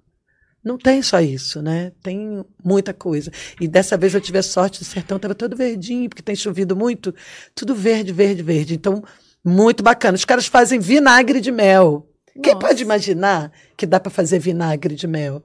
Não 0.65 0.79
tem 0.79 1.03
só 1.03 1.21
isso, 1.21 1.63
né? 1.63 1.93
Tem 2.03 2.45
muita 2.65 2.93
coisa. 2.95 3.31
E 3.61 3.69
dessa 3.69 3.97
vez 3.97 4.15
eu 4.15 4.21
tive 4.21 4.39
a 4.39 4.43
sorte, 4.43 4.83
o 4.83 4.85
sertão 4.85 5.17
estava 5.17 5.35
todo 5.35 5.57
verdinho, 5.57 6.09
porque 6.09 6.23
tem 6.23 6.35
chovido 6.35 6.75
muito. 6.75 7.15
Tudo 7.55 7.75
verde, 7.75 8.13
verde, 8.13 8.43
verde. 8.43 8.75
Então, 8.75 9.03
muito 9.45 9.83
bacana. 9.83 10.15
Os 10.17 10.25
caras 10.25 10.47
fazem 10.47 10.79
vinagre 10.79 11.41
de 11.41 11.53
mel. 11.53 12.09
Quem 12.43 12.53
Nossa. 12.55 12.67
pode 12.67 12.83
imaginar 12.83 13.53
que 13.77 13.87
dá 13.87 14.01
para 14.01 14.11
fazer 14.11 14.41
vinagre 14.41 14.97
de 14.97 15.07
mel? 15.07 15.41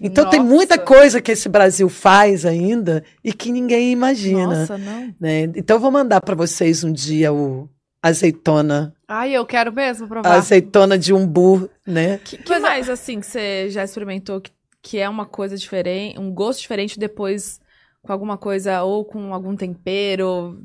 Então 0.00 0.28
tem 0.28 0.40
Nossa. 0.40 0.52
muita 0.52 0.78
coisa 0.78 1.20
que 1.20 1.30
esse 1.30 1.48
Brasil 1.48 1.88
faz 1.88 2.44
ainda 2.44 3.04
e 3.22 3.32
que 3.32 3.52
ninguém 3.52 3.92
imagina. 3.92 4.60
Nossa, 4.60 4.76
não. 4.76 5.14
né? 5.20 5.42
Então 5.54 5.76
eu 5.76 5.80
vou 5.80 5.90
mandar 5.92 6.20
para 6.20 6.34
vocês 6.34 6.82
um 6.82 6.92
dia 6.92 7.32
o 7.32 7.68
azeitona, 8.02 8.92
Ai, 9.06 9.32
eu 9.36 9.46
quero 9.46 9.72
mesmo 9.72 10.08
provar. 10.08 10.32
azeitona 10.32 10.98
de 10.98 11.12
umbu, 11.14 11.70
né? 11.86 12.18
Que, 12.18 12.36
que 12.38 12.50
Mas 12.50 12.58
é- 12.64 12.66
mais, 12.66 12.88
assim, 12.90 13.20
que 13.20 13.26
você 13.26 13.70
já 13.70 13.84
experimentou 13.84 14.40
que, 14.40 14.50
que 14.82 14.98
é 14.98 15.08
uma 15.08 15.24
coisa 15.24 15.56
diferente, 15.56 16.18
um 16.18 16.32
gosto 16.34 16.60
diferente 16.60 16.98
depois 16.98 17.60
com 18.02 18.12
alguma 18.12 18.36
coisa 18.36 18.82
ou 18.82 19.04
com 19.04 19.32
algum 19.32 19.54
tempero, 19.54 20.60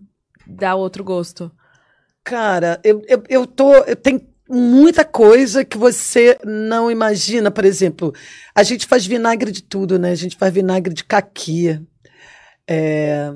dá 0.48 0.74
outro 0.74 1.04
gosto? 1.04 1.52
Cara, 2.28 2.78
eu, 2.84 3.02
eu, 3.08 3.24
eu 3.30 3.48
tô. 3.48 3.74
Eu 3.86 3.96
tenho 3.96 4.20
muita 4.50 5.06
coisa 5.06 5.64
que 5.64 5.78
você 5.78 6.38
não 6.44 6.92
imagina. 6.92 7.50
Por 7.50 7.64
exemplo, 7.64 8.14
a 8.54 8.64
gente 8.64 8.86
faz 8.86 9.06
vinagre 9.06 9.50
de 9.50 9.64
tudo, 9.64 9.98
né? 9.98 10.12
A 10.12 10.16
gente 10.16 10.36
faz 10.36 10.54
vinagre 10.54 10.94
de 10.94 11.06
caqui. 11.06 11.80
é, 12.70 13.32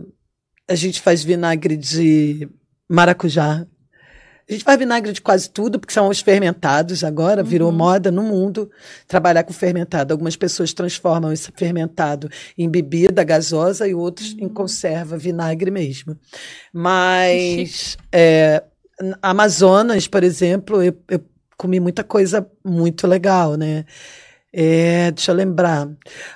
a 0.70 0.76
gente 0.76 1.00
faz 1.00 1.24
vinagre 1.24 1.78
de 1.78 2.50
maracujá. 2.90 3.66
A 4.50 4.52
gente 4.54 4.66
faz 4.66 4.78
vinagre 4.78 5.14
de 5.14 5.22
quase 5.22 5.50
tudo, 5.50 5.80
porque 5.80 5.94
são 5.94 6.10
os 6.10 6.20
fermentados 6.20 7.02
agora, 7.06 7.42
virou 7.42 7.70
Uhum. 7.72 7.78
moda 7.78 8.12
no 8.12 8.24
mundo 8.24 8.70
trabalhar 9.08 9.44
com 9.46 9.54
fermentado. 9.54 10.14
Algumas 10.14 10.36
pessoas 10.36 10.74
transformam 10.74 11.32
esse 11.32 11.50
fermentado 11.56 12.30
em 12.58 12.70
bebida 12.70 13.24
gasosa 13.24 13.88
e 13.88 13.94
outros 13.96 14.36
em 14.38 14.50
conserva, 14.50 15.18
vinagre 15.18 15.72
mesmo. 15.72 16.18
Mas 16.74 17.98
é, 18.12 18.62
Amazonas, 19.22 20.08
por 20.08 20.24
exemplo, 20.24 20.82
eu, 20.82 20.96
eu 21.10 21.22
comi 21.58 21.80
muita 21.80 22.04
coisa 22.04 22.48
muito 22.64 23.06
legal, 23.08 23.56
né? 23.56 23.86
É, 24.54 25.12
deixa 25.12 25.32
eu 25.32 25.36
lembrar. 25.36 25.88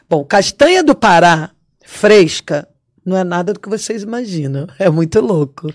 Bom, 0.09 0.24
castanha 0.24 0.84
do 0.84 0.95
Pará, 0.95 1.51
fresca, 1.86 2.68
não 3.05 3.18
é 3.18 3.24
nada 3.24 3.53
do 3.53 3.59
que 3.59 3.70
vocês 3.70 4.03
imaginam. 4.03 4.68
É 4.80 4.89
muito 4.89 5.20
louco. 5.22 5.72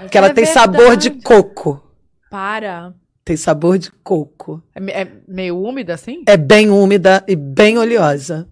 Porque 0.00 0.16
ela 0.18 0.28
É 0.28 0.32
tem 0.34 0.46
sabor 0.46 0.96
de 0.96 1.10
verdade. 1.10 1.24
coco. 1.24 1.82
Para. 2.30 2.94
Tem 3.24 3.36
sabor 3.36 3.78
de 3.78 3.90
coco. 4.02 4.62
É, 4.74 5.02
é 5.02 5.08
meio 5.28 5.58
úmida 5.60 5.94
assim? 5.94 6.22
É 6.26 6.36
bem 6.36 6.70
úmida 6.70 7.22
e 7.28 7.36
bem 7.36 7.78
oleosa. 7.78 8.48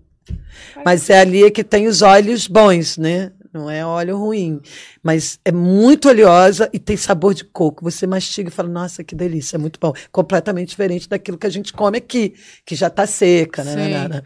Mas 0.84 1.10
é 1.10 1.20
ali 1.20 1.50
que 1.50 1.64
tem 1.64 1.88
os 1.88 2.02
óleos 2.02 2.46
bons, 2.46 2.96
né? 2.96 3.32
Não 3.52 3.68
é 3.68 3.84
óleo 3.84 4.16
ruim. 4.16 4.60
Mas 5.02 5.40
é 5.44 5.50
muito 5.50 6.08
oleosa 6.08 6.70
e 6.72 6.78
tem 6.78 6.96
sabor 6.96 7.34
de 7.34 7.44
coco. 7.44 7.84
Você 7.84 8.06
mastiga 8.06 8.48
e 8.48 8.52
fala, 8.52 8.68
nossa, 8.68 9.02
que 9.02 9.14
delícia, 9.14 9.56
é 9.56 9.58
muito 9.58 9.80
bom. 9.80 9.92
Completamente 10.12 10.68
diferente 10.68 11.08
daquilo 11.08 11.36
que 11.36 11.46
a 11.46 11.50
gente 11.50 11.72
come 11.72 11.98
aqui, 11.98 12.34
que 12.64 12.76
já 12.76 12.88
tá 12.88 13.06
seca, 13.06 13.64
né? 13.64 13.74
Né, 13.74 13.88
né, 13.88 14.08
né. 14.08 14.22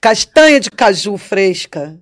Castanha 0.00 0.60
de 0.60 0.70
caju 0.70 1.16
fresca 1.16 1.98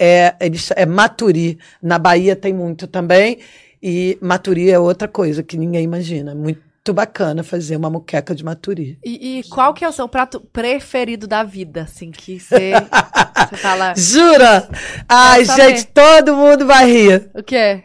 é, 0.00 0.34
é 0.76 0.86
maturi. 0.86 1.58
Na 1.82 1.98
Bahia 1.98 2.36
tem 2.36 2.54
muito 2.54 2.86
também. 2.86 3.38
E 3.82 4.18
maturi 4.20 4.70
é 4.70 4.78
outra 4.78 5.08
coisa 5.08 5.42
que 5.42 5.56
ninguém 5.56 5.84
imagina. 5.84 6.34
Muito 6.34 6.69
bacana 6.92 7.42
fazer 7.42 7.76
uma 7.76 7.90
moqueca 7.90 8.34
de 8.34 8.44
maturi. 8.44 8.98
E, 9.04 9.38
e 9.38 9.44
qual 9.44 9.74
que 9.74 9.84
é 9.84 9.88
o 9.88 9.92
seu 9.92 10.08
prato 10.08 10.40
preferido 10.40 11.26
da 11.26 11.44
vida, 11.44 11.82
assim, 11.82 12.10
que 12.10 12.40
você, 12.40 12.72
fala... 13.60 13.94
Jura? 13.94 14.68
Ai, 15.08 15.44
gente, 15.44 15.86
todo 15.86 16.34
mundo 16.34 16.66
vai 16.66 16.90
rir. 16.90 17.30
O 17.34 17.42
quê? 17.42 17.84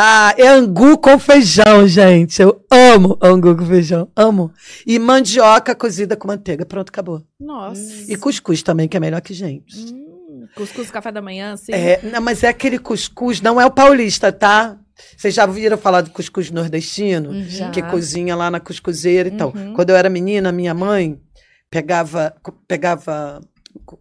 Ah, 0.00 0.32
é 0.38 0.46
angu 0.46 0.96
com 0.96 1.18
feijão, 1.18 1.88
gente. 1.88 2.40
Eu 2.40 2.64
amo 2.70 3.18
angu 3.20 3.56
com 3.56 3.66
feijão. 3.66 4.08
Amo. 4.14 4.52
E 4.86 4.96
mandioca 4.96 5.74
cozida 5.74 6.16
com 6.16 6.28
manteiga. 6.28 6.64
Pronto, 6.64 6.90
acabou. 6.90 7.24
Nossa. 7.40 8.04
E 8.06 8.16
cuscuz 8.16 8.62
também, 8.62 8.86
que 8.86 8.96
é 8.96 9.00
melhor 9.00 9.20
que 9.20 9.34
gente. 9.34 9.92
Hum, 9.92 10.46
cuscuz 10.54 10.88
café 10.88 11.10
da 11.10 11.20
manhã, 11.20 11.54
assim. 11.54 11.72
É, 11.72 12.00
não, 12.12 12.20
mas 12.20 12.44
é 12.44 12.48
aquele 12.48 12.78
cuscuz, 12.78 13.40
não 13.40 13.60
é 13.60 13.66
o 13.66 13.72
paulista, 13.72 14.30
tá? 14.30 14.78
Vocês 15.16 15.34
já 15.34 15.44
ouviram 15.44 15.78
falar 15.78 16.00
do 16.02 16.10
cuscuz 16.10 16.50
nordestino? 16.50 17.42
Já. 17.44 17.70
Que 17.70 17.82
cozinha 17.82 18.34
lá 18.34 18.50
na 18.50 18.60
cuscuzeira 18.60 19.28
e 19.28 19.32
tal. 19.32 19.52
Uhum. 19.54 19.74
Quando 19.74 19.90
eu 19.90 19.96
era 19.96 20.08
menina, 20.08 20.52
minha 20.52 20.74
mãe 20.74 21.20
pegava, 21.70 22.34
pegava 22.66 23.40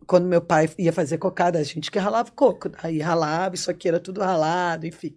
quando 0.05 0.25
meu 0.25 0.41
pai 0.41 0.69
ia 0.77 0.91
fazer 0.91 1.17
cocada, 1.17 1.59
a 1.59 1.63
gente 1.63 1.91
que 1.91 1.99
ralava 1.99 2.31
coco. 2.31 2.71
Aí 2.81 2.99
ralava, 2.99 3.55
isso 3.55 3.69
aqui 3.69 3.87
era 3.87 3.99
tudo 3.99 4.21
ralado, 4.21 4.85
enfim. 4.85 5.15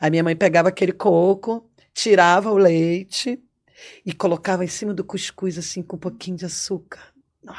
A 0.00 0.08
minha 0.08 0.22
mãe 0.22 0.36
pegava 0.36 0.68
aquele 0.68 0.92
coco, 0.92 1.68
tirava 1.92 2.50
o 2.50 2.56
leite 2.56 3.42
e 4.04 4.12
colocava 4.12 4.64
em 4.64 4.68
cima 4.68 4.94
do 4.94 5.04
cuscuz, 5.04 5.58
assim, 5.58 5.82
com 5.82 5.96
um 5.96 5.98
pouquinho 5.98 6.36
de 6.36 6.46
açúcar. 6.46 7.00
Nossa, 7.42 7.58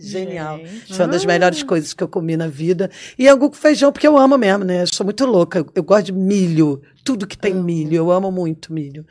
genial. 0.00 0.58
Gente. 0.58 0.92
É 0.92 0.96
uma 0.96 1.08
das 1.08 1.24
melhores 1.24 1.62
coisas 1.62 1.92
que 1.92 2.02
eu 2.02 2.08
comi 2.08 2.36
na 2.36 2.46
vida. 2.48 2.90
E 3.18 3.28
angu 3.28 3.48
com 3.50 3.56
feijão, 3.56 3.92
porque 3.92 4.06
eu 4.08 4.16
amo 4.16 4.36
mesmo, 4.38 4.64
né? 4.64 4.82
Eu 4.82 4.86
sou 4.86 5.04
muito 5.04 5.24
louca. 5.26 5.58
Eu, 5.60 5.66
eu 5.74 5.82
gosto 5.82 6.06
de 6.06 6.12
milho. 6.12 6.80
Tudo 7.04 7.26
que 7.26 7.36
tem 7.38 7.52
Amo. 7.52 7.62
milho. 7.62 7.94
Eu 7.96 8.10
amo 8.10 8.30
muito 8.32 8.72
milho. 8.72 9.06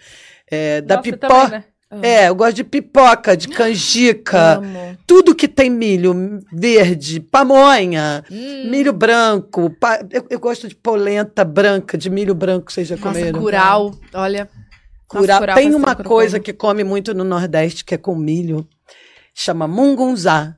É, 0.49 0.81
da 0.81 0.95
Nossa, 0.97 1.11
pipoca. 1.11 1.47
né? 1.49 1.63
É, 2.03 2.29
eu 2.29 2.35
gosto 2.35 2.55
de 2.55 2.63
pipoca, 2.63 3.35
de 3.35 3.47
canjica. 3.47 4.57
Amo. 4.57 4.97
Tudo 5.07 5.33
que 5.33 5.47
tem 5.47 5.71
milho 5.71 6.39
verde, 6.53 7.19
pamonha, 7.19 8.23
Hum. 8.31 8.69
milho 8.69 8.93
branco. 8.93 9.71
pa- 9.79 9.99
Eu, 10.11 10.23
eu 10.29 10.39
gosto 10.39 10.67
de 10.67 10.75
polenta 10.75 11.43
branca, 11.43 11.97
de 11.97 12.07
milho 12.09 12.35
branco, 12.35 12.71
vocês 12.71 12.87
já 12.87 12.95
Nossa, 12.95 13.07
comeram? 13.09 13.41
curau, 13.41 13.91
olha... 14.13 14.47
Curau. 15.07 15.39
curau 15.39 15.55
Tem 15.55 15.73
uma 15.73 15.95
coisa 15.95 16.39
que 16.39 16.53
come 16.53 16.83
muito 16.83 17.15
no 17.15 17.23
Nordeste, 17.23 17.83
que 17.83 17.95
é 17.95 17.97
com 17.97 18.13
milho, 18.15 18.67
chama 19.33 19.67
mungunzá. 19.67 20.55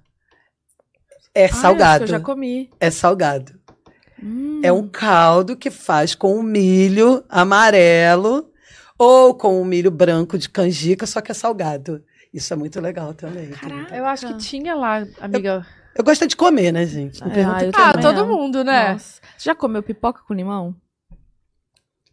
É 1.34 1.46
Ah, 1.46 1.48
eu 1.48 1.52
acho 1.52 1.62
salgado. 1.62 1.98
que 2.00 2.04
eu 2.04 2.08
já 2.08 2.20
comi. 2.20 2.70
É 2.80 2.90
salgado. 2.92 3.54
Hum. 4.22 4.60
É 4.64 4.72
um 4.72 4.88
caldo 4.88 5.56
que 5.56 5.72
faz 5.72 6.14
com 6.14 6.36
o 6.36 6.44
milho 6.44 7.24
amarelo 7.30 8.52
ou 8.98 9.34
com 9.34 9.60
o 9.62 9.66
milho 9.66 9.90
branco 9.90 10.38
de 10.38 10.48
canjica, 10.50 11.06
só 11.08 11.22
que 11.22 11.32
é 11.32 11.34
salgado. 11.36 12.04
Isso 12.34 12.54
é 12.54 12.56
muito 12.56 12.80
legal 12.80 13.14
também. 13.14 13.50
Caraca. 13.50 13.96
Eu 13.96 14.06
acho 14.06 14.28
que 14.28 14.38
tinha 14.38 14.76
lá, 14.76 15.06
amiga. 15.20 15.66
Eu 15.96 16.04
gosto 16.04 16.26
de 16.28 16.36
comer, 16.36 16.72
né, 16.72 16.86
gente? 16.86 17.20
Não 17.20 17.28
Ah, 17.30 17.64
eu 17.64 17.72
Ah, 17.74 17.92
também 17.94 18.02
todo 18.02 18.26
mundo, 18.28 18.64
né? 18.64 18.94
Nossa. 18.94 19.20
Já 19.38 19.54
comeu 19.56 19.82
pipoca 19.84 20.22
com 20.26 20.34
limão? 20.34 20.74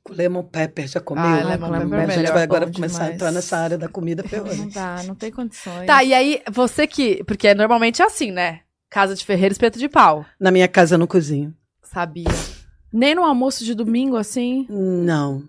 Lemon 0.09 0.43
pepper 0.43 0.89
já 0.89 1.01
comeu. 1.01 1.23
Ah, 1.23 1.45
lemon 1.45 1.71
Lemon 1.71 1.91
pepper 1.91 2.01
é 2.01 2.05
A 2.15 2.17
gente 2.19 2.33
vai 2.33 2.43
agora 2.43 2.67
Bom 2.67 2.73
começar 2.73 2.97
a 2.97 3.01
demais. 3.03 3.15
entrar 3.17 3.31
nessa 3.33 3.59
área 3.59 3.77
da 3.79 3.89
comida 3.89 4.23
ferrou. 4.23 4.55
Não 4.57 4.69
dá, 4.69 5.03
não 5.05 5.15
tem 5.15 5.31
condições. 5.31 5.87
Tá, 5.87 6.03
e 6.03 6.15
aí, 6.15 6.43
você 6.51 6.87
que. 6.87 7.23
Porque 7.25 7.53
normalmente 7.55 8.01
é 8.01 8.07
assim, 8.07 8.31
né? 8.33 8.61
Casa 8.91 9.15
de 9.15 9.25
ferreiro, 9.25 9.53
espeto 9.53 9.79
de 9.79 9.89
pau. 9.89 10.25
Na 10.41 10.51
minha 10.51 10.69
casa 10.69 10.95
eu 10.95 10.99
não 10.99 11.07
cozinho. 11.07 11.55
Sabia. 11.83 12.29
Nem 12.93 13.15
no 13.15 13.25
almoço 13.25 13.65
de 13.65 13.75
domingo, 13.75 14.17
assim? 14.17 14.67
Não. 14.69 15.45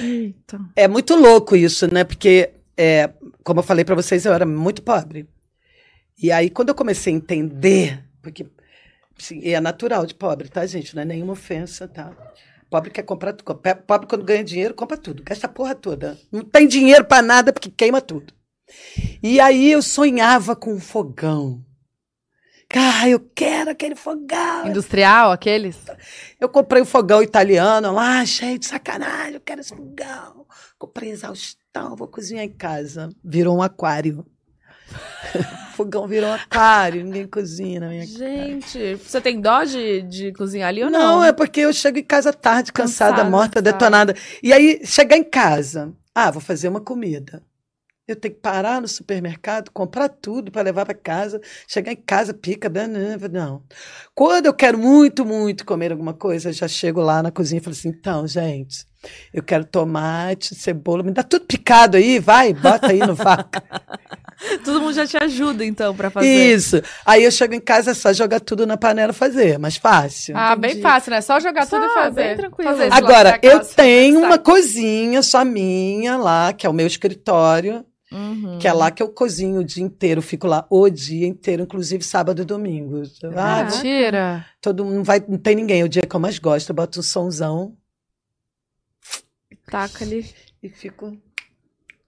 Eita. 0.00 0.58
É 0.74 0.88
muito 0.88 1.14
louco 1.14 1.54
isso, 1.54 1.92
né? 1.92 2.02
Porque, 2.02 2.50
é, 2.76 3.10
como 3.44 3.60
eu 3.60 3.64
falei 3.64 3.84
pra 3.84 3.94
vocês, 3.94 4.24
eu 4.24 4.32
era 4.32 4.46
muito 4.46 4.82
pobre. 4.82 5.28
E 6.20 6.32
aí, 6.32 6.48
quando 6.48 6.70
eu 6.70 6.74
comecei 6.74 7.12
a 7.12 7.16
entender, 7.16 8.02
porque 8.22 8.46
assim, 9.18 9.40
é 9.46 9.60
natural 9.60 10.06
de 10.06 10.14
pobre, 10.14 10.48
tá, 10.48 10.64
gente? 10.66 10.94
Não 10.94 11.02
é 11.02 11.04
nenhuma 11.04 11.34
ofensa, 11.34 11.86
tá? 11.86 12.10
Pobre 12.70 12.90
quer 12.90 13.02
comprar 13.02 13.32
tudo. 13.32 13.54
Pobre, 13.86 14.06
quando 14.08 14.24
ganha 14.24 14.42
dinheiro, 14.42 14.74
compra 14.74 14.96
tudo. 14.96 15.22
Gasta 15.22 15.46
a 15.46 15.50
porra 15.50 15.74
toda. 15.74 16.18
Não 16.32 16.42
tem 16.42 16.66
dinheiro 16.66 17.04
pra 17.04 17.22
nada 17.22 17.52
porque 17.52 17.70
queima 17.70 18.00
tudo. 18.00 18.32
E 19.22 19.38
aí 19.38 19.70
eu 19.70 19.82
sonhava 19.82 20.56
com 20.56 20.72
um 20.72 20.80
fogão. 20.80 21.64
Ah, 22.74 23.08
eu 23.08 23.20
quero 23.34 23.70
aquele 23.70 23.94
fogão. 23.94 24.66
Industrial, 24.68 25.30
aqueles? 25.32 25.76
Eu 26.40 26.48
comprei 26.48 26.82
um 26.82 26.86
fogão 26.86 27.22
italiano 27.22 27.92
lá, 27.92 28.24
cheio 28.26 28.58
de 28.58 28.66
sacanagem, 28.66 29.34
eu 29.34 29.40
quero 29.40 29.60
esse 29.60 29.74
fogão. 29.74 30.44
Comprei 30.78 31.10
exaustão, 31.10 31.96
vou 31.96 32.08
cozinhar 32.08 32.44
em 32.44 32.52
casa. 32.52 33.08
Virou 33.24 33.56
um 33.56 33.62
aquário. 33.62 34.26
fogão 35.74 36.06
virou 36.06 36.28
um 36.30 36.34
aquário, 36.34 37.04
ninguém 37.04 37.26
cozinha 37.26 37.80
na 37.80 37.88
minha 37.88 38.06
casa. 38.06 38.18
Gente, 38.18 38.94
você 38.96 39.20
tem 39.20 39.40
dó 39.40 39.64
de, 39.64 40.02
de 40.02 40.32
cozinhar 40.32 40.68
ali 40.68 40.84
ou 40.84 40.90
Não, 40.90 41.16
não? 41.16 41.24
é 41.24 41.32
porque 41.32 41.60
eu 41.60 41.72
chego 41.72 41.98
em 41.98 42.04
casa 42.04 42.32
tarde, 42.32 42.72
cansada, 42.72 43.12
Cansada, 43.16 43.30
morta, 43.30 43.62
tá. 43.62 43.70
detonada. 43.72 44.14
E 44.42 44.52
aí, 44.52 44.80
chegar 44.84 45.16
em 45.16 45.24
casa, 45.24 45.92
ah, 46.14 46.30
vou 46.30 46.40
fazer 46.42 46.68
uma 46.68 46.80
comida. 46.80 47.42
Eu 48.08 48.14
tenho 48.14 48.34
que 48.34 48.40
parar 48.40 48.80
no 48.80 48.86
supermercado, 48.86 49.72
comprar 49.72 50.08
tudo 50.08 50.52
para 50.52 50.62
levar 50.62 50.86
para 50.86 50.94
casa, 50.94 51.40
chegar 51.66 51.90
em 51.90 51.96
casa, 51.96 52.32
pica, 52.32 52.70
não. 53.28 53.64
Quando 54.14 54.46
eu 54.46 54.54
quero 54.54 54.78
muito, 54.78 55.24
muito 55.24 55.64
comer 55.66 55.90
alguma 55.90 56.14
coisa, 56.14 56.50
eu 56.50 56.52
já 56.52 56.68
chego 56.68 57.00
lá 57.00 57.20
na 57.20 57.32
cozinha 57.32 57.58
e 57.58 57.64
falo 57.64 57.74
assim: 57.74 57.88
então, 57.88 58.24
gente, 58.24 58.86
eu 59.34 59.42
quero 59.42 59.64
tomate, 59.64 60.54
cebola, 60.54 61.02
me 61.02 61.10
dá 61.10 61.24
tudo 61.24 61.46
picado 61.46 61.96
aí, 61.96 62.20
vai, 62.20 62.54
bota 62.54 62.92
aí 62.92 63.00
no 63.00 63.14
vaca. 63.16 63.60
Todo 64.64 64.80
mundo 64.80 64.92
já 64.92 65.04
te 65.04 65.16
ajuda, 65.16 65.64
então, 65.64 65.92
pra 65.92 66.08
fazer. 66.08 66.54
Isso. 66.54 66.80
Aí 67.04 67.24
eu 67.24 67.32
chego 67.32 67.54
em 67.54 67.60
casa, 67.60 67.90
é 67.90 67.94
só 67.94 68.12
jogar 68.12 68.38
tudo 68.38 68.66
na 68.66 68.76
panela 68.76 69.10
e 69.10 69.14
fazer, 69.16 69.54
é 69.54 69.58
mais 69.58 69.78
fácil. 69.78 70.36
Ah, 70.36 70.54
bem 70.54 70.72
Entendi. 70.72 70.82
fácil, 70.82 71.10
né? 71.10 71.20
Só 71.22 71.40
jogar 71.40 71.66
Só, 71.66 71.80
tudo 71.80 71.90
e 71.90 71.94
fazer. 71.94 72.22
bem 72.22 72.36
tranquilo. 72.36 72.70
Fazer 72.70 72.92
Agora, 72.92 73.40
eu 73.42 73.58
casa, 73.58 73.74
tenho 73.74 74.20
uma 74.20 74.38
cozinha 74.38 75.22
só 75.22 75.44
minha 75.44 76.16
lá, 76.16 76.52
que 76.52 76.66
é 76.66 76.70
o 76.70 76.72
meu 76.72 76.86
escritório, 76.86 77.84
Uhum. 78.16 78.58
que 78.58 78.66
é 78.66 78.72
lá 78.72 78.90
que 78.90 79.02
eu 79.02 79.08
cozinho 79.10 79.60
o 79.60 79.64
dia 79.64 79.84
inteiro, 79.84 80.22
fico 80.22 80.46
lá 80.46 80.66
o 80.70 80.88
dia 80.88 81.26
inteiro, 81.26 81.62
inclusive 81.64 82.02
sábado 82.02 82.40
e 82.40 82.44
domingo. 82.46 83.02
Ah, 83.36 83.64
vou- 83.64 83.76
Mentira. 83.76 84.46
todo 84.60 84.84
mundo 84.86 85.04
vai, 85.04 85.22
não 85.28 85.36
tem 85.36 85.54
ninguém, 85.54 85.82
é 85.82 85.84
o 85.84 85.88
dia 85.88 86.02
que 86.06 86.16
eu 86.16 86.20
mais 86.20 86.38
gosto, 86.38 86.70
eu 86.70 86.74
boto 86.74 87.00
um 87.00 87.02
sonzão 87.02 87.76
Taca 89.70 90.04
ali. 90.04 90.24
e 90.62 90.68
fico 90.68 91.16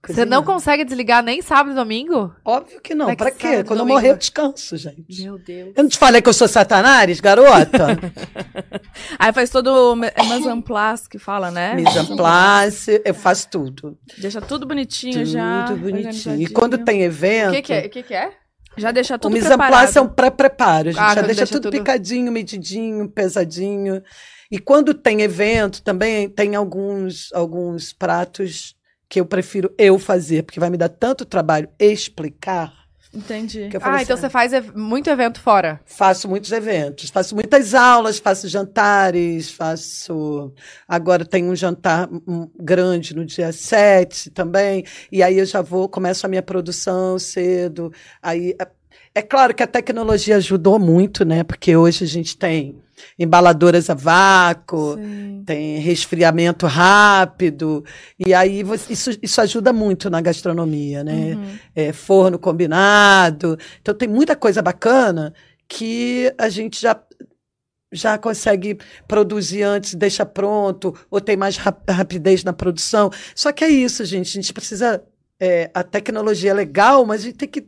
Você 0.07 0.23
não 0.23 0.43
consegue 0.43 0.85
desligar 0.85 1.21
nem 1.21 1.41
sábado 1.41 1.71
e 1.71 1.75
domingo? 1.75 2.33
Óbvio 2.45 2.79
que 2.81 2.95
não, 2.95 3.07
Como 3.07 3.13
é 3.13 3.15
pra 3.17 3.31
quê? 3.31 3.63
Quando 3.65 3.79
eu 3.79 3.85
morrer 3.85 4.11
eu 4.11 4.17
descanso, 4.17 4.77
gente. 4.77 5.21
Meu 5.23 5.37
Deus. 5.37 5.73
Eu 5.75 5.83
não 5.83 5.89
te 5.89 5.97
falei 5.97 6.21
que 6.21 6.29
eu 6.29 6.33
sou 6.33 6.47
satanás, 6.47 7.19
garota? 7.19 7.87
Aí 9.19 9.33
faz 9.33 9.49
todo 9.49 9.67
o 9.67 10.05
é 10.05 10.23
mise 10.23 10.47
en 10.49 10.61
place 10.61 11.07
que 11.09 11.19
fala, 11.19 11.51
né? 11.51 11.75
Mise 11.75 11.99
en 11.99 12.15
place, 12.15 13.01
eu 13.03 13.13
faço 13.13 13.49
tudo. 13.49 13.97
Deixa 14.17 14.39
tudo 14.39 14.65
bonitinho 14.65 15.13
Tudo 15.19 15.25
já. 15.25 15.65
bonitinho. 15.73 16.41
E 16.41 16.47
quando 16.47 16.77
tem 16.77 17.01
O 17.01 17.03
evento... 17.03 17.51
que, 17.55 17.61
que 17.61 17.73
é? 17.73 17.85
O 17.85 17.89
que, 17.89 18.03
que 18.03 18.13
é? 18.13 18.31
Já 18.77 18.91
deixa 18.91 19.15
O 19.15 19.19
tudo 19.19 19.33
preparado. 19.37 19.69
place 19.69 19.97
é 19.97 20.01
um 20.01 20.07
pré-preparo. 20.07 20.89
A 20.89 20.91
gente 20.93 21.01
Ah, 21.01 21.15
já 21.15 21.21
deixa, 21.21 21.35
deixa 21.41 21.53
tudo, 21.53 21.63
tudo- 21.63 21.71
picadinho, 21.77 22.31
medidinho, 22.31 23.09
pesadinho. 23.09 24.01
E 24.49 24.57
quando 24.57 24.93
tem 24.93 25.21
evento, 25.21 25.81
também 25.83 26.29
tem 26.29 26.55
alguns, 26.55 27.29
alguns 27.33 27.91
pratos 27.91 28.75
que 29.09 29.19
eu 29.19 29.25
prefiro 29.25 29.73
eu 29.77 29.97
fazer, 29.99 30.43
porque 30.43 30.59
vai 30.59 30.69
me 30.69 30.77
dar 30.77 30.89
tanto 30.89 31.25
trabalho 31.25 31.67
explicar. 31.79 32.77
Entendi. 33.11 33.69
Que 33.69 33.77
eu 33.77 33.81
falei 33.81 33.99
Ah, 33.99 34.03
então 34.03 34.13
assim, 34.13 34.21
você 34.21 34.29
faz 34.29 34.53
ev- 34.53 34.71
muito 34.75 35.09
evento 35.09 35.41
fora. 35.41 35.81
Faço 35.83 36.29
muitos 36.29 36.51
eventos, 36.51 37.09
faço 37.09 37.33
muitas 37.33 37.73
aulas, 37.73 38.19
faço 38.19 38.47
jantares, 38.47 39.49
faço. 39.49 40.53
Agora 40.87 41.25
tem 41.25 41.43
um 41.49 41.55
jantar 41.55 42.07
hum, 42.07 42.47
grande 42.59 43.15
no 43.15 43.25
dia 43.25 43.51
7 43.51 44.29
também, 44.29 44.85
e 45.11 45.23
aí 45.23 45.39
eu 45.39 45.45
já 45.47 45.59
vou, 45.63 45.89
começo 45.89 46.23
a 46.23 46.29
minha 46.29 46.43
produção 46.43 47.17
cedo. 47.17 47.91
Aí 48.21 48.55
é- 49.19 49.21
claro 49.21 49.53
que 49.53 49.63
a 49.63 49.67
tecnologia 49.67 50.35
ajudou 50.37 50.79
muito, 50.79 51.23
né? 51.25 51.43
Porque 51.43 51.75
hoje 51.75 52.03
a 52.03 52.07
gente 52.07 52.37
tem 52.37 52.75
embaladoras 53.17 53.89
a 53.89 53.93
vácuo, 53.93 54.95
Sim. 54.95 55.43
tem 55.45 55.79
resfriamento 55.79 56.65
rápido, 56.67 57.83
e 58.19 58.33
aí 58.33 58.61
você- 58.61 58.91
isso, 58.91 59.11
isso 59.21 59.39
ajuda 59.39 59.71
muito 59.71 60.09
na 60.09 60.19
gastronomia, 60.21 61.03
né? 61.03 61.35
Uhum. 61.35 61.57
é, 61.75 61.93
forno 61.93 62.37
combinado. 62.37 63.57
Então 63.81 63.93
tem 63.93 64.07
muita 64.09 64.35
coisa 64.35 64.61
bacana 64.61 65.33
que 65.67 66.33
a 66.37 66.49
gente 66.49 66.81
já 66.81 66.99
já 67.91 68.19
consegue 68.19 68.77
produzir 69.07 69.63
antes, 69.63 69.95
deixa 69.95 70.23
pronto, 70.23 70.93
ou 71.09 71.19
tem 71.19 71.35
mais 71.35 71.57
rap- 71.57 71.89
rapidez 71.89 72.43
na 72.43 72.53
produção. 72.53 73.09
Só 73.33 73.51
que 73.51 73.63
é 73.63 73.69
isso, 73.69 74.05
gente. 74.05 74.27
A 74.29 74.41
gente 74.41 74.53
precisa. 74.53 75.01
é, 75.41 75.71
a 75.73 75.81
tecnologia 75.83 76.51
é 76.51 76.53
legal, 76.53 77.03
mas 77.05 77.21
a 77.21 77.23
gente 77.25 77.37
tem 77.37 77.47
que 77.49 77.65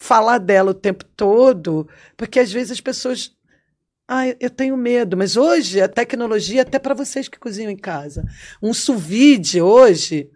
falar 0.00 0.38
dela 0.38 0.70
o 0.70 0.74
tempo 0.74 1.04
todo, 1.16 1.88
porque 2.16 2.38
às 2.40 2.52
vezes 2.52 2.72
as 2.72 2.80
pessoas. 2.80 3.32
Ah, 4.10 4.26
eu 4.40 4.48
tenho 4.48 4.74
medo, 4.76 5.16
mas 5.18 5.36
hoje 5.36 5.80
a 5.82 5.88
tecnologia, 5.88 6.62
até 6.62 6.78
para 6.78 6.94
vocês 6.94 7.28
que 7.28 7.38
cozinham 7.38 7.70
em 7.70 7.76
casa, 7.76 8.24
um 8.62 8.72
sous 8.72 8.98
vide 8.98 9.60
hoje, 9.60 10.30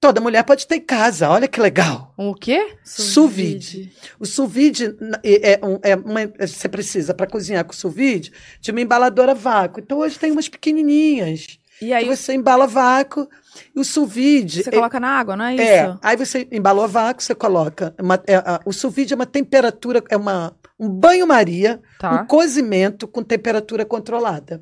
toda 0.00 0.20
mulher 0.20 0.42
pode 0.42 0.66
ter 0.66 0.76
em 0.76 0.80
casa. 0.80 1.30
Olha 1.30 1.46
que 1.46 1.60
legal. 1.60 2.12
Um 2.18 2.30
o 2.30 2.34
quê? 2.34 2.74
Sous 2.82 3.30
vide. 3.32 3.92
O 4.18 4.26
sous 4.26 4.50
vide 4.50 4.86
n- 5.00 5.16
é, 5.22 5.52
é 5.52 5.60
é 5.82 5.94
uma, 5.96 6.26
você 6.40 6.68
precisa 6.68 7.14
para 7.14 7.28
cozinhar 7.28 7.64
com 7.64 7.72
sous 7.72 7.94
vide 7.94 8.32
de 8.60 8.72
uma 8.72 8.80
embaladora 8.80 9.32
vácuo. 9.32 9.78
Então 9.80 9.98
hoje 9.98 10.18
tem 10.18 10.32
umas 10.32 10.48
pequenininhas. 10.48 11.60
E 11.82 11.92
aí 11.92 12.04
que 12.08 12.16
você 12.16 12.34
embala 12.34 12.66
vácuo 12.66 13.28
e 13.74 13.80
o 13.80 13.84
sous 13.84 14.08
vide 14.10 14.62
você 14.62 14.68
é- 14.70 14.72
coloca 14.72 14.98
na 15.00 15.08
água, 15.08 15.36
não 15.36 15.44
é 15.46 15.54
isso? 15.54 15.62
é, 15.62 15.96
aí 16.02 16.16
você 16.16 16.48
embalou 16.52 16.84
a 16.84 16.88
vácuo, 16.88 17.22
você 17.22 17.34
coloca 17.34 17.94
uma- 18.00 18.22
é, 18.26 18.36
a- 18.36 18.60
o 18.64 18.72
sous 18.72 18.94
vide 18.94 19.12
é 19.12 19.16
uma 19.16 19.26
temperatura, 19.26 20.02
é 20.08 20.16
uma 20.16 20.56
um 20.78 20.88
banho-maria, 20.88 21.80
um 21.94 21.98
Tá. 22.00 22.24
cozimento 22.24 23.06
com 23.06 23.22
temperatura 23.22 23.84
controlada. 23.84 24.60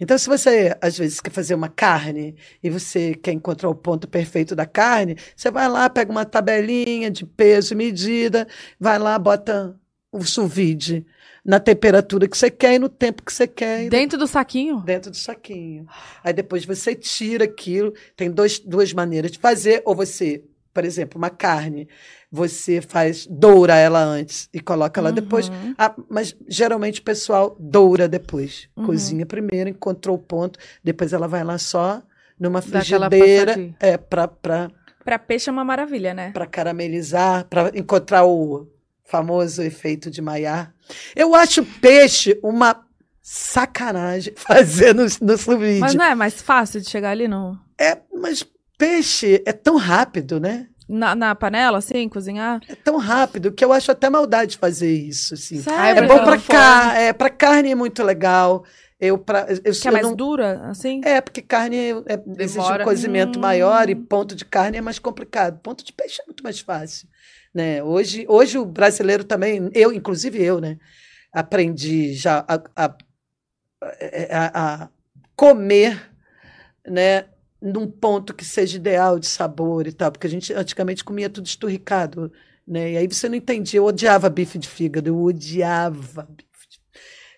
Então, 0.00 0.18
se 0.18 0.26
você, 0.28 0.76
às 0.80 0.98
vezes, 0.98 1.20
quer 1.20 1.30
fazer 1.30 1.54
uma 1.54 1.68
carne 1.68 2.34
e 2.62 2.68
você 2.70 3.14
quer 3.14 3.32
encontrar 3.32 3.68
o 3.68 3.74
ponto 3.74 4.08
perfeito 4.08 4.56
da 4.56 4.66
carne, 4.66 5.16
você 5.36 5.50
vai 5.50 5.68
lá, 5.68 5.88
pega 5.88 6.10
uma 6.10 6.24
tabelinha 6.24 7.10
de 7.10 7.24
peso 7.24 7.74
e 7.74 7.76
medida, 7.76 8.48
vai 8.78 8.98
lá, 8.98 9.16
bota 9.18 9.78
o 10.10 10.24
sous 10.24 10.52
vide 10.52 11.06
na 11.44 11.58
temperatura 11.58 12.28
que 12.28 12.36
você 12.36 12.50
quer 12.50 12.74
e 12.74 12.78
no 12.78 12.88
tempo 12.88 13.22
que 13.22 13.32
você 13.32 13.46
quer. 13.46 13.88
Dentro 13.88 14.18
do 14.18 14.26
saquinho? 14.26 14.80
dentro 14.80 15.10
do 15.10 15.16
saquinho. 15.16 15.86
Aí 16.22 16.32
depois 16.32 16.64
você 16.64 16.94
tira 16.94 17.44
aquilo. 17.44 17.92
Tem 18.16 18.30
dois, 18.30 18.58
duas 18.58 18.92
maneiras 18.92 19.30
de 19.30 19.38
fazer. 19.38 19.82
Ou 19.84 19.94
você, 19.94 20.44
por 20.72 20.84
exemplo, 20.84 21.18
uma 21.18 21.30
carne, 21.30 21.88
você 22.30 22.80
faz, 22.80 23.26
doura 23.26 23.74
ela 23.76 24.02
antes 24.02 24.48
e 24.52 24.60
coloca 24.60 25.00
ela 25.00 25.10
depois. 25.12 25.48
Uhum. 25.48 25.74
Ah, 25.76 25.94
mas 26.08 26.36
geralmente 26.46 27.00
o 27.00 27.04
pessoal 27.04 27.56
doura 27.58 28.08
depois. 28.08 28.68
Uhum. 28.76 28.86
Cozinha 28.86 29.26
primeiro, 29.26 29.70
encontrou 29.70 30.16
o 30.16 30.20
ponto, 30.20 30.58
depois 30.84 31.12
ela 31.12 31.26
vai 31.26 31.42
lá 31.42 31.58
só 31.58 32.02
numa 32.38 32.62
frigideira 32.62 33.74
é, 33.78 33.98
para 33.98 34.70
Pra 35.04 35.18
peixe 35.18 35.48
é 35.48 35.52
uma 35.52 35.64
maravilha, 35.64 36.12
né? 36.12 36.32
caramelizar, 36.50 37.46
para 37.46 37.70
encontrar 37.74 38.24
o 38.24 38.68
famoso 39.10 39.60
efeito 39.62 40.10
de 40.10 40.22
Maillard. 40.22 40.70
Eu 41.16 41.34
acho 41.34 41.64
peixe 41.64 42.38
uma 42.42 42.84
sacanagem 43.20 44.32
fazer 44.38 44.94
no, 44.94 45.02
no 45.20 45.36
sous 45.38 45.58
vide. 45.58 45.80
Mas 45.80 45.94
não 45.94 46.04
é 46.04 46.14
mais 46.14 46.40
fácil 46.40 46.80
de 46.80 46.88
chegar 46.88 47.10
ali 47.10 47.26
no... 47.28 47.58
É, 47.78 47.98
mas 48.14 48.46
peixe 48.78 49.42
é 49.44 49.52
tão 49.52 49.76
rápido, 49.76 50.38
né? 50.40 50.66
na, 50.88 51.14
na 51.14 51.34
panela, 51.36 51.78
assim, 51.78 52.08
cozinhar? 52.08 52.60
É 52.68 52.74
tão 52.74 52.96
rápido 52.96 53.52
que 53.52 53.64
eu 53.64 53.72
acho 53.72 53.92
até 53.92 54.10
maldade 54.10 54.58
fazer 54.58 54.92
isso, 54.92 55.34
assim. 55.34 55.62
Sério? 55.62 56.02
É 56.02 56.06
bom 56.08 56.16
pra 56.16 56.24
para 56.24 56.36
não 56.36 56.42
cá, 56.42 56.98
é, 56.98 57.12
para 57.12 57.30
carne 57.30 57.70
é 57.70 57.74
muito 57.76 58.02
legal. 58.02 58.64
Eu, 59.00 59.16
pra, 59.16 59.46
eu, 59.48 59.72
Que 59.72 59.86
é 59.86 59.88
eu 59.88 59.92
mais 59.92 60.04
não- 60.06 60.16
dura, 60.16 60.62
assim? 60.68 61.00
É, 61.04 61.20
porque 61.20 61.40
carne 61.40 61.76
é, 62.06 62.20
exige 62.40 62.72
um 62.72 62.84
cozimento 62.84 63.38
Hum. 63.38 63.42
maior 63.42 63.88
e 63.88 63.94
ponto 63.94 64.34
de 64.34 64.44
carne 64.44 64.78
é 64.78 64.80
mais 64.80 64.98
complicado. 64.98 65.60
Ponto 65.62 65.84
de 65.84 65.92
peixe 65.92 66.20
é 66.20 66.24
muito 66.26 66.42
mais 66.42 66.58
fácil. 66.58 67.06
Né? 67.54 67.82
Hoje, 67.82 68.24
hoje 68.28 68.58
o 68.58 68.64
brasileiro 68.64 69.24
também, 69.24 69.70
eu, 69.74 69.92
inclusive 69.92 70.42
eu, 70.42 70.60
né, 70.60 70.78
aprendi 71.32 72.14
já 72.14 72.44
a, 72.48 72.62
a- 72.86 72.96
a- 74.30 74.82
a 74.84 74.88
comer 75.36 76.10
né, 76.88 77.26
num 77.62 77.90
ponto 77.90 78.34
que 78.34 78.44
seja 78.44 78.76
ideal 78.78 79.18
de 79.18 79.26
sabor 79.26 79.86
e 79.86 79.92
tal, 79.92 80.12
porque 80.12 80.26
a 80.26 80.30
gente 80.30 80.52
antigamente 80.52 81.04
comia 81.04 81.30
tudo 81.30 81.46
esturricado. 81.46 82.32
Né? 82.66 82.92
E 82.92 82.96
aí 82.98 83.06
você 83.08 83.28
não 83.28 83.36
entendia, 83.36 83.78
eu 83.80 83.84
odiava 83.86 84.30
bife 84.30 84.58
de 84.58 84.68
fígado, 84.68 85.08
eu 85.10 85.20
odiava 85.22 86.24
bife 86.24 86.68
de 86.70 86.80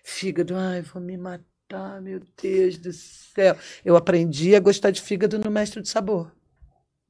fígado. 0.03 0.55
Ai, 0.55 0.81
vou 0.81 1.01
me 1.01 1.17
matar, 1.17 2.01
meu 2.01 2.21
Deus 2.41 2.77
do 2.77 2.93
céu. 2.93 3.57
Eu 3.85 3.95
aprendi 3.97 4.55
a 4.55 4.59
gostar 4.59 4.91
de 4.91 5.01
fígado 5.01 5.39
no 5.39 5.51
Mestre 5.51 5.81
do 5.81 5.87
Sabor. 5.87 6.31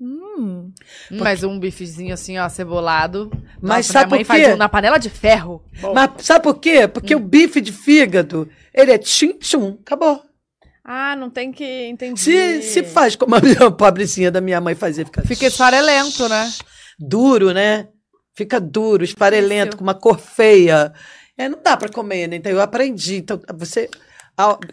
Hum. 0.04 0.72
Mas 1.12 1.43
um 1.43 1.58
bifezinho 1.60 2.14
assim, 2.14 2.38
ó, 2.38 2.49
cebolado. 2.49 3.32
Mas 3.62 3.88
Nossa, 3.88 3.93
sabe 3.93 4.06
minha 4.08 4.18
mãe 4.18 4.26
por 4.26 4.36
quê? 4.36 4.43
faz 4.43 4.56
um 4.56 4.58
na 4.58 4.68
panela 4.70 4.97
de 4.97 5.10
ferro. 5.10 5.64
Mas 5.93 6.26
sabe 6.26 6.43
por 6.43 6.56
quê? 6.56 6.88
Porque 6.88 7.16
o 7.16 7.20
bife 7.20 7.62
de 7.62 7.72
fígado, 7.72 8.49
ele 8.74 8.91
é 8.91 8.97
tchim-tchum, 8.97 9.78
acabou. 9.82 10.22
Ah, 10.84 11.16
não 11.16 11.30
tem 11.30 11.51
que 11.51 11.64
entender. 11.64 12.20
Se, 12.20 12.62
se 12.62 12.84
faz 12.84 13.16
como 13.16 13.36
a 13.36 13.39
minha 13.39 13.72
pobrecinha 13.72 14.30
da 14.30 14.41
minha 14.41 14.60
mãe 14.60 14.76
fazia, 14.76 15.06
fica, 15.06 15.22
Fica 15.22 15.45
esfarelento, 15.45 16.28
né? 16.28 16.51
duro, 16.99 17.51
né? 17.51 17.88
Fica 18.36 18.60
duro, 18.60 19.04
esfarelento, 19.04 19.78
com 19.78 19.84
uma 19.84 19.93
cor 19.93 20.20
feia. 20.20 20.91
É, 21.38 21.47
não 21.47 21.62
dá 21.64 21.78
para 21.78 21.89
comer, 21.89 22.28
né? 22.28 22.36
Então 22.36 22.51
eu 22.51 22.60
aprendi. 22.60 23.18
Então, 23.18 23.39
você, 23.56 23.89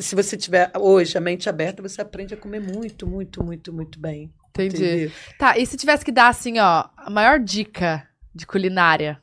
se 0.01 0.14
você 0.14 0.37
tiver 0.37 0.70
hoje 0.76 1.16
a 1.16 1.20
mente 1.20 1.49
aberta, 1.49 1.83
você 1.83 2.01
aprende 2.01 2.35
a 2.35 2.37
comer 2.37 2.61
muito, 2.61 3.07
muito, 3.07 3.45
muito, 3.45 3.72
muito 3.72 4.01
bem. 4.01 4.33
Entendi. 4.51 4.76
Entendeu? 4.84 5.11
Tá, 5.38 5.57
e 5.59 5.64
se 5.66 5.76
tivesse 5.76 6.05
que 6.05 6.12
dar, 6.12 6.28
assim, 6.28 6.59
ó, 6.59 6.84
a 6.96 7.09
maior 7.11 7.38
dica 7.38 8.07
de 8.34 8.46
culinária 8.46 9.18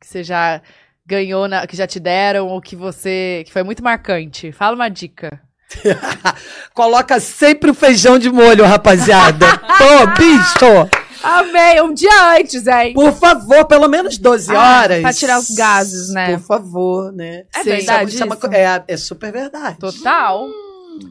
que 0.00 0.06
você 0.06 0.22
já 0.24 0.60
ganhou, 1.06 1.46
na- 1.48 1.66
que 1.66 1.76
já 1.76 1.86
te 1.86 2.00
deram, 2.00 2.48
ou 2.48 2.60
que 2.60 2.74
você. 2.76 3.42
que 3.46 3.52
foi 3.52 3.62
muito 3.62 3.82
marcante? 3.82 4.52
Fala 4.52 4.74
uma 4.74 4.88
dica. 4.88 5.40
Coloca 6.74 7.18
sempre 7.20 7.70
o 7.70 7.74
feijão 7.74 8.18
de 8.18 8.30
molho, 8.30 8.64
rapaziada. 8.64 9.46
Pô, 9.58 10.06
bicho! 10.18 10.90
Amei! 11.22 11.80
Um 11.80 11.92
dia 11.92 12.36
antes, 12.38 12.66
hein? 12.66 12.92
Por 12.92 13.12
favor, 13.12 13.64
pelo 13.64 13.88
menos 13.88 14.16
12 14.18 14.54
Ah, 14.54 14.82
horas. 14.82 15.00
pra 15.00 15.12
tirar 15.12 15.38
os 15.38 15.50
gases, 15.50 16.10
né? 16.12 16.36
Por 16.36 16.40
favor, 16.46 17.12
né? 17.12 17.44
É 17.54 17.62
Sim. 17.62 17.70
verdade 17.70 18.10
Isso 18.14 18.22
é, 18.22 18.26
isso? 18.26 18.36
co- 18.36 18.46
é, 18.52 18.84
é 18.86 18.96
super 18.96 19.32
verdade. 19.32 19.78
Total. 19.78 20.46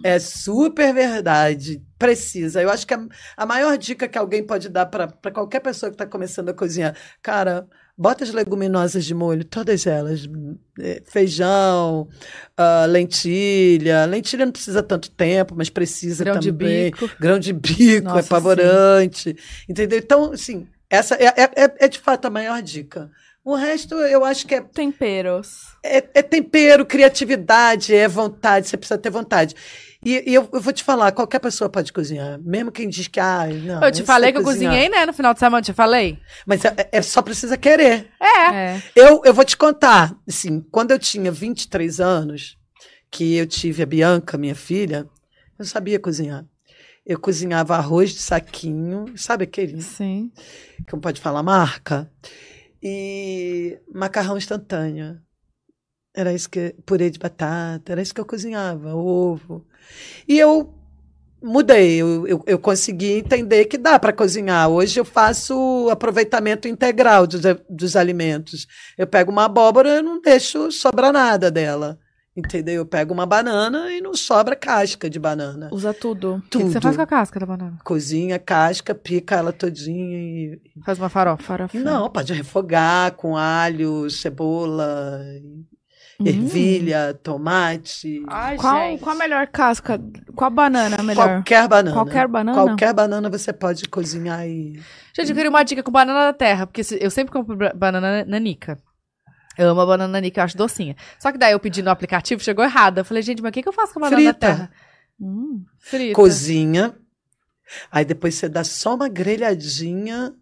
É 0.03 0.19
super 0.19 0.93
verdade. 0.93 1.81
Precisa. 2.05 2.61
Eu 2.61 2.69
acho 2.69 2.85
que 2.85 2.93
a, 2.93 3.05
a 3.37 3.45
maior 3.45 3.77
dica 3.77 4.07
que 4.07 4.17
alguém 4.17 4.43
pode 4.43 4.69
dar 4.69 4.85
para 4.85 5.07
qualquer 5.31 5.59
pessoa 5.59 5.89
que 5.89 5.95
está 5.95 6.05
começando 6.05 6.49
a 6.49 6.53
cozinhar, 6.53 6.95
cara, 7.21 7.67
bota 7.97 8.23
as 8.23 8.31
leguminosas 8.31 9.05
de 9.05 9.13
molho, 9.13 9.43
todas 9.43 9.85
elas. 9.87 10.27
É, 10.79 11.01
Feijão, 11.05 12.07
ah, 12.57 12.85
lentilha. 12.85 14.05
Lentilha 14.05 14.45
não 14.45 14.51
precisa 14.51 14.83
tanto 14.83 15.09
tempo, 15.11 15.53
mas 15.57 15.69
precisa 15.69 16.23
Grão 16.23 16.39
de 16.39 16.51
também. 16.51 16.85
bico. 16.91 17.09
Grão 17.19 17.39
de 17.39 17.53
bico, 17.53 18.05
Nossa, 18.05 18.19
é 18.19 18.21
apavorante. 18.21 19.35
Entendeu? 19.67 19.99
Então, 19.99 20.31
assim, 20.31 20.67
essa 20.89 21.15
é, 21.15 21.25
é, 21.27 21.63
é- 21.63 21.75
é 21.79 21.87
de 21.87 21.99
fato 21.99 22.25
a 22.25 22.29
maior 22.29 22.61
dica. 22.61 23.09
O 23.43 23.53
resto, 23.55 23.93
eu 23.95 24.25
acho 24.25 24.47
que 24.47 24.55
é 24.55 24.61
Temperos. 24.61 25.59
é, 25.83 25.97
é 26.15 26.21
tempero, 26.23 26.83
criatividade, 26.83 27.93
é 27.93 28.07
vontade, 28.07 28.67
você 28.67 28.75
precisa 28.75 28.97
ter 28.97 29.11
vontade. 29.11 29.53
E, 30.05 30.29
e 30.29 30.33
eu, 30.35 30.47
eu 30.53 30.61
vou 30.61 30.71
te 30.71 30.83
falar, 30.83 31.11
qualquer 31.11 31.39
pessoa 31.39 31.67
pode 31.67 31.91
cozinhar. 31.91 32.39
Mesmo 32.43 32.71
quem 32.71 32.87
diz 32.87 33.07
que, 33.07 33.19
ah, 33.19 33.47
não. 33.47 33.81
eu 33.83 33.91
te 33.91 34.03
falei 34.03 34.31
que 34.31 34.37
eu 34.37 34.43
cozinhar. 34.43 34.71
cozinhei, 34.71 34.87
né? 34.87 35.03
No 35.03 35.13
final 35.13 35.33
de 35.33 35.39
semana, 35.39 35.61
eu 35.61 35.65
te 35.65 35.73
falei? 35.73 36.19
Mas 36.45 36.63
é, 36.63 36.75
é- 36.91 37.01
só 37.01 37.23
precisa 37.23 37.57
querer. 37.57 38.11
É. 38.21 38.53
É. 38.53 38.83
Eu, 38.95 39.21
eu 39.25 39.33
vou 39.33 39.43
te 39.43 39.57
contar, 39.57 40.15
assim, 40.27 40.61
quando 40.69 40.91
eu 40.91 40.99
tinha 40.99 41.31
23 41.31 41.99
anos, 41.99 42.55
que 43.09 43.35
eu 43.35 43.47
tive 43.47 43.81
a 43.81 43.85
Bianca, 43.87 44.37
minha 44.37 44.53
filha, 44.53 45.09
eu 45.57 45.65
sabia 45.65 45.99
cozinhar. 45.99 46.45
Eu 47.03 47.19
cozinhava 47.19 47.75
arroz 47.75 48.11
de 48.11 48.19
saquinho, 48.19 49.05
sabe 49.15 49.45
aquele 49.45 49.81
Sim. 49.81 50.31
que 50.85 50.93
não 50.93 50.99
pode 50.99 51.19
falar 51.19 51.41
marca? 51.41 52.11
E 52.81 53.79
macarrão 53.91 54.37
instantâneo. 54.37 55.19
Era 56.13 56.31
isso 56.33 56.49
que. 56.49 56.75
Purê 56.85 57.09
de 57.09 57.17
batata, 57.19 57.91
era 57.91 58.01
isso 58.01 58.13
que 58.13 58.21
eu 58.21 58.25
cozinhava, 58.25 58.95
ovo. 58.95 59.65
E 60.27 60.37
eu 60.37 60.73
mudei, 61.41 62.01
eu, 62.01 62.27
eu, 62.27 62.43
eu 62.47 62.59
consegui 62.59 63.13
entender 63.13 63.65
que 63.65 63.77
dá 63.77 63.99
para 63.99 64.11
cozinhar. 64.13 64.69
Hoje 64.69 64.99
eu 64.99 65.05
faço 65.05 65.87
aproveitamento 65.91 66.67
integral 66.67 67.27
dos, 67.27 67.41
dos 67.69 67.95
alimentos. 67.95 68.67
Eu 68.97 69.05
pego 69.05 69.31
uma 69.31 69.45
abóbora 69.45 69.99
e 69.99 70.01
não 70.01 70.19
deixo 70.21 70.71
sobrar 70.71 71.13
nada 71.13 71.51
dela. 71.51 71.99
Entendeu? 72.37 72.75
Eu 72.75 72.85
pego 72.85 73.13
uma 73.13 73.25
banana 73.25 73.89
e 73.93 74.01
não 74.01 74.13
sobra 74.13 74.57
casca 74.57 75.09
de 75.09 75.17
banana. 75.17 75.69
Usa 75.71 75.93
tudo. 75.93 76.35
O 76.35 76.41
que, 76.41 76.49
Tudo. 76.49 76.69
você 76.69 76.81
faz 76.81 76.97
com 76.97 77.01
a 77.01 77.07
casca 77.07 77.39
da 77.39 77.45
banana? 77.45 77.77
Cozinha, 77.81 78.37
casca, 78.37 78.93
pica 78.93 79.35
ela 79.35 79.53
todinha 79.53 80.17
e 80.17 80.61
Faz 80.83 80.97
uma 80.99 81.07
farofa. 81.07 81.41
Farofa. 81.43 81.79
não, 81.79 82.09
pode 82.09 82.33
refogar 82.33 83.13
com 83.13 83.37
alho, 83.37 84.09
cebola, 84.09 85.21
Hum. 86.19 86.27
ervilha, 86.27 87.13
tomate. 87.21 88.23
Ai, 88.29 88.55
Qual, 88.55 88.97
qual 88.99 89.15
a 89.15 89.19
melhor 89.19 89.47
casca? 89.47 89.99
Qual 90.33 90.49
banana 90.49 90.95
é 90.97 91.01
melhor? 91.01 91.27
Qualquer 91.27 91.67
banana. 91.67 91.93
Qualquer 91.95 92.27
banana? 92.27 92.63
Qualquer 92.63 92.93
banana 92.93 93.29
você 93.29 93.51
pode 93.51 93.87
cozinhar 93.89 94.47
e. 94.47 94.79
Gente, 95.13 95.29
eu 95.29 95.35
queria 95.35 95.49
uma 95.49 95.63
dica 95.63 95.83
com 95.83 95.91
banana 95.91 96.25
da 96.27 96.33
terra, 96.33 96.67
porque 96.67 96.81
eu 96.99 97.11
sempre 97.11 97.33
compro 97.33 97.57
ba- 97.57 97.73
banana 97.75 98.23
nanica. 98.25 98.79
Eu 99.57 99.69
amo 99.69 99.81
a 99.81 99.85
banana 99.85 100.11
nanica, 100.11 100.39
eu 100.41 100.45
acho 100.45 100.57
docinha. 100.57 100.95
Só 101.19 101.31
que 101.31 101.37
daí 101.37 101.51
eu 101.53 101.59
pedi 101.59 101.81
no 101.81 101.89
aplicativo, 101.89 102.41
chegou 102.43 102.63
errada. 102.63 103.01
Eu 103.01 103.05
falei, 103.05 103.21
gente, 103.23 103.41
mas 103.41 103.49
o 103.49 103.53
que, 103.53 103.61
que 103.63 103.69
eu 103.69 103.73
faço 103.73 103.93
com 103.93 103.99
a 103.99 104.09
banana 104.09 104.21
Frita. 104.21 104.31
da 104.47 104.53
terra? 104.53 104.71
Hum. 105.19 105.63
Frita. 105.79 106.13
Cozinha. 106.15 106.93
Aí 107.91 108.05
depois 108.05 108.35
você 108.35 108.47
dá 108.49 108.63
só 108.63 108.95
uma 108.95 109.07
grelhadinha. 109.09 110.33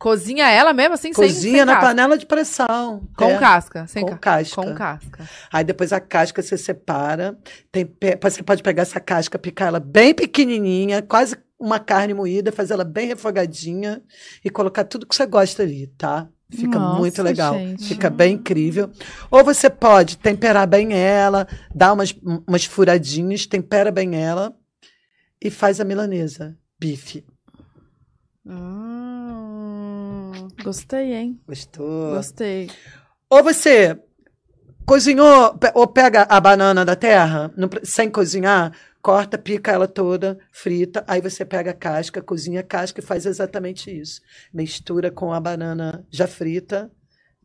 Cozinha 0.00 0.48
ela 0.48 0.72
mesmo, 0.72 0.94
assim, 0.94 1.12
sem, 1.12 1.26
cozinha 1.26 1.56
sem 1.58 1.64
na 1.66 1.74
casca. 1.74 1.86
panela 1.88 2.16
de 2.16 2.24
pressão. 2.24 3.06
Com 3.14 3.24
É, 3.26 3.38
casca. 3.38 3.86
Sem 3.86 4.02
com 4.02 4.12
ca- 4.12 4.16
casca. 4.18 4.56
Com 4.62 4.74
casca. 4.74 5.28
Aí 5.52 5.62
depois 5.62 5.92
a 5.92 6.00
casca 6.00 6.40
você 6.42 6.56
separa. 6.56 7.38
Tempe- 7.70 8.18
Você 8.22 8.42
pode 8.42 8.62
pegar 8.62 8.80
essa 8.82 8.98
casca, 8.98 9.38
picar 9.38 9.68
ela 9.68 9.78
bem 9.78 10.14
pequenininha, 10.14 11.02
quase 11.02 11.36
uma 11.58 11.78
carne 11.78 12.14
moída, 12.14 12.50
fazer 12.50 12.72
ela 12.72 12.82
bem 12.84 13.08
refogadinha 13.08 14.02
e 14.42 14.48
colocar 14.48 14.84
tudo 14.84 15.06
que 15.06 15.14
você 15.14 15.26
gosta 15.26 15.62
ali, 15.62 15.88
tá? 15.98 16.26
Fica 16.50 16.78
Nossa, 16.78 16.98
muito 16.98 17.22
legal. 17.22 17.52
gente. 17.54 17.84
Fica 17.86 18.08
bem 18.08 18.34
incrível. 18.36 18.90
Ou 19.30 19.44
você 19.44 19.68
pode 19.68 20.16
temperar 20.16 20.66
bem 20.66 20.94
ela, 20.94 21.46
dar 21.74 21.92
umas, 21.92 22.16
umas 22.48 22.64
furadinhas, 22.64 23.46
tempera 23.46 23.92
bem 23.92 24.16
ela 24.16 24.52
e 25.44 25.50
faz 25.50 25.78
a 25.78 25.84
milanesa. 25.84 26.56
Bife. 26.80 27.22
Hum. 28.46 28.89
Gostei, 30.62 31.14
hein? 31.14 31.40
Gostou? 31.46 32.14
Gostei. 32.14 32.70
Ou 33.28 33.42
você 33.42 33.98
cozinhou, 34.86 35.58
ou 35.74 35.86
pega 35.86 36.22
a 36.22 36.40
banana 36.40 36.84
da 36.84 36.96
terra, 36.96 37.52
não 37.56 37.68
sem 37.82 38.10
cozinhar, 38.10 38.72
corta, 39.00 39.38
pica 39.38 39.70
ela 39.70 39.86
toda, 39.86 40.38
frita, 40.52 41.04
aí 41.06 41.20
você 41.20 41.44
pega 41.44 41.70
a 41.70 41.74
casca, 41.74 42.20
cozinha 42.20 42.60
a 42.60 42.64
casca 42.64 43.00
e 43.00 43.04
faz 43.04 43.26
exatamente 43.26 43.90
isso. 43.90 44.20
Mistura 44.52 45.10
com 45.10 45.32
a 45.32 45.40
banana 45.40 46.04
já 46.10 46.26
frita, 46.26 46.90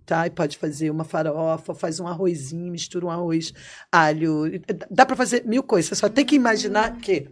tá? 0.06 0.26
E 0.28 0.30
pode 0.30 0.58
fazer 0.58 0.90
uma 0.90 1.04
farofa, 1.04 1.74
faz 1.74 2.00
um 2.00 2.08
arrozinho, 2.08 2.72
mistura 2.72 3.06
um 3.06 3.12
arroz, 3.12 3.54
alho. 3.92 4.44
Dá 4.90 5.06
para 5.06 5.16
fazer 5.16 5.46
mil 5.46 5.64
coisas. 5.64 5.90
Você 5.90 5.96
só 5.96 6.10
tem 6.10 6.26
que 6.26 6.36
imaginar 6.36 6.98
que 6.98 7.30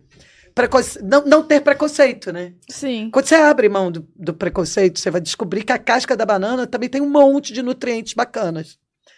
preconce- 0.54 1.02
não, 1.02 1.26
não 1.26 1.44
ter 1.44 1.62
preconceito, 1.62 2.32
né? 2.32 2.54
Sim. 2.70 3.10
Quando 3.12 3.26
você 3.26 3.36
abre 3.36 3.70
mão 3.70 3.92
do, 3.92 4.08
do 4.16 4.34
preconceito, 4.34 5.00
você 5.00 5.10
vai 5.10 5.22
descobrir 5.22 5.64
que 5.64 5.74
a 5.74 5.78
casca 5.80 6.16
da 6.16 6.26
banana 6.26 6.68
também 6.68 6.90
tem 6.90 7.02
um 7.02 7.10
monte 7.10 7.54
de 7.54 7.62
nutrientes 7.62 8.14
bacanas. 8.14 8.78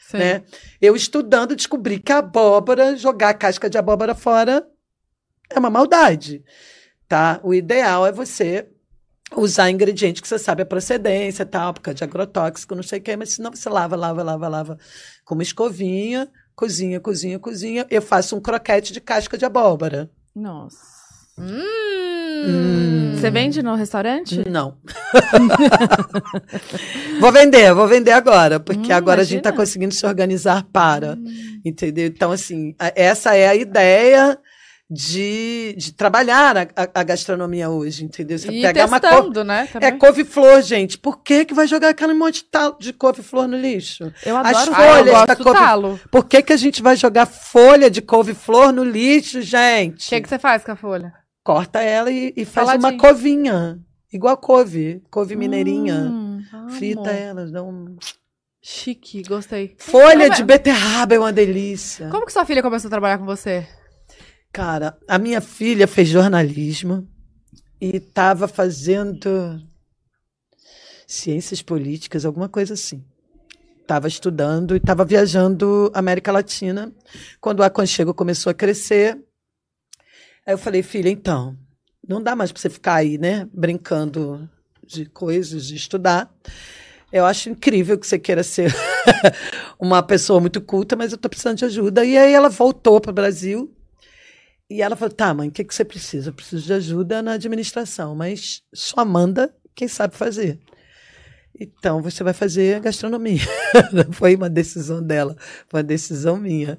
Sim. 0.10 0.18
Né? 0.18 0.44
Eu 0.82 0.95
estudando 0.95 1.56
descobri 1.56 1.99
que 1.99 2.12
a 2.12 2.20
abóbora, 2.20 2.95
jogar 2.95 3.30
a 3.30 3.34
casca 3.34 3.70
de 3.70 3.78
abóbora 3.78 4.14
fora 4.16 4.66
é 5.49 5.60
uma 5.60 5.70
maldade. 5.70 6.44
Tá? 7.07 7.40
O 7.44 7.53
ideal 7.53 8.06
é 8.06 8.12
você 8.12 8.68
usar 9.36 9.70
ingrediente 9.70 10.22
que 10.22 10.28
você 10.28 10.38
sabe 10.38 10.62
a 10.62 10.66
procedência, 10.66 11.45
tal, 11.45 11.74
por 11.74 11.82
causa 11.82 11.95
de 11.95 12.03
agrotóxico, 12.03 12.76
não 12.76 12.84
sei 12.84 12.99
o 12.99 13.02
quê, 13.02 13.16
mas 13.16 13.34
senão 13.34 13.52
você 13.52 13.68
lava, 13.70 13.95
lava, 13.95 14.22
lava, 14.24 14.48
lava 14.48 14.78
com 15.24 15.34
uma 15.34 15.44
escovinha, 15.44 16.30
cozinha, 16.56 16.99
cozinha, 16.99 17.40
cozinha. 17.40 17.86
Eu 17.90 18.02
faço 18.02 18.36
um 18.36 18.41
croquete 18.41 18.94
de 18.94 19.02
casca 19.02 19.38
de 19.38 19.45
abóbora. 19.45 20.10
Nossa. 20.36 20.94
Hum. 21.38 21.62
Hum. 22.48 23.16
Você 23.18 23.30
vende 23.32 23.62
no 23.64 23.76
restaurante? 23.76 24.48
Não. 24.49 24.78
vou 27.20 27.32
vender, 27.32 27.74
vou 27.74 27.88
vender 27.88 28.12
agora, 28.12 28.60
porque 28.60 28.91
Hum, 28.94 28.95
agora 28.95 29.22
a 29.22 29.24
gente 29.24 29.38
está 29.40 29.49
imagina. 29.49 29.66
conseguindo 29.66 29.94
se 29.94 30.06
organizar 30.06 30.64
para. 30.72 31.18
Entendeu? 31.64 32.07
Então, 32.07 32.32
assim, 32.32 32.76
a- 32.80 32.94
essa 32.95 33.36
é 33.36 33.48
a 33.48 33.56
ideia 33.56 34.38
de, 34.88 35.74
de 35.78 35.94
trabalhar 35.94 36.56
a, 36.56 36.62
a- 36.76 36.90
a 36.94 37.03
gastronomia 37.03 37.68
hoje, 37.70 38.06
entendeu? 38.06 38.38
Você 38.38 38.49
E 38.52 38.62
pegar 38.62 38.86
uma 38.86 38.99
couve, 38.99 39.16
testando, 39.16 39.44
né? 39.44 39.64
é 39.64 39.68
também. 39.80 39.98
couve-flor, 39.98 40.62
gente. 40.62 40.98
Por 40.99 41.24
que, 41.24 41.45
que 41.45 41.56
vai 41.56 41.66
jogar 41.66 41.90
aquele 41.90 42.14
monte 42.14 42.44
de, 42.44 42.49
tal, 42.52 42.78
de 42.78 42.94
couve-flor 42.94 43.48
no 43.48 43.57
lixo? 43.57 44.14
Eu 44.24 44.38
As 44.38 44.45
adoro 44.56 44.72
Ah, 44.76 44.84
eu 44.84 44.90
folhas 44.98 45.14
gosto 45.16 45.28
da 45.28 45.36
couve- 45.38 45.60
talo. 45.60 45.99
O 46.06 46.10
Por 46.10 46.26
que, 46.26 46.44
que 46.44 46.53
a 46.53 46.57
gente 46.57 46.84
vai 46.84 46.95
jogar 46.95 47.26
folha 47.26 47.90
de 47.90 48.02
couve-flor 48.03 48.72
no 48.72 48.84
lixo, 48.84 49.41
gente? 49.41 50.07
que, 50.10 50.22
que 50.22 50.30
você 50.30 50.38
faz 50.38 50.64
com 50.64 50.74
a 50.74 50.76
folha? 50.76 51.12
Corta 51.45 51.80
ela 51.80 52.09
e, 52.09 52.34
e 52.35 52.43
faz 52.43 52.73
uma 52.73 52.97
covinha. 52.97 53.80
Igual 54.11 54.35
couve. 54.35 55.03
Couve 55.11 55.35
mineirinha. 55.35 55.93
Hum. 55.93 56.43
Frita 56.72 57.11
ela. 57.11 57.45
Dá 57.45 57.61
um... 57.61 57.97
Chique, 58.59 59.22
gostei. 59.22 59.76
Folha 59.77 60.22
Como 60.22 60.23
é- 60.23 60.30
de 60.31 60.43
beterraba 60.43 61.13
é 61.13 61.19
uma 61.19 61.31
delícia. 61.31 62.09
Como 62.09 62.26
que 62.26 62.34
sua 62.34 62.45
filha 62.45 62.63
começou 62.63 62.88
a 62.88 62.89
trabalhar 62.89 63.19
com 63.19 63.26
você? 63.26 63.67
Cara, 64.51 64.97
a 65.07 65.19
minha 65.19 65.39
filha 65.39 65.88
fez 65.88 66.07
jornalismo 66.07 67.07
e 67.80 67.97
estava 67.97 68.47
fazendo 68.47 69.61
ciências 71.05 71.61
políticas, 71.61 72.26
alguma 72.26 72.49
coisa 72.49 72.73
assim. 72.73 73.05
Estava 73.81 74.07
estudando 74.07 74.73
e 74.73 74.77
estava 74.77 75.05
viajando 75.05 75.91
América 75.93 76.31
Latina. 76.31 76.91
Quando 77.39 77.59
o 77.59 77.63
aconchego 77.63 78.15
começou 78.15 78.49
a 78.49 78.53
crescer, 78.55 79.23
aí 80.45 80.53
eu 80.53 80.57
falei, 80.57 80.84
filha, 80.84 81.09
então, 81.09 81.57
não 82.07 82.22
dá 82.22 82.35
mais 82.35 82.51
para 82.51 82.61
você 82.61 82.69
ficar 82.69 82.95
aí, 82.95 83.17
né, 83.17 83.47
brincando 83.53 84.49
de 84.85 85.05
coisas, 85.05 85.65
de 85.65 85.76
estudar. 85.76 86.34
Eu 87.11 87.26
acho 87.26 87.49
incrível 87.49 87.97
que 87.97 88.05
você 88.05 88.19
queira 88.19 88.43
ser 88.43 88.73
uma 89.80 90.03
pessoa 90.03 90.39
muito 90.39 90.61
culta, 90.61 90.95
mas 90.95 91.11
eu 91.11 91.15
estou 91.15 91.30
precisando 91.30 91.57
de 91.57 91.65
ajuda. 91.65 92.05
E 92.05 92.17
aí 92.17 92.34
ela 92.34 92.49
voltou 92.49 92.99
para 92.99 93.11
o 93.11 93.13
Brasil 93.13 93.73
e 94.69 94.81
ela 94.81 94.95
falou: 94.95 95.13
tá, 95.13 95.34
mãe, 95.34 95.49
o 95.49 95.51
que, 95.51 95.63
que 95.63 95.73
você 95.73 95.85
precisa? 95.85 96.30
Eu 96.30 96.34
preciso 96.34 96.65
de 96.65 96.73
ajuda 96.73 97.22
na 97.22 97.34
administração, 97.34 98.15
mas 98.15 98.61
só 98.73 99.05
manda 99.05 99.55
quem 99.73 99.88
sabe 99.88 100.15
fazer. 100.15 100.59
Então 101.57 102.01
você 102.01 102.23
vai 102.23 102.34
fazer 102.34 102.81
gastronomia. 102.81 103.41
Foi 104.11 104.35
uma 104.35 104.49
decisão 104.49 105.01
dela, 105.01 105.38
foi 105.69 105.80
uma 105.80 105.84
decisão 105.84 106.35
minha. 106.35 106.77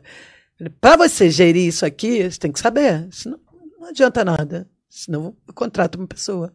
Para 0.80 0.96
você 0.96 1.30
gerir 1.30 1.66
isso 1.66 1.86
aqui, 1.86 2.30
você 2.30 2.38
tem 2.38 2.52
que 2.52 2.60
saber, 2.60 3.08
senão 3.10 3.38
não 3.86 3.90
adianta 3.90 4.24
nada. 4.24 4.68
Senão 4.88 5.36
eu 5.46 5.54
contrato 5.54 5.94
uma 5.96 6.06
pessoa. 6.06 6.52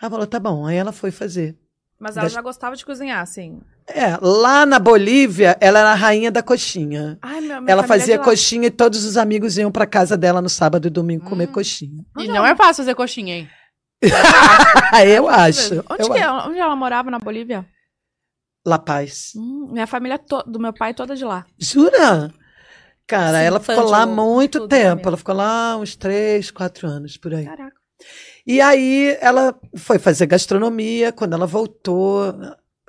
Ela 0.00 0.10
falou: 0.10 0.26
tá 0.26 0.40
bom. 0.40 0.66
Aí 0.66 0.76
ela 0.76 0.92
foi 0.92 1.10
fazer. 1.10 1.56
Mas 2.00 2.16
ela 2.16 2.24
Das- 2.24 2.32
já 2.32 2.40
gostava 2.42 2.74
de 2.74 2.84
cozinhar, 2.84 3.20
assim. 3.20 3.60
É, 3.86 4.16
lá 4.20 4.64
na 4.64 4.78
Bolívia, 4.78 5.56
ela 5.60 5.78
era 5.80 5.90
a 5.92 5.94
rainha 5.94 6.30
da 6.32 6.42
coxinha. 6.42 7.18
Ai, 7.20 7.40
minha 7.40 7.62
Ela 7.68 7.84
é 7.84 7.86
fazia 7.86 8.18
coxinha 8.18 8.66
e 8.68 8.70
todos 8.70 9.04
os 9.04 9.16
amigos 9.18 9.58
iam 9.58 9.70
para 9.70 9.86
casa 9.86 10.16
dela 10.16 10.40
no 10.40 10.48
sábado 10.48 10.86
e 10.86 10.90
domingo 10.90 11.24
comer 11.26 11.48
coxinha. 11.48 12.02
E 12.18 12.26
não 12.28 12.44
é 12.46 12.56
fácil 12.56 12.82
fazer 12.82 12.94
coxinha, 12.94 13.36
hein? 13.36 13.48
Eu 15.06 15.28
acho. 15.28 15.84
Onde, 15.90 16.02
eu 16.02 16.10
que 16.12 16.18
é? 16.18 16.22
acho. 16.22 16.48
Onde 16.48 16.58
ela 16.58 16.74
morava 16.76 17.10
na 17.10 17.18
Bolívia? 17.18 17.66
La 18.66 18.78
Paz. 18.78 19.32
Hum, 19.36 19.68
minha 19.72 19.86
família 19.86 20.18
to- 20.18 20.42
do 20.46 20.58
meu 20.58 20.72
pai 20.72 20.94
toda 20.94 21.14
de 21.14 21.24
lá. 21.24 21.44
Jura? 21.58 22.32
Cara, 23.06 23.40
ela 23.40 23.60
ficou 23.60 23.84
lá 23.84 24.06
muito 24.06 24.60
tudo 24.60 24.68
tempo. 24.68 25.06
Ela 25.08 25.16
ficou 25.16 25.34
lá 25.34 25.76
uns 25.76 25.94
três, 25.94 26.50
quatro 26.50 26.86
anos 26.88 27.16
por 27.16 27.34
aí. 27.34 27.44
Caraca. 27.44 27.76
E 28.46 28.60
aí 28.60 29.16
ela 29.20 29.58
foi 29.76 29.98
fazer 29.98 30.26
gastronomia. 30.26 31.12
Quando 31.12 31.34
ela 31.34 31.46
voltou, 31.46 32.34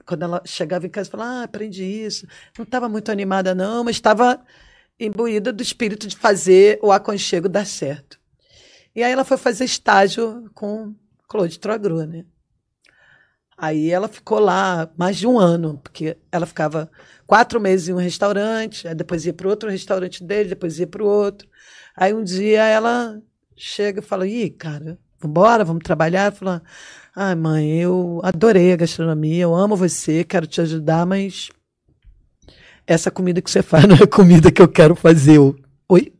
quando 0.06 0.24
ela 0.24 0.42
chegava 0.46 0.86
em 0.86 0.90
casa, 0.90 1.10
falava: 1.10 1.42
Ah, 1.42 1.44
aprendi 1.44 1.84
isso. 1.84 2.28
Não 2.58 2.64
estava 2.64 2.88
muito 2.88 3.12
animada, 3.12 3.54
não, 3.54 3.84
mas 3.84 3.96
estava 3.96 4.40
imbuída 5.00 5.52
do 5.52 5.62
espírito 5.62 6.08
de 6.08 6.16
fazer 6.16 6.80
o 6.82 6.92
aconchego 6.92 7.50
dar 7.50 7.66
certo. 7.66 8.20
E 8.96 9.04
aí 9.04 9.12
ela 9.12 9.26
foi 9.26 9.38
fazer 9.38 9.66
estágio 9.66 10.50
com 10.54 10.96
Claude 11.28 11.60
Troagru, 11.60 12.06
né? 12.06 12.24
Aí 13.58 13.90
ela 13.90 14.08
ficou 14.08 14.40
lá 14.40 14.90
mais 14.98 15.18
de 15.18 15.28
um 15.28 15.38
ano, 15.40 15.80
porque 15.82 16.18
ela 16.32 16.46
ficava 16.46 16.90
quatro 17.26 17.60
meses 17.60 17.90
em 17.90 17.94
um 17.94 17.98
restaurante, 17.98 18.88
depois 18.94 19.26
ia 19.26 19.34
para 19.34 19.48
outro 19.48 19.70
restaurante 19.70 20.24
dele, 20.24 20.50
depois 20.50 20.80
ia 20.80 20.88
para 20.88 21.04
o 21.04 21.08
outro. 21.08 21.48
Aí 21.96 22.14
um 22.14 22.24
dia 22.24 22.64
ela 22.64 23.22
chega 23.56 24.00
e 24.00 24.04
fala: 24.04 24.28
Ih, 24.28 24.50
cara, 24.50 24.98
vambora, 25.20 25.64
vamos 25.64 25.84
trabalhar. 25.84 26.32
Fala: 26.32 26.62
Ai, 27.16 27.36
mãe, 27.36 27.80
eu 27.80 28.20
adorei 28.24 28.74
a 28.74 28.78
gastronomia, 28.78 29.44
eu 29.44 29.56
amo 29.56 29.76
você, 29.76 30.24
quero 30.24 30.48
te 30.48 30.62
ajudar, 30.62 31.06
mas 31.06 31.50
essa 32.86 33.10
comida 33.10 33.42
que 33.42 33.50
você 33.50 33.64
faz 33.64 33.86
não 33.88 33.96
é 33.96 34.08
comida 34.08 34.52
que 34.52 34.62
eu 34.62 34.68
quero 34.68 34.96
fazer. 34.96 35.38
Eu, 35.38 35.56
Oi? 35.90 36.14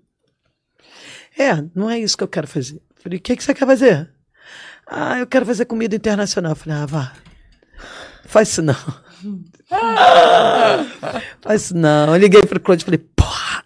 É, 1.38 1.62
não 1.76 1.90
é 1.90 2.00
isso 2.00 2.18
que 2.18 2.24
eu 2.24 2.28
quero 2.28 2.48
fazer. 2.48 2.82
Falei: 2.96 3.20
O 3.20 3.22
que, 3.22 3.36
que 3.36 3.44
você 3.44 3.54
quer 3.54 3.66
fazer? 3.66 4.10
Ah, 4.88 5.20
eu 5.20 5.28
quero 5.28 5.46
fazer 5.46 5.66
comida 5.66 5.96
internacional. 5.96 6.56
Falei: 6.56 6.80
Ah, 6.80 6.86
vá. 6.86 7.14
Faz 8.26 8.50
isso 8.50 8.62
não. 8.62 8.76
Isso 11.54 11.76
não. 11.76 12.14
Eu 12.14 12.18
liguei 12.18 12.42
pro 12.42 12.60
Claude 12.60 12.84
e 12.84 12.86
falei: 12.86 13.00
Porra, 13.16 13.64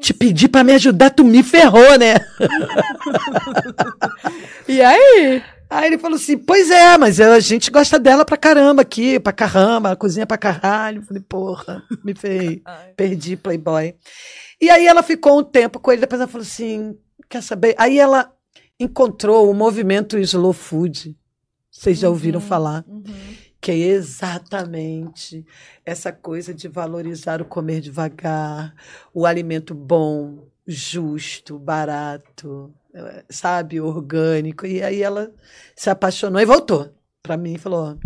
te 0.00 0.12
pedi 0.12 0.48
pra 0.48 0.64
me 0.64 0.72
ajudar, 0.72 1.10
tu 1.10 1.24
me 1.24 1.42
ferrou, 1.42 1.98
né? 1.98 2.14
E 4.66 4.80
aí? 4.80 5.42
Aí 5.68 5.86
ele 5.86 5.98
falou 5.98 6.16
assim: 6.16 6.38
Pois 6.38 6.70
é, 6.70 6.96
mas 6.96 7.20
a 7.20 7.38
gente 7.40 7.70
gosta 7.70 7.98
dela 7.98 8.24
pra 8.24 8.36
caramba 8.36 8.82
aqui, 8.82 9.18
pra 9.20 9.32
caramba, 9.32 9.96
cozinha 9.96 10.26
pra 10.26 10.38
caralho. 10.38 11.00
Eu 11.00 11.02
falei: 11.02 11.22
Porra, 11.28 11.82
me 12.04 12.14
ferrei. 12.14 12.62
Perdi 12.96 13.36
Playboy. 13.36 13.94
E 14.60 14.70
aí 14.70 14.86
ela 14.86 15.02
ficou 15.02 15.38
um 15.38 15.44
tempo 15.44 15.78
com 15.78 15.92
ele, 15.92 16.00
depois 16.00 16.20
ela 16.20 16.30
falou 16.30 16.46
assim: 16.46 16.96
Quer 17.28 17.42
saber? 17.42 17.74
Aí 17.76 17.98
ela 17.98 18.30
encontrou 18.78 19.50
o 19.50 19.54
movimento 19.54 20.18
Slow 20.18 20.52
Food. 20.52 21.16
Vocês 21.70 21.98
já 21.98 22.08
ouviram 22.08 22.40
falar? 22.40 22.84
Que 23.64 23.70
é 23.70 23.76
exatamente 23.76 25.42
essa 25.86 26.12
coisa 26.12 26.52
de 26.52 26.68
valorizar 26.68 27.40
o 27.40 27.46
comer 27.46 27.80
devagar, 27.80 28.74
o 29.10 29.24
alimento 29.24 29.74
bom, 29.74 30.46
justo, 30.66 31.58
barato, 31.58 32.74
eh, 32.94 33.24
sabe, 33.30 33.80
orgânico. 33.80 34.66
E 34.66 34.82
aí 34.82 35.02
ela 35.02 35.32
se 35.74 35.88
apaixonou 35.88 36.42
e 36.42 36.44
voltou 36.44 36.94
para 37.22 37.38
mim 37.38 37.54
e 37.54 37.58
falou: 37.58 37.98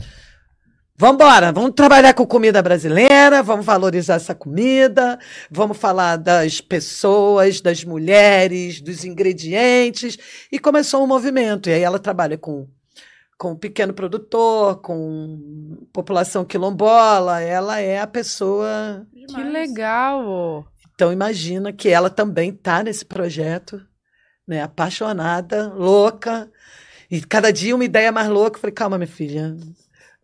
Vamos 0.96 1.14
embora, 1.16 1.50
vamos 1.50 1.72
trabalhar 1.74 2.14
com 2.14 2.24
comida 2.24 2.62
brasileira, 2.62 3.42
vamos 3.42 3.66
valorizar 3.66 4.14
essa 4.14 4.36
comida, 4.36 5.18
vamos 5.50 5.76
falar 5.76 6.18
das 6.18 6.60
pessoas, 6.60 7.60
das 7.60 7.82
mulheres, 7.82 8.80
dos 8.80 9.04
ingredientes. 9.04 10.16
E 10.52 10.58
começou 10.60 11.02
um 11.02 11.06
movimento. 11.08 11.68
E 11.68 11.72
aí 11.72 11.82
ela 11.82 11.98
trabalha 11.98 12.38
com 12.38 12.68
com 13.38 13.54
pequeno 13.54 13.94
produtor, 13.94 14.80
com 14.82 15.86
população 15.92 16.44
quilombola, 16.44 17.40
ela 17.40 17.80
é 17.80 18.00
a 18.00 18.06
pessoa. 18.06 19.06
Que 19.28 19.42
legal! 19.44 20.66
Então 20.94 21.12
imagina 21.12 21.72
que 21.72 21.88
ela 21.88 22.10
também 22.10 22.50
está 22.50 22.82
nesse 22.82 23.04
projeto, 23.04 23.80
né? 24.46 24.60
Apaixonada, 24.62 25.72
louca, 25.72 26.50
e 27.08 27.20
cada 27.20 27.52
dia 27.52 27.76
uma 27.76 27.84
ideia 27.84 28.10
mais 28.10 28.28
louca. 28.28 28.56
Eu 28.56 28.60
falei, 28.60 28.74
calma, 28.74 28.98
minha 28.98 29.06
filha, 29.06 29.56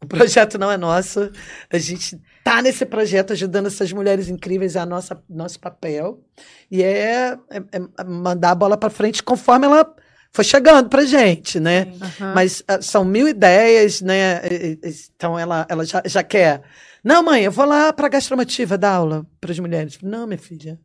o 0.02 0.06
projeto 0.08 0.58
não 0.58 0.68
é 0.70 0.76
nosso. 0.76 1.30
A 1.72 1.78
gente 1.78 2.20
tá 2.42 2.60
nesse 2.60 2.84
projeto 2.84 3.32
ajudando 3.32 3.66
essas 3.66 3.92
mulheres 3.92 4.28
incríveis, 4.28 4.74
é 4.74 4.80
a 4.80 4.86
nossa 4.86 5.22
nosso 5.30 5.60
papel. 5.60 6.20
E 6.68 6.82
é, 6.82 7.38
é- 7.48 7.62
é 7.98 8.04
mandar 8.04 8.50
a 8.50 8.54
bola 8.56 8.76
para 8.76 8.90
frente 8.90 9.22
conforme 9.22 9.66
ela 9.66 9.94
foi 10.34 10.42
chegando 10.42 10.88
pra 10.88 11.04
gente, 11.04 11.60
né? 11.60 11.92
Aham. 12.00 12.34
Mas 12.34 12.60
ah, 12.66 12.82
são 12.82 13.04
mil 13.04 13.28
ideias, 13.28 14.00
né? 14.00 14.40
Então 15.14 15.38
ela, 15.38 15.64
ela 15.70 15.84
já, 15.86 16.02
já 16.04 16.24
quer. 16.24 16.60
Não, 17.04 17.22
mãe, 17.22 17.44
eu 17.44 17.52
vou 17.52 17.64
lá 17.64 17.92
para 17.92 18.06
a 18.06 18.10
gastromativa 18.10 18.76
dar 18.76 18.94
aula 18.96 19.24
para 19.40 19.52
as 19.52 19.60
mulheres. 19.60 19.96
Não, 20.02 20.26
minha 20.26 20.36
filha. 20.36 20.76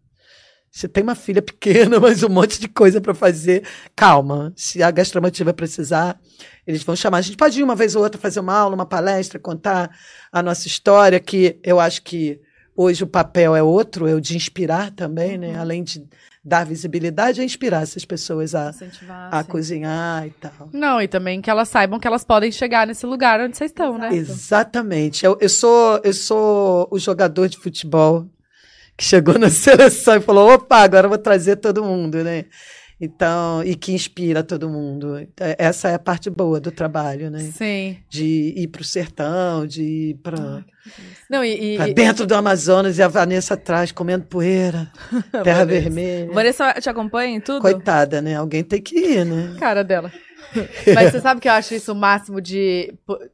Você 0.72 0.88
tem 0.88 1.02
uma 1.02 1.16
filha 1.16 1.42
pequena, 1.42 1.98
mas 2.00 2.22
um 2.22 2.30
monte 2.30 2.60
de 2.62 2.68
coisa 2.68 3.02
para 3.02 3.16
fazer. 3.16 3.64
Calma. 3.96 4.54
Se 4.56 4.84
a 4.84 4.92
gastromativa 4.92 5.52
precisar, 5.52 6.22
eles 6.68 6.84
vão 6.84 6.96
chamar. 6.96 7.18
A 7.18 7.22
gente 7.22 7.36
pode 7.36 7.60
ir 7.60 7.64
uma 7.64 7.76
vez 7.76 7.96
ou 7.96 8.04
outra 8.04 8.22
fazer 8.22 8.42
uma 8.42 8.54
aula, 8.54 8.76
uma 8.76 8.86
palestra, 8.86 9.40
contar 9.40 9.90
a 10.32 10.44
nossa 10.44 10.68
história, 10.68 11.20
que 11.20 11.60
eu 11.64 11.80
acho 11.80 12.04
que 12.04 12.40
hoje 12.76 13.04
o 13.04 13.08
papel 13.08 13.56
é 13.56 13.64
outro, 13.64 14.08
é 14.08 14.14
o 14.14 14.22
de 14.22 14.38
inspirar 14.38 14.92
também, 14.92 15.40
né? 15.40 15.58
Além 15.58 15.84
de 15.84 16.08
dar 16.44 16.66
visibilidade, 16.66 17.42
é 17.42 17.44
inspirar 17.44 17.84
essas 17.84 18.06
pessoas 18.06 18.56
a, 18.56 18.70
a 18.70 19.44
sim. 19.44 19.50
cozinhar 19.50 20.26
e 20.26 20.32
tal. 20.32 20.70
Não, 20.72 21.02
e 21.02 21.08
também 21.08 21.42
que 21.42 21.50
elas 21.50 21.68
saibam 21.70 22.00
que 22.00 22.08
elas 22.08 22.24
podem 22.24 22.52
chegar 22.52 22.88
nesse 22.88 23.06
lugar 23.06 23.42
onde 23.42 23.58
vocês 23.58 23.72
estão, 23.72 23.98
né? 23.98 24.14
Exatamente. 24.14 25.26
Eu, 25.26 25.38
eu 25.42 25.50
sou 25.50 26.00
eu 26.04 26.14
sou 26.14 26.88
o 26.90 26.98
jogador 26.98 27.48
de 27.50 27.58
futebol 27.58 28.26
que 28.96 29.04
chegou 29.04 29.38
na 29.38 29.50
seleção 29.52 30.16
e 30.16 30.22
falou: 30.22 30.54
opa, 30.54 30.78
agora 30.78 31.06
eu 31.06 31.10
vou 31.10 31.18
trazer 31.18 31.58
todo 31.58 31.84
mundo, 31.84 32.24
né? 32.24 32.46
Então, 33.02 33.64
e 33.64 33.76
que 33.76 33.94
inspira 33.94 34.44
todo 34.44 34.70
mundo. 34.70 35.16
É, 35.40 35.56
Essa 35.58 35.90
é 35.90 35.94
a 35.96 36.00
parte 36.00 36.30
boa 36.30 36.60
do 36.60 36.70
trabalho, 36.70 37.30
né? 37.32 37.40
Sim. 37.40 37.98
De 38.10 38.54
ir 38.58 38.68
pro 38.68 38.84
sertão, 38.84 39.66
de 39.66 39.82
ir 39.84 40.14
pra, 40.16 40.66
Não, 41.30 41.42
e. 41.44 41.76
e- 41.76 41.78
pra 41.78 41.88
e- 41.88 41.94
dentro 41.94 42.28
do 42.28 42.36
Amazonas 42.36 42.98
e 42.98 43.02
a 43.02 43.08
Vanessa 43.08 43.54
atrás 43.54 43.92
comendo 43.94 44.26
poeira, 44.26 44.92
terra 45.44 45.64
Vanessa. 45.64 45.66
vermelha. 45.66 46.32
Vanessa 46.34 46.74
te 46.74 46.90
acompanha 46.90 47.38
em 47.38 47.40
tudo? 47.40 47.62
Coitada, 47.62 48.22
né? 48.22 48.36
Alguém 48.36 48.64
tem 48.66 48.82
que 48.82 48.98
ir, 49.00 49.26
né? 49.26 49.56
Cara 49.60 49.82
dela. 49.84 50.12
Mas 50.94 51.12
você 51.12 51.22
sabe 51.22 51.40
que 51.40 51.48
eu 51.48 51.54
acho 51.54 51.74
isso 51.76 51.94
o 51.94 51.96
máximo 51.96 52.42
de, 52.42 52.94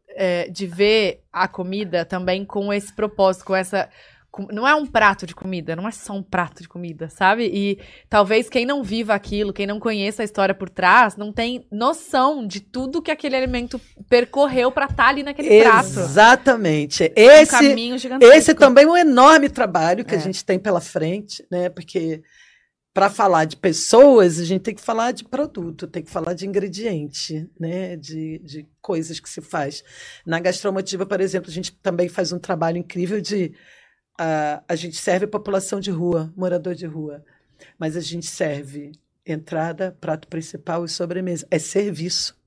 é, 0.09 0.47
de 0.49 0.67
ver 0.67 1.21
a 1.31 1.47
comida 1.47 2.03
também 2.05 2.43
com 2.45 2.71
esse 2.73 2.93
propósito, 2.93 3.45
com 3.45 3.55
essa. 3.55 3.89
Não 4.51 4.67
é 4.67 4.75
um 4.75 4.85
prato 4.85 5.25
de 5.25 5.33
comida, 5.33 5.75
não 5.75 5.87
é 5.87 5.91
só 5.91 6.13
um 6.13 6.23
prato 6.23 6.61
de 6.61 6.67
comida, 6.67 7.09
sabe? 7.09 7.45
E 7.53 7.79
talvez 8.09 8.49
quem 8.49 8.65
não 8.65 8.83
viva 8.83 9.13
aquilo, 9.13 9.53
quem 9.53 9.65
não 9.65 9.79
conheça 9.79 10.21
a 10.21 10.25
história 10.25 10.53
por 10.53 10.69
trás, 10.69 11.15
não 11.15 11.31
tem 11.31 11.67
noção 11.71 12.45
de 12.45 12.59
tudo 12.59 13.01
que 13.01 13.11
aquele 13.11 13.35
alimento 13.35 13.79
percorreu 14.09 14.71
pra 14.71 14.85
estar 14.85 15.07
ali 15.07 15.23
naquele 15.23 15.61
prato. 15.61 15.87
Exatamente. 15.87 17.03
Um 17.03 17.21
Esse, 17.21 17.51
caminho 17.51 17.97
gigantesco. 17.97 18.35
esse 18.35 18.53
também 18.53 18.85
é 18.85 18.87
um 18.87 18.97
enorme 18.97 19.49
trabalho 19.49 20.03
que 20.05 20.13
É. 20.15 20.17
a 20.17 20.21
gente 20.21 20.43
tem 20.43 20.59
pela 20.59 20.81
frente, 20.81 21.45
né? 21.51 21.69
Porque 21.69 22.21
para 22.93 23.09
falar 23.09 23.43
de 23.43 23.57
pessoas, 23.57 24.39
a 24.39 24.45
gente 24.45 24.61
tem 24.61 24.73
que 24.73 24.81
falar 24.81 25.11
de 25.11 25.25
produto, 25.25 25.85
tem 25.85 26.01
que 26.01 26.09
falar 26.09 26.33
de 26.33 26.47
ingrediente, 26.47 27.45
né? 27.59 27.97
De, 27.97 28.39
de 28.39 28.65
coisas 28.81 29.19
que 29.19 29.29
se 29.29 29.41
faz. 29.41 29.83
Na 30.25 30.39
gastromotiva, 30.39 31.05
por 31.05 31.19
exemplo, 31.19 31.49
a 31.49 31.53
gente 31.53 31.73
também 31.81 32.07
faz 32.07 32.31
um 32.31 32.39
trabalho 32.39 32.77
incrível 32.77 33.19
de 33.19 33.53
ah, 34.17 34.63
a 34.67 34.75
gente 34.75 34.97
serve 34.97 35.27
população 35.27 35.79
de 35.79 35.91
rua, 35.91 36.33
morador 36.35 36.75
de 36.75 36.85
rua, 36.85 37.23
mas 37.77 37.95
a 37.95 38.01
gente 38.01 38.25
serve 38.25 38.93
entrada, 39.25 39.97
prato 39.99 40.27
principal 40.27 40.85
e 40.85 40.89
sobremesa. 40.89 41.47
É 41.49 41.59
serviço. 41.59 42.37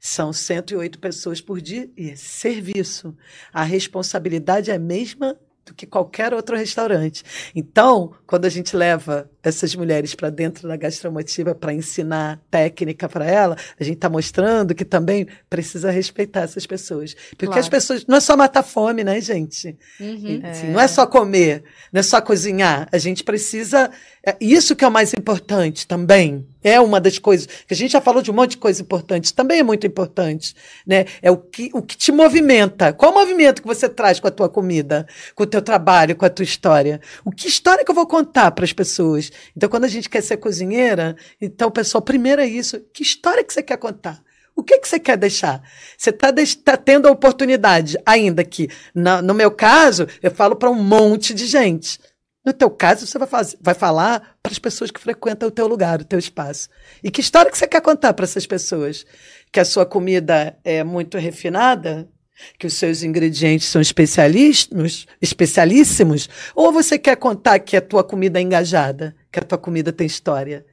São 0.00 0.32
108 0.32 0.98
pessoas 0.98 1.40
por 1.40 1.60
dia 1.60 1.90
e 1.96 2.10
é 2.10 2.16
serviço. 2.16 3.16
A 3.52 3.64
responsabilidade 3.64 4.70
é 4.70 4.74
a 4.74 4.78
mesma 4.78 5.38
do 5.68 5.74
que 5.74 5.86
qualquer 5.86 6.32
outro 6.34 6.56
restaurante. 6.56 7.22
Então, 7.54 8.12
quando 8.26 8.44
a 8.44 8.48
gente 8.48 8.76
leva 8.76 9.30
essas 9.42 9.74
mulheres 9.74 10.14
para 10.14 10.30
dentro 10.30 10.66
da 10.68 10.76
gastromotiva 10.76 11.54
para 11.54 11.72
ensinar 11.72 12.40
técnica 12.50 13.08
para 13.08 13.24
ela, 13.24 13.56
a 13.78 13.84
gente 13.84 13.96
está 13.96 14.08
mostrando 14.08 14.74
que 14.74 14.84
também 14.84 15.26
precisa 15.48 15.90
respeitar 15.90 16.40
essas 16.40 16.66
pessoas. 16.66 17.14
Porque 17.30 17.46
Claro. 17.46 17.60
as 17.60 17.68
pessoas. 17.68 18.06
Não 18.06 18.16
é 18.16 18.20
só 18.20 18.36
matar 18.36 18.62
fome, 18.62 19.04
né, 19.04 19.20
gente? 19.20 19.76
Uhum. 20.00 20.40
Assim, 20.44 20.68
Não 20.68 20.80
é 20.80 20.88
só 20.88 21.06
comer, 21.06 21.62
não 21.92 22.00
é 22.00 22.02
só 22.02 22.20
cozinhar. 22.20 22.88
A 22.90 22.98
gente 22.98 23.22
precisa. 23.24 23.90
é 24.26 24.36
Isso 24.40 24.74
que 24.76 24.84
é 24.84 24.88
o 24.88 24.92
mais 24.92 25.12
importante 25.14 25.86
também. 25.86 26.46
É 26.62 26.80
uma 26.80 27.00
das 27.00 27.18
coisas. 27.18 27.46
Que 27.46 27.74
a 27.74 27.76
gente 27.76 27.92
já 27.92 28.00
falou 28.00 28.20
de 28.22 28.30
um 28.30 28.34
monte 28.34 28.52
de 28.52 28.56
coisa 28.58 28.82
importante, 28.82 29.32
também 29.32 29.60
é 29.60 29.62
muito 29.62 29.86
importante. 29.86 30.54
Né? 30.86 31.04
É 31.22 31.30
o 31.30 31.36
que, 31.36 31.70
o 31.72 31.80
que 31.82 31.96
te 31.96 32.10
movimenta. 32.10 32.92
Qual 32.92 33.12
movimento 33.12 33.62
que 33.62 33.68
você 33.68 33.88
traz 33.88 34.18
com 34.18 34.26
a 34.28 34.30
tua 34.30 34.48
comida, 34.48 35.06
com 35.34 35.44
o 35.44 35.46
teu 35.46 35.62
trabalho, 35.62 36.16
com 36.16 36.24
a 36.24 36.30
tua 36.30 36.44
história? 36.44 37.00
O 37.24 37.30
que 37.30 37.48
história 37.48 37.84
que 37.84 37.90
eu 37.90 37.94
vou 37.94 38.06
contar 38.06 38.50
para 38.50 38.64
as 38.64 38.72
pessoas? 38.72 39.30
Então, 39.56 39.68
quando 39.68 39.84
a 39.84 39.88
gente 39.88 40.08
quer 40.08 40.22
ser 40.22 40.38
cozinheira, 40.38 41.16
então, 41.40 41.70
pessoal, 41.70 42.02
primeiro 42.02 42.42
é 42.42 42.46
isso. 42.46 42.80
Que 42.92 43.02
história 43.02 43.44
que 43.44 43.52
você 43.52 43.62
quer 43.62 43.76
contar? 43.76 44.20
O 44.56 44.62
que, 44.64 44.76
que 44.80 44.88
você 44.88 44.98
quer 44.98 45.16
deixar? 45.16 45.62
Você 45.96 46.10
está 46.10 46.76
tendo 46.76 47.06
a 47.06 47.12
oportunidade, 47.12 47.96
ainda 48.04 48.42
que, 48.42 48.68
na- 48.92 49.22
no 49.22 49.32
meu 49.32 49.52
caso, 49.52 50.08
eu 50.20 50.32
falo 50.32 50.56
para 50.56 50.68
um 50.68 50.74
monte 50.82 51.32
de 51.32 51.46
gente. 51.46 52.00
No 52.48 52.52
teu 52.54 52.70
caso, 52.70 53.06
você 53.06 53.18
vai, 53.18 53.28
faz- 53.28 53.54
vai 53.60 53.74
falar 53.74 54.38
para 54.42 54.50
as 54.50 54.58
pessoas 54.58 54.90
que 54.90 54.98
frequentam 54.98 55.48
o 55.48 55.52
teu 55.52 55.66
lugar, 55.66 56.00
o 56.00 56.04
teu 56.04 56.18
espaço. 56.18 56.70
E 57.04 57.10
que 57.10 57.20
história 57.20 57.50
que 57.50 57.58
você 57.58 57.66
quer 57.66 57.82
contar 57.82 58.14
para 58.14 58.24
essas 58.24 58.46
pessoas? 58.46 59.04
Que 59.52 59.60
a 59.60 59.66
sua 59.66 59.84
comida 59.84 60.56
é 60.64 60.82
muito 60.82 61.18
refinada? 61.18 62.08
Que 62.58 62.66
os 62.66 62.72
seus 62.72 63.02
ingredientes 63.02 63.68
são 63.68 63.82
especialíssimos, 63.82 65.06
especialíssimos? 65.20 66.26
Ou 66.54 66.72
você 66.72 66.98
quer 66.98 67.16
contar 67.16 67.58
que 67.58 67.76
a 67.76 67.82
tua 67.82 68.02
comida 68.02 68.38
é 68.38 68.42
engajada? 68.42 69.14
Que 69.30 69.40
a 69.40 69.42
tua 69.42 69.58
comida 69.58 69.92
tem 69.92 70.06
história? 70.06 70.64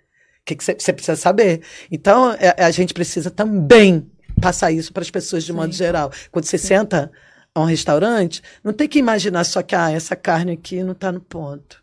O 0.41 0.45
que 0.45 0.63
você 0.63 0.93
precisa 0.93 1.17
saber? 1.17 1.61
Então, 1.91 2.31
é- 2.39 2.55
a 2.63 2.71
gente 2.71 2.93
precisa 2.93 3.29
também 3.29 4.09
passar 4.39 4.71
isso 4.71 4.93
para 4.93 5.01
as 5.03 5.11
pessoas 5.11 5.43
de 5.43 5.51
modo 5.51 5.73
geral. 5.73 6.09
Quando 6.31 6.45
você 6.45 6.57
senta 6.57 7.11
a 7.55 7.61
um 7.61 7.65
restaurante, 7.65 8.41
não 8.61 8.73
tem 8.73 8.87
que 8.87 8.99
imaginar 8.99 9.45
só 9.45 9.61
que 9.63 9.73
ah, 9.73 9.89
essa 9.89 10.15
carne 10.15 10.51
aqui 10.51 10.83
não 10.83 10.91
está 10.91 11.09
no 11.09 11.21
ponto. 11.21 11.81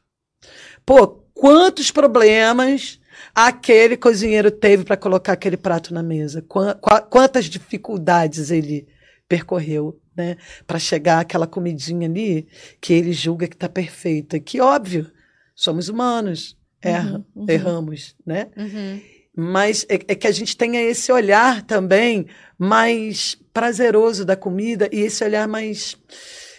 Pô, 0.85 1.09
quantos 1.33 1.91
problemas 1.91 3.01
aquele 3.35 3.97
cozinheiro 3.97 4.51
teve 4.51 4.85
para 4.85 4.97
colocar 4.99 5.33
aquele 5.33 5.57
prato 5.57 5.95
na 5.95 6.03
mesa? 6.03 6.43
Qua- 6.43 6.75
qua- 6.75 7.01
Quantas 7.01 7.47
dificuldades 7.47 8.51
ele 8.51 8.87
percorreu, 9.27 9.99
né, 10.15 10.37
para 10.67 10.79
chegar 10.79 11.21
àquela 11.21 11.47
comidinha 11.47 12.07
ali 12.07 12.47
que 12.81 12.93
ele 12.93 13.13
julga 13.15 13.49
que 13.49 13.55
está 13.57 13.69
perfeita? 13.69 14.39
Que 14.39 14.61
óbvio, 14.61 15.11
somos 15.55 15.89
humanos, 15.89 16.55
erra- 16.83 17.25
uhum. 17.35 17.47
erramos, 17.49 18.15
né? 18.27 18.51
Uhum. 18.57 19.01
Mas 19.37 19.87
é, 19.89 19.95
é 19.95 20.15
que 20.15 20.27
a 20.27 20.33
gente 20.33 20.57
tenha 20.57 20.81
esse 20.83 21.11
olhar 21.11 21.63
também 21.63 22.27
mais 22.59 23.37
prazeroso 23.53 24.25
da 24.25 24.37
comida 24.37 24.89
e 24.93 25.01
esse 25.01 25.25
olhar 25.25 25.49
mais 25.49 25.97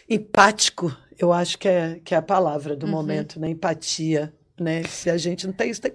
empático, 0.09 0.95
eu 1.17 1.31
acho 1.31 1.57
que 1.57 1.67
é, 1.67 1.99
que 2.03 2.13
é 2.13 2.17
a 2.17 2.21
palavra 2.21 2.75
do 2.75 2.85
Uhum. 2.85 2.91
momento, 2.91 3.39
né? 3.39 3.49
Empatia, 3.49 4.33
né? 4.59 4.83
Se 4.83 5.09
a 5.09 5.17
gente 5.17 5.45
não 5.45 5.53
tem 5.53 5.69
isso, 5.69 5.81
tem 5.81 5.93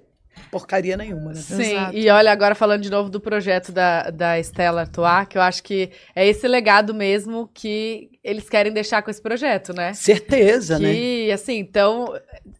porcaria 0.50 0.96
nenhuma, 0.96 1.28
né? 1.32 1.34
Sim, 1.40 1.62
Exato. 1.62 1.96
e 1.96 2.08
olha, 2.10 2.32
agora 2.32 2.54
falando 2.54 2.82
de 2.82 2.90
novo 2.90 3.08
do 3.10 3.20
projeto 3.20 3.70
da, 3.72 4.10
da 4.10 4.38
Estela 4.38 4.86
Toa, 4.86 5.26
que 5.26 5.36
eu 5.38 5.42
acho 5.42 5.62
que 5.62 5.90
é 6.14 6.26
esse 6.26 6.46
legado 6.48 6.94
mesmo 6.94 7.50
que 7.52 8.10
eles 8.22 8.48
querem 8.48 8.72
deixar 8.72 9.02
com 9.02 9.10
esse 9.10 9.20
projeto, 9.22 9.72
né? 9.72 9.92
Certeza, 9.94 10.78
né? 10.78 10.90
Que, 10.92 11.32
assim, 11.32 11.58
então, 11.58 12.12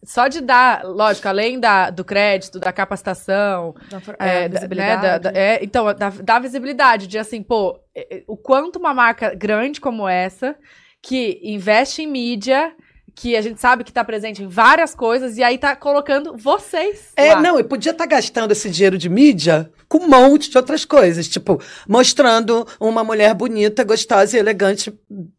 só 0.03 0.27
de 0.27 0.41
dar, 0.41 0.83
lógico, 0.83 1.27
além 1.27 1.59
da, 1.59 1.89
do 1.89 2.03
crédito, 2.03 2.59
da 2.59 2.71
capacitação, 2.71 3.75
É, 4.19 4.43
é, 4.45 4.49
da- 4.49 4.59
visibilidade. 4.59 5.01
né, 5.01 5.01
da- 5.01 5.17
da- 5.31 5.39
é, 5.39 5.59
então, 5.63 5.85
da, 5.93 6.09
da 6.09 6.39
visibilidade, 6.39 7.07
de 7.07 7.17
assim, 7.17 7.41
pô, 7.43 7.79
é, 7.95 8.17
é, 8.17 8.23
o 8.27 8.35
quanto 8.37 8.77
uma 8.79 8.93
marca 8.93 9.33
grande 9.35 9.79
como 9.81 10.07
essa, 10.07 10.55
que 11.01 11.39
investe 11.43 12.01
em 12.01 12.07
mídia, 12.07 12.73
que 13.21 13.35
a 13.35 13.41
gente 13.41 13.59
sabe 13.59 13.83
que 13.83 13.91
tá 13.91 14.01
presente 14.01 14.41
em 14.41 14.47
várias 14.47 14.95
coisas, 14.95 15.37
e 15.37 15.43
aí 15.43 15.57
tá 15.57 15.75
colocando 15.75 16.37
vocês. 16.37 17.07
É, 17.17 17.33
lá. 17.35 17.41
não, 17.41 17.59
e 17.59 17.63
podia 17.65 17.91
estar 17.91 18.05
gastando 18.05 18.51
esse 18.53 18.69
dinheiro 18.69 18.97
de 18.97 19.09
mídia 19.09 19.69
com 19.89 19.97
um 19.97 20.07
monte 20.07 20.49
de 20.49 20.57
outras 20.57 20.85
coisas, 20.85 21.27
tipo, 21.27 21.59
mostrando 21.85 22.65
uma 22.79 23.03
mulher 23.03 23.33
bonita, 23.33 23.83
gostosa 23.83 24.37
e 24.37 24.39
elegante 24.39 24.93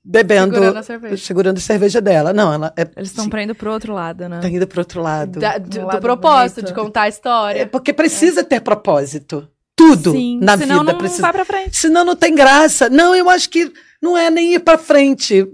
bebendo, 0.05 0.55
Segurando 0.55 0.77
a 0.77 0.82
cerveja. 0.82 1.16
segurando 1.24 1.57
a 1.57 1.61
cerveja 1.61 2.01
dela. 2.02 2.32
Não, 2.35 2.52
ela 2.52 2.73
é, 2.77 2.82
Eles 2.97 3.09
estão 3.11 3.28
pra 3.31 3.43
indo 3.43 3.55
pro 3.55 3.73
outro 3.73 3.94
lado, 3.94 4.28
né? 4.28 4.40
tá 4.43 4.48
indo 4.48 4.66
pro 4.66 4.81
outro 4.81 5.01
lado. 5.01 5.39
Da- 5.40 5.57
do, 5.57 5.70
do 5.70 5.86
lado 5.86 6.01
propósito, 6.01 6.57
bonito. 6.61 6.74
de 6.74 6.81
contar 6.81 7.02
a 7.02 7.09
história. 7.09 7.61
É 7.62 7.65
porque 7.66 7.93
precisa 7.94 8.44
ter 8.44 8.61
propósito. 8.61 9.48
Tudo 9.74 10.12
Sim, 10.12 10.39
na 10.43 10.59
senão 10.59 10.81
vida 10.81 10.93
não 10.93 10.98
precisa. 10.98 11.23
vai 11.23 11.32
pra 11.32 11.44
frente. 11.47 11.77
Senão 11.78 12.05
não 12.05 12.15
tem 12.15 12.35
graça. 12.35 12.90
Não, 12.90 13.15
eu 13.15 13.31
acho 13.31 13.48
que 13.48 13.73
não 14.02 14.19
é 14.19 14.28
nem 14.28 14.52
ir 14.55 14.59
para 14.61 14.77
frente. 14.77 15.48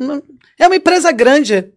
É 0.59 0.67
uma 0.67 0.75
empresa 0.75 1.13
grande. 1.13 1.71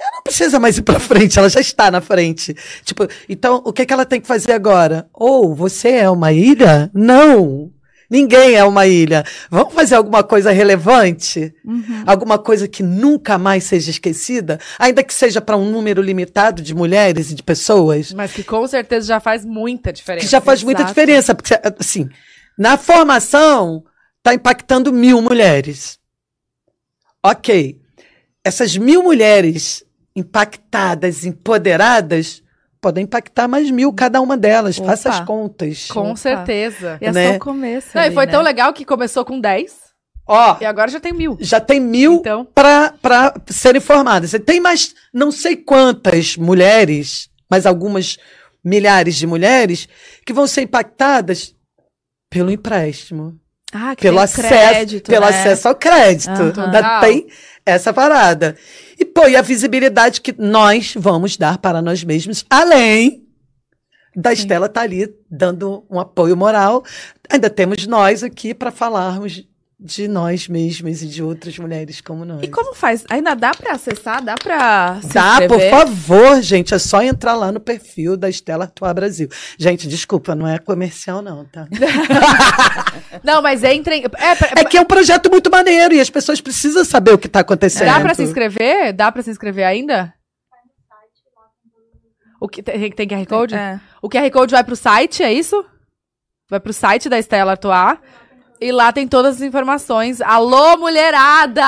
Ela 0.00 0.10
não 0.12 0.22
precisa 0.22 0.58
mais 0.58 0.76
ir 0.78 0.82
para 0.82 1.00
frente, 1.00 1.38
ela 1.38 1.48
já 1.48 1.60
está 1.60 1.90
na 1.90 2.00
frente. 2.00 2.54
Tipo, 2.84 3.06
então 3.28 3.62
o 3.64 3.72
que, 3.72 3.86
que 3.86 3.92
ela 3.92 4.04
tem 4.04 4.20
que 4.20 4.26
fazer 4.26 4.52
agora? 4.52 5.08
Ou 5.12 5.54
você 5.54 5.90
é 5.90 6.10
uma 6.10 6.32
ilha? 6.32 6.90
Não. 6.92 7.72
Ninguém 8.10 8.54
é 8.54 8.64
uma 8.64 8.86
ilha. 8.86 9.24
Vamos 9.50 9.74
fazer 9.74 9.94
alguma 9.94 10.22
coisa 10.22 10.52
relevante? 10.52 11.54
Uhum. 11.64 12.04
Alguma 12.06 12.38
coisa 12.38 12.68
que 12.68 12.82
nunca 12.82 13.38
mais 13.38 13.64
seja 13.64 13.90
esquecida? 13.90 14.60
Ainda 14.78 15.02
que 15.02 15.12
seja 15.12 15.40
para 15.40 15.56
um 15.56 15.70
número 15.70 16.02
limitado 16.02 16.62
de 16.62 16.74
mulheres 16.74 17.30
e 17.30 17.34
de 17.34 17.42
pessoas? 17.42 18.12
Mas 18.12 18.32
que 18.32 18.44
com 18.44 18.66
certeza 18.66 19.06
já 19.08 19.20
faz 19.20 19.44
muita 19.44 19.92
diferença. 19.92 20.24
que 20.24 20.30
já 20.30 20.40
faz 20.40 20.62
muita 20.62 20.82
Exato. 20.82 20.94
diferença, 20.94 21.34
porque, 21.34 21.58
assim, 21.80 22.08
na 22.58 22.76
formação, 22.76 23.82
está 24.18 24.34
impactando 24.34 24.92
mil 24.92 25.20
mulheres. 25.20 25.98
Ok. 27.22 27.80
Essas 28.44 28.76
mil 28.76 29.02
mulheres 29.02 29.84
impactadas, 30.14 31.24
empoderadas, 31.24 32.42
podem 32.80 33.04
impactar 33.04 33.48
mais 33.48 33.70
mil 33.70 33.92
cada 33.92 34.20
uma 34.20 34.36
delas. 34.36 34.78
Opa. 34.78 34.88
Faça 34.88 35.08
as 35.08 35.20
contas. 35.20 35.88
Com 35.88 36.08
Opa. 36.08 36.16
certeza. 36.16 36.98
E 37.00 37.06
é 37.06 37.12
né? 37.12 37.30
só 37.30 37.36
o 37.36 37.40
começo. 37.40 37.88
Não, 37.94 38.02
e 38.02 38.06
ali, 38.06 38.14
foi 38.14 38.26
né? 38.26 38.32
tão 38.32 38.42
legal 38.42 38.72
que 38.72 38.84
começou 38.84 39.24
com 39.24 39.40
10 39.40 39.84
Ó, 40.26 40.56
e 40.60 40.64
agora 40.64 40.90
já 40.90 40.98
tem 41.00 41.12
mil. 41.12 41.36
já 41.40 41.60
tem 41.60 41.78
mil 41.78 42.14
Então, 42.14 42.46
para 42.54 43.34
serem 43.46 43.80
formadas. 43.80 44.30
Você 44.30 44.38
tem 44.38 44.60
mais 44.60 44.94
não 45.12 45.30
sei 45.30 45.56
quantas 45.56 46.36
mulheres, 46.36 47.28
mas 47.50 47.66
algumas 47.66 48.18
milhares 48.64 49.16
de 49.16 49.26
mulheres, 49.26 49.86
que 50.24 50.32
vão 50.32 50.46
ser 50.46 50.62
impactadas 50.62 51.54
pelo 52.30 52.50
empréstimo. 52.50 53.38
Ah, 53.74 53.96
que 53.96 54.02
pelo 54.02 54.16
tem 54.16 54.24
acesso, 54.24 54.48
crédito, 54.48 55.10
pelo 55.10 55.26
né? 55.26 55.30
acesso 55.30 55.68
ao 55.68 55.74
crédito. 55.74 56.30
Aham. 56.30 56.64
Ainda 56.64 57.00
tem 57.00 57.26
essa 57.66 57.92
parada. 57.92 58.56
E, 58.98 59.04
pô, 59.04 59.26
e 59.26 59.36
a 59.36 59.42
visibilidade 59.42 60.20
que 60.20 60.34
nós 60.38 60.94
vamos 60.96 61.36
dar 61.36 61.58
para 61.58 61.82
nós 61.82 62.04
mesmos, 62.04 62.44
além 62.48 63.24
da 64.16 64.32
Estela 64.32 64.68
tá 64.68 64.82
ali 64.82 65.12
dando 65.28 65.84
um 65.90 65.98
apoio 65.98 66.36
moral. 66.36 66.84
Ainda 67.28 67.50
temos 67.50 67.86
nós 67.86 68.22
aqui 68.22 68.54
para 68.54 68.70
falarmos 68.70 69.44
de 69.86 70.08
nós 70.08 70.48
mesmas 70.48 71.02
e 71.02 71.06
de 71.06 71.22
outras 71.22 71.58
mulheres 71.58 72.00
como 72.00 72.24
nós. 72.24 72.42
E 72.42 72.48
como 72.48 72.74
faz? 72.74 73.04
Ainda 73.10 73.34
dá 73.34 73.50
pra 73.50 73.72
acessar? 73.72 74.24
Dá 74.24 74.34
pra 74.34 74.98
se 75.02 75.12
Dá, 75.12 75.34
por 75.36 75.42
inscrever? 75.58 75.70
favor, 75.70 76.40
gente. 76.40 76.72
É 76.72 76.78
só 76.78 77.02
entrar 77.02 77.34
lá 77.34 77.52
no 77.52 77.60
perfil 77.60 78.16
da 78.16 78.30
Estela 78.30 78.64
Atuar 78.64 78.94
Brasil. 78.94 79.28
Gente, 79.58 79.86
desculpa, 79.86 80.34
não 80.34 80.48
é 80.48 80.58
comercial, 80.58 81.20
não, 81.20 81.44
tá? 81.44 81.68
Não, 83.22 83.40
mas 83.42 83.62
entrem. 83.62 84.04
É, 84.04 84.34
pra- 84.34 84.50
É 84.56 84.64
que 84.64 84.76
é 84.76 84.80
um 84.80 84.84
projeto 84.84 85.30
muito 85.30 85.50
maneiro 85.50 85.94
e 85.94 86.00
as 86.00 86.10
pessoas 86.10 86.40
precisam 86.40 86.84
saber 86.84 87.12
o 87.12 87.18
que 87.18 87.28
tá 87.28 87.40
acontecendo. 87.40 87.86
Dá 87.86 88.00
pra 88.00 88.14
se 88.14 88.22
inscrever? 88.22 88.92
Dá 88.92 89.10
pra 89.12 89.22
se 89.22 89.30
inscrever 89.30 89.64
ainda? 89.64 90.12
O 92.40 92.48
que 92.48 92.62
tem, 92.62 92.90
tem 92.90 93.08
QR 93.08 93.26
Code? 93.26 93.54
É. 93.54 93.80
O 94.02 94.08
QR 94.08 94.30
Code 94.30 94.52
vai 94.52 94.64
pro 94.64 94.76
site, 94.76 95.22
é 95.22 95.32
isso? 95.32 95.64
Vai 96.50 96.60
pro 96.60 96.72
site 96.72 97.08
da 97.08 97.18
Estela 97.18 97.52
Atuar. 97.52 98.00
E 98.64 98.72
lá 98.72 98.90
tem 98.90 99.06
todas 99.06 99.36
as 99.36 99.42
informações. 99.42 100.22
Alô, 100.22 100.78
mulherada! 100.78 101.62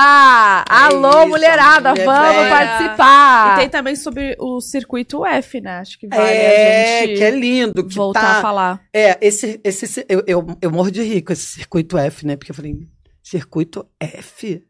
Alô, 0.67 1.19
isso, 1.19 1.27
mulherada! 1.27 1.91
mulher 1.91 2.05
Vamos 2.07 2.35
velha. 2.35 2.49
participar! 2.49 3.53
E 3.53 3.59
tem 3.59 3.69
também 3.69 3.95
sobre 3.95 4.35
o 4.39 4.59
circuito 4.59 5.23
F, 5.23 5.61
né? 5.61 5.77
Acho 5.77 5.99
que 5.99 6.07
vale 6.07 6.23
É, 6.23 7.03
a 7.03 7.05
gente 7.05 7.17
que 7.19 7.23
é 7.23 7.29
lindo. 7.29 7.87
Que 7.87 7.93
voltar 7.93 8.21
tá, 8.21 8.37
a 8.39 8.41
falar. 8.41 8.81
É, 8.91 9.15
esse, 9.21 9.61
esse 9.63 10.03
eu, 10.09 10.23
eu, 10.25 10.47
eu 10.59 10.71
morro 10.71 10.89
de 10.89 11.03
rir 11.03 11.21
com 11.21 11.31
esse 11.31 11.45
circuito 11.45 11.99
F, 11.99 12.25
né? 12.25 12.35
Porque 12.35 12.49
eu 12.49 12.55
falei, 12.55 12.75
circuito 13.21 13.87
F? 13.99 14.65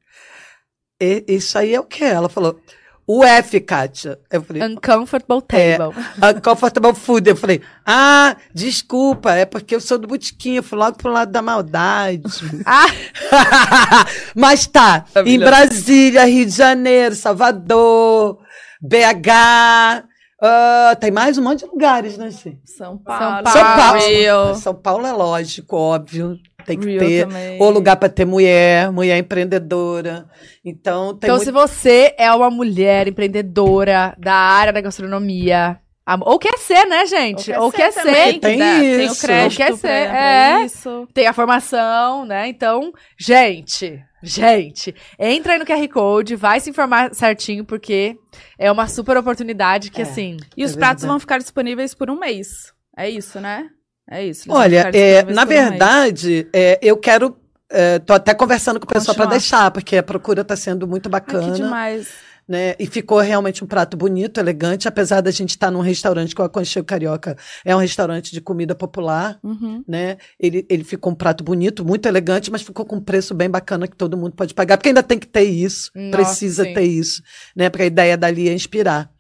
E- 1.01 1.23
isso 1.29 1.57
aí 1.57 1.73
é 1.73 1.79
o 1.79 1.85
que? 1.85 2.03
Ela 2.03 2.27
falou, 2.27 2.59
o 3.07 3.23
F, 3.23 3.61
Kátia. 3.61 4.19
Eu 4.29 4.43
falei, 4.43 4.61
Uncomfortable 4.63 5.41
É. 5.53 5.77
Table. 5.77 5.95
Uncomfortable 6.37 6.93
Food. 6.93 7.29
Eu 7.29 7.37
falei, 7.37 7.61
ah, 7.85 8.35
desculpa, 8.53 9.31
é 9.31 9.45
porque 9.45 9.73
eu 9.73 9.79
sou 9.79 9.97
do 9.97 10.07
botiquim, 10.07 10.55
eu 10.55 10.63
fui 10.63 10.77
logo 10.77 10.97
pro 10.97 11.09
lado 11.11 11.31
da 11.31 11.41
maldade. 11.41 12.23
Ah, 12.65 12.87
Mas 14.35 14.67
tá, 14.67 15.05
em 15.25 15.37
Maravilhoso. 15.37 15.45
Brasília, 15.45 16.25
Rio 16.25 16.45
de 16.45 16.51
Janeiro, 16.51 17.15
Salvador, 17.15 18.39
BH, 18.81 20.03
ah, 20.41 20.95
tem 20.99 21.09
mais 21.09 21.37
um 21.37 21.43
monte 21.43 21.59
de 21.61 21.65
lugares, 21.65 22.17
né, 22.17 22.29
gente? 22.29 22.59
São 22.65 22.97
Paulo, 22.97 23.49
São 23.49 23.63
Paulo. 23.63 23.99
Rio. 24.01 24.55
São 24.55 24.75
Paulo 24.75 25.07
é 25.07 25.13
lógico, 25.13 25.75
óbvio. 25.75 26.37
Tem 26.67 26.77
que 26.77 26.85
Rio 26.85 26.99
ter 26.99 27.25
também. 27.27 27.59
o 27.61 27.69
lugar 27.71 27.95
para 27.95 28.09
ter 28.09 28.25
mulher, 28.25 28.91
mulher 28.91 29.17
empreendedora. 29.17 30.27
Então, 30.63 31.15
tem 31.17 31.27
então, 31.29 31.37
muito... 31.37 31.45
se 31.45 31.51
você 31.51 32.13
é 32.17 32.31
uma 32.31 32.49
mulher 32.51 33.07
empreendedora 33.07 34.13
da 34.19 34.33
área 34.35 34.71
da 34.73 34.81
gastronomia, 34.81 35.79
ou 36.21 36.37
quer 36.37 36.57
ser, 36.57 36.85
né, 36.85 37.05
gente? 37.05 37.51
Ou 37.53 37.71
quer 37.71 37.91
ser. 37.91 38.01
também, 38.03 38.33
que 38.33 38.39
Tem 38.41 38.57
dá- 38.59 38.65
Tem 38.79 38.97
o 38.99 39.11
isso. 39.11 39.25
crédito 39.25 39.57
Quer 39.57 39.67
pra- 39.67 39.75
ser, 39.77 40.09
pra 40.09 40.59
é. 40.61 40.65
isso. 40.65 41.07
tem 41.13 41.25
a 41.27 41.33
formação, 41.33 42.25
né? 42.25 42.47
Então, 42.47 42.91
gente, 43.19 43.99
gente, 44.23 44.93
entra 45.19 45.53
aí 45.53 45.59
no 45.59 45.65
QR 45.65 45.87
Code, 45.89 46.35
vai 46.35 46.59
se 46.59 46.69
informar 46.69 47.13
certinho, 47.15 47.63
porque 47.65 48.15
é 48.59 48.71
uma 48.71 48.87
super 48.87 49.15
oportunidade 49.17 49.89
que, 49.91 49.99
É. 50.01 50.03
assim. 50.03 50.37
E 50.55 50.63
os 50.63 50.75
É 50.75 50.77
pratos 50.79 51.03
vão 51.05 51.19
ficar 51.19 51.37
disponíveis 51.39 51.93
por 51.93 52.09
um 52.09 52.19
mês. 52.19 52.73
É 52.97 53.09
isso, 53.09 53.39
né? 53.39 53.67
É 54.09 54.25
isso. 54.25 54.45
Olha, 54.51 54.89
é, 54.93 55.23
na 55.23 55.43
verdade, 55.45 56.47
é, 56.53 56.79
eu 56.81 56.97
quero. 56.97 57.37
É, 57.69 57.99
tô 57.99 58.13
até 58.13 58.33
conversando 58.33 58.79
com 58.79 58.85
o 58.85 58.93
pessoal 58.93 59.13
para 59.15 59.25
deixar, 59.25 59.69
porque 59.71 59.97
a 59.97 60.03
procura 60.03 60.41
está 60.41 60.55
sendo 60.55 60.87
muito 60.87 61.07
Ai, 61.07 61.11
bacana. 61.11 61.51
que 61.51 61.57
demais. 61.61 62.07
né? 62.47 62.75
E 62.79 62.87
ficou 62.87 63.19
realmente 63.19 63.61
um 63.61 63.67
prato 63.67 63.97
bonito, 63.97 64.39
elegante, 64.39 64.87
apesar 64.87 65.19
da 65.19 65.31
gente 65.31 65.49
estar 65.49 65.69
num 65.69 65.81
restaurante 65.81 66.33
que 66.33 66.41
o 66.41 66.45
Aconchego 66.45 66.85
Carioca 66.87 67.35
é 67.65 67.75
um 67.75 67.79
restaurante 67.79 68.31
de 68.31 68.39
comida 68.39 68.73
popular, 68.73 69.37
Uhum. 69.43 69.83
né? 69.85 70.15
Ele, 70.39 70.65
ele 70.69 70.85
ficou 70.85 71.11
um 71.11 71.15
prato 71.15 71.43
bonito, 71.43 71.83
muito 71.83 72.05
elegante, 72.07 72.49
mas 72.49 72.61
ficou 72.61 72.85
com 72.85 72.95
um 72.95 73.01
preço 73.01 73.33
bem 73.33 73.49
bacana 73.49 73.85
que 73.85 73.97
todo 73.97 74.15
mundo 74.15 74.31
pode 74.31 74.53
pagar, 74.53 74.77
porque 74.77 74.87
ainda 74.87 75.03
tem 75.03 75.19
que 75.19 75.27
ter 75.27 75.43
isso, 75.43 75.91
Nossa, 75.93 76.11
precisa 76.17 76.63
sim. 76.63 76.73
ter 76.73 76.83
isso, 76.83 77.21
né? 77.53 77.69
Porque 77.69 77.83
a 77.83 77.87
ideia 77.87 78.15
dali 78.15 78.47
é 78.47 78.53
inspirar. 78.53 79.11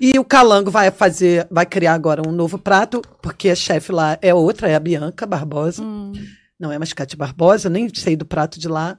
E 0.00 0.18
o 0.18 0.24
Calango 0.24 0.70
vai 0.70 0.90
fazer, 0.90 1.46
vai 1.50 1.66
criar 1.66 1.94
agora 1.94 2.26
um 2.26 2.32
novo 2.32 2.58
prato, 2.58 3.02
porque 3.22 3.48
a 3.48 3.54
chefe 3.54 3.92
lá 3.92 4.18
é 4.20 4.34
outra, 4.34 4.68
é 4.68 4.74
a 4.74 4.80
Bianca 4.80 5.26
Barbosa. 5.26 5.82
Hum. 5.82 6.12
Não 6.58 6.70
é 6.72 6.78
mais 6.78 6.92
Cátia 6.92 7.16
Barbosa, 7.16 7.68
nem 7.68 7.92
sei 7.92 8.16
do 8.16 8.24
prato 8.24 8.58
de 8.58 8.68
lá. 8.68 8.98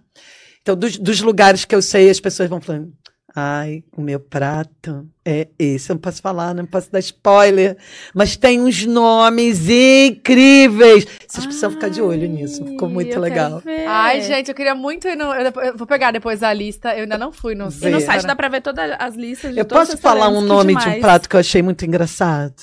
Então, 0.61 0.75
dos, 0.75 0.97
dos 0.97 1.21
lugares 1.21 1.65
que 1.65 1.75
eu 1.75 1.81
sei, 1.81 2.09
as 2.09 2.19
pessoas 2.19 2.49
vão 2.49 2.59
falando. 2.59 2.91
Ai, 3.37 3.83
o 3.91 4.01
meu 4.01 4.17
prato 4.17 5.05
é 5.25 5.49
esse. 5.59 5.91
Eu 5.91 5.95
não 5.95 6.01
posso 6.01 6.21
falar, 6.21 6.55
não 6.55 6.65
posso 6.65 6.89
dar 6.89 6.99
spoiler. 6.99 7.75
Mas 8.13 8.37
tem 8.37 8.61
uns 8.61 8.85
nomes 8.85 9.67
incríveis. 9.67 11.05
Vocês 11.27 11.45
precisam 11.45 11.71
ficar 11.71 11.89
de 11.89 12.01
olho 12.01 12.29
nisso. 12.29 12.63
Ficou 12.63 12.87
Ai, 12.87 12.93
muito 12.93 13.19
legal. 13.19 13.61
Ai, 13.85 14.21
gente, 14.21 14.47
eu 14.47 14.55
queria 14.55 14.73
muito 14.73 15.05
ir 15.09 15.17
no. 15.17 15.33
Eu, 15.33 15.75
vou 15.75 15.85
pegar 15.85 16.11
depois 16.11 16.41
a 16.43 16.53
lista. 16.53 16.95
Eu 16.95 17.01
ainda 17.03 17.17
não 17.17 17.33
fui 17.33 17.55
no. 17.55 17.67
E 17.81 17.89
no 17.89 17.99
site 17.99 18.25
dá 18.25 18.37
pra 18.37 18.47
ver 18.47 18.61
todas 18.61 18.95
as 18.97 19.15
listas 19.15 19.53
de 19.53 19.59
Eu 19.59 19.65
posso 19.65 19.97
falar 19.97 20.29
um 20.29 20.39
nome 20.39 20.73
de 20.73 20.87
um 20.87 21.01
prato 21.01 21.27
que 21.27 21.35
eu 21.35 21.39
achei 21.41 21.61
muito 21.61 21.85
engraçado? 21.85 22.55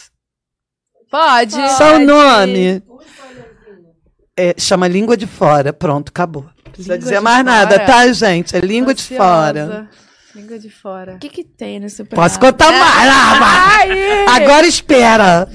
Pode. 1.11 1.53
Só 1.77 1.97
o 1.97 1.99
nome. 1.99 2.83
É, 4.35 4.55
chama 4.57 4.89
Língua 4.89 5.19
de 5.19 5.27
Fora. 5.27 5.71
Pronto, 5.71 6.09
acabou. 6.09 6.45
Não 6.65 6.73
precisa 6.73 6.95
Língua 6.95 7.05
dizer 7.05 7.19
de 7.19 7.25
mais 7.25 7.45
nada, 7.45 7.75
fora? 7.75 7.87
tá, 7.87 8.13
gente? 8.15 8.57
É 8.57 8.61
Língua 8.61 8.95
de 8.95 9.03
Ansiosa. 9.03 9.23
Fora. 9.23 9.91
Língua 10.35 10.59
de 10.59 10.71
fora. 10.71 11.15
O 11.15 11.19
que 11.19 11.29
que 11.29 11.45
tem 11.45 11.79
nesse 11.81 12.03
prato? 12.05 12.21
Posso 12.23 12.41
contar 12.41 12.71
mais? 12.71 13.11
Ah! 13.13 14.35
Agora 14.37 14.67
espera. 14.67 15.49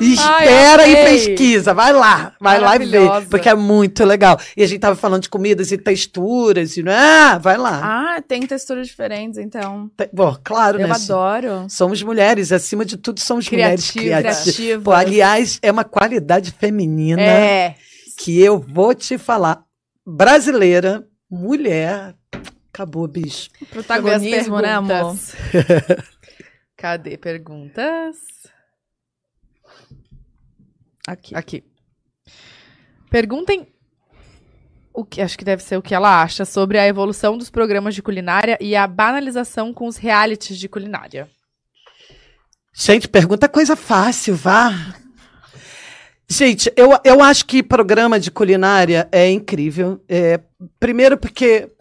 Espera 0.00 0.82
Ai, 0.84 0.92
e 0.92 1.04
pesquisa. 1.04 1.74
Vai 1.74 1.92
lá. 1.92 2.32
Vai 2.40 2.60
lá 2.60 2.76
e 2.76 2.86
vê. 2.86 2.98
Porque 3.28 3.48
é 3.48 3.54
muito 3.54 4.04
legal. 4.04 4.38
E 4.56 4.62
a 4.62 4.66
gente 4.66 4.78
tava 4.80 4.94
falando 4.94 5.22
de 5.22 5.28
comidas 5.28 5.72
e 5.72 5.78
texturas. 5.78 6.76
E, 6.76 6.84
ah, 6.88 7.36
vai 7.38 7.56
lá. 7.56 7.80
Ah, 8.16 8.22
tem 8.22 8.42
texturas 8.46 8.86
diferentes, 8.86 9.38
então. 9.38 9.90
Tem- 9.96 10.08
Bom, 10.12 10.36
claro, 10.44 10.78
Eu 10.80 10.86
né? 10.86 10.94
adoro. 10.94 11.66
Somos 11.68 12.00
mulheres. 12.02 12.52
Acima 12.52 12.84
de 12.84 12.96
tudo, 12.96 13.18
somos 13.18 13.50
mulheres 13.50 13.90
Criativa. 13.90 14.20
criativas. 14.22 14.54
Criativa. 14.56 14.82
Pô, 14.84 14.92
aliás, 14.92 15.58
é 15.62 15.72
uma 15.72 15.84
qualidade 15.84 16.52
feminina 16.52 17.20
É. 17.20 17.74
que 18.18 18.40
eu 18.40 18.58
vou 18.60 18.94
te 18.94 19.18
falar. 19.18 19.62
Brasileira, 20.06 21.04
mulher. 21.28 22.14
Acabou, 22.78 23.08
bicho. 23.08 23.50
Protagonismo, 23.70 24.60
né, 24.60 24.74
amor? 24.74 25.16
Cadê 26.78 27.18
perguntas? 27.18 28.16
Aqui. 31.04 31.34
Aqui. 31.34 31.64
Perguntem 33.10 33.66
o 34.94 35.04
que 35.04 35.20
acho 35.20 35.36
que 35.36 35.44
deve 35.44 35.60
ser 35.60 35.76
o 35.76 35.82
que 35.82 35.92
ela 35.92 36.22
acha 36.22 36.44
sobre 36.44 36.78
a 36.78 36.86
evolução 36.86 37.36
dos 37.36 37.50
programas 37.50 37.96
de 37.96 38.02
culinária 38.02 38.56
e 38.60 38.76
a 38.76 38.86
banalização 38.86 39.74
com 39.74 39.88
os 39.88 39.96
realities 39.96 40.56
de 40.56 40.68
culinária. 40.68 41.28
Gente, 42.72 43.08
pergunta 43.08 43.48
coisa 43.48 43.74
fácil, 43.74 44.36
vá. 44.36 44.94
Gente, 46.30 46.72
eu, 46.76 46.90
eu 47.02 47.20
acho 47.20 47.44
que 47.44 47.60
programa 47.60 48.20
de 48.20 48.30
culinária 48.30 49.08
é 49.10 49.28
incrível. 49.28 50.00
É, 50.08 50.38
primeiro 50.78 51.18
porque 51.18 51.72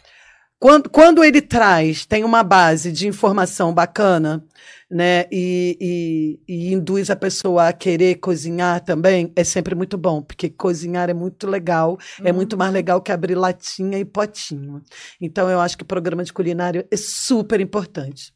quando, 0.59 0.89
quando 0.89 1.23
ele 1.23 1.41
traz, 1.41 2.05
tem 2.05 2.23
uma 2.23 2.43
base 2.43 2.91
de 2.91 3.07
informação 3.07 3.73
bacana, 3.73 4.43
né? 4.89 5.25
E, 5.31 5.77
e, 5.79 6.39
e 6.47 6.73
induz 6.73 7.11
a 7.11 7.15
pessoa 7.15 7.67
a 7.67 7.73
querer 7.73 8.15
cozinhar 8.15 8.83
também, 8.83 9.31
é 9.35 9.43
sempre 9.43 9.75
muito 9.75 9.97
bom, 9.97 10.21
porque 10.21 10.49
cozinhar 10.49 11.09
é 11.09 11.13
muito 11.13 11.45
legal, 11.45 11.97
é 12.23 12.31
muito 12.31 12.57
mais 12.57 12.73
legal 12.73 13.01
que 13.01 13.11
abrir 13.11 13.35
latinha 13.35 13.99
e 13.99 14.05
potinho. 14.05 14.81
Então, 15.21 15.47
eu 15.49 15.59
acho 15.59 15.77
que 15.77 15.83
programa 15.83 16.23
de 16.23 16.33
culinária 16.33 16.87
é 16.89 16.97
super 16.97 17.61
importante. 17.61 18.33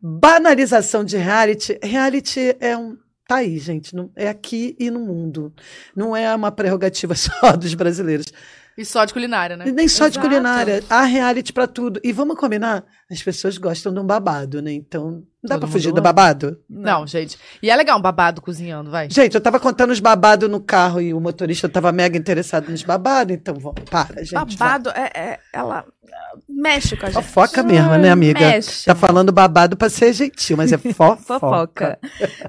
Banalização 0.00 1.02
de 1.02 1.16
reality. 1.16 1.78
Reality 1.82 2.56
é 2.60 2.76
um. 2.76 2.96
Tá 3.26 3.36
aí, 3.36 3.58
gente. 3.58 3.90
é 4.14 4.28
aqui 4.28 4.76
e 4.78 4.90
no 4.90 5.00
mundo. 5.00 5.52
Não 5.96 6.14
é 6.14 6.32
uma 6.34 6.52
prerrogativa 6.52 7.14
só 7.16 7.56
dos 7.56 7.72
brasileiros. 7.74 8.26
E 8.76 8.84
só 8.84 9.04
de 9.04 9.12
culinária, 9.12 9.56
né? 9.56 9.68
E 9.68 9.72
Nem 9.72 9.86
só 9.86 10.08
de 10.08 10.14
Exato. 10.18 10.26
culinária. 10.28 10.82
Há 10.90 11.02
reality 11.02 11.52
pra 11.52 11.66
tudo. 11.66 12.00
E 12.02 12.12
vamos 12.12 12.36
combinar? 12.36 12.84
As 13.10 13.22
pessoas 13.22 13.56
gostam 13.56 13.92
de 13.92 14.00
um 14.00 14.04
babado, 14.04 14.60
né? 14.60 14.72
Então, 14.72 15.10
não 15.10 15.22
dá 15.44 15.54
Todo 15.54 15.60
pra 15.60 15.68
fugir 15.68 15.92
do 15.92 15.98
ama. 15.98 16.02
babado? 16.02 16.58
Não, 16.68 17.06
gente. 17.06 17.38
E 17.62 17.70
é 17.70 17.76
legal 17.76 17.98
um 17.98 18.02
babado 18.02 18.40
cozinhando, 18.42 18.90
vai. 18.90 19.08
Gente, 19.10 19.34
eu 19.34 19.40
tava 19.40 19.60
contando 19.60 19.90
os 19.90 20.00
babados 20.00 20.48
no 20.50 20.60
carro 20.60 21.00
e 21.00 21.14
o 21.14 21.20
motorista 21.20 21.68
tava 21.68 21.92
mega 21.92 22.18
interessado 22.18 22.68
nos 22.70 22.82
babados, 22.82 23.34
então 23.34 23.54
vamos, 23.54 23.82
para, 23.88 24.24
gente. 24.24 24.56
Babado, 24.56 24.90
é, 24.90 25.10
é- 25.14 25.38
ela 25.52 25.84
ah, 25.86 26.38
mexe 26.48 26.96
com 26.96 27.06
a 27.06 27.10
gente. 27.10 27.22
Fofoca 27.22 27.62
mesmo, 27.62 27.96
né, 27.96 28.10
amiga? 28.10 28.40
Mexe. 28.40 28.86
Tá 28.86 28.94
falando 28.94 29.30
babado 29.30 29.76
pra 29.76 29.88
ser 29.88 30.12
gentil, 30.12 30.56
mas 30.56 30.72
é 30.72 30.78
fofoca. 30.78 31.22
Fofoca. 31.22 31.98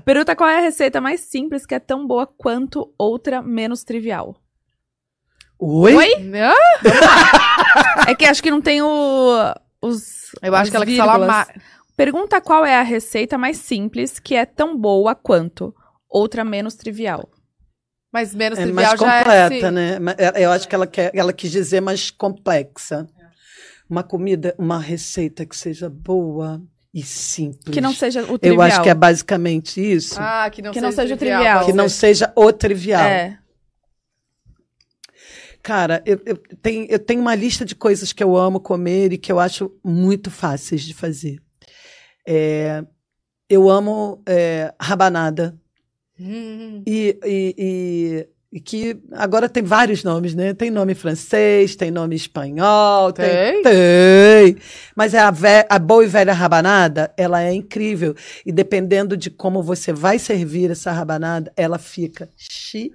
Pergunta 0.03 0.35
qual 0.35 0.49
é 0.49 0.57
a 0.57 0.61
receita 0.61 0.99
mais 0.99 1.19
simples 1.19 1.65
que 1.65 1.76
é 1.76 1.80
tão 1.80 2.07
boa 2.07 2.26
quanto 2.26 2.91
outra 2.97 3.41
menos 3.43 3.84
trivial. 3.84 4.35
Oi? 5.60 5.95
Oi? 5.95 6.10
É 8.07 8.14
que 8.15 8.26
acho 8.26 8.41
que 8.44 8.52
não 8.52 8.61
tem 8.61 8.82
o, 8.82 9.53
os. 9.82 10.32
Eu 10.41 10.56
acho 10.56 10.69
que 10.69 10.77
ela 10.77 10.86
quis 10.86 10.98
falar 10.98 11.18
ma- 11.26 11.48
Pergunta 11.98 12.40
qual 12.41 12.65
é 12.65 12.76
a 12.76 12.82
receita 12.84 13.38
mais 13.38 13.57
simples 13.57 14.19
que 14.19 14.36
é 14.36 14.45
tão 14.45 14.77
boa 14.77 15.15
quanto 15.15 15.73
outra 16.10 16.44
menos 16.44 16.76
trivial. 16.76 17.27
Mas 18.14 18.34
menos 18.36 18.60
É 18.60 18.64
trivial 18.64 18.86
mais 18.91 18.99
já 18.99 19.18
completa, 19.18 19.56
é. 19.56 19.60
se- 19.60 19.72
né? 19.72 19.99
Ma- 19.99 20.15
é- 20.18 20.44
Eu 20.45 20.52
acho 20.52 20.68
que 20.68 20.76
ela, 20.76 20.86
quer, 20.88 21.11
ela 21.14 21.34
quis 21.34 21.52
dizer 21.52 21.82
mais 21.82 22.11
complexa. 22.11 23.07
Uma 23.90 24.03
comida, 24.03 24.53
uma 24.57 24.80
receita 24.80 25.45
que 25.45 25.56
seja 25.56 25.90
boa 25.90 26.61
e 26.94 27.02
simples. 27.03 27.73
Que 27.73 27.82
não 27.82 27.94
seja 27.94 28.23
o 28.23 28.34
Eu 28.34 28.40
trivial. 28.40 28.61
acho 28.68 28.82
que 28.82 28.90
é 28.90 28.94
basicamente 28.95 29.80
isso. 29.80 30.15
Ah, 30.18 30.49
que 30.52 30.61
não 30.61 30.72
Que 30.72 30.80
seja, 30.80 30.86
não 30.88 30.91
seja 30.95 31.18
trivial. 31.18 31.40
trivial. 31.41 31.60
pode 31.60 31.72
que 31.72 31.77
não 31.77 31.90
seja 31.90 32.32
o 32.36 32.52
trivial. 32.52 33.02
É. 33.06 33.38
Cara, 35.65 36.03
eu, 36.05 36.21
eu, 36.27 36.37
tenho, 36.61 36.85
eu 36.87 36.99
tenho 36.99 37.19
uma 37.19 37.33
lista 37.33 37.65
de 37.65 37.73
coisas 37.73 38.13
que 38.13 38.23
eu 38.23 38.37
amo 38.37 38.59
comer 38.59 39.11
e 39.11 39.17
que 39.17 39.31
eu 39.31 39.39
acho 39.39 39.71
muito 39.83 40.29
fáceis 40.29 40.83
de 40.83 40.93
fazer. 40.93 41.39
É, 42.23 42.83
eu 43.49 43.67
amo 43.67 44.21
é, 44.27 44.71
rabanada. 44.79 45.57
Hum. 46.19 46.83
E, 46.85 47.17
e, 47.25 47.55
e- 47.57 48.27
e 48.53 48.59
que 48.59 48.95
agora 49.13 49.49
tem 49.49 49.63
vários 49.63 50.03
nomes, 50.03 50.35
né? 50.35 50.53
Tem 50.53 50.69
nome 50.69 50.93
francês, 50.93 51.75
tem 51.75 51.89
nome 51.89 52.15
espanhol, 52.15 53.11
tem. 53.11 53.25
Tem? 53.27 53.63
tem. 53.63 54.57
Mas 54.95 55.15
a, 55.15 55.31
ve- 55.31 55.65
a 55.67 55.79
boa 55.79 56.03
e 56.05 56.07
velha 56.07 56.31
rabanada, 56.31 57.11
ela 57.17 57.41
é 57.41 57.51
incrível. 57.51 58.15
E 58.45 58.51
dependendo 58.51 59.17
de 59.17 59.31
como 59.31 59.63
você 59.63 59.91
vai 59.91 60.19
servir 60.19 60.69
essa 60.69 60.91
rabanada, 60.91 61.51
ela 61.57 61.79
fica 61.79 62.29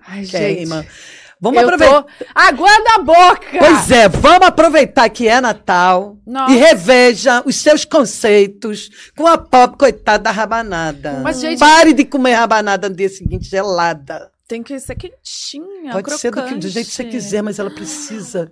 Ai, 0.07 0.25
chiquérrima. 0.25 0.83
gente. 0.83 1.30
Vamos 1.41 1.61
eu 1.63 1.69
aproveitar. 1.69 2.03
tô 2.03 2.09
aguando 2.35 2.85
a 2.95 2.99
boca! 3.03 3.59
Pois 3.59 3.91
é, 3.91 4.09
vamos 4.09 4.47
aproveitar 4.47 5.09
que 5.09 5.27
é 5.27 5.41
Natal 5.41 6.19
Nossa. 6.27 6.53
e 6.53 6.57
reveja 6.59 7.43
os 7.47 7.57
seus 7.57 7.85
conceitos 7.85 8.91
com 9.17 9.27
a 9.27 9.39
pobre 9.39 9.79
coitada 9.79 10.25
da 10.25 10.31
rabanada. 10.31 11.21
Mas, 11.23 11.41
gente- 11.41 11.59
Pare 11.59 11.93
de 11.95 12.05
comer 12.05 12.35
rabanada 12.35 12.89
no 12.89 12.95
dia 12.95 13.09
seguinte 13.09 13.49
gelada. 13.49 14.31
Tem 14.47 14.63
que 14.63 14.79
ser 14.81 14.97
quentinha, 14.97 15.93
Pode 15.93 16.13
ser 16.19 16.31
do, 16.33 16.43
que- 16.43 16.55
do 16.57 16.69
jeito 16.69 16.89
que 16.89 16.93
você 16.95 17.05
quiser, 17.05 17.43
mas 17.43 17.59
ela 17.59 17.71
precisa 17.71 18.51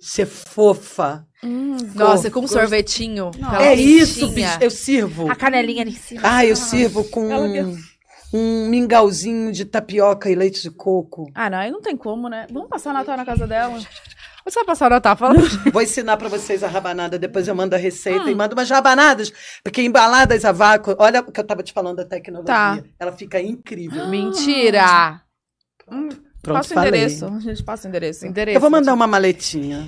ser 0.00 0.26
fofa. 0.26 1.24
Hum, 1.44 1.76
Nossa, 1.94 2.30
com 2.30 2.40
um 2.40 2.48
sorvetinho. 2.48 3.30
Não. 3.38 3.48
aquela 3.48 3.66
é 3.66 3.74
isso, 3.74 4.28
bicho. 4.28 4.58
Eu 4.60 4.70
sirvo. 4.70 5.30
A 5.30 5.36
canelinha 5.36 5.82
ali 5.82 5.92
em 5.92 5.94
cima. 5.94 6.22
Ah, 6.24 6.44
eu 6.44 6.56
sirvo 6.56 7.04
com 7.04 7.30
Ela 7.30 7.46
um, 8.32 8.68
mingauzinho 8.68 9.52
de 9.52 9.64
tapioca 9.64 10.30
e 10.30 10.34
leite 10.34 10.62
de 10.62 10.70
coco. 10.70 11.30
Ah, 11.34 11.48
não, 11.50 11.58
aí 11.58 11.70
não 11.70 11.80
tem 11.80 11.96
como, 11.96 12.28
né? 12.28 12.46
Vamos 12.50 12.68
passar 12.68 12.90
o 12.90 12.92
Natal 12.92 13.16
na 13.16 13.24
casa 13.24 13.46
dela. 13.46 13.78
Você 14.44 14.60
vai 14.60 14.64
passar 14.64 14.86
o 14.86 14.90
Natal? 14.90 15.16
Fala 15.16 15.34
Vou 15.72 15.82
ensinar 15.82 16.16
pra 16.16 16.28
vocês 16.28 16.62
a 16.62 16.68
rabanada, 16.68 17.18
depois 17.18 17.48
eu 17.48 17.54
mando 17.54 17.74
a 17.74 17.78
receita 17.78 18.30
e 18.30 18.34
mando 18.34 18.54
umas 18.54 18.70
rabanadas, 18.70 19.32
porque 19.62 19.82
embaladas 19.82 20.44
a 20.44 20.52
vácuo, 20.52 20.94
olha 20.98 21.20
o 21.20 21.32
que 21.32 21.40
eu 21.40 21.44
tava 21.44 21.62
te 21.62 21.72
falando 21.72 21.96
da 21.96 22.04
tecnologia. 22.04 22.54
Tá. 22.54 22.82
Ela 22.98 23.12
fica 23.12 23.40
incrível. 23.40 24.06
Mentira! 24.08 25.20
Pronto, 25.84 26.22
passa 26.44 26.74
o 26.74 26.78
endereço. 26.78 27.26
A 27.26 27.40
gente 27.40 27.62
passa 27.64 27.86
o 27.86 27.88
endereço. 27.88 28.26
Endereço. 28.26 28.56
Eu 28.56 28.60
vou 28.60 28.70
mandar 28.70 28.94
uma 28.94 29.06
maletinha. 29.06 29.84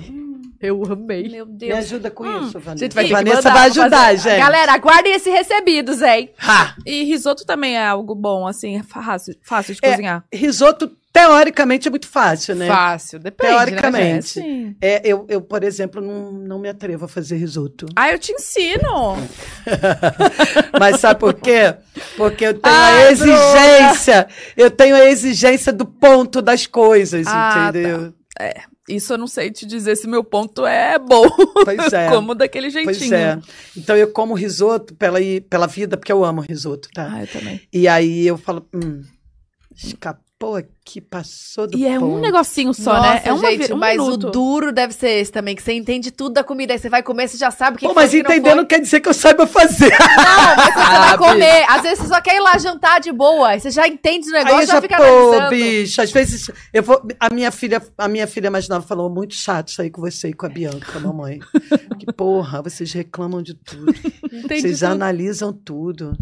Eu 0.61 0.83
amei. 0.91 1.29
Meu 1.29 1.45
Me 1.45 1.53
Deus. 1.53 1.77
ajuda 1.79 2.11
com 2.11 2.25
isso, 2.25 2.59
Vanessa. 2.59 2.77
Gente, 2.85 2.93
vai 2.93 3.07
Vanessa 3.07 3.35
mandar, 3.37 3.53
vai 3.53 3.67
ajudar, 3.69 3.89
fazer. 4.07 4.29
gente. 4.29 4.39
Galera, 4.39 4.73
aguardem 4.73 5.13
esse 5.13 5.29
recebidos, 5.29 6.01
hein? 6.01 6.31
Ha! 6.41 6.75
E 6.85 7.03
risoto 7.05 7.45
também 7.45 7.77
é 7.77 7.85
algo 7.87 8.13
bom, 8.13 8.45
assim, 8.45 8.81
fácil, 8.83 9.35
fácil 9.41 9.73
de 9.75 9.79
É, 9.81 9.91
cozinhar. 9.91 10.23
Risoto, 10.33 10.91
teoricamente, 11.13 11.87
é 11.87 11.91
muito 11.91 12.07
fácil, 12.07 12.55
né? 12.55 12.67
Fácil, 12.67 13.19
depende, 13.19 13.53
Teoricamente. 13.53 14.39
né, 14.41 14.75
É. 14.81 14.95
É, 14.95 15.01
eu, 15.05 15.25
eu, 15.29 15.41
por 15.41 15.63
exemplo, 15.63 16.01
não, 16.01 16.31
não 16.33 16.59
me 16.59 16.67
atrevo 16.67 17.05
a 17.05 17.07
fazer 17.07 17.37
risoto. 17.37 17.85
Ah, 17.95 18.11
eu 18.11 18.19
te 18.19 18.33
ensino. 18.33 19.15
Mas 20.79 20.99
sabe 20.99 21.19
por 21.19 21.33
quê? 21.33 21.73
Porque 22.17 22.45
eu 22.45 22.53
tenho 22.53 22.75
Ai, 22.75 23.07
a 23.07 23.11
exigência. 23.11 24.27
Eu 24.55 24.69
tenho 24.71 24.95
a 24.95 25.05
exigência 25.05 25.71
do 25.73 25.85
ponto 25.85 26.41
das 26.41 26.65
coisas, 26.67 27.25
Ah, 27.27 27.67
entendeu? 27.69 28.13
Isso 28.89 29.13
eu 29.13 29.17
não 29.17 29.27
sei 29.27 29.51
te 29.51 29.65
dizer 29.65 29.95
se 29.95 30.07
meu 30.07 30.23
ponto 30.23 30.65
é 30.65 30.97
bom. 30.97 31.29
Pois 31.63 31.91
é. 31.93 32.09
Como 32.09 32.33
daquele 32.33 32.69
jeitinho. 32.69 32.97
Pois 32.97 33.11
é. 33.11 33.39
Então 33.77 33.95
eu 33.95 34.11
como 34.11 34.33
risoto 34.33 34.95
pela, 34.95 35.19
pela 35.49 35.67
vida, 35.67 35.95
porque 35.95 36.11
eu 36.11 36.25
amo 36.25 36.41
risoto, 36.41 36.89
tá? 36.93 37.11
Ah, 37.13 37.21
eu 37.21 37.27
também. 37.27 37.61
E 37.71 37.87
aí 37.87 38.25
eu 38.25 38.37
falo, 38.37 38.67
hum, 38.73 39.01
escapou 39.75 40.55
aqui, 40.55 40.69
passou 40.99 41.67
do 41.67 41.77
E 41.77 41.85
é 41.85 41.97
um 41.97 42.01
ponto. 42.01 42.21
negocinho 42.21 42.73
só, 42.73 42.93
Nossa, 42.93 43.09
né? 43.13 43.21
É 43.25 43.31
uma 43.33 43.51
gente, 43.51 43.67
vi- 43.67 43.73
um 43.73 43.77
mas 43.77 43.97
minuto. 44.01 44.27
o 44.27 44.31
duro 44.31 44.71
deve 44.71 44.93
ser 44.93 45.09
esse 45.19 45.31
também, 45.31 45.55
que 45.55 45.61
você 45.61 45.73
entende 45.73 46.09
tudo 46.09 46.33
da 46.33 46.43
comida, 46.43 46.73
aí 46.73 46.79
você 46.79 46.89
vai 46.89 47.03
comer, 47.03 47.27
você 47.27 47.37
já 47.37 47.51
sabe 47.51 47.75
o 47.75 47.79
que 47.79 47.85
Pô, 47.85 47.89
que 47.89 47.93
foi, 47.95 48.03
mas 48.03 48.11
que 48.11 48.23
não 48.23 48.31
entender 48.31 48.49
foi. 48.49 48.57
não 48.57 48.65
quer 48.65 48.79
dizer 48.79 48.99
que 48.99 49.09
eu 49.09 49.13
saiba 49.13 49.45
fazer. 49.45 49.89
Não, 49.91 50.55
mas 50.55 50.73
você 50.73 50.79
Ah, 50.89 51.15
vai 51.15 51.17
comer. 51.17 51.65
Às 51.69 51.81
vezes 51.83 51.99
você 51.99 52.07
só 52.07 52.21
quer 52.21 52.35
ir 52.35 52.39
lá 52.39 52.57
jantar 52.57 52.99
de 52.99 53.11
boa. 53.11 53.49
Aí 53.49 53.59
você 53.59 53.69
já 53.69 53.87
entende 53.87 54.27
o 54.29 54.31
negócio 54.31 54.57
Aí 54.57 54.65
já, 54.65 54.73
já, 54.75 54.81
fica 54.81 54.97
pô, 54.97 55.03
analisando. 55.33 55.49
bicho, 55.49 56.01
às 56.01 56.11
vezes 56.11 56.49
eu 56.73 56.81
vou. 56.81 57.01
A 57.19 57.29
minha 57.29 57.51
filha, 57.51 57.81
a 57.97 58.07
minha 58.07 58.25
filha 58.25 58.49
mais 58.49 58.67
nova 58.67 58.85
falou 58.85 59.09
muito 59.09 59.35
chato 59.35 59.71
sair 59.71 59.89
com 59.91 60.01
você 60.01 60.29
e 60.29 60.33
com 60.33 60.45
a 60.45 60.49
Bianca, 60.49 60.99
mamãe. 60.99 61.39
que 61.99 62.11
porra, 62.13 62.61
vocês 62.61 62.91
reclamam 62.93 63.41
de 63.41 63.53
tudo. 63.53 63.93
Entendi 64.31 64.61
vocês 64.61 64.79
tudo. 64.79 64.91
analisam 64.91 65.51
tudo. 65.53 66.17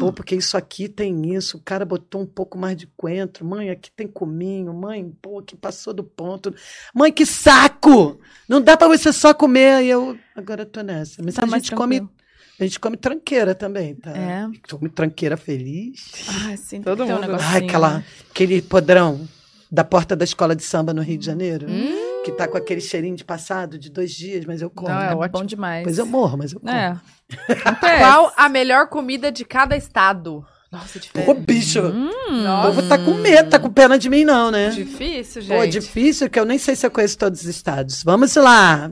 Pô, 0.00 0.12
porque 0.12 0.34
isso 0.34 0.56
aqui 0.56 0.88
tem 0.88 1.34
isso, 1.34 1.58
o 1.58 1.60
cara 1.60 1.84
botou 1.84 2.22
um 2.22 2.26
pouco 2.26 2.56
mais 2.58 2.76
de 2.76 2.86
coentro. 2.96 3.44
Mãe, 3.44 3.70
aqui 3.70 3.90
tem 3.94 4.06
cominho. 4.08 4.72
Mãe, 4.74 5.10
pô, 5.22 5.42
que 5.42 5.54
passou 5.56 5.92
do 5.94 6.02
ponto. 6.04 6.54
Mãe, 6.94 7.12
que 7.12 7.24
saco! 7.26 8.18
Não 8.48 8.60
dá 8.60 8.76
pra 8.76 8.88
você 8.88 9.12
só 9.12 9.32
comer. 9.34 9.84
E 9.84 9.88
eu 9.88 10.18
agora 10.36 10.62
eu 10.62 10.66
tô 10.66 10.80
nessa. 10.82 11.22
Mas 11.22 11.34
Tá 11.34 11.44
a 11.44 11.46
gente 11.46 11.72
come. 11.74 12.08
A 12.60 12.64
gente 12.64 12.80
come 12.80 12.96
tranqueira 12.96 13.54
também, 13.54 13.94
tá? 13.94 14.10
É. 14.10 14.46
Come 14.68 14.88
tranqueira 14.88 15.36
feliz. 15.36 16.10
Ah, 16.28 16.56
sim. 16.56 16.82
Todo 16.82 17.04
tem 17.04 17.12
um 17.12 17.16
mundo. 17.16 17.26
negocinho, 17.28 17.50
Ai, 17.52 17.64
aquela, 17.64 17.98
né? 17.98 18.04
aquele 18.30 18.60
podrão 18.60 19.28
da 19.70 19.84
porta 19.84 20.16
da 20.16 20.24
escola 20.24 20.56
de 20.56 20.64
samba 20.64 20.92
no 20.92 21.00
Rio 21.02 21.18
de 21.18 21.24
Janeiro, 21.26 21.66
Hum. 21.70 22.22
que 22.24 22.32
tá 22.32 22.48
com 22.48 22.56
aquele 22.56 22.80
cheirinho 22.80 23.14
de 23.14 23.24
passado 23.24 23.78
de 23.78 23.88
dois 23.90 24.10
dias, 24.12 24.44
mas 24.44 24.60
eu 24.60 24.70
como. 24.70 24.88
Não, 24.88 25.00
é 25.00 25.12
É 25.12 25.14
ótimo. 25.14 25.38
bom 25.40 25.44
demais. 25.44 25.84
Pois 25.84 25.98
eu 25.98 26.06
morro, 26.06 26.36
mas 26.38 26.52
eu 26.52 26.58
como. 26.58 26.72
É. 26.72 26.98
Qual 28.00 28.32
a 28.36 28.48
melhor 28.48 28.88
comida 28.88 29.30
de 29.30 29.44
cada 29.44 29.76
estado? 29.76 30.44
Nossa, 30.70 30.98
Ô, 30.98 31.00
diferente. 31.00 31.40
bicho, 31.46 31.80
Hum. 31.80 32.10
o 32.10 32.62
povo 32.66 32.82
tá 32.88 32.98
com 32.98 33.14
medo, 33.14 33.48
tá 33.48 33.58
com 33.58 33.70
pena 33.70 33.98
de 33.98 34.10
mim, 34.10 34.24
não, 34.24 34.50
né? 34.50 34.68
difícil, 34.70 35.42
Pô, 35.42 35.62
gente. 35.62 35.72
difícil, 35.80 36.28
que 36.28 36.38
eu 36.38 36.44
nem 36.44 36.58
sei 36.58 36.76
se 36.76 36.86
eu 36.86 36.90
conheço 36.90 37.16
todos 37.16 37.40
os 37.40 37.46
estados. 37.46 38.02
Vamos 38.02 38.34
lá. 38.36 38.90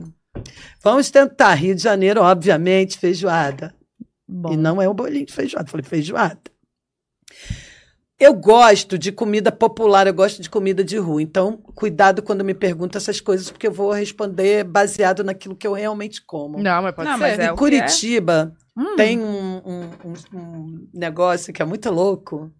Vamos 0.83 1.11
tentar. 1.11 1.53
Rio 1.53 1.75
de 1.75 1.81
Janeiro, 1.83 2.21
obviamente, 2.21 2.97
feijoada. 2.97 3.73
Bom. 4.27 4.53
E 4.53 4.57
não 4.57 4.81
é 4.81 4.89
o 4.89 4.93
bolinho 4.93 5.25
de 5.25 5.33
feijoada, 5.33 5.69
falei 5.69 5.83
feijoada. 5.85 6.39
Eu 8.19 8.33
gosto 8.33 8.97
de 8.97 9.11
comida 9.11 9.51
popular, 9.51 10.07
eu 10.07 10.13
gosto 10.13 10.41
de 10.41 10.49
comida 10.49 10.83
de 10.83 10.97
rua. 10.97 11.21
Então, 11.21 11.55
cuidado 11.75 12.23
quando 12.23 12.43
me 12.43 12.55
perguntam 12.55 12.97
essas 12.97 13.21
coisas, 13.21 13.51
porque 13.51 13.67
eu 13.67 13.71
vou 13.71 13.91
responder 13.91 14.63
baseado 14.63 15.23
naquilo 15.23 15.55
que 15.55 15.67
eu 15.67 15.73
realmente 15.73 16.23
como. 16.25 16.57
Não, 16.57 16.81
mas 16.81 16.95
pode 16.95 17.07
Não, 17.09 17.17
ser. 17.17 17.21
mas 17.23 17.39
é 17.39 17.45
em 17.45 17.49
que 17.49 17.55
Curitiba, 17.55 18.51
Hum. 18.77 18.95
tem 18.95 19.19
um, 19.19 19.57
um- 19.57 20.37
um- 20.37 20.89
negócio 20.93 21.51
que 21.51 21.61
é 21.61 21.65
muito 21.65 21.89
louco, 21.89 22.53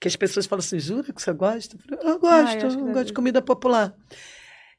que 0.00 0.06
as 0.06 0.14
pessoas 0.14 0.46
falam 0.46 0.60
assim, 0.60 0.78
jura 0.78 1.12
que 1.12 1.20
você 1.20 1.32
gosta? 1.32 1.76
Eu, 1.90 2.18
gosto, 2.20 2.64
eu 2.64 2.92
gosto 2.92 3.06
de 3.06 3.12
comida 3.12 3.42
popular. 3.42 3.92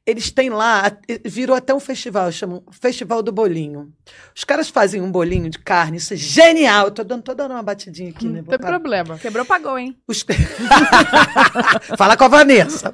Eles 0.09 0.31
têm 0.31 0.49
lá, 0.49 0.91
virou 1.25 1.55
até 1.55 1.73
um 1.73 1.79
festival, 1.79 2.31
chamam 2.31 2.63
Festival 2.71 3.21
do 3.21 3.31
Bolinho. 3.31 3.93
Os 4.35 4.43
caras 4.43 4.69
fazem 4.69 5.01
um 5.01 5.11
bolinho 5.11 5.49
de 5.49 5.59
carne, 5.59 5.97
isso 5.97 6.13
é 6.13 6.17
genial. 6.17 6.85
Eu 6.87 6.91
tô 6.91 7.03
dando, 7.03 7.21
tô 7.23 7.33
dando 7.35 7.51
uma 7.51 7.61
batidinha 7.63 8.09
aqui, 8.09 8.27
né? 8.27 8.41
Não 8.41 8.47
tem 8.47 8.57
parar. 8.57 8.79
problema. 8.79 9.17
Quebrou, 9.19 9.45
pagou, 9.45 9.77
hein? 9.77 9.95
Os- 10.07 10.25
Fala 11.97 12.15
com 12.17 12.23
a 12.23 12.27
Vanessa. 12.27 12.93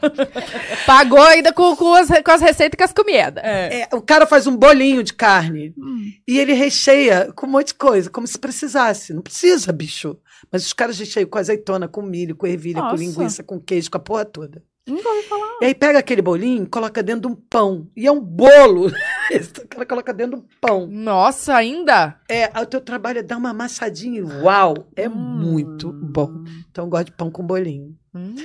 Pagou 0.86 1.22
ainda 1.22 1.54
com, 1.54 1.76
com, 1.76 1.94
as, 1.94 2.08
com 2.10 2.32
as 2.32 2.42
receitas 2.42 2.74
e 2.74 2.78
com 2.78 2.84
as 2.84 2.94
comidas. 2.94 3.44
É, 3.44 3.88
o 3.94 4.02
cara 4.02 4.26
faz 4.26 4.48
um 4.48 4.56
bolinho 4.56 5.04
de 5.04 5.14
carne 5.14 5.74
Hum. 5.78 6.12
e 6.28 6.38
ele 6.40 6.54
recheia 6.54 7.32
com 7.36 7.46
um 7.46 7.50
monte 7.50 7.68
de 7.68 7.74
coisa, 7.76 8.10
como 8.10 8.28
se 8.28 8.38
precisasse. 8.38 9.14
Não 9.14 9.22
precisa, 9.22 9.72
bicho. 9.72 10.18
Mas 10.52 10.66
os 10.66 10.74
caras 10.74 10.98
recheiam 11.00 11.28
com 11.30 11.38
azeitona, 11.38 11.88
com 11.88 12.02
milho, 12.02 12.36
com 12.36 12.46
ervilha, 12.48 12.82
com 12.82 12.90
Nossa. 12.90 13.04
linguiça, 13.04 13.44
com 13.44 13.60
queijo, 13.60 13.90
com 13.90 13.98
a 13.98 14.02
porra 14.02 14.26
toda. 14.26 14.62
Nunca 14.88 15.10
ouvi 15.10 15.24
falar. 15.28 15.58
E 15.62 15.66
aí 15.66 15.74
pega 15.76 15.98
aquele 15.98 16.22
bolinho 16.22 16.64
e 16.64 16.68
coloca 16.68 17.02
dentro 17.02 17.22
de 17.22 17.28
um 17.28 17.36
pão. 17.36 17.90
E 17.96 18.06
é 18.06 18.12
um 18.12 18.20
bolo. 18.22 18.88
o 19.64 19.68
cara 19.68 19.86
coloca 19.86 20.14
dentro 20.14 20.38
de 20.38 20.44
um 20.44 20.48
pão. 20.62 20.86
Nossa, 20.88 21.56
ainda? 21.56 22.20
É, 22.30 22.48
o 22.62 22.66
teu 22.68 22.80
trabalho 22.80 23.20
é 23.20 23.24
dar 23.24 23.38
uma 23.38 23.50
amassadinha 23.50 24.24
uau, 24.44 24.88
é 24.96 25.10
Hum. 25.10 25.14
muito 25.16 25.92
bom. 25.92 26.44
Então 26.70 26.86
eu 26.86 26.90
gosto 26.90 27.06
de 27.06 27.12
pão 27.14 27.32
com 27.32 27.44
bolinho. 27.46 27.98
Hum. 28.14 28.36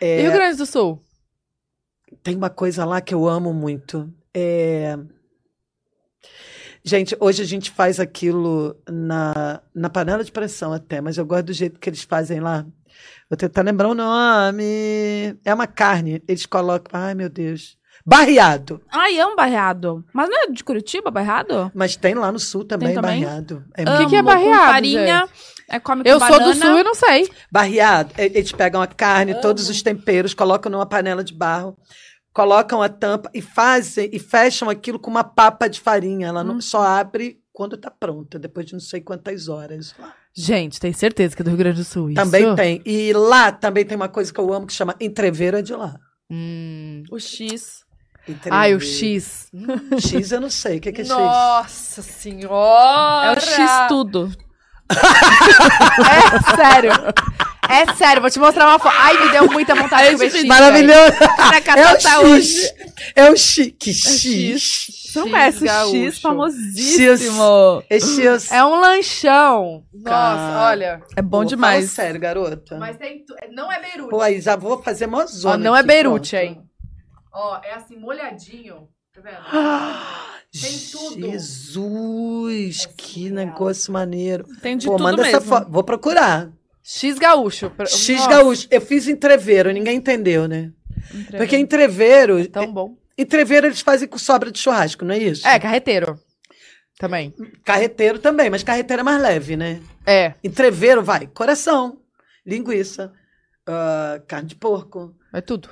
É, 0.00 0.20
E 0.20 0.22
Rio 0.22 0.32
Grande 0.32 0.56
do 0.56 0.66
Sul? 0.66 1.04
Tem 2.22 2.34
uma 2.34 2.48
coisa 2.50 2.84
lá 2.86 3.00
que 3.02 3.12
eu 3.14 3.28
amo 3.28 3.52
muito. 3.52 4.10
É... 4.32 4.96
Gente, 6.82 7.16
hoje 7.18 7.42
a 7.42 7.46
gente 7.46 7.70
faz 7.70 7.98
aquilo 7.98 8.76
na, 8.88 9.60
na 9.74 9.88
panela 9.88 10.22
de 10.22 10.30
pressão 10.30 10.72
até, 10.72 11.00
mas 11.00 11.16
eu 11.16 11.24
gosto 11.24 11.46
do 11.46 11.52
jeito 11.52 11.80
que 11.80 11.88
eles 11.88 12.02
fazem 12.02 12.40
lá. 12.40 12.66
Vou 13.30 13.36
tentar 13.36 13.62
lembrar 13.62 13.88
o 13.88 13.94
nome. 13.94 15.36
É 15.44 15.52
uma 15.54 15.66
carne. 15.66 16.22
Eles 16.28 16.46
colocam. 16.46 17.00
Ai, 17.00 17.14
meu 17.14 17.28
Deus. 17.28 17.76
Barreado. 18.06 18.82
Ai, 18.92 19.18
amo 19.18 19.34
barreado. 19.34 20.04
Mas 20.12 20.28
não 20.28 20.42
é 20.44 20.46
de 20.48 20.62
Curitiba, 20.62 21.10
barreado? 21.10 21.72
Mas 21.74 21.96
tem 21.96 22.14
lá 22.14 22.30
no 22.30 22.38
sul 22.38 22.64
também, 22.64 22.94
também? 22.94 23.22
barreado. 23.22 23.64
É 23.74 23.84
que 23.84 23.90
muito 23.90 24.10
que 24.10 24.16
é 24.16 24.18
Amo, 24.18 24.28
com 24.28 24.34
barreado, 24.34 24.72
farinha, 24.72 25.28
é, 25.70 25.80
come 25.80 26.02
com 26.02 26.08
Eu 26.10 26.20
sou 26.20 26.38
do 26.38 26.54
sul 26.54 26.78
e 26.78 26.82
não 26.82 26.94
sei. 26.94 27.30
Barreado, 27.50 28.12
eles 28.18 28.52
pegam 28.52 28.82
a 28.82 28.86
carne, 28.86 29.40
todos 29.40 29.70
os 29.70 29.80
temperos, 29.80 30.34
colocam 30.34 30.70
numa 30.70 30.84
panela 30.84 31.24
de 31.24 31.32
barro, 31.32 31.78
colocam 32.32 32.82
a 32.82 32.90
tampa 32.90 33.30
e 33.32 33.40
fazem 33.40 34.10
e 34.12 34.18
fecham 34.18 34.68
aquilo 34.68 34.98
com 34.98 35.10
uma 35.10 35.24
papa 35.24 35.66
de 35.66 35.80
farinha. 35.80 36.26
Ela 36.26 36.42
Hum. 36.42 36.44
não 36.48 36.60
só 36.60 36.82
abre 36.82 37.38
quando 37.54 37.76
tá 37.76 37.88
pronta, 37.88 38.36
depois 38.36 38.66
de 38.66 38.72
não 38.72 38.80
sei 38.80 39.00
quantas 39.00 39.48
horas. 39.48 39.94
Gente, 40.34 40.80
tem 40.80 40.92
certeza 40.92 41.36
que 41.36 41.40
é 41.40 41.44
do 41.44 41.50
Rio 41.50 41.58
Grande 41.58 41.78
do 41.78 41.84
Sul 41.84 42.10
isso? 42.10 42.20
Também 42.20 42.52
tem. 42.56 42.82
E 42.84 43.12
lá 43.12 43.52
também 43.52 43.84
tem 43.84 43.96
uma 43.96 44.08
coisa 44.08 44.34
que 44.34 44.40
eu 44.40 44.52
amo 44.52 44.66
que 44.66 44.72
chama 44.72 44.96
entreveiro 45.00 45.56
é 45.56 45.62
de 45.62 45.72
lá. 45.72 45.94
Hum. 46.28 47.04
O 47.12 47.18
X. 47.20 47.84
Entreveiro. 48.28 48.56
Ai, 48.56 48.74
o 48.74 48.80
X. 48.80 49.52
X 50.00 50.32
eu 50.32 50.40
não 50.40 50.50
sei. 50.50 50.78
O 50.78 50.80
que, 50.80 50.90
que 50.90 51.02
é 51.02 51.04
X? 51.04 51.14
Nossa 51.14 52.02
senhora! 52.02 53.30
É 53.30 53.38
o 53.38 53.40
X 53.40 53.70
tudo. 53.88 54.32
É 54.90 56.56
sério. 56.56 56.90
É 57.74 57.94
sério, 57.94 58.20
vou 58.22 58.30
te 58.30 58.38
mostrar 58.38 58.68
uma 58.68 58.78
foto. 58.78 58.94
Ai, 58.96 59.24
me 59.24 59.30
deu 59.32 59.50
muita 59.50 59.74
vontade 59.74 60.10
de 60.10 60.16
comer 60.16 60.30
X. 60.30 60.44
Maravilhoso! 60.44 61.12
É 61.76 61.92
o 61.92 62.00
X. 62.00 62.14
hoje. 62.24 62.74
É 63.16 63.30
o 63.30 63.36
X. 63.36 63.74
Que 63.78 63.90
É 63.90 63.92
X? 63.92 64.20
X. 64.20 64.86
Você 65.14 65.18
não 65.20 65.26
X 65.28 65.32
conhece 65.32 65.64
o. 65.64 66.04
X 66.04 66.20
famosíssimo. 66.20 67.82
É 67.90 68.00
X. 68.00 68.50
É 68.52 68.64
um 68.64 68.80
lanchão. 68.80 69.84
Nossa, 69.92 70.60
olha. 70.70 71.02
É 71.16 71.22
bom 71.22 71.38
Pô, 71.42 71.44
demais. 71.44 71.92
Fala 71.94 72.06
sério, 72.06 72.20
garota. 72.20 72.76
Mas 72.78 72.96
tem. 72.96 73.24
tu- 73.24 73.34
Não 73.52 73.70
é 73.72 73.80
Beirute. 73.80 74.10
Pô, 74.10 74.20
aí 74.20 74.40
já 74.40 74.56
vou 74.56 74.82
fazer 74.82 75.06
mó 75.06 75.24
zona 75.26 75.54
Ó, 75.54 75.58
não 75.58 75.76
é 75.76 75.82
Beirute, 75.82 76.36
hein? 76.36 76.60
Ó, 77.32 77.58
é 77.64 77.74
assim, 77.74 77.96
molhadinho. 77.96 78.88
Tá 79.14 79.20
vendo? 79.20 79.36
Tem 80.60 80.78
tudo. 80.92 81.20
Jesus, 81.32 82.84
É 82.88 82.92
que 82.96 83.28
surreal. 83.28 83.34
negócio 83.34 83.92
maneiro. 83.92 84.44
Tem 84.62 84.76
de 84.76 84.86
Pô, 84.86 84.92
tudo 84.92 85.02
manda 85.02 85.22
mesmo. 85.22 85.36
essa 85.38 85.46
foto. 85.46 85.70
Vou 85.70 85.82
procurar. 85.82 86.48
X 86.86 87.18
gaúcho. 87.18 87.70
Pra- 87.70 87.86
X 87.86 88.16
Nossa, 88.18 88.28
gaúcho. 88.28 88.68
Eu 88.70 88.80
fiz 88.80 89.08
entreveiro, 89.08 89.72
ninguém 89.72 89.96
entendeu, 89.96 90.46
né? 90.46 90.70
Entreveiro. 91.06 91.36
Porque 91.38 91.56
entreveiro, 91.56 92.46
Tão 92.48 92.70
bom. 92.72 92.94
entreveiro 93.16 93.66
eles 93.66 93.80
fazem 93.80 94.06
com 94.06 94.18
sobra 94.18 94.50
de 94.50 94.58
churrasco, 94.58 95.04
não 95.04 95.14
é 95.14 95.18
isso? 95.18 95.46
É, 95.48 95.58
carreteiro. 95.58 96.18
Também. 96.98 97.34
Carreteiro 97.64 98.18
também, 98.18 98.50
mas 98.50 98.62
carreteiro 98.62 99.00
é 99.00 99.02
mais 99.04 99.20
leve, 99.20 99.56
né? 99.56 99.80
É. 100.06 100.34
Entreveiro 100.44 101.02
vai 101.02 101.26
coração, 101.26 101.98
linguiça, 102.46 103.12
ah, 103.66 104.20
carne 104.28 104.48
de 104.50 104.54
porco, 104.54 105.12
É 105.32 105.40
tudo. 105.40 105.68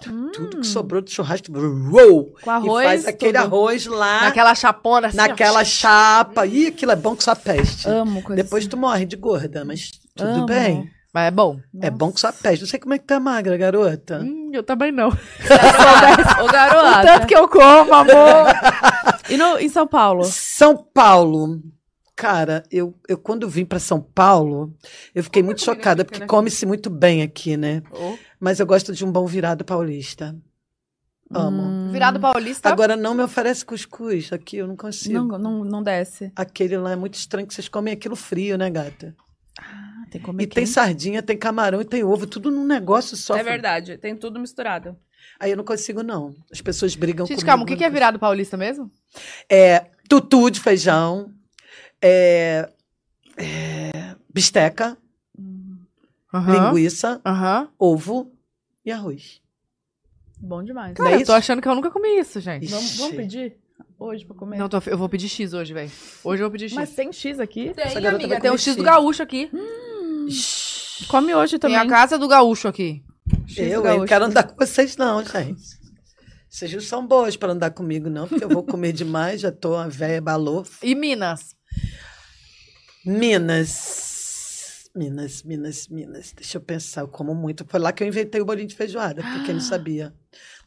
tudo 0.00 0.60
que 0.60 0.66
sobrou 0.66 1.00
de 1.00 1.10
churrasco. 1.12 1.46
Uou! 1.56 2.34
Com 2.42 2.50
arroz, 2.50 2.84
e 2.84 2.88
faz 2.88 3.06
aquele 3.06 3.32
tudo. 3.34 3.44
arroz 3.44 3.86
lá 3.86 4.22
Naquela 4.24 4.54
chapona 4.54 5.08
assim. 5.08 5.18
ó. 5.18 5.28
naquela 5.28 5.64
chapa. 5.64 6.46
Ih, 6.46 6.66
aquilo 6.68 6.90
é 6.92 6.96
bom 6.96 7.14
que 7.14 7.22
só 7.22 7.34
peste. 7.34 7.86
Amo 7.88 8.22
coisa 8.22 8.42
Depois 8.42 8.66
tu 8.66 8.76
morre 8.76 9.04
de 9.06 9.14
gorda, 9.16 9.64
mas 9.64 9.92
tudo 10.14 10.30
Amo. 10.30 10.46
bem. 10.46 10.90
Mas 11.12 11.28
é 11.28 11.30
bom. 11.30 11.60
É 11.80 11.90
bom 11.90 12.10
que 12.10 12.18
só 12.20 12.32
peste. 12.32 12.62
Não 12.62 12.68
sei 12.68 12.80
como 12.80 12.94
é 12.94 12.98
que 12.98 13.04
tá 13.04 13.20
magra, 13.20 13.56
garota. 13.56 14.18
Hum, 14.20 14.50
eu 14.52 14.64
também 14.64 14.90
não. 14.90 15.10
Ô, 16.40 16.44
O 16.44 16.50
garota. 16.50 17.02
tanto 17.02 17.26
que 17.28 17.36
eu 17.36 17.48
como, 17.48 17.94
amor. 17.94 18.46
E 19.30 19.36
no, 19.36 19.58
em 19.58 19.68
São 19.68 19.86
Paulo? 19.86 20.24
São 20.24 20.76
Paulo. 20.76 21.62
Cara, 22.16 22.64
eu, 22.70 22.94
eu 23.08 23.16
quando 23.16 23.48
vim 23.48 23.64
para 23.64 23.78
São 23.78 24.00
Paulo, 24.00 24.72
eu 25.14 25.22
fiquei 25.22 25.42
muito 25.42 25.64
comida 25.64 25.78
chocada, 25.78 26.04
porque 26.04 26.20
né? 26.20 26.26
come-se 26.26 26.64
muito 26.66 26.90
bem 26.90 27.22
aqui, 27.22 27.56
né? 27.56 27.82
Mas 28.40 28.58
eu 28.60 28.66
gosto 28.66 28.92
de 28.92 29.04
um 29.04 29.10
bom 29.10 29.26
virado 29.26 29.64
paulista. 29.64 30.36
Amo. 31.32 31.62
Hum, 31.62 31.90
Virado 31.92 32.20
paulista. 32.20 32.68
Agora 32.68 32.96
não 32.96 33.14
me 33.14 33.22
oferece 33.22 33.64
cuscuz 33.64 34.32
aqui, 34.32 34.58
eu 34.58 34.66
não 34.66 34.76
consigo. 34.76 35.14
Não, 35.14 35.38
não, 35.38 35.64
não 35.64 35.82
desce. 35.82 36.30
Aquele 36.36 36.76
lá 36.76 36.92
é 36.92 36.96
muito 36.96 37.14
estranho 37.14 37.46
que 37.46 37.54
vocês 37.54 37.68
comem 37.68 37.92
aquilo 37.94 38.14
frio, 38.16 38.56
né, 38.58 38.68
gata? 38.70 39.14
Ah, 39.60 39.83
tem 40.10 40.20
que 40.20 40.26
comer 40.26 40.42
E 40.42 40.46
tem 40.46 40.64
quente. 40.64 40.70
sardinha, 40.74 41.22
tem 41.22 41.36
camarão 41.36 41.80
e 41.80 41.84
tem 41.84 42.02
ovo, 42.04 42.26
tudo 42.26 42.50
num 42.50 42.66
negócio 42.66 43.16
só. 43.16 43.36
É 43.36 43.42
verdade, 43.42 43.96
tem 43.98 44.14
tudo 44.16 44.38
misturado. 44.40 44.96
Aí 45.40 45.50
eu 45.50 45.56
não 45.56 45.64
consigo, 45.64 46.02
não. 46.02 46.34
As 46.50 46.60
pessoas 46.60 46.94
brigam 46.94 47.26
Gente, 47.26 47.36
comigo. 47.36 47.46
calma, 47.46 47.64
o 47.64 47.66
que, 47.66 47.76
que 47.76 47.84
é 47.84 47.90
virado 47.90 48.18
paulista 48.18 48.56
mesmo? 48.56 48.90
É 49.50 49.86
tutu 50.08 50.50
de 50.50 50.60
feijão, 50.60 51.32
é, 52.00 52.68
é, 53.36 54.14
bisteca, 54.32 54.96
Aham. 56.32 56.52
linguiça, 56.68 57.20
Aham. 57.24 57.68
ovo 57.78 58.32
e 58.84 58.90
arroz. 58.90 59.40
Bom 60.40 60.62
demais. 60.62 60.92
É 60.92 60.94
Cara, 60.94 61.10
eu 61.12 61.16
isso? 61.18 61.26
tô 61.26 61.32
achando 61.32 61.62
que 61.62 61.68
eu 61.68 61.74
nunca 61.74 61.90
comi 61.90 62.18
isso, 62.18 62.40
gente. 62.40 62.66
Vamos, 62.66 62.96
vamos 62.96 63.16
pedir 63.16 63.56
hoje 63.98 64.24
pra 64.26 64.34
comer? 64.36 64.58
Não, 64.58 64.68
tô- 64.68 64.82
eu 64.86 64.98
vou 64.98 65.08
pedir 65.08 65.28
X 65.28 65.54
hoje, 65.54 65.72
velho. 65.72 65.90
Hoje 66.22 66.42
eu 66.42 66.46
vou 66.46 66.52
pedir 66.52 66.68
X. 66.68 66.74
Mas 66.74 66.90
tem 66.94 67.12
X 67.12 67.38
aqui? 67.40 67.72
tem, 67.72 68.06
amiga. 68.06 68.40
Tem 68.40 68.50
o 68.50 68.52
comer 68.54 68.58
X 68.58 68.76
do 68.76 68.82
X. 68.82 68.84
gaúcho 68.84 69.22
aqui. 69.22 69.50
Come 71.08 71.34
hoje 71.34 71.58
Tem 71.58 71.72
também. 71.72 71.76
a 71.76 71.86
casa 71.86 72.18
do 72.18 72.28
gaúcho 72.28 72.68
aqui. 72.68 73.02
Eu, 73.56 73.56
do 73.56 73.60
eu 73.62 73.76
não 73.76 73.82
gaúcho. 73.82 74.06
quero 74.06 74.24
andar 74.24 74.42
com 74.44 74.56
vocês, 74.56 74.96
não, 74.96 75.24
gente. 75.24 75.84
Vocês 76.48 76.72
não 76.72 76.80
são 76.80 77.04
boas 77.06 77.36
para 77.36 77.52
andar 77.52 77.70
comigo, 77.70 78.08
não, 78.08 78.28
porque 78.28 78.44
eu 78.44 78.48
vou 78.48 78.62
comer 78.62 78.92
demais, 78.92 79.40
já 79.40 79.50
tô 79.50 79.74
uma 79.74 79.88
velha 79.88 80.20
balofa. 80.20 80.86
E 80.86 80.94
Minas. 80.94 81.56
Minas. 83.04 84.84
Minas, 84.94 85.42
Minas, 85.42 85.88
Minas. 85.88 86.32
Deixa 86.32 86.58
eu 86.58 86.60
pensar, 86.62 87.00
eu 87.00 87.08
como 87.08 87.34
muito. 87.34 87.64
Foi 87.68 87.80
lá 87.80 87.92
que 87.92 88.02
eu 88.02 88.06
inventei 88.06 88.40
o 88.40 88.44
bolinho 88.44 88.68
de 88.68 88.76
feijoada, 88.76 89.22
porque 89.22 89.46
quem 89.46 89.54
não 89.54 89.60
sabia. 89.60 90.14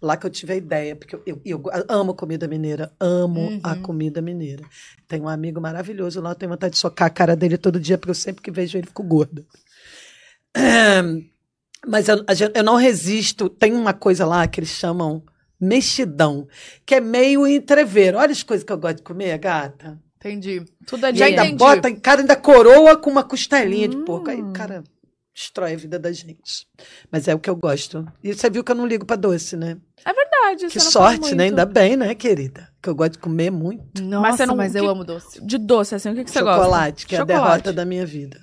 Lá 0.02 0.16
que 0.18 0.26
eu 0.26 0.30
tive 0.30 0.54
a 0.54 0.56
ideia, 0.56 0.96
porque 0.96 1.16
eu, 1.16 1.22
eu, 1.26 1.42
eu 1.46 1.62
amo 1.90 2.14
comida 2.14 2.48
mineira, 2.48 2.92
amo 3.00 3.60
a 3.64 3.74
Uhum. 3.74 3.82
comida 3.82 4.22
mineira. 4.22 4.64
Tem 5.08 5.20
um 5.22 5.28
amigo 5.28 5.60
maravilhoso 5.60 6.22
lá, 6.22 6.32
eu 6.32 6.36
tenho 6.36 6.52
vontade 6.52 6.74
de 6.74 6.80
socar 6.80 7.08
a 7.08 7.10
cara 7.12 7.36
dele 7.36 7.58
todo 7.58 7.80
dia, 7.80 7.98
porque 7.98 8.12
eu 8.12 8.16
sempre 8.16 8.42
que 8.44 8.52
vejo 8.52 8.78
ele 8.78 8.88
fico 8.88 9.04
gorda. 9.04 9.44
Mas 11.88 12.08
eu, 12.10 12.18
a 12.28 12.34
eu 12.58 12.64
não 12.64 12.76
resisto. 12.76 13.50
Tem 13.50 13.74
uma 13.74 13.94
coisa 13.94 14.26
lá 14.26 14.48
que 14.48 14.60
eles 14.60 14.70
chamam 14.70 15.24
mexidão, 15.60 16.48
que 16.86 16.96
é 16.96 17.00
meio 17.02 17.48
entreveiro. 17.48 18.18
Olha 18.18 18.32
as 18.32 18.44
coisas 18.44 18.64
que 18.64 18.72
eu 18.72 18.78
gosto 18.78 18.98
de 18.98 19.04
comer, 19.04 19.38
gata. 19.38 20.00
Entendi. 20.18 20.64
Tudo 20.86 21.06
ali. 21.06 21.20
E 21.20 21.24
ainda 21.24 21.44
entendi. 21.44 21.58
bota, 21.58 21.96
cara 21.96 22.22
ainda 22.22 22.36
coroa 22.36 22.98
com 22.98 23.10
uma 23.10 23.24
costelinha 23.24 23.88
de 23.88 23.98
Hum. 23.98 24.04
porco. 24.06 24.30
Aí 24.30 24.42
o 24.42 24.52
cara 24.52 24.84
destrói 25.38 25.74
a 25.74 25.78
vida 25.78 26.00
da 26.00 26.12
gente. 26.12 26.66
Mas 27.12 27.28
é 27.28 27.36
o 27.36 27.40
que 27.40 27.48
eu 27.50 27.56
gosto. 27.56 28.06
E 28.24 28.34
você 28.34 28.50
viu 28.50 28.64
que 28.64 28.72
eu 28.72 28.76
não 28.76 28.88
ligo 28.88 29.06
pra 29.06 29.16
doce, 29.16 29.56
né? 29.56 29.78
Verdade, 30.04 30.68
Que 30.72 30.80
você 30.80 30.86
não 31.00 31.06
come 31.06 31.18
sorte, 31.18 31.36
né? 31.36 31.44
Ainda 31.46 31.66
bem, 31.66 31.96
né, 31.96 32.16
querida? 32.16 32.70
Que 32.82 32.90
eu 32.90 32.96
gosto 32.96 33.14
de 33.14 33.18
comer 33.20 33.52
muito. 33.52 34.02
Nossa, 34.02 34.22
mas, 34.22 34.38
você 34.38 34.46
não- 34.46 34.64
eu 34.64 34.72
que- 34.72 34.80
amo 34.98 35.04
doce. 35.04 35.46
De 35.46 35.58
doce, 35.58 35.94
assim, 35.94 36.10
o 36.12 36.16
que, 36.16 36.24
que 36.24 36.32
você 36.32 36.42
gosta? 36.42 36.64
chocolate, 36.64 37.06
que 37.06 37.16
é 37.16 37.20
a 37.20 37.22
Chocolate. 37.22 37.44
derrota 37.50 37.74
da 37.74 37.86
minha 37.86 38.06
vida. 38.06 38.40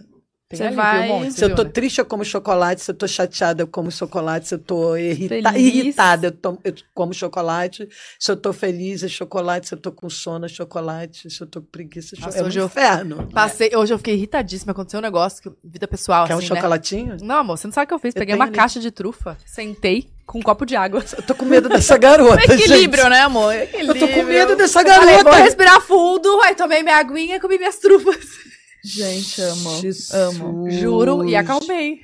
Tem 0.56 0.56
Você 0.56 0.62
ali, 0.64 0.76
vai- 0.76 1.10
um 1.10 1.18
monte, 1.20 1.32
Se 1.34 1.44
eu 1.44 1.54
tô 1.54 1.62
né? 1.64 1.70
triste, 1.70 1.98
eu 1.98 2.04
como 2.06 2.24
chocolate. 2.24 2.80
Se 2.82 2.90
eu 2.90 2.94
tô 2.94 3.06
chateada, 3.08 3.62
eu 3.62 3.66
como 3.66 3.90
chocolate. 3.90 4.48
Se 4.48 4.54
eu 4.54 4.58
tô 4.58 4.96
irrita 4.96 5.52
Feliz. 5.52 5.74
irritada, 5.74 6.26
eu, 6.28 6.32
tomo- 6.32 6.60
eu 6.64 6.74
como 6.94 7.12
chocolate. 7.12 7.88
Se 8.18 8.30
eu 8.30 8.36
tô 8.36 8.52
feliz, 8.52 9.02
é 9.02 9.08
chocolate. 9.08 9.68
Se 9.68 9.74
eu 9.74 9.78
tô 9.78 9.90
com 9.92 10.08
sono, 10.08 10.46
é 10.46 10.48
chocolate. 10.48 11.30
Se 11.30 11.40
eu 11.42 11.46
tô 11.46 11.60
com 11.60 11.66
preguiça, 11.66 12.14
é 12.14 12.20
Nossa, 12.20 12.32
chocolate. 12.32 12.38
É 12.38 12.42
um 12.42 12.46
hoje 12.46 12.58
eu- 12.60 12.66
inferno. 12.66 13.28
Passei, 13.32 13.70
hoje 13.74 13.92
eu 13.94 13.98
fiquei 13.98 14.14
irritadíssima. 14.14 14.72
Aconteceu 14.72 14.98
um 15.00 15.02
negócio, 15.02 15.42
que, 15.42 15.50
vida 15.64 15.86
pessoal, 15.88 16.26
Quer 16.26 16.34
um 16.34 16.38
assim, 16.38 16.48
né? 16.50 16.54
chocolatinho? 16.56 17.16
Não, 17.22 17.36
amor, 17.36 17.56
você 17.58 17.66
não 17.66 17.72
sabe 17.74 17.84
o 17.84 17.88
que 17.88 17.94
eu 17.94 17.98
fiz. 17.98 18.14
Eu 18.14 18.20
Peguei 18.20 18.34
tenho 18.34 18.38
uma 18.38 18.46
ali. 18.46 18.54
caixa 18.56 18.78
de 18.80 18.90
trufa, 18.90 19.36
sentei 19.44 20.08
com 20.26 20.38
um 20.38 20.42
copo 20.42 20.64
de 20.64 20.74
água. 20.76 21.04
Eu 21.16 21.22
tô 21.22 21.34
com 21.34 21.44
medo 21.44 21.68
dessa 21.68 21.98
garota, 21.98 22.40
Equilíbrio, 22.44 23.02
gente. 23.02 23.10
né, 23.10 23.20
amor? 23.20 23.52
Eu 23.54 23.94
tô 23.98 24.08
com 24.08 24.22
medo 24.22 24.56
dessa 24.56 24.82
Falei, 24.82 25.14
vou 25.16 25.24
garota. 25.24 25.36
respirar 25.44 25.80
fundo. 25.82 26.40
Aí 26.42 26.54
tomei 26.54 26.82
minha 26.82 26.96
aguinha 26.96 27.36
e 27.36 27.40
comi 27.40 27.58
minhas 27.58 27.76
trufas. 27.78 28.16
Gente, 28.84 29.40
amo. 29.40 29.80
Jesus. 29.80 30.12
Amo. 30.12 30.70
Juro, 30.70 31.26
e 31.26 31.34
acalmei. 31.34 32.00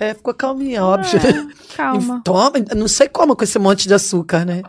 É, 0.00 0.14
ficou 0.14 0.32
calminha, 0.32 0.82
óbvio. 0.84 1.20
Calma. 1.76 2.22
Toma, 2.24 2.52
não 2.74 2.88
sei 2.88 3.08
como 3.08 3.36
com 3.36 3.44
esse 3.44 3.58
monte 3.58 3.86
de 3.86 3.92
açúcar, 3.94 4.44
né? 4.46 4.62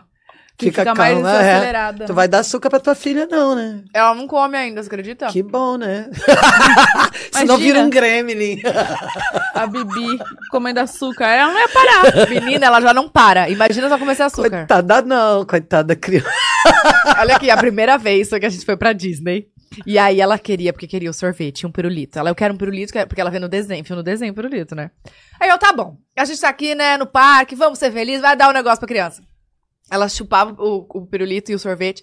Que 0.56 0.66
Fica, 0.66 0.82
fica 0.82 0.94
mais 0.94 1.14
calma. 1.14 1.42
é. 1.42 1.56
acelerada. 1.56 2.04
Tu 2.04 2.14
vai 2.14 2.28
dar 2.28 2.38
açúcar 2.40 2.70
pra 2.70 2.78
tua 2.78 2.94
filha, 2.94 3.26
não, 3.28 3.56
né? 3.56 3.82
Ela 3.92 4.14
não 4.14 4.28
come 4.28 4.56
ainda, 4.56 4.80
você 4.80 4.86
acredita? 4.86 5.26
Que 5.26 5.42
bom, 5.42 5.76
né? 5.76 6.08
Senão 7.32 7.56
vira 7.56 7.80
um 7.80 7.90
gremlin. 7.90 8.60
A 9.52 9.66
Bibi 9.66 10.18
comendo 10.50 10.78
açúcar. 10.78 11.26
Ela 11.26 11.52
não 11.52 11.58
ia 11.58 11.68
parar. 11.68 12.28
Menina, 12.30 12.66
ela 12.66 12.80
já 12.80 12.94
não 12.94 13.08
para. 13.08 13.48
Imagina 13.48 13.86
se 13.86 13.92
ela 13.92 13.98
começar 13.98 14.26
açúcar. 14.26 14.50
Coitada, 14.50 15.02
não, 15.02 15.44
coitada 15.44 15.88
da 15.88 15.96
criança. 15.96 16.30
Olha 17.18 17.34
aqui, 17.34 17.50
a 17.50 17.56
primeira 17.56 17.98
vez 17.98 18.28
que 18.28 18.46
a 18.46 18.48
gente 18.48 18.64
foi 18.64 18.76
pra 18.76 18.92
Disney. 18.92 19.48
E 19.86 19.98
aí 19.98 20.20
ela 20.20 20.38
queria, 20.38 20.72
porque 20.72 20.86
queria 20.86 21.10
o 21.10 21.14
sorvete, 21.14 21.66
um 21.66 21.72
pirulito. 21.72 22.18
Ela, 22.18 22.30
eu 22.30 22.34
quero 22.34 22.54
um 22.54 22.56
pirulito, 22.56 22.96
é- 22.96 23.06
porque 23.06 23.20
ela 23.20 23.30
vê 23.30 23.38
no 23.38 23.48
desenho, 23.48 23.82
viu 23.84 23.96
no 23.96 24.02
desenho 24.02 24.32
pirulito, 24.34 24.74
né? 24.74 24.90
Aí 25.40 25.48
eu, 25.48 25.58
tá 25.58 25.72
bom. 25.72 25.96
A 26.16 26.24
gente 26.24 26.40
tá 26.40 26.48
aqui, 26.48 26.74
né, 26.74 26.96
no 26.96 27.06
parque, 27.06 27.54
vamos 27.54 27.78
ser 27.78 27.90
felizes, 27.92 28.20
vai 28.22 28.36
dar 28.36 28.48
um 28.48 28.52
negócio 28.52 28.78
pra 28.78 28.88
criança. 28.88 29.22
Ela 29.90 30.08
chupava 30.08 30.54
o, 30.62 30.86
o 30.88 31.06
pirulito 31.06 31.50
e 31.52 31.54
o 31.54 31.58
sorvete. 31.58 32.02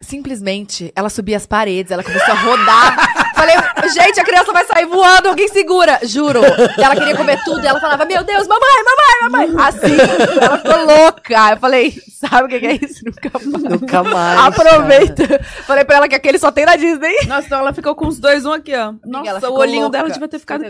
Simplesmente, 0.00 0.92
ela 0.94 1.08
subia 1.08 1.36
as 1.36 1.46
paredes, 1.46 1.90
ela 1.90 2.04
começou 2.04 2.34
a 2.34 2.38
rodar. 2.40 3.13
Falei, 3.44 3.90
gente, 3.92 4.20
a 4.20 4.24
criança 4.24 4.52
vai 4.52 4.64
sair 4.64 4.86
voando, 4.86 5.28
alguém 5.28 5.48
segura. 5.48 6.00
Juro. 6.02 6.40
Ela 6.78 6.96
queria 6.96 7.16
comer 7.16 7.42
tudo 7.44 7.62
e 7.62 7.66
ela 7.66 7.80
falava, 7.80 8.04
meu 8.04 8.24
Deus, 8.24 8.46
mamãe, 8.46 8.84
mamãe, 8.84 9.48
mamãe. 9.48 9.66
Assim, 9.66 9.96
ela 10.40 10.58
ficou 10.58 10.84
louca. 10.84 11.50
Eu 11.52 11.56
falei, 11.58 11.94
sabe 12.08 12.44
o 12.44 12.48
que 12.48 12.60
que 12.60 12.66
é 12.66 12.74
isso? 12.74 13.04
Nunca 13.04 13.30
mais. 13.32 13.80
Nunca 13.80 14.02
mais. 14.02 14.40
Aproveita. 14.40 15.44
Falei 15.66 15.84
pra 15.84 15.96
ela 15.96 16.08
que 16.08 16.14
aquele 16.14 16.38
só 16.38 16.50
tem 16.50 16.64
na 16.64 16.76
Disney. 16.76 17.14
Nossa, 17.26 17.46
então 17.46 17.58
ela 17.58 17.72
ficou 17.72 17.94
com 17.94 18.06
os 18.06 18.18
dois, 18.18 18.44
um 18.44 18.52
aqui, 18.52 18.74
ó. 18.74 18.94
Nossa, 19.04 19.50
o 19.50 19.58
olhinho 19.58 19.82
louca. 19.82 19.98
dela 19.98 20.10
devia 20.10 20.28
ter 20.28 20.38
ficado. 20.38 20.64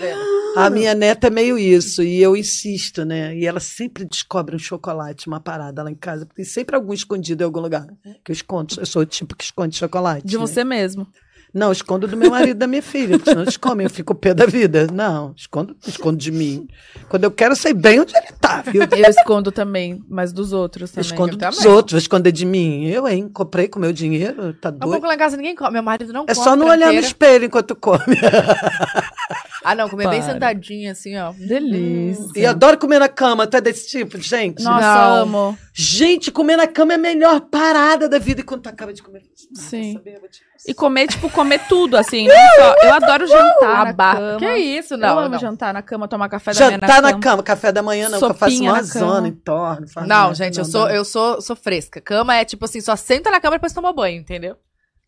A 0.56 0.70
minha 0.70 0.94
neta 0.94 1.28
é 1.28 1.30
meio 1.30 1.58
isso, 1.58 2.02
e 2.02 2.22
eu 2.22 2.36
insisto, 2.36 3.04
né? 3.04 3.36
E 3.36 3.46
ela 3.46 3.60
sempre 3.60 4.04
descobre 4.04 4.54
um 4.54 4.58
chocolate, 4.58 5.26
uma 5.26 5.40
parada 5.40 5.82
lá 5.82 5.90
em 5.90 5.94
casa, 5.94 6.26
porque 6.26 6.42
tem 6.42 6.44
sempre 6.44 6.76
algum 6.76 6.92
escondido 6.92 7.42
em 7.42 7.44
algum 7.44 7.60
lugar. 7.60 7.86
Que 8.24 8.30
eu 8.30 8.34
escondo. 8.34 8.74
Eu 8.78 8.86
sou 8.86 9.02
o 9.02 9.06
tipo 9.06 9.34
que 9.34 9.44
esconde 9.44 9.76
chocolate. 9.76 10.26
De 10.26 10.36
né? 10.36 10.40
você 10.40 10.64
mesmo. 10.64 11.06
Não, 11.54 11.70
escondo 11.70 12.08
do 12.08 12.16
meu 12.16 12.30
marido 12.32 12.50
e 12.50 12.54
da 12.54 12.66
minha 12.66 12.82
filha, 12.82 13.16
porque 13.16 13.30
senão 13.30 13.42
eles 13.42 13.56
comem, 13.56 13.84
eu 13.84 13.90
fico 13.90 14.12
pé 14.12 14.34
da 14.34 14.44
vida. 14.44 14.88
Não, 14.92 15.32
escondo, 15.36 15.76
escondo 15.86 16.16
de 16.18 16.32
mim. 16.32 16.66
Quando 17.08 17.22
eu 17.22 17.30
quero, 17.30 17.52
eu 17.52 17.56
sei 17.56 17.72
bem 17.72 18.00
onde 18.00 18.12
ele 18.16 18.26
tá, 18.40 18.60
viu? 18.62 18.82
Eu 18.82 19.08
escondo 19.10 19.52
também, 19.52 20.02
mas 20.08 20.32
dos 20.32 20.52
outros 20.52 20.90
também. 20.90 21.08
escondo 21.08 21.34
eu 21.34 21.38
dos 21.38 21.56
também. 21.58 21.72
outros, 21.72 21.92
vou 21.92 21.98
esconder 21.98 22.32
de 22.32 22.44
mim. 22.44 22.86
Eu, 22.86 23.06
hein? 23.06 23.28
Comprei 23.32 23.68
com 23.68 23.78
meu 23.78 23.92
dinheiro, 23.92 24.52
tá 24.54 24.68
doido. 24.70 24.90
pouco 24.90 25.06
lá 25.06 25.14
em 25.14 25.18
casa 25.18 25.36
ninguém 25.36 25.54
come. 25.54 25.70
Meu 25.74 25.82
marido 25.82 26.12
não 26.12 26.24
É 26.24 26.34
come. 26.34 26.44
só 26.44 26.56
não 26.56 26.66
olhar 26.66 26.92
no 26.92 26.98
espelho 26.98 27.44
enquanto 27.44 27.76
come. 27.76 28.02
Ah, 29.64 29.74
não, 29.74 29.88
comer 29.88 30.08
bem 30.10 30.20
Para. 30.20 30.32
sentadinha, 30.34 30.92
assim, 30.92 31.16
ó. 31.16 31.32
Delícia. 31.32 32.38
E 32.38 32.44
adoro 32.44 32.76
comer 32.78 32.98
na 32.98 33.08
cama, 33.08 33.46
tu 33.46 33.56
é 33.56 33.60
desse 33.62 33.88
tipo, 33.88 34.20
gente? 34.20 34.62
Nossa, 34.62 34.80
Não. 34.86 35.14
amo. 35.22 35.58
Gente, 35.72 36.30
comer 36.30 36.56
na 36.56 36.66
cama 36.66 36.92
é 36.92 36.96
a 36.96 36.98
melhor 36.98 37.40
parada 37.40 38.08
da 38.08 38.18
vida. 38.18 38.42
E 38.42 38.44
quando 38.44 38.60
tu 38.62 38.68
acaba 38.68 38.92
de 38.92 39.02
comer, 39.02 39.22
Sim. 39.54 39.94
saber? 39.94 40.20
Eu 40.22 40.28
te- 40.30 40.42
E 40.66 40.72
comer, 40.74 41.08
tipo, 41.08 41.28
comer 41.30 41.60
tudo, 41.68 41.96
assim. 41.96 42.26
Não 42.28 42.34
só. 42.56 42.74
Eu 42.84 42.92
adoro 42.94 43.26
jantar 43.26 43.86
na 43.86 43.94
cama. 43.94 44.36
Que 44.38 44.54
isso, 44.56 44.94
eu 44.94 44.98
não. 44.98 45.18
amo 45.18 45.28
não. 45.30 45.38
jantar 45.38 45.72
na 45.74 45.82
cama, 45.82 46.06
tomar 46.08 46.28
café 46.28 46.52
da 46.52 46.60
manhã 46.64 46.70
Jantar 46.72 46.88
na 46.88 47.00
na 47.02 47.08
cama. 47.12 47.20
cama, 47.22 47.42
café 47.42 47.72
da 47.72 47.82
manhã 47.82 48.08
não, 48.08 48.18
que 48.18 48.24
eu 48.24 48.34
faço 48.34 48.52
Sopinha 48.52 48.70
uma 48.72 48.82
na 48.82 48.88
cama. 48.88 49.06
zona, 49.06 49.28
entorno. 49.28 49.88
faço 49.88 50.06
Não, 50.06 50.34
gente, 50.34 50.58
eu 50.58 50.64
não 50.64 50.70
sou, 50.70 50.84
dá. 50.86 50.94
eu 50.94 51.04
sou, 51.04 51.40
sou 51.40 51.56
fresca. 51.56 52.00
Cama 52.00 52.36
é 52.36 52.44
tipo 52.44 52.64
assim, 52.66 52.80
só 52.80 52.94
senta 52.96 53.30
na 53.30 53.40
cama 53.40 53.56
e 53.56 53.58
depois 53.58 53.72
toma 53.72 53.92
banho, 53.92 54.20
entendeu? 54.20 54.56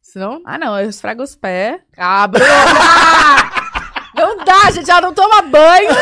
Senão. 0.03 0.41
Ah, 0.47 0.57
não, 0.59 0.79
eu 0.79 0.89
esfrego 0.89 1.23
os 1.23 1.35
pés. 1.35 1.81
Ah, 1.97 2.27
Bruna! 2.27 2.47
Não 4.17 4.45
dá, 4.45 4.71
gente, 4.71 4.91
ela 4.91 5.01
não 5.03 5.15
toma 5.15 5.43
banho. 5.43 5.91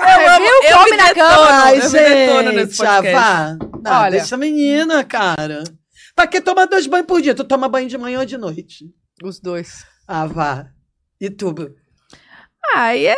Ó, 0.00 0.38
viu? 0.38 0.70
eu 0.70 0.78
Come 0.78 0.90
me 0.90 0.96
na 0.96 1.14
cama. 1.14 1.46
Ai, 1.50 1.78
eu 1.78 1.88
gente, 1.88 2.82
ah, 2.84 3.00
vá. 3.00 3.56
Ah, 3.84 4.02
Olha. 4.02 4.10
Deixa 4.10 4.34
a 4.34 4.38
menina, 4.38 5.04
cara. 5.04 5.64
Pra 6.14 6.26
que 6.26 6.40
tomar 6.40 6.66
dois 6.66 6.86
banhos 6.86 7.06
por 7.06 7.22
dia? 7.22 7.34
Tu 7.34 7.44
toma 7.44 7.68
banho 7.68 7.88
de 7.88 7.96
manhã 7.96 8.18
ou 8.20 8.26
de 8.26 8.36
noite? 8.36 8.86
Os 9.22 9.40
dois. 9.40 9.84
Ah, 10.06 10.26
vá. 10.26 10.66
E 11.20 11.30
tu? 11.30 11.54
Aí 12.74 13.06
é 13.06 13.16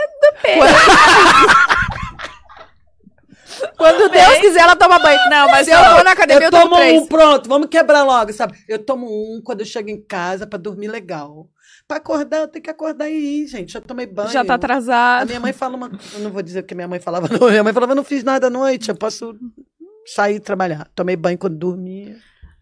Quando 3.77 4.09
Deus 4.12 4.39
quiser, 4.39 4.61
ela 4.61 4.77
toma 4.77 4.98
banho. 4.98 5.19
Não, 5.31 5.47
mas 5.48 5.66
Se 5.66 5.73
eu 5.73 5.78
for 5.97 6.05
na 6.05 6.12
academia, 6.12 6.43
eu, 6.43 6.47
eu 6.47 6.51
tomo 6.51 6.77
tomo 6.77 7.02
um, 7.02 7.07
pronto, 7.07 7.48
vamos 7.48 7.69
quebrar 7.69 8.02
logo, 8.05 8.32
sabe? 8.32 8.59
Eu 8.69 8.78
tomo 8.85 9.07
um 9.07 9.40
quando 9.43 9.61
eu 9.61 9.66
chego 9.66 9.89
em 9.90 10.01
casa 10.01 10.47
pra 10.47 10.59
dormir 10.59 10.89
legal. 10.89 11.48
Pra 11.90 11.96
acordar, 11.96 12.42
eu 12.42 12.46
tenho 12.46 12.62
que 12.62 12.70
acordar 12.70 13.10
e 13.10 13.42
ir, 13.42 13.48
gente. 13.48 13.72
Já 13.72 13.80
tomei 13.80 14.06
banho. 14.06 14.30
já 14.30 14.44
tá 14.44 14.52
A 14.52 14.56
atrasado. 14.56 15.26
minha 15.26 15.40
mãe 15.40 15.52
fala 15.52 15.74
uma. 15.76 15.90
Eu 16.14 16.20
não 16.20 16.30
vou 16.30 16.40
dizer 16.40 16.60
o 16.60 16.62
que 16.62 16.72
minha 16.72 16.86
mãe 16.86 17.00
falava, 17.00 17.26
não. 17.28 17.48
Minha 17.50 17.64
mãe 17.64 17.72
falava, 17.72 17.90
eu 17.90 17.96
não 17.96 18.04
fiz 18.04 18.22
nada 18.22 18.46
à 18.46 18.50
noite, 18.50 18.90
eu 18.90 18.94
posso 18.94 19.34
sair 20.06 20.36
e 20.36 20.40
trabalhar. 20.40 20.88
Tomei 20.94 21.16
banho 21.16 21.36
quando 21.36 21.56
dormia. 21.58 22.16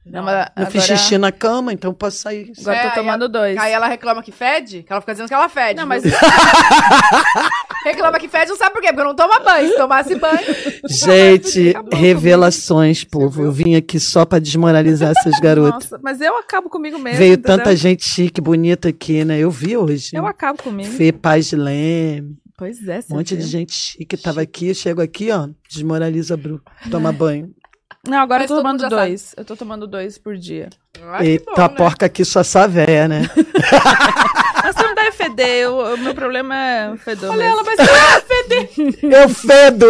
Não, 0.06 0.22
mas 0.22 0.34
Não 0.34 0.42
agora, 0.56 0.70
fiz 0.70 0.84
xixi 0.84 1.18
na 1.18 1.30
cama, 1.30 1.72
então 1.72 1.90
eu 1.90 1.94
posso 1.94 2.16
sair. 2.18 2.50
Agora 2.60 2.76
É, 2.76 2.82
tô 2.82 2.88
aí 2.88 2.94
tomando 2.94 3.28
dois. 3.28 3.58
Aí 3.58 3.72
ela 3.72 3.86
reclama 3.88 4.22
que 4.22 4.32
fede, 4.32 4.82
que 4.82 4.90
ela 4.92 5.00
fica 5.02 5.12
dizendo 5.12 5.28
que 5.28 5.34
ela 5.34 5.48
fede. 5.50 5.78
Não, 5.78 5.86
mas 5.86 6.02
Reclama 7.84 8.18
que 8.18 8.28
fede, 8.28 8.50
não 8.50 8.56
sabe 8.56 8.72
por 8.72 8.80
quê? 8.80 8.88
Porque 8.88 9.00
eu 9.00 9.06
não 9.06 9.14
tomo 9.14 9.38
banho. 9.44 9.68
Se 9.68 9.76
tomasse 9.76 10.14
banho. 10.16 10.38
Gente, 10.88 11.74
revelações, 11.92 13.04
povo. 13.04 13.42
Eu 13.44 13.52
vim 13.52 13.76
aqui 13.76 14.00
só 14.00 14.24
pra 14.24 14.38
desmoralizar 14.38 15.12
essas 15.16 15.38
garotas. 15.40 15.90
Nossa, 15.90 16.00
mas 16.02 16.20
eu 16.20 16.36
acabo 16.38 16.68
comigo 16.68 16.98
mesmo. 16.98 17.18
Veio 17.18 17.34
entendeu? 17.34 17.56
tanta 17.58 17.76
gente 17.76 18.04
chique, 18.04 18.40
bonita 18.40 18.88
aqui, 18.88 19.24
né? 19.24 19.38
Eu 19.38 19.50
vi 19.50 19.76
hoje. 19.76 20.10
Eu 20.14 20.26
acabo 20.26 20.62
comigo. 20.62 20.90
Fê 20.92 21.12
Paz 21.12 21.46
de 21.48 21.56
Leme, 21.56 22.36
Pois 22.56 22.86
é, 22.88 23.00
um 23.10 23.16
monte 23.16 23.36
de 23.36 23.42
gente. 23.42 23.50
gente 23.50 23.72
chique 23.72 24.16
tava 24.16 24.40
aqui. 24.42 24.68
Eu 24.68 24.74
chego 24.74 25.00
aqui, 25.00 25.30
ó, 25.30 25.48
desmoraliza 25.70 26.36
Bru. 26.36 26.60
Toma 26.90 27.12
banho. 27.12 27.54
Não, 28.06 28.18
agora 28.18 28.40
Mas 28.42 28.50
eu 28.50 28.56
tô 28.56 28.62
tomando 28.62 28.80
já 28.80 28.88
sabe. 28.90 29.02
dois. 29.02 29.34
Eu 29.36 29.44
tô 29.44 29.56
tomando 29.56 29.86
dois 29.86 30.18
por 30.18 30.36
dia. 30.36 30.70
Ah, 31.02 31.24
Eita, 31.24 31.50
bom, 31.54 31.62
né? 31.62 31.68
porca 31.68 32.06
aqui 32.06 32.24
só 32.24 32.40
essa 32.40 32.66
véia, 32.66 33.06
né? 33.08 33.22
Mas 34.64 34.74
você 34.76 34.82
não 34.82 34.94
deve 34.94 35.12
feder. 35.12 35.70
O, 35.70 35.96
meu 35.98 36.14
problema 36.14 36.54
é 36.54 36.96
fedor 36.96 37.30
Olha 37.30 37.38
mesmo. 37.38 37.52
ela, 37.52 37.62
mas 37.64 37.78
Eu 39.02 39.28
fedo! 39.34 39.86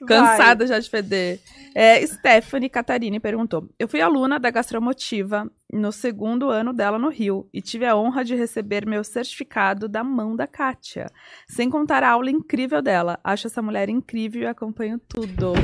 Cansada 0.06 0.66
já 0.66 0.78
de 0.78 0.88
feder. 0.90 1.38
É, 1.74 2.06
Stephanie 2.06 2.68
Catarine 2.68 3.20
perguntou: 3.20 3.68
Eu 3.78 3.88
fui 3.88 4.00
aluna 4.00 4.38
da 4.38 4.50
Gastromotiva 4.50 5.50
no 5.72 5.90
segundo 5.90 6.50
ano 6.50 6.72
dela 6.72 6.98
no 6.98 7.08
Rio 7.08 7.48
e 7.52 7.62
tive 7.62 7.86
a 7.86 7.96
honra 7.96 8.24
de 8.24 8.34
receber 8.34 8.86
meu 8.86 9.02
certificado 9.02 9.88
da 9.88 10.04
mão 10.04 10.36
da 10.36 10.46
Kátia. 10.46 11.10
Sem 11.48 11.70
contar 11.70 12.02
a 12.02 12.10
aula 12.10 12.30
incrível 12.30 12.82
dela. 12.82 13.18
Acho 13.24 13.46
essa 13.46 13.62
mulher 13.62 13.88
incrível 13.88 14.42
e 14.42 14.46
acompanho 14.46 14.98
tudo. 15.08 15.54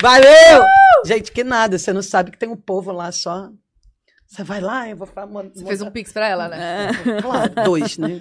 Valeu! 0.00 0.64
Gente, 1.04 1.32
que 1.32 1.42
nada. 1.42 1.78
Você 1.78 1.92
não 1.92 2.02
sabe 2.02 2.30
que 2.30 2.38
tem 2.38 2.48
um 2.48 2.56
povo 2.56 2.92
lá 2.92 3.10
só. 3.10 3.50
Você 4.26 4.44
vai 4.44 4.60
lá, 4.60 4.86
eu 4.86 4.94
vou 4.94 5.06
falar. 5.06 5.26
Você 5.54 5.64
fez 5.64 5.80
um 5.80 5.90
pix 5.90 6.12
pra 6.12 6.28
ela, 6.28 6.48
né? 6.48 6.90
Claro, 7.22 7.54
dois, 7.64 7.96
né? 7.96 8.18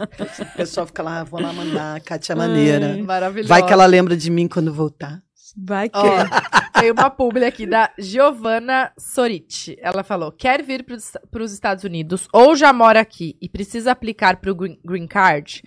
O 0.54 0.58
pessoal 0.58 0.88
fica 0.88 1.04
lá, 1.04 1.26
vou 1.26 1.42
lá 1.42 1.52
mandar, 1.52 2.00
Kátia 2.00 2.32
é 2.32 2.36
maneira. 2.36 2.98
Maravilhosa. 3.04 3.50
Vai 3.50 3.66
que 3.66 3.74
ela 3.74 3.86
lembra 3.86 4.16
de 4.16 4.32
mim 4.32 4.48
quando 4.48 4.74
voltar. 4.74 5.22
Vai 5.58 5.90
que. 5.90 5.98
Ó, 5.98 6.80
tem 6.80 6.92
uma 6.92 7.10
publi 7.10 7.44
aqui 7.44 7.66
da 7.66 7.92
Giovanna 7.98 8.92
Soriti. 8.98 9.76
Ela 9.82 10.04
falou: 10.04 10.32
quer 10.32 10.62
vir 10.62 10.86
para 10.86 11.44
os 11.44 11.52
Estados 11.52 11.84
Unidos 11.84 12.28
ou 12.32 12.56
já 12.56 12.72
mora 12.72 13.00
aqui 13.00 13.36
e 13.42 13.50
precisa 13.50 13.92
aplicar 13.92 14.38
para 14.38 14.52
o 14.52 14.56
green, 14.56 14.80
green 14.86 15.08
Card? 15.08 15.64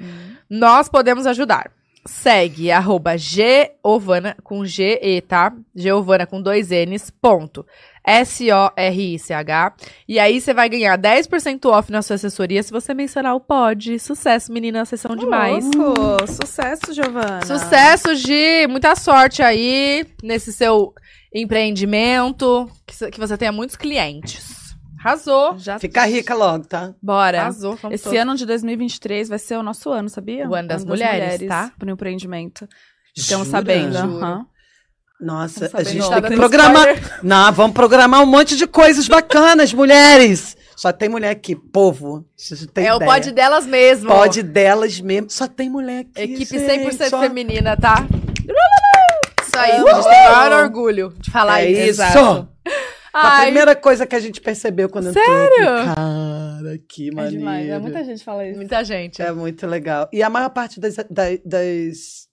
Nós 0.49 0.89
podemos 0.89 1.27
ajudar. 1.27 1.73
Segue 2.07 2.71
arroba 2.71 3.17
Giovana 3.17 4.37
com 4.43 4.65
G-E, 4.65 5.21
tá? 5.21 5.53
Giovana 5.75 6.27
com 6.27 6.41
dois 6.41 6.71
N's, 6.71 7.11
ponto. 7.11 7.67
S-O-R-I-C-H. 8.03 9.75
E 10.09 10.19
aí 10.19 10.41
você 10.41 10.55
vai 10.55 10.69
ganhar 10.69 10.99
10% 10.99 11.67
off 11.67 11.93
na 11.93 12.01
sua 12.01 12.17
assessoria 12.17 12.63
se 12.63 12.73
você 12.73 12.95
mencionar 12.95 13.35
o 13.35 13.41
pod. 13.41 13.99
Sucesso, 13.99 14.53
meninas, 14.53 14.89
vocês 14.89 15.01
são 15.01 15.15
demais. 15.15 15.65
Louco. 15.75 16.27
Sucesso, 16.27 16.93
Giovana. 16.93 17.45
Sucesso, 17.45 18.15
Gi! 18.15 18.67
Muita 18.69 18.97
sorte 18.97 19.43
aí 19.43 20.07
nesse 20.23 20.53
seu 20.53 20.95
empreendimento. 21.35 22.71
Que, 22.87 23.11
que 23.11 23.21
você 23.21 23.37
tenha 23.37 23.53
muitos 23.53 23.77
clientes. 23.77 24.60
Arrasou! 25.03 25.57
Já 25.59 25.79
Fica 25.79 26.05
rica 26.05 26.35
logo, 26.35 26.67
tá? 26.67 26.93
Bora. 27.03 27.41
Arrasou. 27.43 27.77
vamos 27.77 27.95
Esse 27.95 28.05
todos. 28.05 28.19
ano 28.19 28.35
de 28.37 28.45
2023 28.45 29.29
vai 29.29 29.39
ser 29.39 29.57
o 29.57 29.63
nosso 29.63 29.91
ano, 29.91 30.09
sabia? 30.11 30.49
O 30.49 30.55
ano 30.55 30.69
das 30.69 30.85
mulheres, 30.85 31.49
tá? 31.49 31.73
Pro 31.79 31.91
empreendimento. 31.91 32.69
Estamos 33.17 33.47
Jura? 33.47 33.59
sabendo. 33.59 33.93
Juro. 33.99 34.17
aham. 34.19 34.47
Nossa, 35.21 35.67
Estamos 35.67 35.87
a 35.89 35.91
gente 35.91 36.09
tem 36.09 36.23
que 36.23 36.29
Tá 36.29 36.35
programar. 36.37 37.21
Não, 37.23 37.53
vamos 37.53 37.73
programar 37.75 38.23
um 38.23 38.27
monte 38.27 38.57
de 38.57 38.67
coisas 38.67 39.07
bacanas, 39.09 39.73
mulheres. 39.73 40.57
Só 40.77 40.91
tem 40.93 41.11
mulher 41.11 41.31
aqui, 41.31 41.55
povo. 41.55 42.25
É 42.75 42.93
o 42.95 42.97
ideia. 42.97 43.11
pod 43.11 43.31
delas 43.33 43.67
mesmo. 43.67 44.09
Pod 44.09 44.43
delas 44.43 44.99
mesmo. 45.01 45.29
Só 45.29 45.47
tem 45.47 45.69
mulher 45.69 46.01
aqui. 46.01 46.23
Equipe 46.23 46.59
gente, 46.59 46.97
100% 46.97 47.11
só- 47.11 47.21
feminina, 47.21 47.77
tá? 47.77 48.07
Isso 49.47 49.59
aí, 49.59 49.73
a 49.73 49.77
gente 49.95 50.09
tem 50.09 50.29
o 50.29 50.33
maior 50.33 50.53
orgulho 50.65 51.15
de 51.19 51.31
falar 51.31 51.61
É 51.63 51.71
isso. 51.71 52.03
isso. 52.03 52.49
A 53.12 53.28
Ai, 53.39 53.43
primeira 53.47 53.74
coisa 53.74 54.07
que 54.07 54.15
a 54.15 54.20
gente 54.20 54.41
percebeu 54.41 54.89
quando 54.89 55.09
entrou 55.09 55.24
Sério? 55.24 55.66
Cara, 55.95 56.78
que 56.89 57.09
É 57.09 57.12
maneiro. 57.12 57.39
demais. 57.39 57.69
É, 57.69 57.78
muita 57.78 58.05
gente 58.05 58.24
fala 58.24 58.47
isso. 58.47 58.57
muita 58.57 58.85
gente. 58.85 59.20
É 59.20 59.32
muito 59.32 59.66
legal. 59.66 60.09
E 60.12 60.23
a 60.23 60.31
maior 60.31 60.51
parte 60.51 60.78
das, 60.78 60.97
da- 60.97 61.37
das 61.45 62.28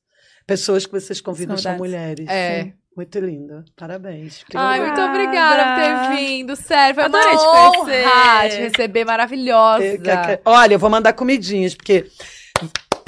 pessoas 0.46 0.86
que 0.86 0.92
vocês 0.92 1.20
convidam 1.22 1.58
são 1.58 1.78
mulheres. 1.78 2.28
É. 2.30 2.64
Sim. 2.64 2.74
Muito 2.96 3.20
lindo. 3.20 3.64
Parabéns. 3.76 4.44
Ai, 4.56 4.80
muito 4.82 5.00
obrigada 5.00 5.76
por 5.76 5.84
ter 5.84 6.16
vindo. 6.18 6.56
Sério, 6.56 6.96
foi 6.96 7.04
Adorei 7.04 7.28
uma 7.28 7.38
te 7.38 7.46
honra 7.46 7.72
conhecer. 7.78 8.50
te 8.50 8.58
receber. 8.58 9.06
Maravilhosa. 9.06 9.84
É, 9.84 10.42
Olha, 10.44 10.74
eu 10.74 10.80
vou 10.80 10.90
mandar 10.90 11.14
comidinhas, 11.14 11.76
porque. 11.76 12.08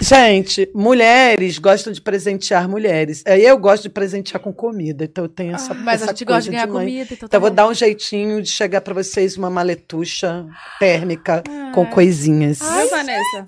Gente, 0.02 0.70
mulheres 0.74 1.58
gostam 1.58 1.92
de 1.92 2.00
presentear 2.02 2.70
mulheres. 2.70 3.22
Aí 3.28 3.44
eu 3.46 3.58
gosto 3.58 3.84
de 3.84 3.90
presentear 3.90 4.42
com 4.42 4.54
comida. 4.54 5.04
Então 5.04 5.26
eu 5.26 5.30
tenho 5.30 5.54
essa. 5.54 5.74
Ah, 5.74 5.76
Mas 5.76 6.02
a 6.02 6.06
essa 6.06 6.14
gente 6.14 6.26
gosta 6.26 6.44
de 6.44 6.52
ganhar 6.52 6.68
mãe. 6.68 6.86
comida. 6.86 7.04
Então, 7.14 7.16
Então 7.16 7.30
tá 7.30 7.38
eu 7.38 7.42
vou 7.42 7.50
dar 7.50 7.68
um 7.68 7.74
jeitinho 7.74 8.42
de 8.42 8.50
chegar 8.50 8.82
pra 8.82 8.94
vocês 8.94 9.36
uma 9.38 9.50
maletucha 9.50 10.46
térmica 10.80 11.44
com 11.74 11.86
coisinhas. 11.86 12.60
Viu, 12.60 12.90
Vanessa? 12.90 13.46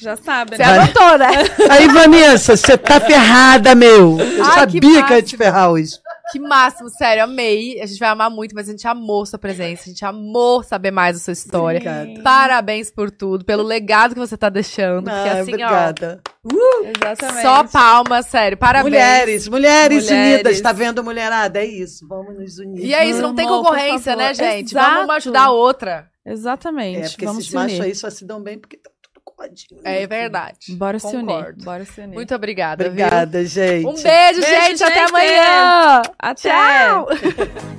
Já 0.00 0.16
sabe, 0.16 0.56
Você 0.56 0.62
né? 0.62 0.68
Vai. 0.68 0.78
anotou, 0.78 1.18
né? 1.18 1.26
Aí, 1.70 1.88
Vanessa, 1.88 2.56
você 2.56 2.76
tá 2.78 3.00
ferrada, 3.00 3.74
meu. 3.74 4.20
Eu 4.20 4.44
Ai, 4.44 4.50
que 4.50 4.54
sabia 4.76 5.02
que 5.02 5.12
eu 5.12 5.16
ia 5.16 5.22
te 5.22 5.36
ferrar 5.36 5.70
hoje. 5.70 5.94
Que 6.30 6.38
máximo, 6.38 6.88
sério, 6.90 7.24
amei. 7.24 7.80
A 7.80 7.86
gente 7.86 7.98
vai 7.98 8.08
amar 8.10 8.30
muito, 8.30 8.54
mas 8.54 8.68
a 8.68 8.72
gente 8.72 8.86
amou 8.86 9.24
sua 9.24 9.38
presença, 9.38 9.84
a 9.84 9.88
gente 9.88 10.04
amou 10.04 10.62
saber 10.62 10.90
mais 10.90 11.16
da 11.16 11.22
sua 11.24 11.32
história. 11.32 11.78
Obrigada. 11.80 12.22
Parabéns 12.22 12.90
por 12.90 13.10
tudo, 13.10 13.44
pelo 13.44 13.62
legado 13.62 14.12
que 14.14 14.20
você 14.20 14.36
tá 14.36 14.48
deixando. 14.48 15.04
Porque 15.04 15.28
Ah, 15.28 15.32
assim, 15.40 15.52
obrigada. 15.52 16.20
ó, 16.44 16.84
Exatamente. 16.84 17.42
só 17.42 17.64
palmas, 17.64 18.26
sério. 18.26 18.58
Parabéns. 18.58 18.84
Mulheres, 18.92 19.48
mulheres, 19.48 20.04
Mulheres. 20.04 20.34
unidas, 20.34 20.60
tá 20.60 20.72
vendo, 20.72 21.02
mulherada? 21.02 21.60
É 21.60 21.64
isso, 21.66 22.06
vamos 22.06 22.34
nos 22.38 22.58
unir. 22.58 22.84
E 22.84 22.94
é 22.94 23.06
isso, 23.06 23.22
não 23.22 23.34
tem 23.34 23.46
Vamos, 23.46 23.66
concorrência, 23.66 24.14
né, 24.14 24.34
gente? 24.34 24.72
Exato. 24.72 24.90
Vamos 24.90 25.04
uma 25.04 25.14
ajudar 25.16 25.44
a 25.44 25.50
outra. 25.50 26.08
Exatamente. 26.26 27.06
É, 27.06 27.08
porque 27.08 27.24
Vamos 27.24 27.42
esses 27.44 27.54
machos 27.54 27.80
aí 27.80 27.94
só 27.94 28.10
se 28.10 28.24
dão 28.26 28.42
bem 28.42 28.58
porque 28.58 28.76
tudo 28.76 28.97
coladinho. 29.38 29.80
É 29.84 30.06
verdade. 30.06 30.74
Bora 30.74 30.98
se 30.98 31.16
unir. 31.16 31.54
Bora 31.62 31.84
se 31.84 32.00
unir. 32.00 32.14
Muito 32.14 32.34
obrigada, 32.34 32.84
viu? 32.84 33.06
Obrigada, 33.06 33.44
gente. 33.44 33.86
Um 33.86 33.94
beijo, 33.94 34.02
Beijo, 34.02 34.42
gente. 34.42 34.84
Até 34.84 34.94
gente. 35.00 35.08
amanhã. 35.10 36.02
Até! 36.18 36.48
Tchau. 36.50 37.08